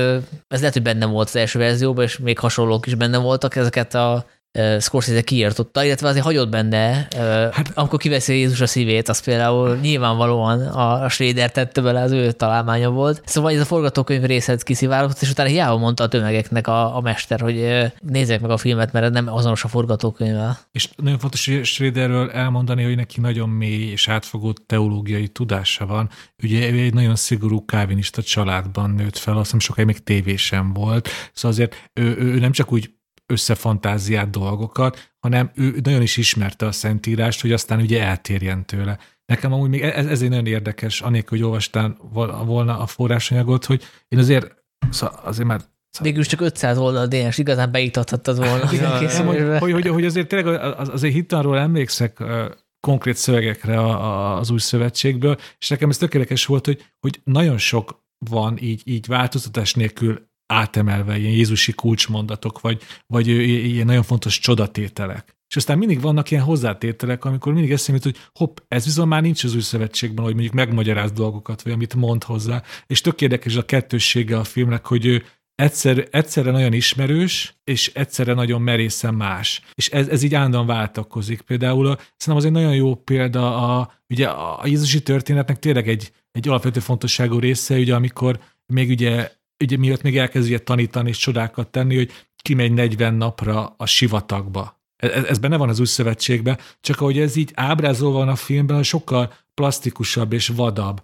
[0.48, 3.94] ez lehet, hogy benne volt az első verzióban, és még hasonlók is benne voltak, ezeket
[3.94, 4.26] a
[4.81, 7.09] Scorsese kiirtotta, illetve azért hagyott benne,
[7.52, 12.32] hát, amikor kiveszi Jézus a szívét, az például nyilvánvalóan a Schrader tette bele, az ő
[12.32, 13.22] találmánya volt.
[13.24, 17.40] Szóval ez a forgatókönyv részet kiszivárgott, és utána hiába mondta a tömegeknek a, a mester,
[17.40, 20.59] hogy nézzék meg a filmet, mert nem azonos a forgatókönyvvel.
[20.72, 26.10] És nagyon fontos hogy Schraderről elmondani, hogy neki nagyon mély és átfogó teológiai tudása van.
[26.43, 31.09] Ugye ő egy nagyon szigorú kávinista családban nőtt fel, azt hiszem sokáig még tévésem volt.
[31.32, 32.90] Szóval azért ő, ő nem csak úgy
[33.26, 38.98] összefantáziált dolgokat, hanem ő nagyon is ismerte a Szentírást, hogy aztán ugye eltérjen tőle.
[39.26, 41.96] Nekem amúgy még ez, ez egy nagyon érdekes, anélkül, hogy olvastál
[42.44, 44.55] volna a forrásanyagot, hogy én azért,
[44.90, 45.60] szóval azért már
[45.94, 46.12] Szóval...
[46.12, 48.72] Végül csak 500 oldal DNS, igazán beiktathattad volna.
[48.72, 52.22] Ja, hogy, hogy, hogy, hogy azért tényleg az, azért hittanról emlékszek
[52.80, 53.96] konkrét szövegekre
[54.36, 59.06] az új szövetségből, és nekem ez tökéletes volt, hogy, hogy nagyon sok van így, így
[59.06, 65.36] változtatás nélkül átemelve ilyen Jézusi kulcsmondatok, vagy, vagy ilyen nagyon fontos csodatételek.
[65.48, 69.44] És aztán mindig vannak ilyen hozzátételek, amikor mindig eszembe hogy hopp, ez viszont már nincs
[69.44, 72.62] az új szövetségben, hogy mondjuk megmagyaráz dolgokat, vagy amit mond hozzá.
[72.86, 78.32] És tök érdekes a kettőssége a filmnek, hogy ő egyszer, egyszerre nagyon ismerős, és egyszerre
[78.32, 79.62] nagyon merészen más.
[79.74, 81.40] És ez, ez így állandóan váltakozik.
[81.40, 86.12] Például a, szerintem az egy nagyon jó példa, a, ugye a Jézusi történetnek tényleg egy,
[86.32, 89.30] egy alapvető fontosságú része, ugye amikor még ugye
[89.62, 92.10] ugye miatt még elkezd tanítani és csodákat tenni, hogy
[92.43, 94.82] kimegy 40 napra a sivatagba.
[94.97, 98.82] Ez, ez benne van az új szövetségben, csak ahogy ez így ábrázolva van a filmben,
[98.82, 101.02] sokkal plastikusabb és vadabb.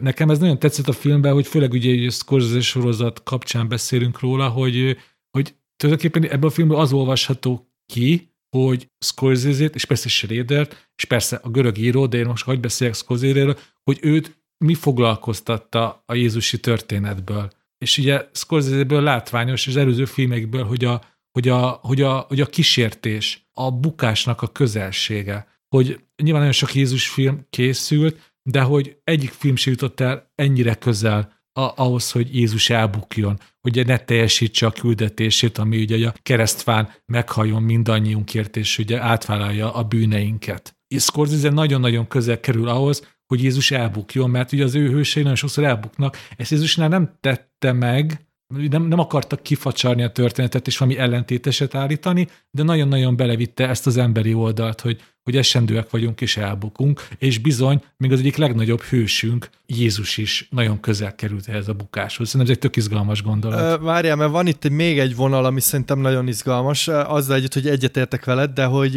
[0.00, 4.48] Nekem ez nagyon tetszett a filmben, hogy főleg ugye a Scorsese sorozat kapcsán beszélünk róla,
[4.48, 4.96] hogy,
[5.30, 11.40] hogy tulajdonképpen ebből a filmből az olvasható ki, hogy Scorsese-t, és persze schrader és persze
[11.42, 16.60] a görög író, de én most hagyj beszéljek Scorsese-ről, hogy őt mi foglalkoztatta a Jézusi
[16.60, 21.00] történetből és ugye Scorsese-ből látványos, és az előző filmekből, hogy a,
[21.30, 26.74] hogy, a, hogy, a, hogy a kísértés, a bukásnak a közelsége, hogy nyilván nagyon sok
[26.74, 32.34] Jézus film készült, de hogy egyik film sem jutott el ennyire közel a, ahhoz, hogy
[32.34, 39.00] Jézus elbukjon, hogy ne teljesítse a küldetését, ami ugye a keresztfán meghajjon mindannyiunkért, és ugye
[39.00, 40.76] átvállalja a bűneinket.
[40.94, 45.36] És Scorsese nagyon-nagyon közel kerül ahhoz, hogy Jézus elbukjon, mert ugye az ő hősei nagyon
[45.36, 46.16] sokszor elbuknak.
[46.36, 48.28] Ezt Jézusnál nem tette meg,
[48.70, 53.96] nem, nem akartak kifacsarni a történetet és valami ellentéteset állítani, de nagyon-nagyon belevitte ezt az
[53.96, 59.50] emberi oldalt, hogy, hogy esendőek vagyunk és elbukunk, és bizony, még az egyik legnagyobb hősünk,
[59.66, 62.28] Jézus is nagyon közel került ehhez a bukáshoz.
[62.28, 63.80] Szerintem ez egy tök izgalmas gondolat.
[63.80, 68.24] Várjál, mert van itt még egy vonal, ami szerintem nagyon izgalmas, azzal együtt, hogy egyetértek
[68.24, 68.94] veled, de hogy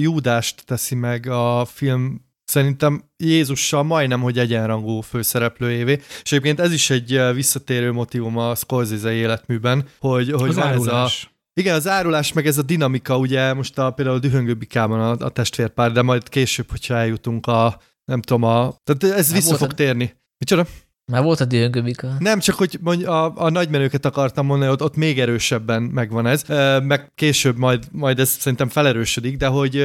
[0.00, 2.23] Júdást teszi meg a film
[2.54, 5.92] szerintem Jézussal majdnem, hogy egyenrangú főszereplőjévé.
[6.22, 11.22] És egyébként ez is egy visszatérő motivum a Scorsese életműben, hogy, hogy az van árulás.
[11.22, 14.54] ez a igen, az árulás, meg ez a dinamika, ugye most a, például a Dühöngő
[14.54, 19.32] Bikában a, a testvérpár, de majd később, hogyha eljutunk a, nem tudom, a, tehát ez
[19.32, 20.16] vissza fog térni.
[20.38, 20.66] Micsoda?
[21.12, 22.16] Már volt a dühöngőbika.
[22.18, 26.44] Nem, csak hogy mondj, a, a nagymenőket akartam mondani, ott, ott még erősebben megvan ez,
[26.82, 29.84] meg később majd, majd ez szerintem felerősödik, de hogy,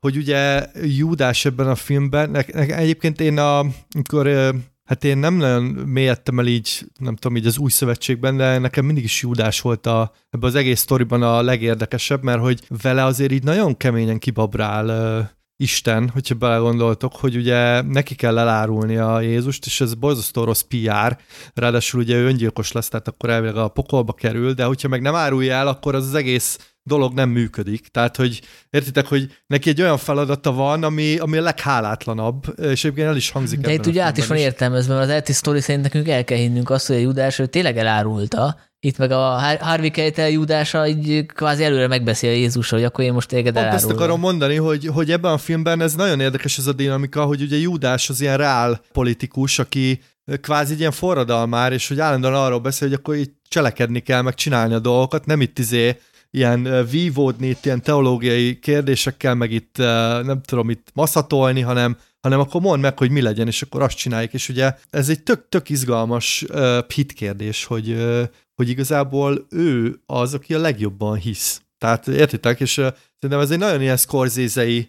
[0.00, 4.54] hogy ugye Júdás ebben a filmben, ne, ne, egyébként én a, amikor
[4.86, 8.84] Hát én nem nagyon mélyedtem el így, nem tudom, így az új szövetségben, de nekem
[8.84, 13.32] mindig is Júdás volt a, ebben az egész sztoriban a legérdekesebb, mert hogy vele azért
[13.32, 19.80] így nagyon keményen kibabrál Isten, hogyha belegondoltok, hogy ugye neki kell elárulni a Jézust, és
[19.80, 21.16] ez borzasztó rossz PR,
[21.54, 25.14] ráadásul ugye ő öngyilkos lesz, tehát akkor elvileg a pokolba kerül, de hogyha meg nem
[25.14, 27.88] árulja el, akkor az az egész dolog nem működik.
[27.88, 33.08] Tehát, hogy értitek, hogy neki egy olyan feladata van, ami, ami a leghálátlanabb, és egyébként
[33.08, 33.60] el is hangzik.
[33.60, 36.38] De itt ugye át is van értelmezve, mert az Elti Story szerint nekünk el kell
[36.38, 38.56] hinnünk azt, hogy a Judás ő tényleg elárulta,
[38.86, 43.28] itt meg a Harvey Keitel Judása így kvázi előre megbeszél Jézus, hogy akkor én most
[43.28, 46.72] téged Pont ezt akarom mondani, hogy, hogy ebben a filmben ez nagyon érdekes ez a
[46.72, 50.00] dinamika, hogy ugye Judás az ilyen reál politikus, aki
[50.40, 54.34] kvázi egy ilyen forradalmár, és hogy állandóan arról beszél, hogy akkor így cselekedni kell, meg
[54.34, 55.96] csinálni a dolgokat, nem itt izé
[56.30, 59.76] ilyen vívódni, itt ilyen teológiai kérdésekkel, meg itt
[60.22, 63.96] nem tudom, itt maszatolni, hanem, hanem akkor mondd meg, hogy mi legyen, és akkor azt
[63.96, 64.32] csináljuk.
[64.32, 68.22] És ugye ez egy tök, tök izgalmas uh, hit kérdés, hogy, uh,
[68.56, 71.60] hogy igazából ő az, aki a legjobban hisz.
[71.78, 72.86] Tehát értitek, és uh,
[73.18, 74.88] szerintem ez egy nagyon ilyen scorsese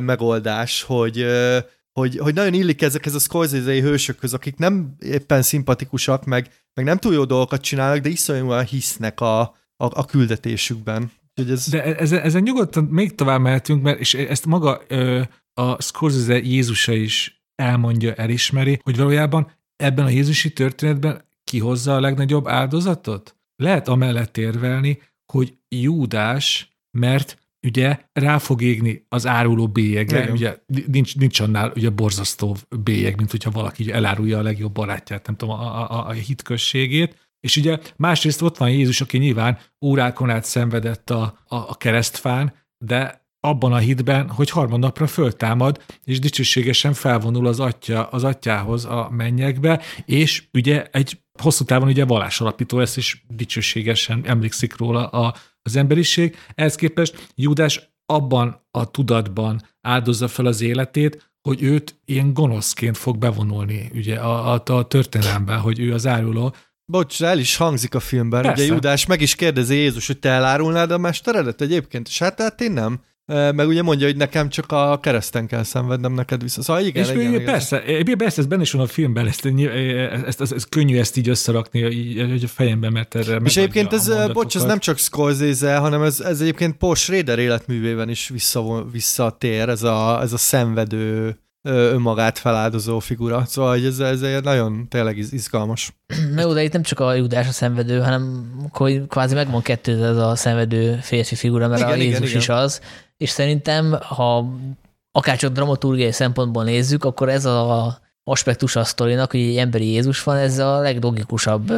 [0.00, 1.58] megoldás, hogy uh,
[1.92, 6.96] hogy, hogy nagyon illik ezekhez a scorsese hősökhöz, akik nem éppen szimpatikusak, meg, meg nem
[6.96, 11.10] túl jó dolgokat csinálnak, de iszonyúan hisznek a, a, a küldetésükben.
[11.34, 11.68] ez...
[11.68, 15.22] De ezen, ezen nyugodtan még tovább mehetünk, mert és ezt maga ö,
[15.54, 22.48] a Scorsese Jézusa is elmondja, elismeri, hogy valójában ebben a Jézusi történetben kihozza a legnagyobb
[22.48, 23.36] áldozatot?
[23.56, 25.02] Lehet amellett érvelni,
[25.32, 30.32] hogy Júdás, mert ugye rá fog égni az áruló bélyegre, Igen.
[30.32, 35.36] ugye nincs, nincs annál ugye borzasztó bélyeg, mint hogyha valaki elárulja a legjobb barátját, nem
[35.36, 40.44] tudom, a, a, a hitközségét, és ugye másrészt ott van Jézus, aki nyilván órákon át
[40.44, 42.52] szenvedett a, a, a keresztfán,
[42.84, 49.08] de abban a hitben, hogy harmadnapra föltámad, és dicsőségesen felvonul az, atya, az atyához a
[49.10, 55.34] mennyekbe, és ugye egy hosszú távon ugye vallás alapító lesz, és dicsőségesen emlékszik róla a,
[55.62, 56.36] az emberiség.
[56.54, 63.18] Ehhez képest Júdás abban a tudatban áldozza fel az életét, hogy őt ilyen gonoszként fog
[63.18, 66.54] bevonulni ugye a, a, a történelemben, hogy ő az áruló.
[66.84, 68.42] Bocs, el is hangzik a filmben.
[68.42, 68.62] Persze.
[68.62, 72.60] Ugye Júdás meg is kérdezi Jézus, hogy te elárulnád a mesteredet egyébként, és hát, hát
[72.60, 76.62] én nem meg ugye mondja, hogy nekem csak a kereszten kell szenvednem neked vissza.
[76.62, 78.16] Szóval igen, és igen, igen, persze, igen.
[78.16, 79.46] persze, ez benne is van a filmben, ezt,
[80.26, 81.78] ezt, ezt, ezt könnyű ezt így összerakni
[82.34, 86.20] így a fejembe, mert erre És egyébként ez, bocs, ez nem csak Scorsese, hanem ez,
[86.20, 92.98] ez egyébként Paul Schrader életművében is vissza, visszatér, ez a, ez a szenvedő önmagát feláldozó
[92.98, 93.44] figura.
[93.46, 95.92] Szóval hogy ez, ez nagyon tényleg izgalmas.
[96.34, 98.50] Na jó, de itt nem csak a Judás a szenvedő, hanem
[99.08, 102.56] kvázi megvan kettő ez a szenvedő férfi figura, mert igen, a Jézus igen, is igen.
[102.56, 102.80] az.
[103.20, 104.52] És szerintem, ha
[105.12, 110.36] akárcsak dramaturgiai szempontból nézzük, akkor ez a aspektus a sztorinak, hogy egy emberi Jézus van,
[110.36, 111.72] ez a leglogikusabb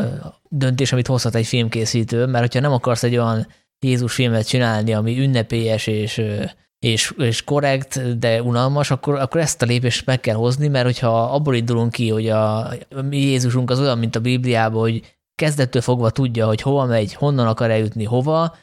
[0.48, 3.47] döntés, amit hozhat egy filmkészítő, mert hogyha nem akarsz egy olyan
[3.78, 6.23] Jézus filmet csinálni, ami ünnepélyes és
[6.78, 11.23] és, és korrekt, de unalmas, akkor, akkor ezt a lépést meg kell hozni, mert hogyha
[11.23, 15.82] abból indulunk ki, hogy a, a mi Jézusunk az olyan, mint a Bibliában, hogy kezdettől
[15.82, 18.56] fogva tudja, hogy hova megy, honnan akar eljutni, hova,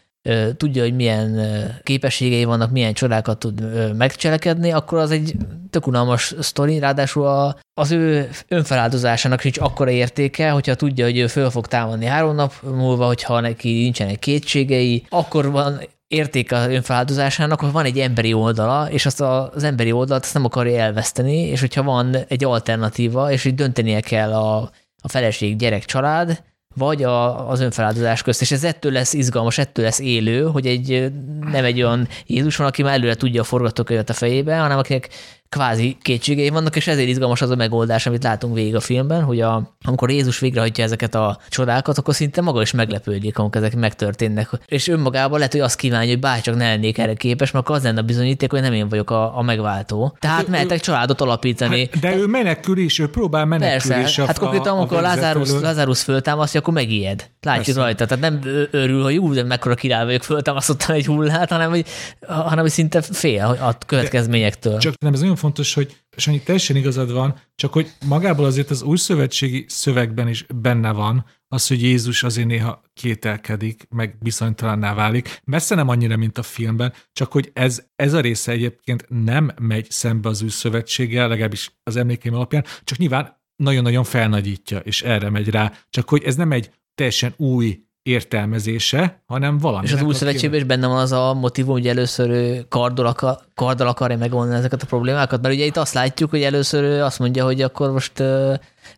[0.58, 1.40] tudja, hogy milyen
[1.84, 3.64] képességei vannak, milyen csodákat tud
[3.98, 5.36] megcselekedni, akkor az egy
[5.70, 11.28] tök unalmas sztori, ráadásul a, az ő önfeláldozásának sincs akkora értéke, hogyha tudja, hogy ő
[11.28, 17.60] föl fog támadni három nap múlva, hogyha neki nincsenek kétségei, akkor van értéke az önfeláldozásának,
[17.60, 21.60] hogy van egy emberi oldala, és azt az emberi oldalt azt nem akarja elveszteni, és
[21.60, 24.58] hogyha van egy alternatíva, és hogy döntenie kell a,
[25.02, 26.44] a feleség, gyerek, család,
[26.80, 31.12] vagy a, az önfeláldozás közt, és ez ettől lesz izgalmas, ettől lesz élő, hogy egy
[31.52, 35.10] nem egy olyan Jézus van, aki már előre tudja a forgatókönyvet a fejébe, hanem akinek
[35.50, 39.42] kvázi kétségei vannak, és ezért izgalmas az a megoldás, amit látunk végig a filmben, hogy
[39.42, 44.50] a, amikor Jézus végrehajtja ezeket a csodákat, akkor szinte maga is meglepődik, amikor ezek megtörténnek.
[44.66, 48.00] És önmagában lehet, hogy azt kívánja, hogy bárcsak ne lennék erre képes, mert az lenne
[48.00, 50.18] a bizonyíték, hogy nem én vagyok a, a megváltó.
[50.20, 51.90] Tehát ő, mehetek családot alapítani.
[51.92, 54.02] Hát, de ő menekül is, ő próbál menekülni.
[54.02, 57.30] Persze, a, hát konkrétan, amikor a Lázárus, Lázárus föltámasztja, akkor megijed.
[57.42, 57.82] Látjuk Persze.
[57.82, 58.06] rajta.
[58.06, 61.86] Tehát nem örül, hogy úgy, mekkora király vagyok, föltámasztottam egy hullát, hanem hogy,
[62.28, 64.78] hanem hogy szinte fél a következményektől.
[64.78, 68.82] Csak nem, ez nagyon fontos, hogy Sanyi, teljesen igazad van, csak hogy magából azért az
[68.82, 75.42] új szövetségi szövegben is benne van az, hogy Jézus azért néha kételkedik, meg bizonytalanná válik.
[75.44, 79.92] Messze nem annyira, mint a filmben, csak hogy ez, ez a része egyébként nem megy
[79.92, 85.50] szembe az új szövetséggel, legalábbis az emlékeim alapján, csak nyilván nagyon-nagyon felnagyítja, és erre megy
[85.50, 85.74] rá.
[85.90, 89.86] Csak hogy ez nem egy teljesen új értelmezése, hanem valami.
[89.86, 93.88] És az új szövetségben is benne van az a motivum, hogy először karddal, akar, karddal
[93.88, 97.62] akarja megoldani ezeket a problémákat, mert ugye itt azt látjuk, hogy először azt mondja, hogy
[97.62, 98.24] akkor most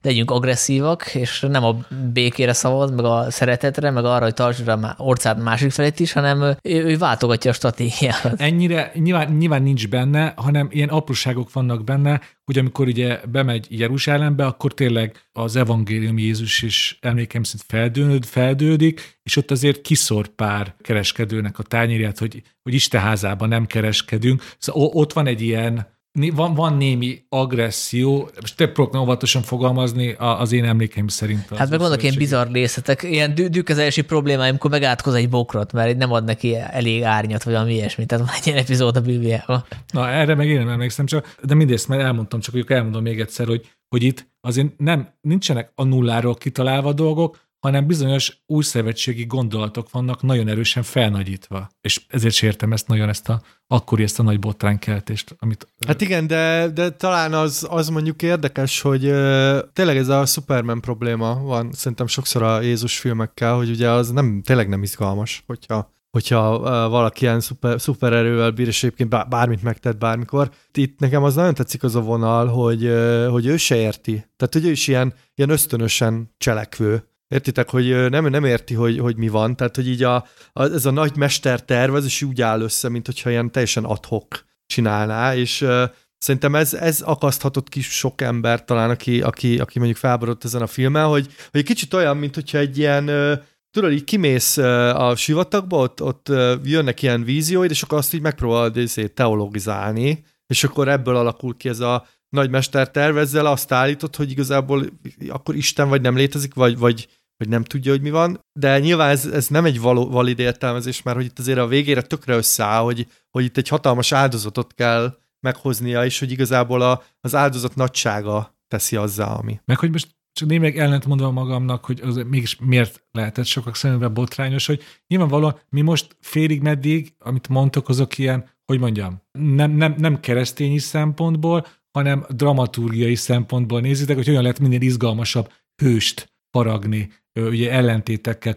[0.02, 1.76] legyünk agresszívak, és nem a
[2.14, 6.42] békére szavaz, meg a szeretetre, meg arra, hogy tartsd a orcád másik felét is, hanem
[6.42, 8.34] ő, ő váltogatja a stratégiát.
[8.38, 14.46] Ennyire nyilván, nyilván nincs benne, hanem ilyen apróságok vannak benne, hogy amikor ugye bemegy Jeruzsálembe,
[14.46, 20.76] akkor tényleg az evangélium Jézus is emlékeim szerint feldőd, feldődik, és ott azért kiszor pár
[20.82, 24.44] kereskedőnek a tányérját, hogy, hogy Isten házában nem kereskedünk.
[24.58, 30.52] Szóval ott van egy ilyen van, van némi agresszió, most te próbálok óvatosan fogalmazni az
[30.52, 31.48] én emlékeim szerint.
[31.56, 36.12] Hát meg vannak ilyen bizarr részletek, ilyen dűkezelési problémáim, amikor megátkoz egy bokrot, mert nem
[36.12, 38.06] ad neki elég árnyat, vagy valami ilyesmi.
[38.06, 39.64] Tehát van egy ilyen epizód a Bibliában.
[39.92, 43.20] Na, erre meg én nem emlékszem, csak, de mindezt már elmondtam, csak hogy elmondom még
[43.20, 49.26] egyszer, hogy, hogy itt azért nem, nincsenek a nulláról kitalálva dolgok, hanem bizonyos új szövetségi
[49.26, 51.70] gondolatok vannak nagyon erősen felnagyítva.
[51.82, 55.36] És ezért sértem ezt nagyon, ezt a akkori ezt a nagy botránykeltést.
[55.40, 60.26] Amit, hát igen, de, de talán az, az mondjuk érdekes, hogy uh, tényleg ez a
[60.26, 65.44] Superman probléma van szerintem sokszor a Jézus filmekkel, hogy ugye az nem, tényleg nem izgalmas,
[65.48, 66.60] hogyha hogyha
[66.90, 70.52] valaki ilyen szuper, szupererővel bír, és egyébként bármit megtett bármikor.
[70.74, 72.94] Itt nekem az nagyon tetszik az a vonal, hogy,
[73.30, 74.12] hogy ő se érti.
[74.12, 79.18] Tehát, hogy ő is ilyen, ilyen ösztönösen cselekvő, Értitek, hogy nem, nem érti, hogy, hogy
[79.18, 82.42] mi van, tehát hogy így a, a, ez a nagy mester terv, ez is úgy
[82.42, 85.84] áll össze, mint hogyha ilyen teljesen adhok csinálná, és uh,
[86.18, 90.68] szerintem ez, ez akaszthatott ki sok ember talán, aki, aki, aki mondjuk felborodott ezen a
[90.68, 93.34] filmen, hogy, hogy kicsit olyan, mint hogyha egy ilyen uh,
[93.72, 96.28] tudod, így kimész a sivatagba, ott, ott
[96.64, 101.70] jönnek ilyen vízióid, és akkor azt így megpróbálod izé, teologizálni, és akkor ebből alakul ki
[101.70, 104.86] ez a nagy mester terv, ezzel azt állított, hogy igazából
[105.30, 107.08] akkor Isten vagy nem létezik, vagy, vagy,
[107.42, 111.02] hogy nem tudja, hogy mi van, de nyilván ez, ez nem egy való, valid értelmezés,
[111.02, 115.18] mert hogy itt azért a végére tökre összeáll, hogy, hogy itt egy hatalmas áldozatot kell
[115.40, 119.60] meghoznia, és hogy igazából a, az áldozat nagysága teszi azzá, ami.
[119.66, 124.14] Meg hogy most csak némileg ellent mondva magamnak, hogy az mégis miért lehetett sokak szemben
[124.14, 129.96] botrányos, hogy nyilvánvalóan mi most félig meddig, amit mondtok, azok ilyen, hogy mondjam, nem, nem,
[129.98, 137.72] nem keresztényi szempontból, hanem dramaturgiai szempontból nézitek, hogy olyan lehet minél izgalmasabb hőst faragni ugye
[137.72, 138.56] ellentétekkel,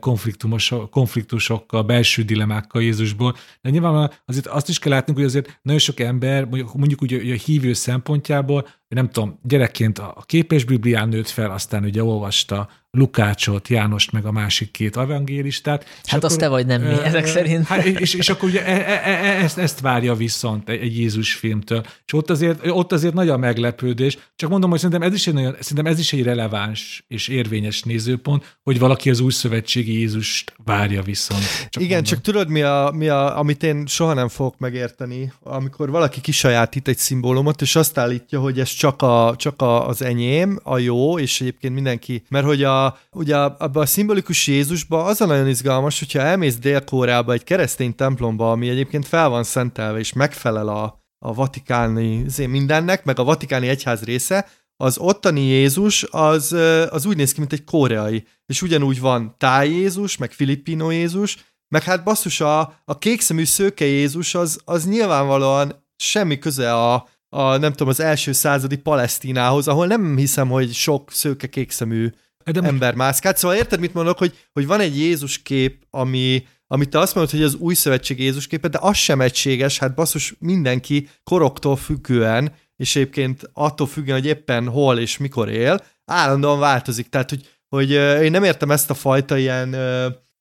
[0.90, 3.36] konfliktusokkal, belső dilemákkal Jézusból.
[3.60, 7.32] De nyilván azért azt is kell látnunk, hogy azért nagyon sok ember, mondjuk, mondjuk ugye,
[7.32, 13.68] a hívő szempontjából, nem tudom, gyerekként a képes Biblián nőtt fel, aztán ugye olvasta Lukácsot,
[13.68, 15.84] Jánost, meg a másik két evangélistát.
[15.84, 17.66] Hát akkor, azt te vagy nem mi, ezek szerint.
[17.66, 21.84] Hát, és, és akkor ugye e, e, e, ezt, ezt várja viszont egy Jézus filmtől.
[22.06, 24.18] És ott azért, ott azért nagy a meglepődés.
[24.36, 27.82] Csak mondom, hogy szerintem ez is egy, nagyon, szerintem ez is egy releváns és érvényes
[27.82, 31.42] nézőpont, hogy valaki az új szövetségi Jézust várja viszont.
[31.42, 32.12] Csak Igen, mondom.
[32.12, 36.88] csak tudod, mi a, mi a, amit én soha nem fogok megérteni, amikor valaki kisajátít
[36.88, 41.18] egy szimbólumot, és azt állítja, hogy ez csak, a, csak a, az enyém, a jó,
[41.18, 45.98] és egyébként mindenki, mert hogy a, ugye abban a szimbolikus Jézusban az a nagyon izgalmas,
[45.98, 51.34] hogyha elmész Dél-Koreába egy keresztény templomba, ami egyébként fel van szentelve, és megfelel a, a
[51.34, 56.52] vatikáni mindennek, meg a vatikáni egyház része, az ottani Jézus az,
[56.90, 58.26] az úgy néz ki, mint egy koreai.
[58.46, 61.36] És ugyanúgy van táj Jézus, meg filippino Jézus,
[61.68, 67.56] meg hát basszus a, a kékszemű szőke Jézus az, az nyilvánvalóan semmi köze a, a,
[67.56, 72.10] nem tudom, az első századi Palesztinához, ahol nem hiszem, hogy sok szőke kékszemű
[72.52, 73.36] de ember mászkált.
[73.36, 77.32] Szóval érted, mit mondok, hogy, hogy van egy Jézus kép, ami, amit te azt mondod,
[77.32, 82.52] hogy az új szövetség Jézus képe, de az sem egységes, hát basszus mindenki koroktól függően,
[82.76, 87.08] és egyébként attól függően, hogy éppen hol és mikor él, állandóan változik.
[87.08, 87.90] Tehát, hogy, hogy
[88.24, 89.76] én nem értem ezt a fajta ilyen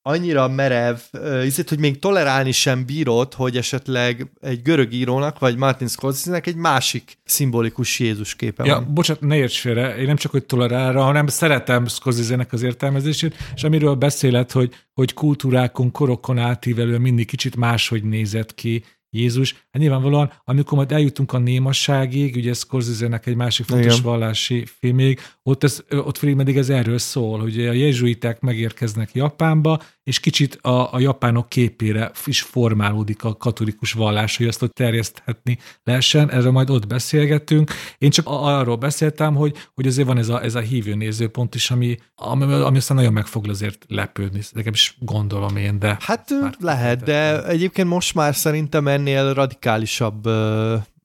[0.06, 0.98] annyira merev,
[1.46, 6.56] ízét, hogy még tolerálni sem bírod, hogy esetleg egy görög írónak, vagy Martin Scorsese-nek egy
[6.56, 8.94] másik szimbolikus Jézus képe ja, van.
[8.94, 13.64] bocsánat, ne érts félre, én nem csak, hogy tolerálra, hanem szeretem Scorsese-nek az értelmezését, és
[13.64, 19.63] amiről beszélet, hogy, hogy kultúrákon, korokon átívelően mindig kicsit máshogy nézett ki, Jézus.
[19.74, 24.04] Hát nyilvánvalóan, amikor majd eljutunk a némasságig, ugye Scorsese-nek egy másik fontos Igen.
[24.04, 30.20] vallási filmig, ott, ez, ott meddig ez erről szól, hogy a jezsuiták megérkeznek Japánba, és
[30.20, 36.32] kicsit a, a japánok képére is formálódik a katolikus vallás, hogy azt ott terjeszthetni lehessen,
[36.32, 37.72] erről majd ott beszélgetünk.
[37.98, 41.72] Én csak arról beszéltem, hogy, hogy azért van ez a, ez a hívő nézőpont is,
[41.72, 45.98] ami, ami, ami aztán nagyon meg fog azért lepődni, nekem is gondolom én, de...
[46.00, 46.30] Hát
[46.60, 50.28] lehet, de egyébként most már szerintem ennél radikálisabb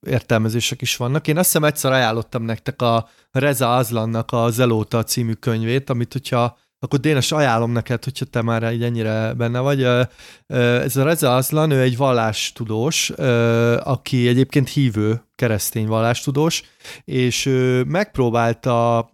[0.07, 1.29] értelmezések is vannak.
[1.29, 6.59] Én azt hiszem egyszer ajánlottam nektek a Reza Azlannak a Zelóta című könyvét, amit hogyha
[6.79, 9.83] akkor Dénes ajánlom neked, hogyha te már egy ennyire benne vagy.
[10.47, 13.11] Ez a Reza Azlan, ő egy vallástudós,
[13.79, 16.63] aki egyébként hívő keresztény vallástudós,
[17.05, 17.51] és
[17.87, 19.11] megpróbálta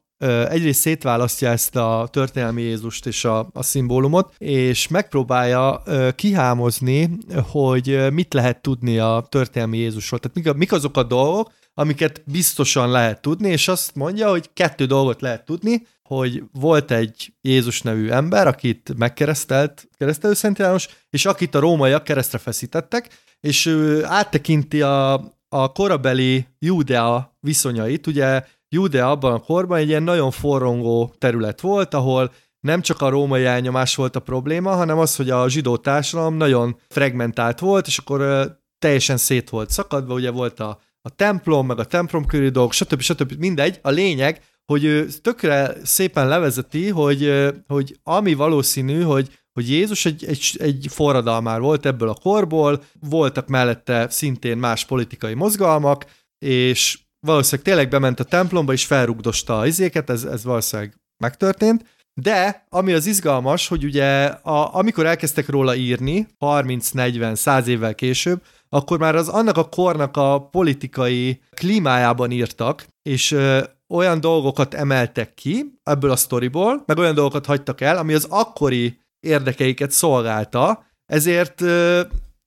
[0.48, 5.82] egyrészt szétválasztja ezt a történelmi Jézust és a, a szimbólumot, és megpróbálja
[6.14, 7.10] kihámozni,
[7.50, 10.20] hogy mit lehet tudni a történelmi Jézusról.
[10.20, 15.20] Tehát mik, azok a dolgok, amiket biztosan lehet tudni, és azt mondja, hogy kettő dolgot
[15.20, 21.54] lehet tudni, hogy volt egy Jézus nevű ember, akit megkeresztelt keresztelő Szent János, és akit
[21.54, 23.08] a rómaiak keresztre feszítettek,
[23.40, 25.12] és ő áttekinti a,
[25.48, 28.44] a korabeli Judea viszonyait, ugye
[28.74, 33.44] Judea abban a korban egy ilyen nagyon forrongó terület volt, ahol nem csak a római
[33.44, 38.48] elnyomás volt a probléma, hanem az, hogy a zsidó társadalom nagyon fragmentált volt, és akkor
[38.78, 43.00] teljesen szét volt szakadva, ugye volt a, a templom, meg a templom körüli dolgok, stb.
[43.00, 43.32] stb.
[43.38, 43.78] mindegy.
[43.82, 47.32] A lényeg, hogy ő tökre szépen levezeti, hogy,
[47.66, 53.48] hogy ami valószínű, hogy, hogy Jézus egy, egy, egy forradalmár volt ebből a korból, voltak
[53.48, 56.06] mellette szintén más politikai mozgalmak,
[56.38, 61.84] és valószínűleg tényleg bement a templomba, és felrugdosta az izéket, ez, ez valószínűleg megtörtént,
[62.20, 68.98] de ami az izgalmas, hogy ugye a, amikor elkezdtek róla írni, 30-40-100 évvel később, akkor
[68.98, 75.78] már az annak a kornak a politikai klímájában írtak, és ö, olyan dolgokat emeltek ki
[75.82, 81.60] ebből a sztoriból, meg olyan dolgokat hagytak el, ami az akkori érdekeiket szolgálta, ezért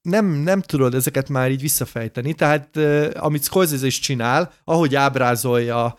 [0.07, 2.77] nem, nem tudod ezeket már így visszafejteni, tehát
[3.13, 5.97] amit Scorsese is csinál, ahogy ábrázolja,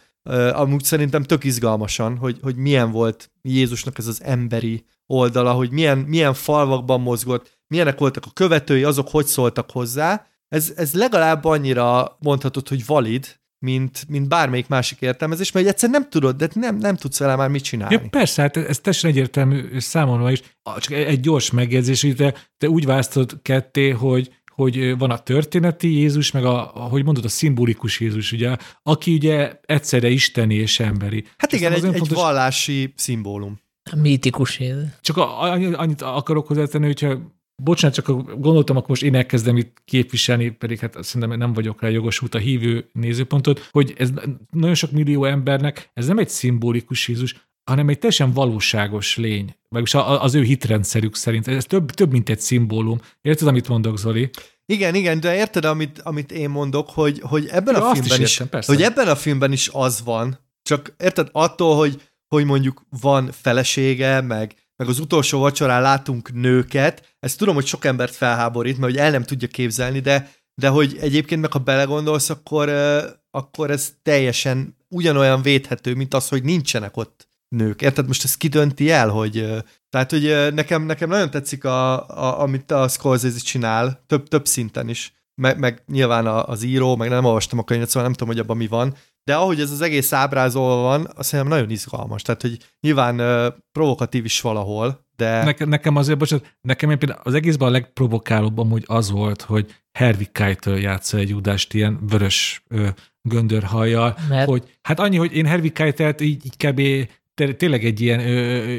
[0.53, 5.99] amúgy szerintem tök izgalmasan, hogy, hogy milyen volt Jézusnak ez az emberi oldala, hogy milyen,
[5.99, 12.17] milyen falvakban mozgott, milyenek voltak a követői, azok hogy szóltak hozzá, ez, ez legalább annyira
[12.19, 16.97] mondhatod, hogy valid, mint, mint bármelyik másik értelmezés, mert egyszer nem tudod, de nem, nem
[16.97, 17.95] tudsz vele már mit csinálni.
[17.95, 20.43] Ja, persze, hát ez teljesen egyértelmű számomra is.
[20.79, 25.93] Csak egy gyors megjegyzés, hogy te, te úgy választod ketté, hogy, hogy van a történeti
[25.93, 31.25] Jézus, meg a, hogy mondod, a szimbolikus Jézus, ugye, aki ugye egyszerre isteni és emberi.
[31.37, 32.09] Hát igen, egy, fontos...
[32.09, 33.61] egy vallási szimbólum.
[33.97, 34.89] Mítikus Jézus.
[35.01, 40.51] Csak a, annyit akarok hozzátenni, hogyha bocsánat, csak gondoltam, akkor most én elkezdem itt képviselni,
[40.51, 44.11] pedig hát szerintem nem vagyok rá jogosult a hívő nézőpontot, hogy ez
[44.51, 49.57] nagyon sok millió embernek, ez nem egy szimbolikus Jézus, hanem egy teljesen valóságos lény.
[49.69, 51.49] Vagyis az ő hitrendszerük szerint.
[51.49, 53.01] Ez több, több mint egy szimbólum.
[53.21, 54.31] Érted, amit mondok, Zoli?
[54.67, 58.41] Igen, igen, de érted, amit, amit én mondok, hogy, hogy ebben ja, a filmben is,
[58.41, 63.31] is hogy ebben a filmben is az van, csak érted, attól, hogy, hogy mondjuk van
[63.33, 68.93] felesége, meg meg az utolsó vacsorán látunk nőket, ezt tudom, hogy sok embert felháborít, mert
[68.93, 72.71] hogy el nem tudja képzelni, de, de hogy egyébként meg ha belegondolsz, akkor,
[73.31, 77.83] akkor ez teljesen ugyanolyan védhető, mint az, hogy nincsenek ott nők.
[77.83, 78.07] Érted?
[78.07, 82.89] Most ez kidönti el, hogy tehát, hogy nekem, nekem nagyon tetszik, a, a, amit a
[82.89, 85.13] Scorsese csinál, több, több szinten is.
[85.35, 88.57] Meg, meg nyilván az író, meg nem olvastam a könyvet, szóval nem tudom, hogy abban
[88.57, 88.95] mi van,
[89.29, 92.23] de ahogy ez az egész ábrázolva van, azt hiszem nagyon izgalmas.
[92.23, 95.45] Tehát, hogy nyilván uh, provokatív is valahol, de...
[95.45, 99.75] Nekem, nekem azért, bocsánat, nekem én például az egészben a legprovokálóbb amúgy az volt, hogy
[99.99, 102.89] Harvey Keitel játsza egy udást ilyen vörös ö,
[103.23, 104.49] göndörhajjal, Mert...
[104.49, 106.81] hogy hát annyi, hogy én Harvey Keitelt így, így kb
[107.57, 108.75] tényleg egy ilyen ö,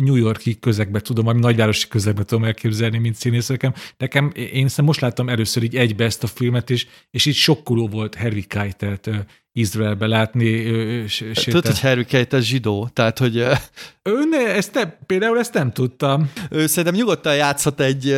[0.00, 3.48] New Yorki közegbe tudom, ami nagyvárosi közegbe tudom elképzelni, mint színész
[3.96, 4.30] nekem.
[4.34, 8.14] Én szerintem most láttam először így egybe ezt a filmet, és, és így sokkoló volt
[8.14, 9.10] Harvey Keitelt
[9.52, 10.64] Izraelbe látni.
[11.44, 13.36] Tudod, hogy Harry Keitel zsidó, tehát hogy...
[14.02, 16.30] Ő ne, ezt ne, például ezt nem tudtam.
[16.50, 18.16] Ő szerintem nyugodtan játszhat egy,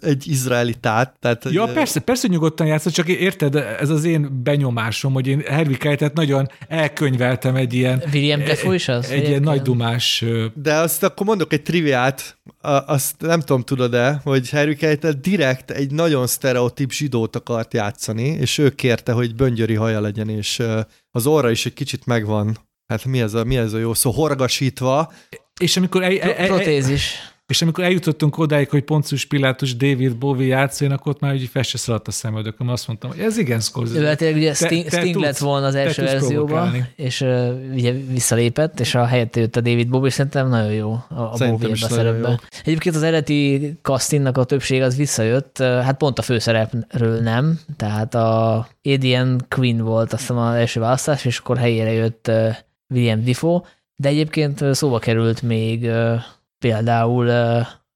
[0.00, 1.16] egy izraelitát.
[1.20, 5.76] Tehát, ja, persze, persze nyugodtan játszhat, csak érted, ez az én benyomásom, hogy én Harry
[5.76, 8.02] Keitelt nagyon elkönyveltem egy ilyen...
[8.12, 9.10] William Defoe is az?
[9.10, 10.24] Egy ilyen nagy dumás...
[10.54, 15.70] De azt akkor mondok egy triviát, a, azt nem tudom, tudod-e, hogy Harry Keitel direkt
[15.70, 20.62] egy nagyon sztereotíp zsidót akart játszani, és ő kérte, hogy böngyöri haja legyen, és
[21.10, 22.58] az orra is egy kicsit megvan.
[22.86, 24.10] Hát mi ez a, mi ez a jó szó?
[24.10, 25.12] Horgasítva.
[25.60, 26.02] És amikor...
[26.02, 27.33] E, e, e, Protézis.
[27.46, 31.62] És amikor eljutottunk odáig, hogy Poncius Pilátus, David Bowie játszón, akkor ott már így fel
[31.62, 32.68] se szaladt a szemöldököm.
[32.68, 34.00] Azt mondtam, hogy ez igen Scorsese.
[34.00, 38.80] Ő hát ugye Sting, te, Sting lett volna az első verzióban, és uh, ugye visszalépett,
[38.80, 41.76] és a helyette jött a David Bowie, és szerintem nagyon jó a, a Bowie a
[41.76, 42.40] szerepben.
[42.64, 48.68] Egyébként az eredeti castingnak a többség az visszajött, hát pont a főszerepről nem, tehát a
[48.82, 52.30] Adrian Queen volt azt hiszem az első választás, és akkor helyére jött
[52.88, 53.62] William Defoe,
[53.96, 55.90] de egyébként szóba került még
[56.64, 57.30] például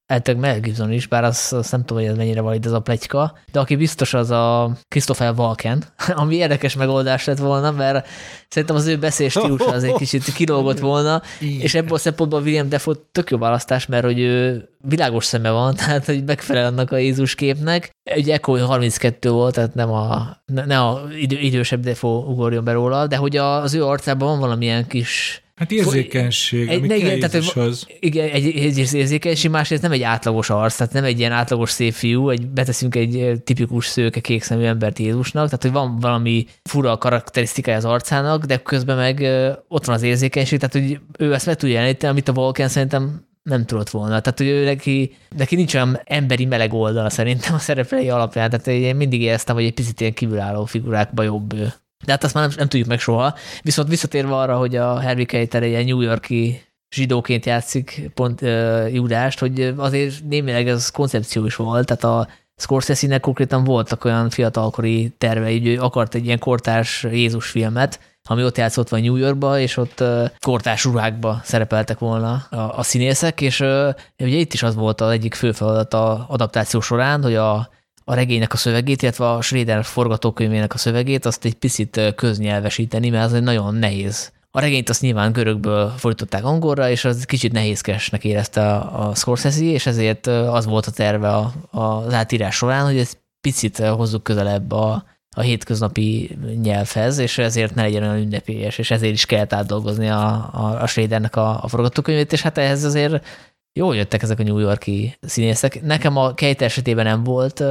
[0.06, 2.80] elteg Mel Gibson is, bár azt, azt nem tudom, hogy ez mennyire valid ez a
[2.80, 5.84] pletyka, de aki biztos az a Christopher Walken,
[6.22, 8.08] ami érdekes megoldás lett volna, mert
[8.48, 12.68] szerintem az ő beszélés stílusa az egy kicsit kilógott volna, és ebből a szempontból William
[12.68, 16.96] Defoe tök jó választás, mert hogy ő világos szeme van, tehát hogy megfelel annak a
[16.96, 17.90] Jézus képnek.
[18.16, 23.06] Ugye Echo 32 volt, tehát nem a, ne a idő, idősebb Defoe ugorjon be róla,
[23.06, 27.86] de hogy az ő arcában van valamilyen kis Hát érzékenység, egy, ami igen, tehát, az.
[28.00, 31.92] Igen, egy, egy, érzékenység, másrészt nem egy átlagos arc, tehát nem egy ilyen átlagos szép
[31.92, 37.76] fiú, egy, beteszünk egy tipikus szőke kékszemű embert Jézusnak, tehát hogy van valami fura karakterisztikája
[37.76, 39.26] az arcának, de közben meg
[39.68, 43.26] ott van az érzékenység, tehát hogy ő ezt meg tudja jeleníteni, amit a Volken szerintem
[43.42, 44.20] nem tudott volna.
[44.20, 48.50] Tehát, hogy ő neki, neki nincs olyan emberi meleg oldala szerintem a szereplői alapján.
[48.50, 51.72] Tehát én mindig éreztem, hogy egy picit ilyen kívülálló figurákba jobb ő.
[52.04, 53.34] De hát azt már nem, nem tudjuk meg soha.
[53.62, 59.38] Viszont visszatérve arra, hogy a Harvey Keitel egy New Yorki zsidóként játszik pont uh, Judást,
[59.38, 65.58] hogy azért némileg ez koncepció is volt, tehát a Scorsese-nek konkrétan voltak olyan fiatalkori tervei,
[65.58, 69.76] hogy ő akart egy ilyen kortárs Jézus filmet, ami ott játszott van New Yorkba, és
[69.76, 74.74] ott uh, kortárs ruhákba szerepeltek volna a, a színészek, és uh, ugye itt is az
[74.74, 77.70] volt az egyik fő feladat a adaptáció során, hogy a
[78.08, 83.24] a regénynek a szövegét, illetve a Schrader forgatókönyvének a szövegét, azt egy picit köznyelvesíteni, mert
[83.24, 84.32] az egy nagyon nehéz.
[84.50, 89.64] A regényt azt nyilván görögből fordították angolra, és az kicsit nehézkesnek érezte a, a Scorsese,
[89.64, 94.22] és ezért az volt a terve a, a, az átírás során, hogy ezt picit hozzuk
[94.22, 95.04] közelebb a,
[95.36, 100.50] a hétköznapi nyelvhez, és ezért ne legyen olyan ünnepélyes, és ezért is kellett átdolgozni a,
[100.52, 103.24] a, a Schradernek a, a forgatókönyvét, és hát ehhez azért
[103.72, 105.82] jól jöttek ezek a New Yorki színészek.
[105.82, 107.64] Nekem a Kate esetében nem volt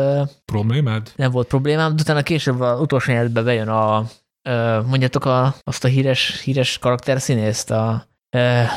[0.45, 1.11] problémád?
[1.15, 4.05] Nem volt problémám, de utána később az utolsó életben bejön a
[4.85, 8.07] mondjátok a, azt a híres, híres karakterszínészt, a,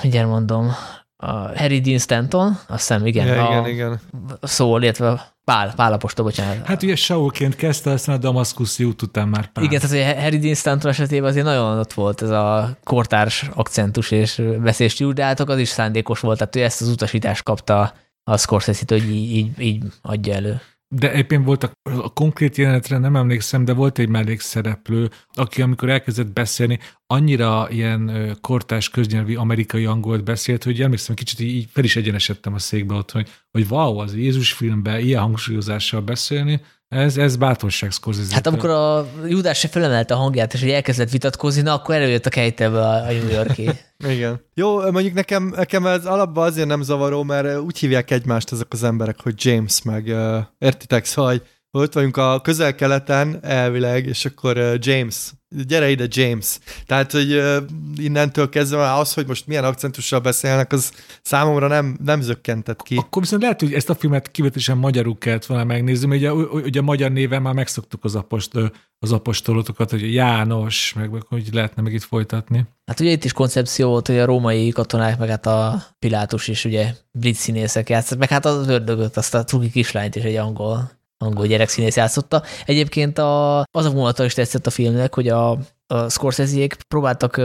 [0.02, 0.70] mindjárt mondom,
[1.16, 3.26] a Harry Dean Stanton, azt hiszem, igen.
[3.26, 4.00] Ja, a, igen, igen.
[4.42, 6.66] Szól, illetve Pál, Pál apostol, bocsánat.
[6.66, 9.64] Hát ugye Saulként kezdte, aztán a Damaszkuszi út után már Pál.
[9.64, 14.10] Igen, tehát hogy Harry Dean Stanton esetében azért nagyon ott volt ez a kortárs akcentus
[14.10, 17.92] és beszélés de hát az is szándékos volt, tehát ő ezt az utasítást kapta
[18.24, 20.60] a scorsese hogy így, így, így adja elő.
[20.94, 26.32] De éppen volt a, konkrét jelenetre, nem emlékszem, de volt egy mellékszereplő, aki amikor elkezdett
[26.32, 32.54] beszélni, annyira ilyen kortás köznyelvi amerikai angolt beszélt, hogy emlékszem, kicsit így fel is egyenesedtem
[32.54, 36.60] a székbe ott, hogy, hogy wow, az Jézus filmben ilyen hangsúlyozással beszélni,
[36.90, 38.34] ez, ez bátorság Scorsese.
[38.34, 42.26] Hát amikor a Judás se felemelte a hangját, és hogy elkezdett vitatkozni, na akkor előjött
[42.26, 43.70] a kejtebe a, a New Yorki.
[44.14, 44.40] Igen.
[44.54, 48.82] Jó, mondjuk nekem, nekem ez alapban azért nem zavaró, mert úgy hívják egymást ezek az
[48.82, 54.56] emberek, hogy James, meg uh, értitek, szóval, hogy ott vagyunk a közel-keleten elvileg, és akkor
[54.56, 55.32] uh, James,
[55.66, 56.58] gyere ide James.
[56.86, 57.56] Tehát, hogy uh,
[57.96, 60.92] innentől kezdve az, hogy most milyen akcentussal beszélnek, az
[61.22, 62.96] számomra nem, nem zökkentett ki.
[62.96, 66.80] Akkor viszont lehet, hogy ezt a filmet kivetesen magyarul kellett volna megnézni, mert ugye, ugye
[66.80, 68.50] a magyar néven már megszoktuk az, apost,
[68.98, 72.66] az apostolotokat, hogy János, meg, meg hogy lehetne meg itt folytatni.
[72.86, 76.64] Hát ugye itt is koncepció volt, hogy a római katonák, meg hát a Pilátus is
[76.64, 80.99] ugye brit színészek játszott, meg hát az ördögöt, azt a truki kislányt is egy angol
[81.24, 82.42] angol gyerekszínész játszotta.
[82.64, 85.50] Egyébként a, az a vonata is tetszett a filmnek, hogy a,
[85.86, 87.36] a Scorsese-ék próbáltak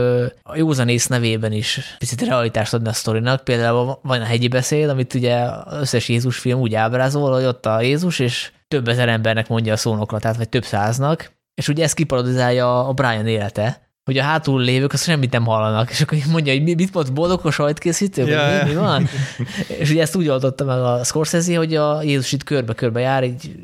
[0.42, 3.44] a józanész nevében is picit realitást adni a sztorinak.
[3.44, 7.66] Például van a hegyi beszéd, amit ugye az összes Jézus film úgy ábrázol, hogy ott
[7.66, 11.94] a Jézus, és több ezer embernek mondja a szónoklatát, vagy több száznak, és ugye ezt
[11.94, 16.52] kiparodizálja a Brian élete, hogy a hátul lévők azt semmit nem hallanak, és akkor mondja,
[16.52, 18.64] hogy mit mond, boldog a sajtkészítő, yeah.
[18.64, 19.08] mi, mi van?
[19.80, 23.54] és ugye ezt úgy oldotta meg a Scorsese, hogy a Jézus itt körbe-körbe jár egy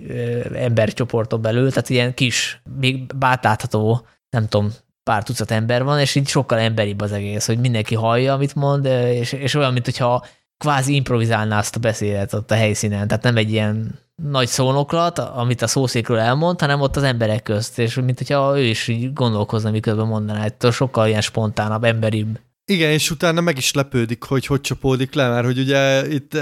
[0.54, 4.70] embercsoporton belül, tehát ilyen kis, még bátátható, nem tudom,
[5.02, 8.84] pár tucat ember van, és így sokkal emberibb az egész, hogy mindenki hallja, amit mond,
[8.84, 10.26] és, és olyan, mint hogyha
[10.58, 15.62] kvázi improvizálná azt a beszédet ott a helyszínen, tehát nem egy ilyen nagy szónoklat, amit
[15.62, 19.70] a szószékről elmond, hanem ott az emberek közt, és mint hogyha ő is így gondolkozna,
[19.70, 22.40] miközben mondaná, hogy sokkal ilyen spontánabb, emberibb.
[22.64, 26.34] Igen, és utána meg is lepődik, hogy hogy csapódik le, mert hogy ugye itt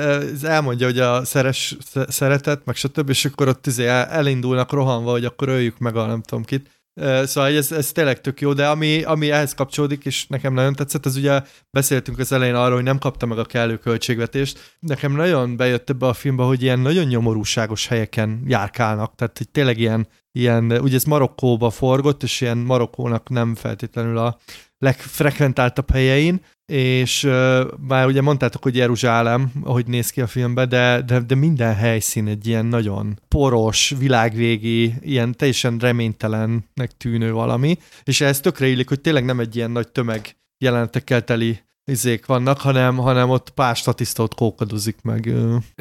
[0.42, 1.76] elmondja, hogy a szeres,
[2.08, 6.22] szeretet, meg stb., és akkor ott izé elindulnak rohanva, hogy akkor öljük meg a nem
[6.22, 6.79] tudom kit.
[7.24, 11.06] Szóval ez, ez tényleg tök jó, de ami, ami ehhez kapcsolódik, és nekem nagyon tetszett,
[11.06, 14.76] az ugye beszéltünk az elején arról, hogy nem kapta meg a kellő költségvetést.
[14.78, 19.78] Nekem nagyon bejött ebbe a filmbe, hogy ilyen nagyon nyomorúságos helyeken járkálnak, tehát hogy tényleg
[19.78, 24.38] ilyen, ilyen ugye ez Marokkóba forgott, és ilyen Marokkónak nem feltétlenül a
[24.78, 26.40] legfrekventáltabb helyein,
[26.70, 31.34] és uh, már ugye mondtátok, hogy Jeruzsálem, ahogy néz ki a filmben, de, de, de
[31.34, 38.66] minden helyszín egy ilyen nagyon poros, világvégi, ilyen teljesen reménytelennek tűnő valami, és ez tökre
[38.66, 43.50] illik, hogy tényleg nem egy ilyen nagy tömeg jelenetekkel teli izék vannak, hanem, hanem ott
[43.50, 45.32] pár statisztót kókadozik meg.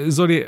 [0.07, 0.43] Zoli,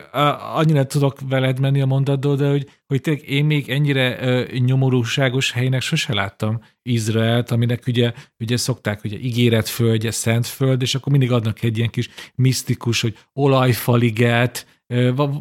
[0.54, 5.82] annyira tudok veled menni a mondatból, de hogy, hogy tényleg én még ennyire nyomorúságos helynek
[5.82, 11.78] sose láttam Izraelt, aminek ugye, ugye szokták ugye ígéretföldje, szentföld, és akkor mindig adnak egy
[11.78, 14.66] ilyen kis misztikus, hogy olajfaliget,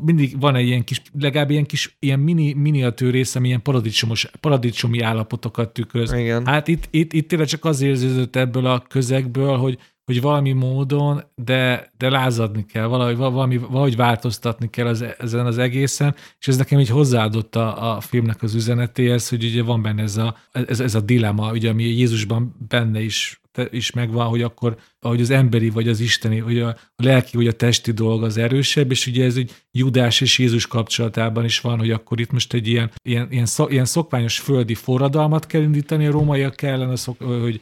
[0.04, 4.30] mindig van egy ilyen kis, legalább ilyen kis ilyen mini, miniatűr rész, ami ilyen paradicsomos,
[4.40, 6.12] paradicsomi állapotokat tükröz.
[6.12, 6.46] Igen.
[6.46, 9.78] Hát itt, itt, itt tényleg csak az érződött ebből a közegből, hogy,
[10.10, 15.58] hogy valami módon, de, de lázadni kell, valahogy, valami, valahogy változtatni kell az, ezen az
[15.58, 20.02] egészen, és ez nekem így hozzáadott a, a filmnek az üzenetéhez, hogy ugye van benne
[20.02, 23.40] ez a, ez, ez a dilema, ugye, ami Jézusban benne is,
[23.70, 27.46] is megvan, hogy akkor, ahogy az emberi vagy az isteni, hogy a, a lelki vagy
[27.46, 31.78] a testi dolog az erősebb, és ugye ez egy Judás és Jézus kapcsolatában is van,
[31.78, 36.06] hogy akkor itt most egy ilyen, ilyen, ilyen, szok, ilyen szokványos földi forradalmat kell indítani
[36.06, 37.60] a rómaiak ellen, hogy, hogy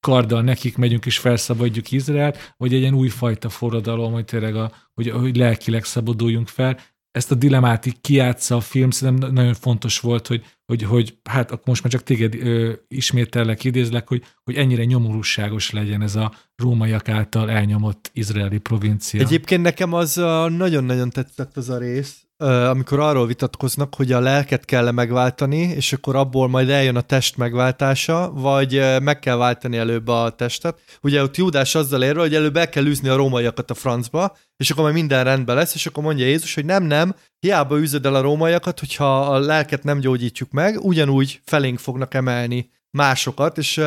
[0.00, 5.10] karddal nekik megyünk és felszabadjuk Izraelt, vagy egy ilyen újfajta forradalom, hogy tényleg a, hogy,
[5.10, 6.78] hogy lelkileg szabaduljunk fel.
[7.10, 11.50] Ezt a dilemát így kiátsza a film, szerintem nagyon fontos volt, hogy, hogy, hogy hát
[11.50, 16.32] akkor most már csak téged ö, ismétellek, idézlek, hogy, hogy ennyire nyomorúságos legyen ez a
[16.56, 19.20] rómaiak által elnyomott izraeli provincia.
[19.20, 20.14] Egyébként nekem az
[20.48, 25.92] nagyon-nagyon tetszett az a rész, amikor arról vitatkoznak, hogy a lelket kell -e megváltani, és
[25.92, 30.80] akkor abból majd eljön a test megváltása, vagy meg kell váltani előbb a testet.
[31.02, 34.70] Ugye ott Júdás azzal érve, hogy előbb el kell űzni a rómaiakat a francba, és
[34.70, 38.14] akkor majd minden rendben lesz, és akkor mondja Jézus, hogy nem, nem, hiába űzöd el
[38.14, 43.82] a rómaiakat, hogyha a lelket nem gyógyítjuk meg, ugyanúgy felénk fognak emelni másokat, és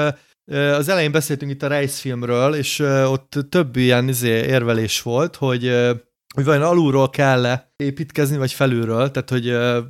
[0.51, 5.63] az elején beszéltünk itt a Reis filmről, és ott több ilyen izé, érvelés volt, hogy
[6.33, 9.43] hogy vajon alulról kell -e építkezni, vagy felülről, tehát hogy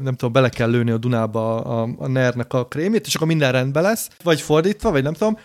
[0.04, 3.52] nem tudom, bele kell lőni a Dunába a, a nernek a krémét, és akkor minden
[3.52, 5.38] rendben lesz, vagy fordítva, vagy nem tudom,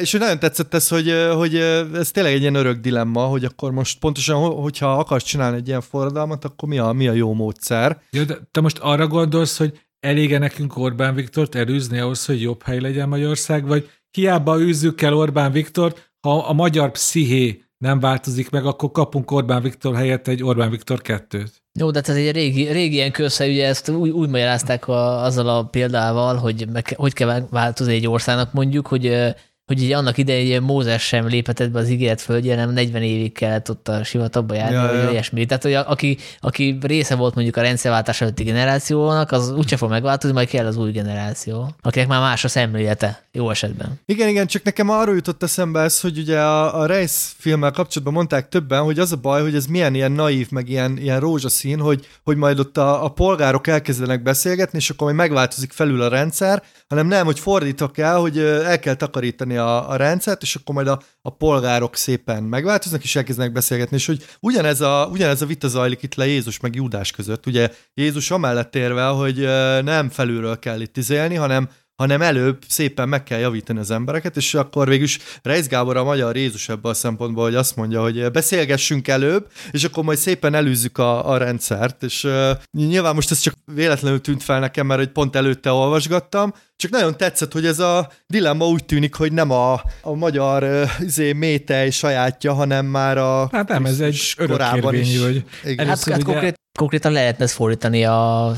[0.00, 1.54] és hogy nagyon tetszett ez, hogy, hogy
[1.94, 5.80] ez tényleg egy ilyen örök dilemma, hogy akkor most pontosan, hogyha akarsz csinálni egy ilyen
[5.80, 8.00] forradalmat, akkor mi a, mi a jó módszer.
[8.10, 12.62] Ja, de te most arra gondolsz, hogy elége nekünk Orbán Viktort elűzni ahhoz, hogy jobb
[12.62, 18.50] hely legyen Magyarország, vagy hiába űzzük el Orbán Viktort, ha a magyar psziché nem változik
[18.50, 21.62] meg, akkor kapunk Orbán Viktor helyett egy Orbán Viktor kettőt.
[21.78, 25.48] Jó, de ez egy régi, régi ilyen közsze, ugye ezt úgy, úgy magyarázták a, azzal
[25.48, 29.34] a példával, hogy meg, hogy kell változni egy országnak mondjuk, hogy
[29.66, 33.70] hogy így annak idején Mózes sem léphetett be az ígéret földje, nem 40 évig kellett
[33.70, 35.10] ott a sivatagba járni, ja, vagy ja.
[35.10, 35.46] ilyesmi.
[35.46, 39.90] Tehát, hogy a, aki, aki része volt mondjuk a rendszerváltás előtti generációnak, az úgyse fog
[39.90, 44.00] megváltozni, majd kell az új generáció, akinek már más a szemlélete, jó esetben.
[44.06, 48.14] Igen, igen, csak nekem arról jutott eszembe ez, hogy ugye a, a Reis filmmel kapcsolatban
[48.14, 51.78] mondták többen, hogy az a baj, hogy ez milyen ilyen naív, meg ilyen, ilyen rózsaszín,
[51.78, 56.08] hogy, hogy majd ott a, a polgárok elkezdenek beszélgetni, és akkor majd megváltozik felül a
[56.08, 60.74] rendszer, hanem nem, hogy fordítva kell, hogy el kell takarítani a, a rendszert, és akkor
[60.74, 65.46] majd a, a polgárok szépen megváltoznak, és elkezdenek beszélgetni, és hogy ugyanez a, ugyanez a
[65.46, 67.46] vita zajlik itt le Jézus meg Júdás között.
[67.46, 69.36] Ugye Jézus amellett érve, hogy
[69.84, 74.54] nem felülről kell itt izélni, hanem hanem előbb szépen meg kell javítani az embereket, és
[74.54, 78.30] akkor végül is Reis Gábor a magyar Jézus ebből a szempontból, hogy azt mondja, hogy
[78.30, 83.38] beszélgessünk előbb, és akkor majd szépen előzzük a, a rendszert, és uh, nyilván most ez
[83.38, 87.78] csak véletlenül tűnt fel nekem, mert hogy pont előtte olvasgattam, csak nagyon tetszett, hogy ez
[87.78, 93.18] a dilemma úgy tűnik, hogy nem a, a magyar uh, izé, métej sajátja, hanem már
[93.18, 93.48] a...
[93.52, 95.44] Hát nem, ez egy örökkérvényű, hogy...
[95.64, 95.86] Igen.
[95.86, 98.52] Hát, hát konkrét, konkrétan lehetne ezt fordítani a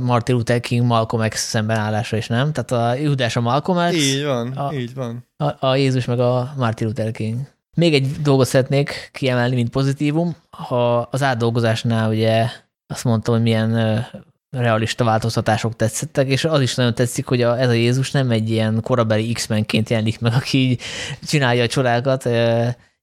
[0.00, 2.52] Martin Luther King Malcolm X szembenállásra is, nem?
[2.52, 3.96] Tehát a Judás a Malcolm X.
[3.96, 5.26] Így van, a, így van.
[5.36, 7.38] A, a Jézus meg a Martin Luther King.
[7.76, 10.36] Még egy dolgot szeretnék kiemelni, mint pozitívum.
[10.50, 12.46] Ha az átdolgozásnál ugye
[12.86, 14.04] azt mondtam, hogy milyen
[14.50, 18.50] realista változtatások tetszettek, és az is nagyon tetszik, hogy a, ez a Jézus nem egy
[18.50, 20.80] ilyen korabeli X-menként jelenik meg, aki így
[21.26, 22.28] csinálja a csodákat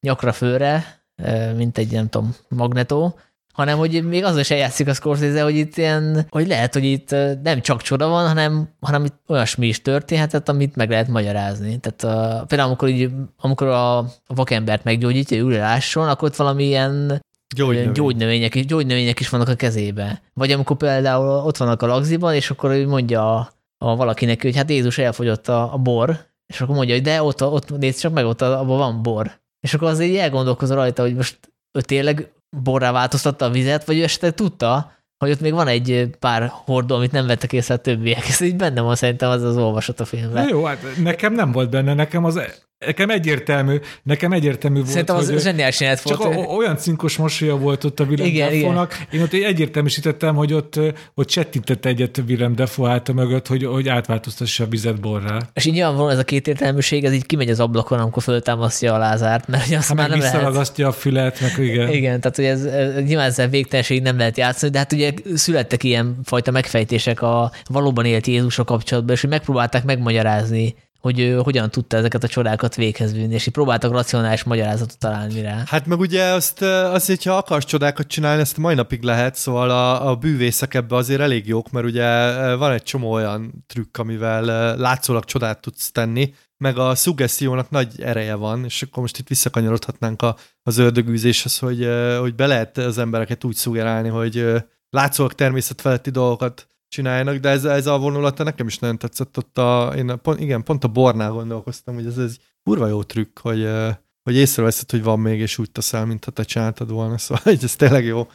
[0.01, 1.01] nyakra főre,
[1.55, 3.19] mint egy, nem tudom, magnetó,
[3.59, 7.09] hanem hogy még az is eljátszik a Scorsese, hogy itt ilyen, hogy lehet, hogy itt
[7.43, 11.79] nem csak csoda van, hanem, hanem itt olyasmi is történhetett, amit meg lehet magyarázni.
[11.79, 17.21] Tehát a, például amikor, így, amikor a, a vakembert meggyógyítja ülőláson, akkor ott valami ilyen
[17.55, 17.91] Gyógynövény.
[17.91, 20.21] gyógynövények, is, gyógynövények is vannak a kezébe.
[20.33, 24.69] Vagy amikor például ott vannak a lagziban, és akkor mondja a, a valakinek, hogy hát
[24.69, 28.25] Jézus elfogyott a, a bor, és akkor mondja, hogy de ott, ott nézd csak meg,
[28.25, 29.39] ott abban van bor.
[29.59, 31.39] És akkor azért így elgondolkozol rajta, hogy most
[31.71, 36.09] ő tényleg borrá változtatta a vizet, vagy ő esetleg tudta, hogy ott még van egy
[36.19, 38.27] pár hordó, amit nem vettek észre a többiek.
[38.27, 40.43] Ez így benne van szerintem az az olvasat a filmben.
[40.43, 42.39] Na jó, hát nekem nem volt benne, nekem az
[42.85, 46.03] Nekem egyértelmű, nekem egyértelmű volt, Szerintem az hogy zseniális volt.
[46.03, 48.93] Csak olyan cinkos mosolya volt ott a Willem igen, Defoe-nak.
[48.93, 49.07] Igen.
[49.11, 50.79] Én ott egyértelműsítettem, hogy ott,
[51.15, 55.37] hogy csettintett egyet Willem Defoe által mögött, hogy, hogy átváltoztassa a vizet borrá.
[55.53, 58.97] És így nyilvánvalóan ez a két értelműség, ez így kimegy az ablakon, amikor föltámasztja a
[58.97, 60.79] Lázárt, mert hogy azt hát már nem lehet.
[60.79, 61.89] a fület, meg igen.
[61.89, 62.63] Igen, tehát hogy ez,
[63.05, 68.05] nyilván ezzel végtelenség nem lehet játszani, de hát ugye születtek ilyen fajta megfejtések a valóban
[68.05, 73.13] élt Jézusra kapcsolatban, és hogy megpróbálták megmagyarázni hogy ő hogyan tudta ezeket a csodákat véghez
[73.13, 75.63] vinni, és így próbáltak racionális magyarázatot találni rá.
[75.65, 80.09] Hát meg ugye azt, azt hogyha akarsz csodákat csinálni, ezt mai napig lehet, szóval a,
[80.09, 85.25] a bűvészek ebbe azért elég jók, mert ugye van egy csomó olyan trükk, amivel látszólag
[85.25, 90.35] csodát tudsz tenni, meg a szuggesztiónak nagy ereje van, és akkor most itt visszakanyarodhatnánk a,
[90.63, 91.87] az ördögűzéshez, hogy,
[92.19, 94.45] hogy be lehet az embereket úgy szuggerálni, hogy
[94.89, 99.37] látszólag természetfeletti dolgokat csináljanak, de ez, ez a vonulata nekem is nagyon tetszett.
[99.37, 103.39] Ott a, én pont, igen, pont a bornál gondolkoztam, hogy ez egy kurva jó trükk,
[103.39, 103.67] hogy,
[104.23, 108.05] hogy észreveszed, hogy van még, és úgy teszel, mintha te csináltad volna, szóval ez tényleg
[108.05, 108.27] jó.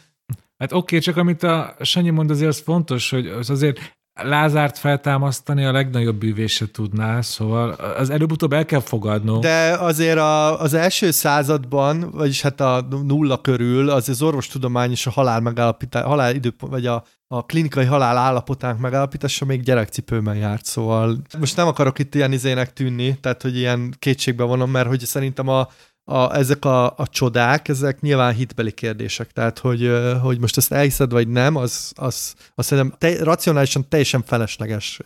[0.59, 3.81] Hát oké, okay, csak amit a Sanyi mond, azért az fontos, hogy az azért
[4.23, 9.43] Lázárt feltámasztani a legnagyobb bűvése tudná, szóval az előbb-utóbb el kell fogadnunk.
[9.43, 15.07] De azért a, az első században, vagyis hát a nulla körül, az az orvostudomány és
[15.07, 20.65] a halál megállapítás, halál időpont, vagy a, a klinikai halál állapotának megállapítása még gyerekcipőben járt,
[20.65, 25.01] szóval most nem akarok itt ilyen izének tűnni, tehát hogy ilyen kétségbe vonom, mert hogy
[25.01, 25.69] szerintem a,
[26.05, 29.91] a, ezek a, a csodák, ezek nyilván hitbeli kérdések, tehát hogy,
[30.23, 35.01] hogy most ezt elhiszed vagy nem, az, az, az szerintem te, racionálisan teljesen felesleges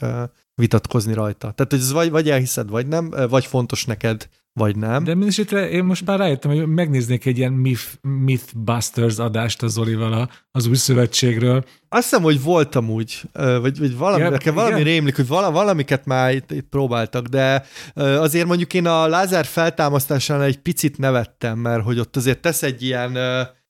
[0.59, 1.51] vitatkozni rajta.
[1.51, 5.05] Tehát, hogy ez vagy, vagy elhiszed, vagy nem, vagy fontos neked vagy nem.
[5.05, 10.31] De mindesetre én most már rájöttem, hogy megnéznék egy ilyen Myth, Mythbusters adást az Olival
[10.51, 11.65] az új szövetségről.
[11.89, 14.93] Azt hiszem, hogy voltam úgy, vagy, vagy valami, ja, nekem valami igen.
[14.93, 17.65] rémlik, hogy vala, valamiket már itt, itt próbáltak, de
[17.95, 22.83] azért mondjuk én a Lázár feltámasztásánál egy picit nevettem, mert hogy ott azért tesz egy
[22.83, 23.19] ilyen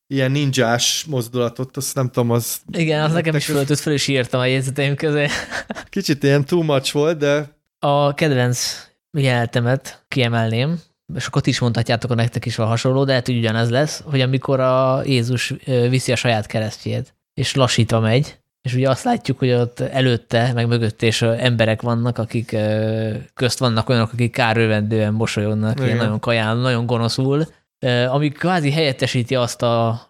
[0.08, 2.60] ilyen ninjás mozdulatot, azt nem tudom, az...
[2.72, 5.26] Igen, az nekem is föltött, föl is írtam a jegyzeteim közé.
[5.90, 7.56] Kicsit ilyen too much volt, de...
[7.78, 10.80] A kedvenc jelenetemet kiemelném,
[11.14, 14.60] és akkor is mondhatjátok, hogy nektek is van hasonló, de hogy ugyanez lesz, hogy amikor
[14.60, 15.54] a Jézus
[15.88, 20.66] viszi a saját keresztjét, és lassítva megy, és ugye azt látjuk, hogy ott előtte, meg
[20.66, 22.56] mögötte és emberek vannak, akik
[23.34, 27.46] közt vannak olyanok, akik kárővendően mosolyognak, ilyen nagyon kaján, nagyon gonoszul,
[28.08, 30.00] ami kvázi helyettesíti azt a,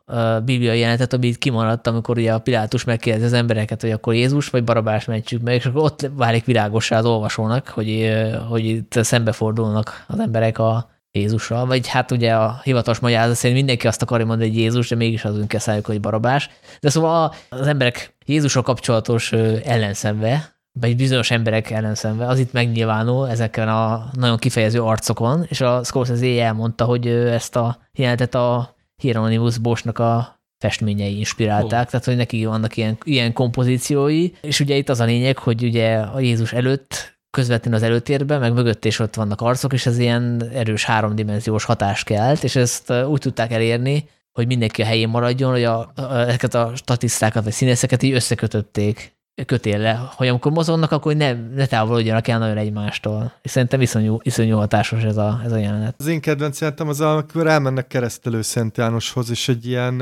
[0.45, 4.49] bibliai jelenetet, ami itt kimaradt, amikor ugye a Pilátus megkérdezi az embereket, hogy akkor Jézus
[4.49, 8.13] vagy Barabás mentsük meg, és akkor ott válik világossá az olvasónak, hogy,
[8.49, 13.87] hogy itt szembefordulnak az emberek a Jézussal, vagy hát ugye a hivatalos magyarázat szerint mindenki
[13.87, 16.51] azt akarja mondani, hogy Jézus, de mégis az önkeszálljuk, hogy Barabás.
[16.81, 19.33] De szóval az emberek Jézussal kapcsolatos
[19.65, 25.85] ellenszemve, vagy bizonyos emberek ellenszenve, az itt megnyilvánul ezeken a nagyon kifejező arcokon, és a
[25.85, 31.91] Scorsese elmondta, hogy ezt a jelenetet a Hieronymus Bosnak a festményei inspirálták, oh.
[31.91, 35.97] tehát hogy neki vannak ilyen, ilyen kompozíciói, és ugye itt az a lényeg, hogy ugye
[35.97, 40.43] a Jézus előtt közvetlenül az előtérben, meg mögött is ott vannak arcok, és ez ilyen
[40.55, 45.65] erős háromdimenziós hatást kelt, és ezt úgy tudták elérni, hogy mindenki a helyén maradjon, hogy
[45.65, 51.33] a, a, ezeket a statisztákat vagy színészeket így összekötötték kötélle, hogy amikor mozognak, akkor ne,
[51.33, 53.33] ne távolodjanak el nagyon egymástól.
[53.42, 55.94] És szerintem iszonyú, iszonyú hatásos ez a, ez a jelenet.
[55.99, 60.00] Az én kedvenc jelenetem az, amikor elmennek keresztelő Szent Jánoshoz, és egy ilyen,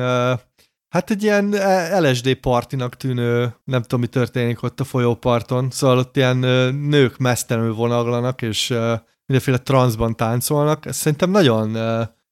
[0.89, 1.55] hát egy ilyen
[2.01, 6.37] LSD partinak tűnő, nem tudom, mi történik ott a folyóparton, szóval ott ilyen
[6.75, 8.69] nők mesztelenül vonaglanak, és
[9.27, 10.87] mindenféle transzban táncolnak.
[10.87, 11.77] Ez szerintem nagyon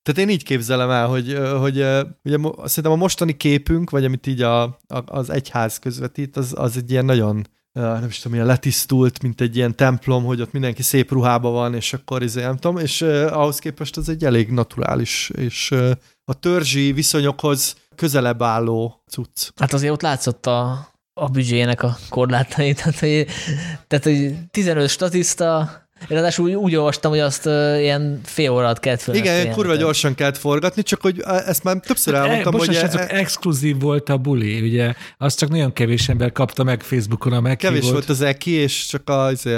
[0.04, 1.84] tehát én így képzelem el, hogy, hogy
[2.24, 6.76] ugye szerintem a mostani képünk, vagy amit így a, a, az egyház közvetít, az, az
[6.76, 10.82] egy ilyen nagyon nem is tudom, ilyen letisztult, mint egy ilyen templom, hogy ott mindenki
[10.82, 15.30] szép ruhában van, és akkor izé, nem tudom, és ahhoz képest az egy elég naturális,
[15.36, 15.74] és
[16.24, 19.48] a törzsi viszonyokhoz közelebb álló cucc.
[19.56, 23.26] Hát azért ott látszott a, a büdzsének a korlátai, tehát hogy,
[23.86, 25.70] tehát, hogy 15 statiszta,
[26.08, 29.14] Ráadásul úgy, úgy olvastam, hogy azt uh, ilyen fél órát kellett fel.
[29.14, 32.66] Igen, kurva gyorsan kellett forgatni, csak hogy ezt már többször Hát, elmondtam, e, hogy...
[32.66, 37.32] bocsánat, csak exkluzív volt a buli, ugye, azt csak nagyon kevés ember kapta meg Facebookon
[37.32, 37.56] a meg.
[37.56, 39.48] Kevés volt az eki, és csak az...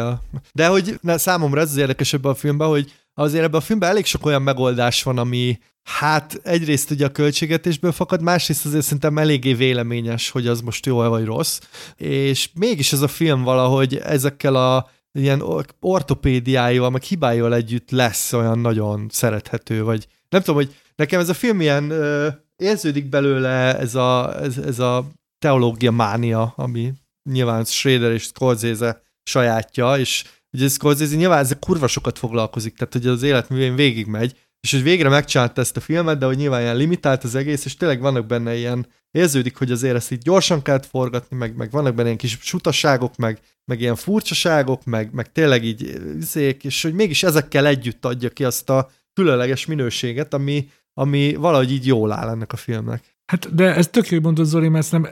[0.53, 3.91] De hogy na, számomra ez az érdekes ebben a filmben, hogy azért ebben a filmben
[3.91, 9.19] elég sok olyan megoldás van, ami hát egyrészt ugye a költségetésből fakad, másrészt azért szerintem
[9.19, 11.61] eléggé véleményes, hogy az most jó vagy rossz,
[11.97, 15.43] és mégis ez a film valahogy ezekkel a ilyen
[15.81, 21.35] ortopédiáival, meg hibáival együtt lesz olyan nagyon szerethető, vagy nem tudom, hogy nekem ez a
[21.35, 25.07] film ilyen ö, érződik belőle ez a, ez, ez a
[25.39, 26.93] teológia mánia, ami
[27.31, 33.07] nyilván Schrader és Scorsese sajátja, és ugye Scorsese nyilván ezzel kurva sokat foglalkozik, tehát hogy
[33.07, 34.37] az életművén végigmegy,
[34.67, 37.77] és hogy végre megcsinálta ezt a filmet, de hogy nyilván ilyen limitált az egész, és
[37.77, 38.87] tényleg vannak benne ilyen,
[39.17, 43.17] érződik, hogy azért ezt így gyorsan kellett forgatni, meg, meg vannak benne ilyen kis sutaságok,
[43.17, 48.29] meg, meg ilyen furcsaságok, meg, meg tényleg így izék, és hogy mégis ezekkel együtt adja
[48.29, 53.05] ki azt a különleges minőséget, ami, ami valahogy így jól áll ennek a filmnek.
[53.33, 55.09] Hát de ez tök jó, mondod Zoli, mert nem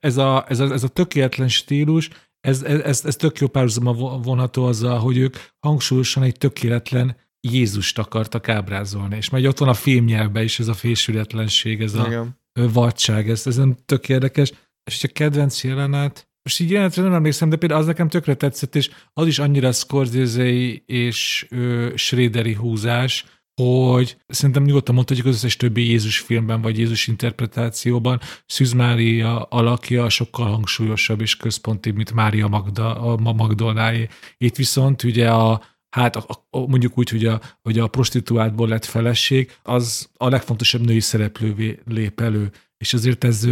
[0.00, 4.64] ez a, ez a, ez a tökéletlen stílus, ez, ez, ez tök jó párhuzama vonható
[4.64, 10.42] azzal, hogy ők hangsúlyosan egy tökéletlen Jézust akartak ábrázolni, és majd ott van a filmnyelvben
[10.42, 12.36] is ez a fésületlenség, ez a Igen.
[12.72, 14.52] vadság, ez, ez nem tök érdekes.
[14.84, 18.74] És a kedvenc jelenet, most így jelenetre nem emlékszem, de például az nekem tökre tetszett,
[18.74, 20.48] és az is annyira scorsese
[20.86, 23.24] és ö, Schraderi húzás,
[23.62, 30.08] hogy szerintem nyugodtan mondhatjuk az összes többi Jézus filmben, vagy Jézus interpretációban Szűz Mária alakja
[30.08, 34.08] sokkal hangsúlyosabb és központibb, mint Mária Magda, a Magdolnáé.
[34.36, 38.84] Itt viszont ugye a, hát a, a, mondjuk úgy, hogy a, hogy a prostituáltból lett
[38.84, 43.46] feleség, az a legfontosabb női szereplővé lép elő, és azért ez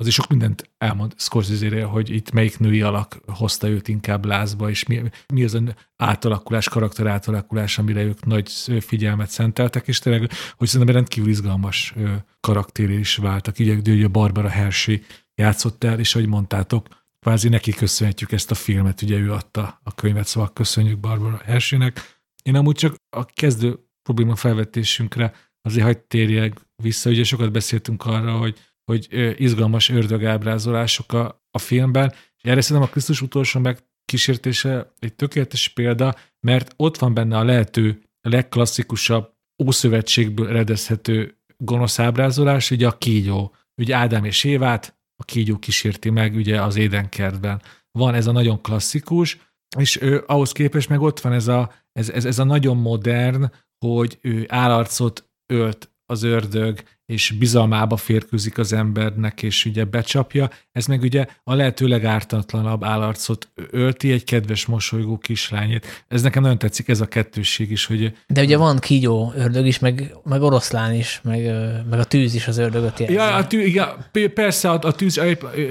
[0.00, 4.86] azért sok mindent elmond scorsese hogy itt melyik női alak hozta őt inkább lázba, és
[4.86, 5.02] mi,
[5.34, 5.60] mi az a
[5.96, 8.50] átalakulás, karakter átalakulás, amire ők nagy
[8.80, 11.94] figyelmet szenteltek, és tényleg, hogy szerintem rendkívül izgalmas
[12.40, 13.58] karaktér is váltak.
[13.58, 15.02] Így, hogy a Barbara Hershey
[15.34, 16.86] játszott el, és ahogy mondtátok,
[17.20, 22.20] kvázi neki köszönhetjük ezt a filmet, ugye ő adta a könyvet, szóval köszönjük Barbara Hersheynek.
[22.42, 25.32] Én amúgy csak a kezdő probléma felvetésünkre
[25.62, 32.14] azért hagyd térjek vissza, ugye sokat beszéltünk arra, hogy, hogy izgalmas ördögábrázolások a, a filmben,
[32.36, 37.44] és erre szerintem a Krisztus utolsó megkísértése egy tökéletes példa, mert ott van benne a
[37.44, 43.54] lehető legklasszikusabb Ószövetségből eredezhető gonosz ábrázolás, ugye a kígyó.
[43.76, 47.62] Ugye Ádám és Évát a kígyó kísérti meg ugye az édenkertben.
[47.98, 49.38] Van ez a nagyon klasszikus,
[49.76, 53.50] és ő, ahhoz képest meg ott van ez a, ez, ez, ez a nagyon modern,
[53.84, 60.50] hogy ő állarcot ölt az ördög, és bizalmába férkőzik az embernek, és ugye becsapja.
[60.72, 66.04] Ez meg ugye a lehető legártatlanabb állarcot ölti egy kedves mosolygó kislányét.
[66.08, 68.12] Ez nekem nagyon tetszik, ez a kettősség is, hogy...
[68.26, 71.44] De ugye van kígyó ördög is, meg, meg oroszlán is, meg,
[71.90, 73.14] meg a tűz is az ördögöt jelzi.
[73.14, 73.88] Ja, a tű, igen,
[74.34, 75.20] persze a, a tűz,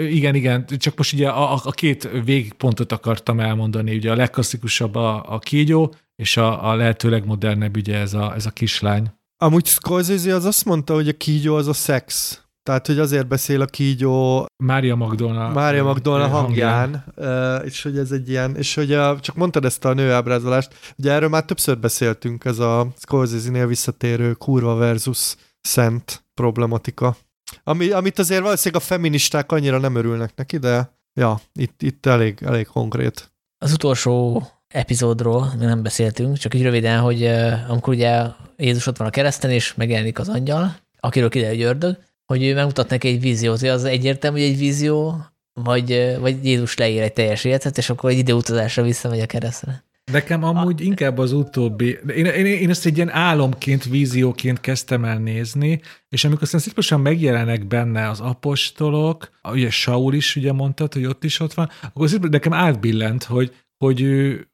[0.09, 5.33] igen, igen, csak most ugye a, a két végpontot akartam elmondani, ugye a legklasszikusabb a,
[5.33, 9.15] a kígyó, és a, a lehető legmodernebb ugye ez a, ez a kislány.
[9.39, 12.41] Amúgy Scorsese az azt mondta, hogy a kígyó az a szex.
[12.63, 18.11] Tehát, hogy azért beszél a kígyó Mária Magdolna, Mária Magdolna hangján, hangján, és hogy ez
[18.11, 22.45] egy ilyen, és hogy a, csak mondtad ezt a nőábrázolást, ugye erről már többször beszéltünk,
[22.45, 27.17] ez a Scorsese-nél visszatérő kurva versus szent problematika.
[27.63, 32.39] Ami, amit azért valószínűleg a feministák annyira nem örülnek neki, de ja, itt, itt elég,
[32.43, 33.31] elég konkrét.
[33.57, 37.23] Az utolsó epizódról még nem beszéltünk, csak így röviden, hogy
[37.67, 38.23] amikor ugye
[38.57, 42.53] Jézus ott van a kereszten, és megjelenik az angyal, akiről kiderül, hogy ördög, hogy ő
[42.53, 47.13] megmutat neki egy víziót, hogy az egyértelmű, hogy egy vízió, vagy, vagy Jézus leír egy
[47.13, 49.85] teljes életet, és akkor egy időutazásra visszamegy a keresztre.
[50.11, 50.83] Nekem amúgy a...
[50.83, 51.97] inkább az utóbbi.
[52.15, 56.99] Én, én, én ezt egy ilyen álomként, vízióként kezdtem el nézni, és amikor aztán szépen
[56.99, 62.09] megjelenek benne az apostolok, ugye Saul is ugye mondtad, hogy ott is ott van, akkor
[62.09, 64.05] nekem átbillent, hogy, hogy,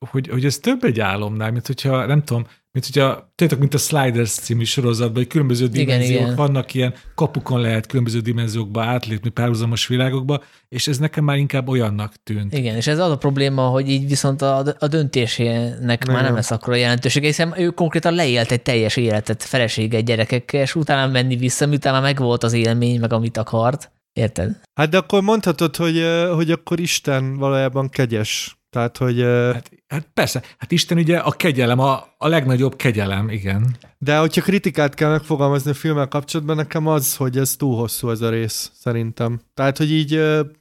[0.09, 3.77] hogy, hogy ez több egy álomnál, mint hogyha, nem tudom, mint hogyha, tudjátok, mint a
[3.77, 6.35] Sliders című sorozatban, hogy különböző dimenziók igen, igen.
[6.35, 12.13] vannak, ilyen kapukon lehet különböző dimenziókba átlépni párhuzamos világokba, és ez nekem már inkább olyannak
[12.23, 12.53] tűnt.
[12.53, 16.15] Igen, és ez az a probléma, hogy így viszont a, a döntésének nem.
[16.15, 20.75] már nem lesz akkora jelentősége, hiszen ő konkrétan leélt egy teljes életet feleséget gyerekekkel, és
[20.75, 23.91] utána menni vissza, miután már megvolt az élmény, meg amit akart.
[24.13, 24.59] Érted?
[24.73, 29.21] Hát de akkor mondhatod, hogy, hogy akkor Isten valójában kegyes tehát, hogy...
[29.53, 33.75] Hát, hát persze, hát Isten ugye a kegyelem, a, a legnagyobb kegyelem, igen.
[33.97, 38.21] De hogyha kritikát kell megfogalmazni a filmmel kapcsolatban, nekem az, hogy ez túl hosszú ez
[38.21, 39.41] a rész, szerintem.
[39.53, 40.11] Tehát, hogy így,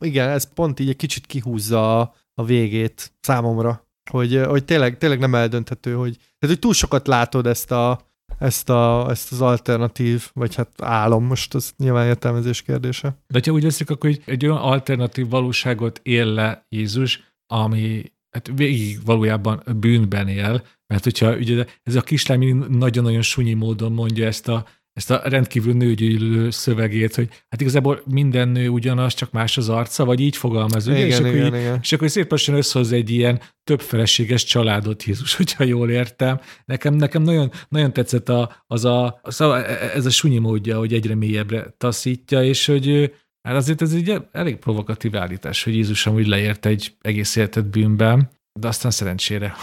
[0.00, 3.86] igen, ez pont így egy kicsit kihúzza a, a végét számomra.
[4.10, 8.00] hogy, hogy tényleg, tényleg nem eldönthető, hogy, tehát, hogy túl sokat látod ezt a,
[8.39, 13.16] ezt, a, ezt az alternatív, vagy hát álom, most az nyilván értelmezés kérdése.
[13.28, 18.98] De ha úgy veszik, akkor egy olyan alternatív valóságot él le Jézus, ami hát végig
[19.05, 24.66] valójában bűnben él, mert hogyha ugye ez a kislány nagyon-nagyon sunyi módon mondja ezt a
[24.92, 30.05] ezt a rendkívül nőgyűlő szövegét, hogy hát igazából minden nő ugyanaz, csak más az arca,
[30.05, 30.86] vagy így fogalmaz.
[30.86, 30.97] Ugye?
[30.97, 31.78] Igen, és, igen, akkor, igen.
[31.82, 36.40] és akkor szépen összehoz egy ilyen több feleséges családot Jézus, hogyha jól értem.
[36.64, 40.92] Nekem, nekem nagyon, nagyon tetszett a, az a, az a, ez a sunyi módja, hogy
[40.92, 46.26] egyre mélyebbre taszítja, és hogy hát azért ez egy elég provokatív állítás, hogy Jézus amúgy
[46.26, 48.30] leért egy egész életet bűnben,
[48.60, 49.54] de aztán szerencsére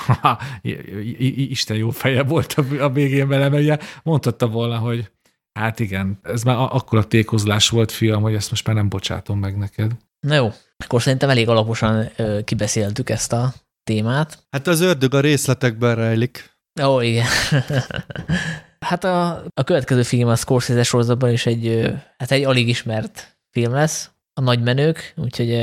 [1.36, 5.10] Isten jó feje volt a végén vele, mert ugye mondhatta volna, hogy
[5.60, 9.58] Hát igen, ez már akkora tékozlás volt, fiam, hogy ezt most már nem bocsátom meg
[9.58, 9.92] neked.
[10.28, 14.44] Na jó, akkor szerintem elég alaposan ö, kibeszéltük ezt a témát.
[14.52, 16.58] Hát az ördög a részletekben rejlik.
[16.82, 17.26] Ó, igen.
[18.90, 23.74] hát a, a következő film a Scorsese sorozatban is egy, hát egy alig ismert film
[23.74, 25.54] lesz, a Nagy Menők, úgyhogy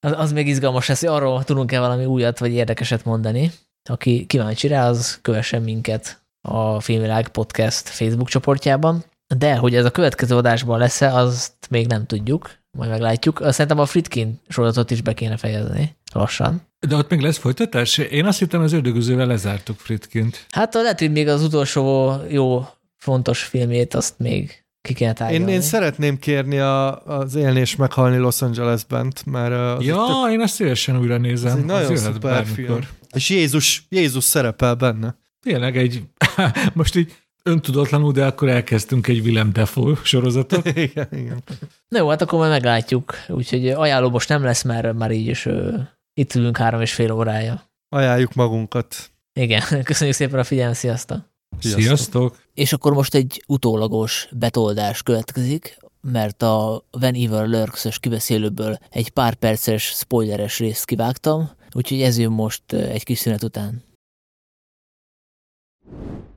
[0.00, 3.50] az, az még izgalmas lesz, hogy arról tudunk-e valami újat vagy érdekeset mondani.
[3.90, 9.04] Aki kíváncsi rá, az kövessen minket a Filmvilág Podcast Facebook csoportjában.
[9.36, 13.42] De hogy ez a következő adásban lesz-e, azt még nem tudjuk, majd meglátjuk.
[13.48, 16.62] Szerintem a Fritkin sorozatot is be kéne fejezni lassan.
[16.86, 17.98] De ott még lesz folytatás?
[17.98, 20.46] Én azt hittem, az ördögözővel lezártuk Fritkint.
[20.50, 25.50] Hát lehet, hogy még az utolsó jó, fontos filmét azt még ki kéne tárgyalni.
[25.50, 29.52] Én, én szeretném kérni a, az élni és meghalni Los Angeles-ben, mert...
[29.52, 31.52] Az ja, tök, én azt szívesen újra nézem.
[31.52, 32.78] Ez egy nagyon szuper film.
[33.14, 35.16] És Jézus, Jézus szerepel benne.
[35.40, 36.02] Tényleg egy,
[36.74, 37.12] most így
[37.42, 40.66] öntudatlanul, de akkor elkezdtünk egy Willem Dafoe sorozatot.
[40.88, 41.42] igen, igen.
[41.88, 43.14] Na jó, hát akkor majd meglátjuk.
[43.28, 45.78] Úgyhogy ajánló most nem lesz, mert már így is ö,
[46.14, 47.70] itt ülünk három és fél órája.
[47.88, 49.10] Ajánljuk magunkat.
[49.32, 51.31] Igen, köszönjük szépen a figyelmet, sziasztok!
[51.58, 51.82] Sziasztok!
[51.82, 52.38] Sziasztok.
[52.54, 59.34] És akkor most egy utólagos betoldás következik, mert a Van Ever Lurks-ös kibeszélőből egy pár
[59.34, 63.82] perces spoileres részt kivágtam, úgyhogy ez jön most egy kis szünet után.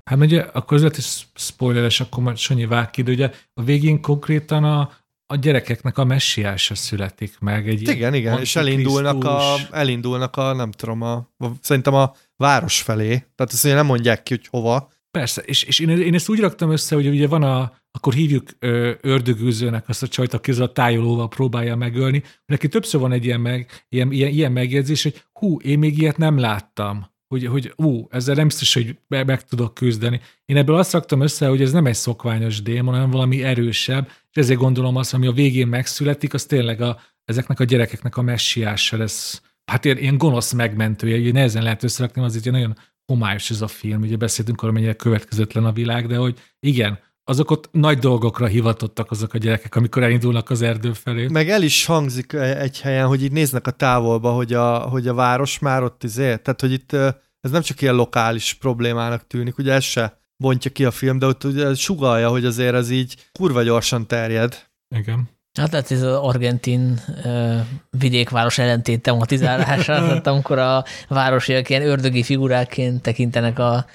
[0.03, 4.01] Hát ugye akkor az is spoileres, akkor majd Sanyi vág ki, de ugye a végén
[4.01, 4.91] konkrétan a,
[5.25, 7.67] a gyerekeknek a messiása születik meg.
[7.69, 12.81] Egy igen, igen, és elindulnak a, elindulnak a, nem tudom, a, a, szerintem a város
[12.81, 13.07] felé.
[13.07, 14.93] Tehát azt ugye nem mondják ki, hogy hova.
[15.15, 18.43] Persze, és, és én, én ezt úgy raktam össze, hogy ugye van a, akkor hívjuk
[18.59, 22.23] ö, ördögűzőnek azt a csajt, aki a tájolóval próbálja megölni.
[22.45, 26.17] Neki többször van egy ilyen, meg, ilyen, ilyen, ilyen megjegyzés, hogy hú, én még ilyet
[26.17, 30.21] nem láttam hogy, hogy ú, ezzel nem biztos, hogy meg, tudok küzdeni.
[30.45, 34.37] Én ebből azt raktam össze, hogy ez nem egy szokványos démon, hanem valami erősebb, és
[34.37, 38.97] ezért gondolom azt, ami a végén megszületik, az tényleg a, ezeknek a gyerekeknek a messiása
[38.97, 39.41] lesz.
[39.65, 44.01] Hát ilyen, ilyen gonosz megmentője, ugye nehezen lehet összerakni, azért nagyon homályos ez a film,
[44.01, 49.11] ugye beszéltünk arról, mennyire következetlen a világ, de hogy igen, azok ott nagy dolgokra hivatottak
[49.11, 51.27] azok a gyerekek, amikor elindulnak az erdő felé.
[51.27, 55.13] Meg el is hangzik egy helyen, hogy így néznek a távolba, hogy a, hogy a
[55.13, 56.93] város már ott izé, tehát hogy itt
[57.39, 61.25] ez nem csak ilyen lokális problémának tűnik, ugye ez se bontja ki a film, de
[61.25, 64.67] ott ugye sugalja, hogy azért ez így kurva gyorsan terjed.
[64.95, 65.29] Igen.
[65.55, 67.59] Hát lehet, ez az argentin uh,
[67.89, 73.85] vidékváros ellentét tematizálása, tehát amikor a városiak ilyen ördögi figuráként tekintenek a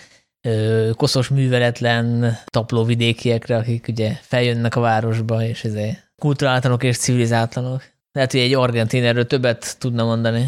[0.48, 7.82] uh, koszos műveletlen taplóvidékiekre, akik ugye feljönnek a városba, és ezért kulturáltanok és civilizátlanok.
[8.12, 10.44] Lehet, hogy egy argentin erről többet tudna mondani.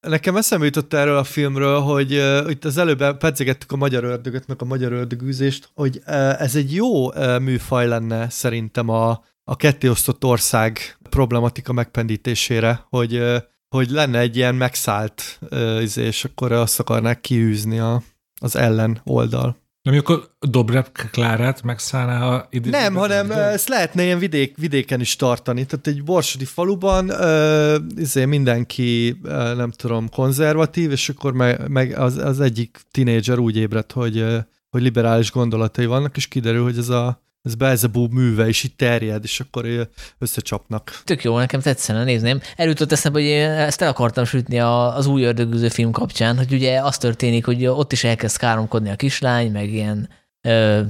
[0.00, 4.46] Nekem eszembe jutott erről a filmről, hogy uh, itt az előbb pedzegettük a magyar ördögöt,
[4.46, 9.56] meg a magyar ördögűzést, hogy uh, ez egy jó uh, műfaj lenne szerintem a, a
[9.56, 13.22] kettéosztott ország problematika megpendítésére, hogy,
[13.68, 15.40] hogy lenne egy ilyen megszállt
[15.80, 18.02] izé, és akkor azt akarnák kiűzni a,
[18.40, 19.62] az ellen oldal.
[19.82, 22.70] Nem, akkor Dobrev Klárát megszállná a idő.
[22.70, 23.34] Nem, hanem de?
[23.34, 25.66] ezt lehetne ilyen vidék, vidéken is tartani.
[25.66, 29.18] Tehát egy borsodi faluban uh, izé mindenki,
[29.56, 34.26] nem tudom, konzervatív, és akkor meg, meg az, az egyik tinédzser úgy ébredt, hogy,
[34.70, 39.24] hogy liberális gondolatai vannak, és kiderül, hogy ez a ez Belzebub műve is itt terjed,
[39.24, 41.00] és akkor összecsapnak.
[41.04, 42.40] Tök jó, nekem tetszene, nézném.
[42.56, 46.80] Eljutott eszembe, hogy én ezt el akartam sütni az új ördögűző film kapcsán, hogy ugye
[46.80, 50.08] az történik, hogy ott is elkezd káromkodni a kislány, meg ilyen
[50.40, 50.80] ö,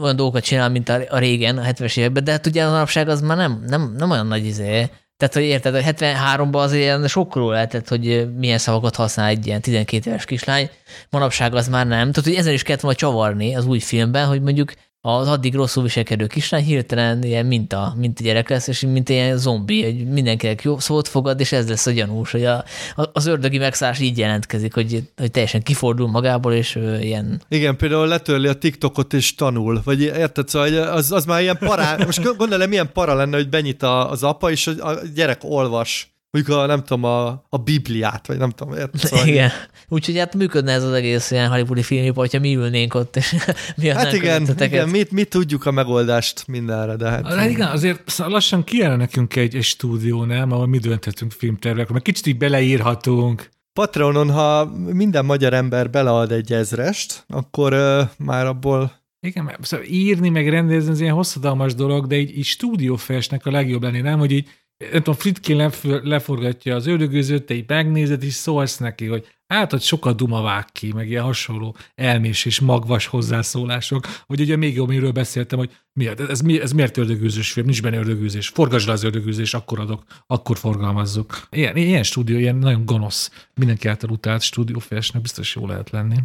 [0.00, 3.08] olyan dolgokat csinál, mint a, a régen, a 70-es években, de hát ugye a manapság
[3.08, 4.90] az már nem, nem, nem olyan nagy izé.
[5.16, 9.60] Tehát, hogy érted, hogy 73-ban azért ilyen sokkoló lehetett, hogy milyen szavakat használ egy ilyen
[9.60, 10.70] 12 éves kislány,
[11.10, 12.12] manapság az már nem.
[12.12, 14.72] Tehát, hogy ezen is kellett volna csavarni az új filmben, hogy mondjuk
[15.06, 19.08] az addig rosszul viselkedő kislány hirtelen ilyen mint a, mint a gyerek lesz, és mint
[19.08, 22.64] ilyen zombi, hogy mindenkinek jó szót fogad, és ez lesz a gyanús, hogy a,
[23.12, 27.42] az ördögi megszállás így jelentkezik, hogy, hogy teljesen kifordul magából, és ilyen...
[27.48, 31.96] Igen, például letörli a TikTokot és tanul, vagy érted, szóval az, az már ilyen pará,
[32.04, 36.66] most gondolom, milyen para lenne, hogy benyit az apa, és a gyerek olvas mondjuk a,
[36.66, 39.00] nem tudom, a, a Bibliát, vagy nem tudom, érted?
[39.00, 39.50] Szóval igen.
[39.88, 43.34] Úgyhogy hát működne ez az egész ilyen hollywoodi film, hogyha mi ülnénk ott, és
[43.76, 47.26] mi Hát igen, igen mi, mi, tudjuk a megoldást mindenre, de hát...
[47.26, 52.04] Hát igen, azért lassan kijelen nekünk egy, egy stúdió, nem, ahol mi dönthetünk filmtervekről, mert
[52.04, 53.50] kicsit így beleírhatunk.
[53.72, 59.86] Patreonon, ha minden magyar ember belead egy ezrest, akkor uh, már abból igen, mert szóval
[59.86, 64.18] írni, meg rendezni, ez ilyen hosszadalmas dolog, de így, így stúdiófestnek a legjobb lenni, nem,
[64.18, 64.48] hogy így
[64.90, 69.82] nem tudom, Fritkin leforgatja az ördögőzőt, te így megnézed, és szólsz neki, hogy hát, hogy
[69.82, 74.88] sokat duma vág ki, meg ilyen hasonló elmés és magvas hozzászólások, hogy ugye még jobb,
[74.88, 78.92] miről beszéltem, hogy miért, ez, ez, ez miért ördögőzős film, nincs benne ördögőzés, forgasd le
[78.92, 81.46] az ördögőzés, akkor adok, akkor forgalmazzuk.
[81.50, 86.16] Ilyen, ilyen stúdió, ilyen nagyon gonosz, mindenki által utált stúdiófestnek biztos jó lehet lenni.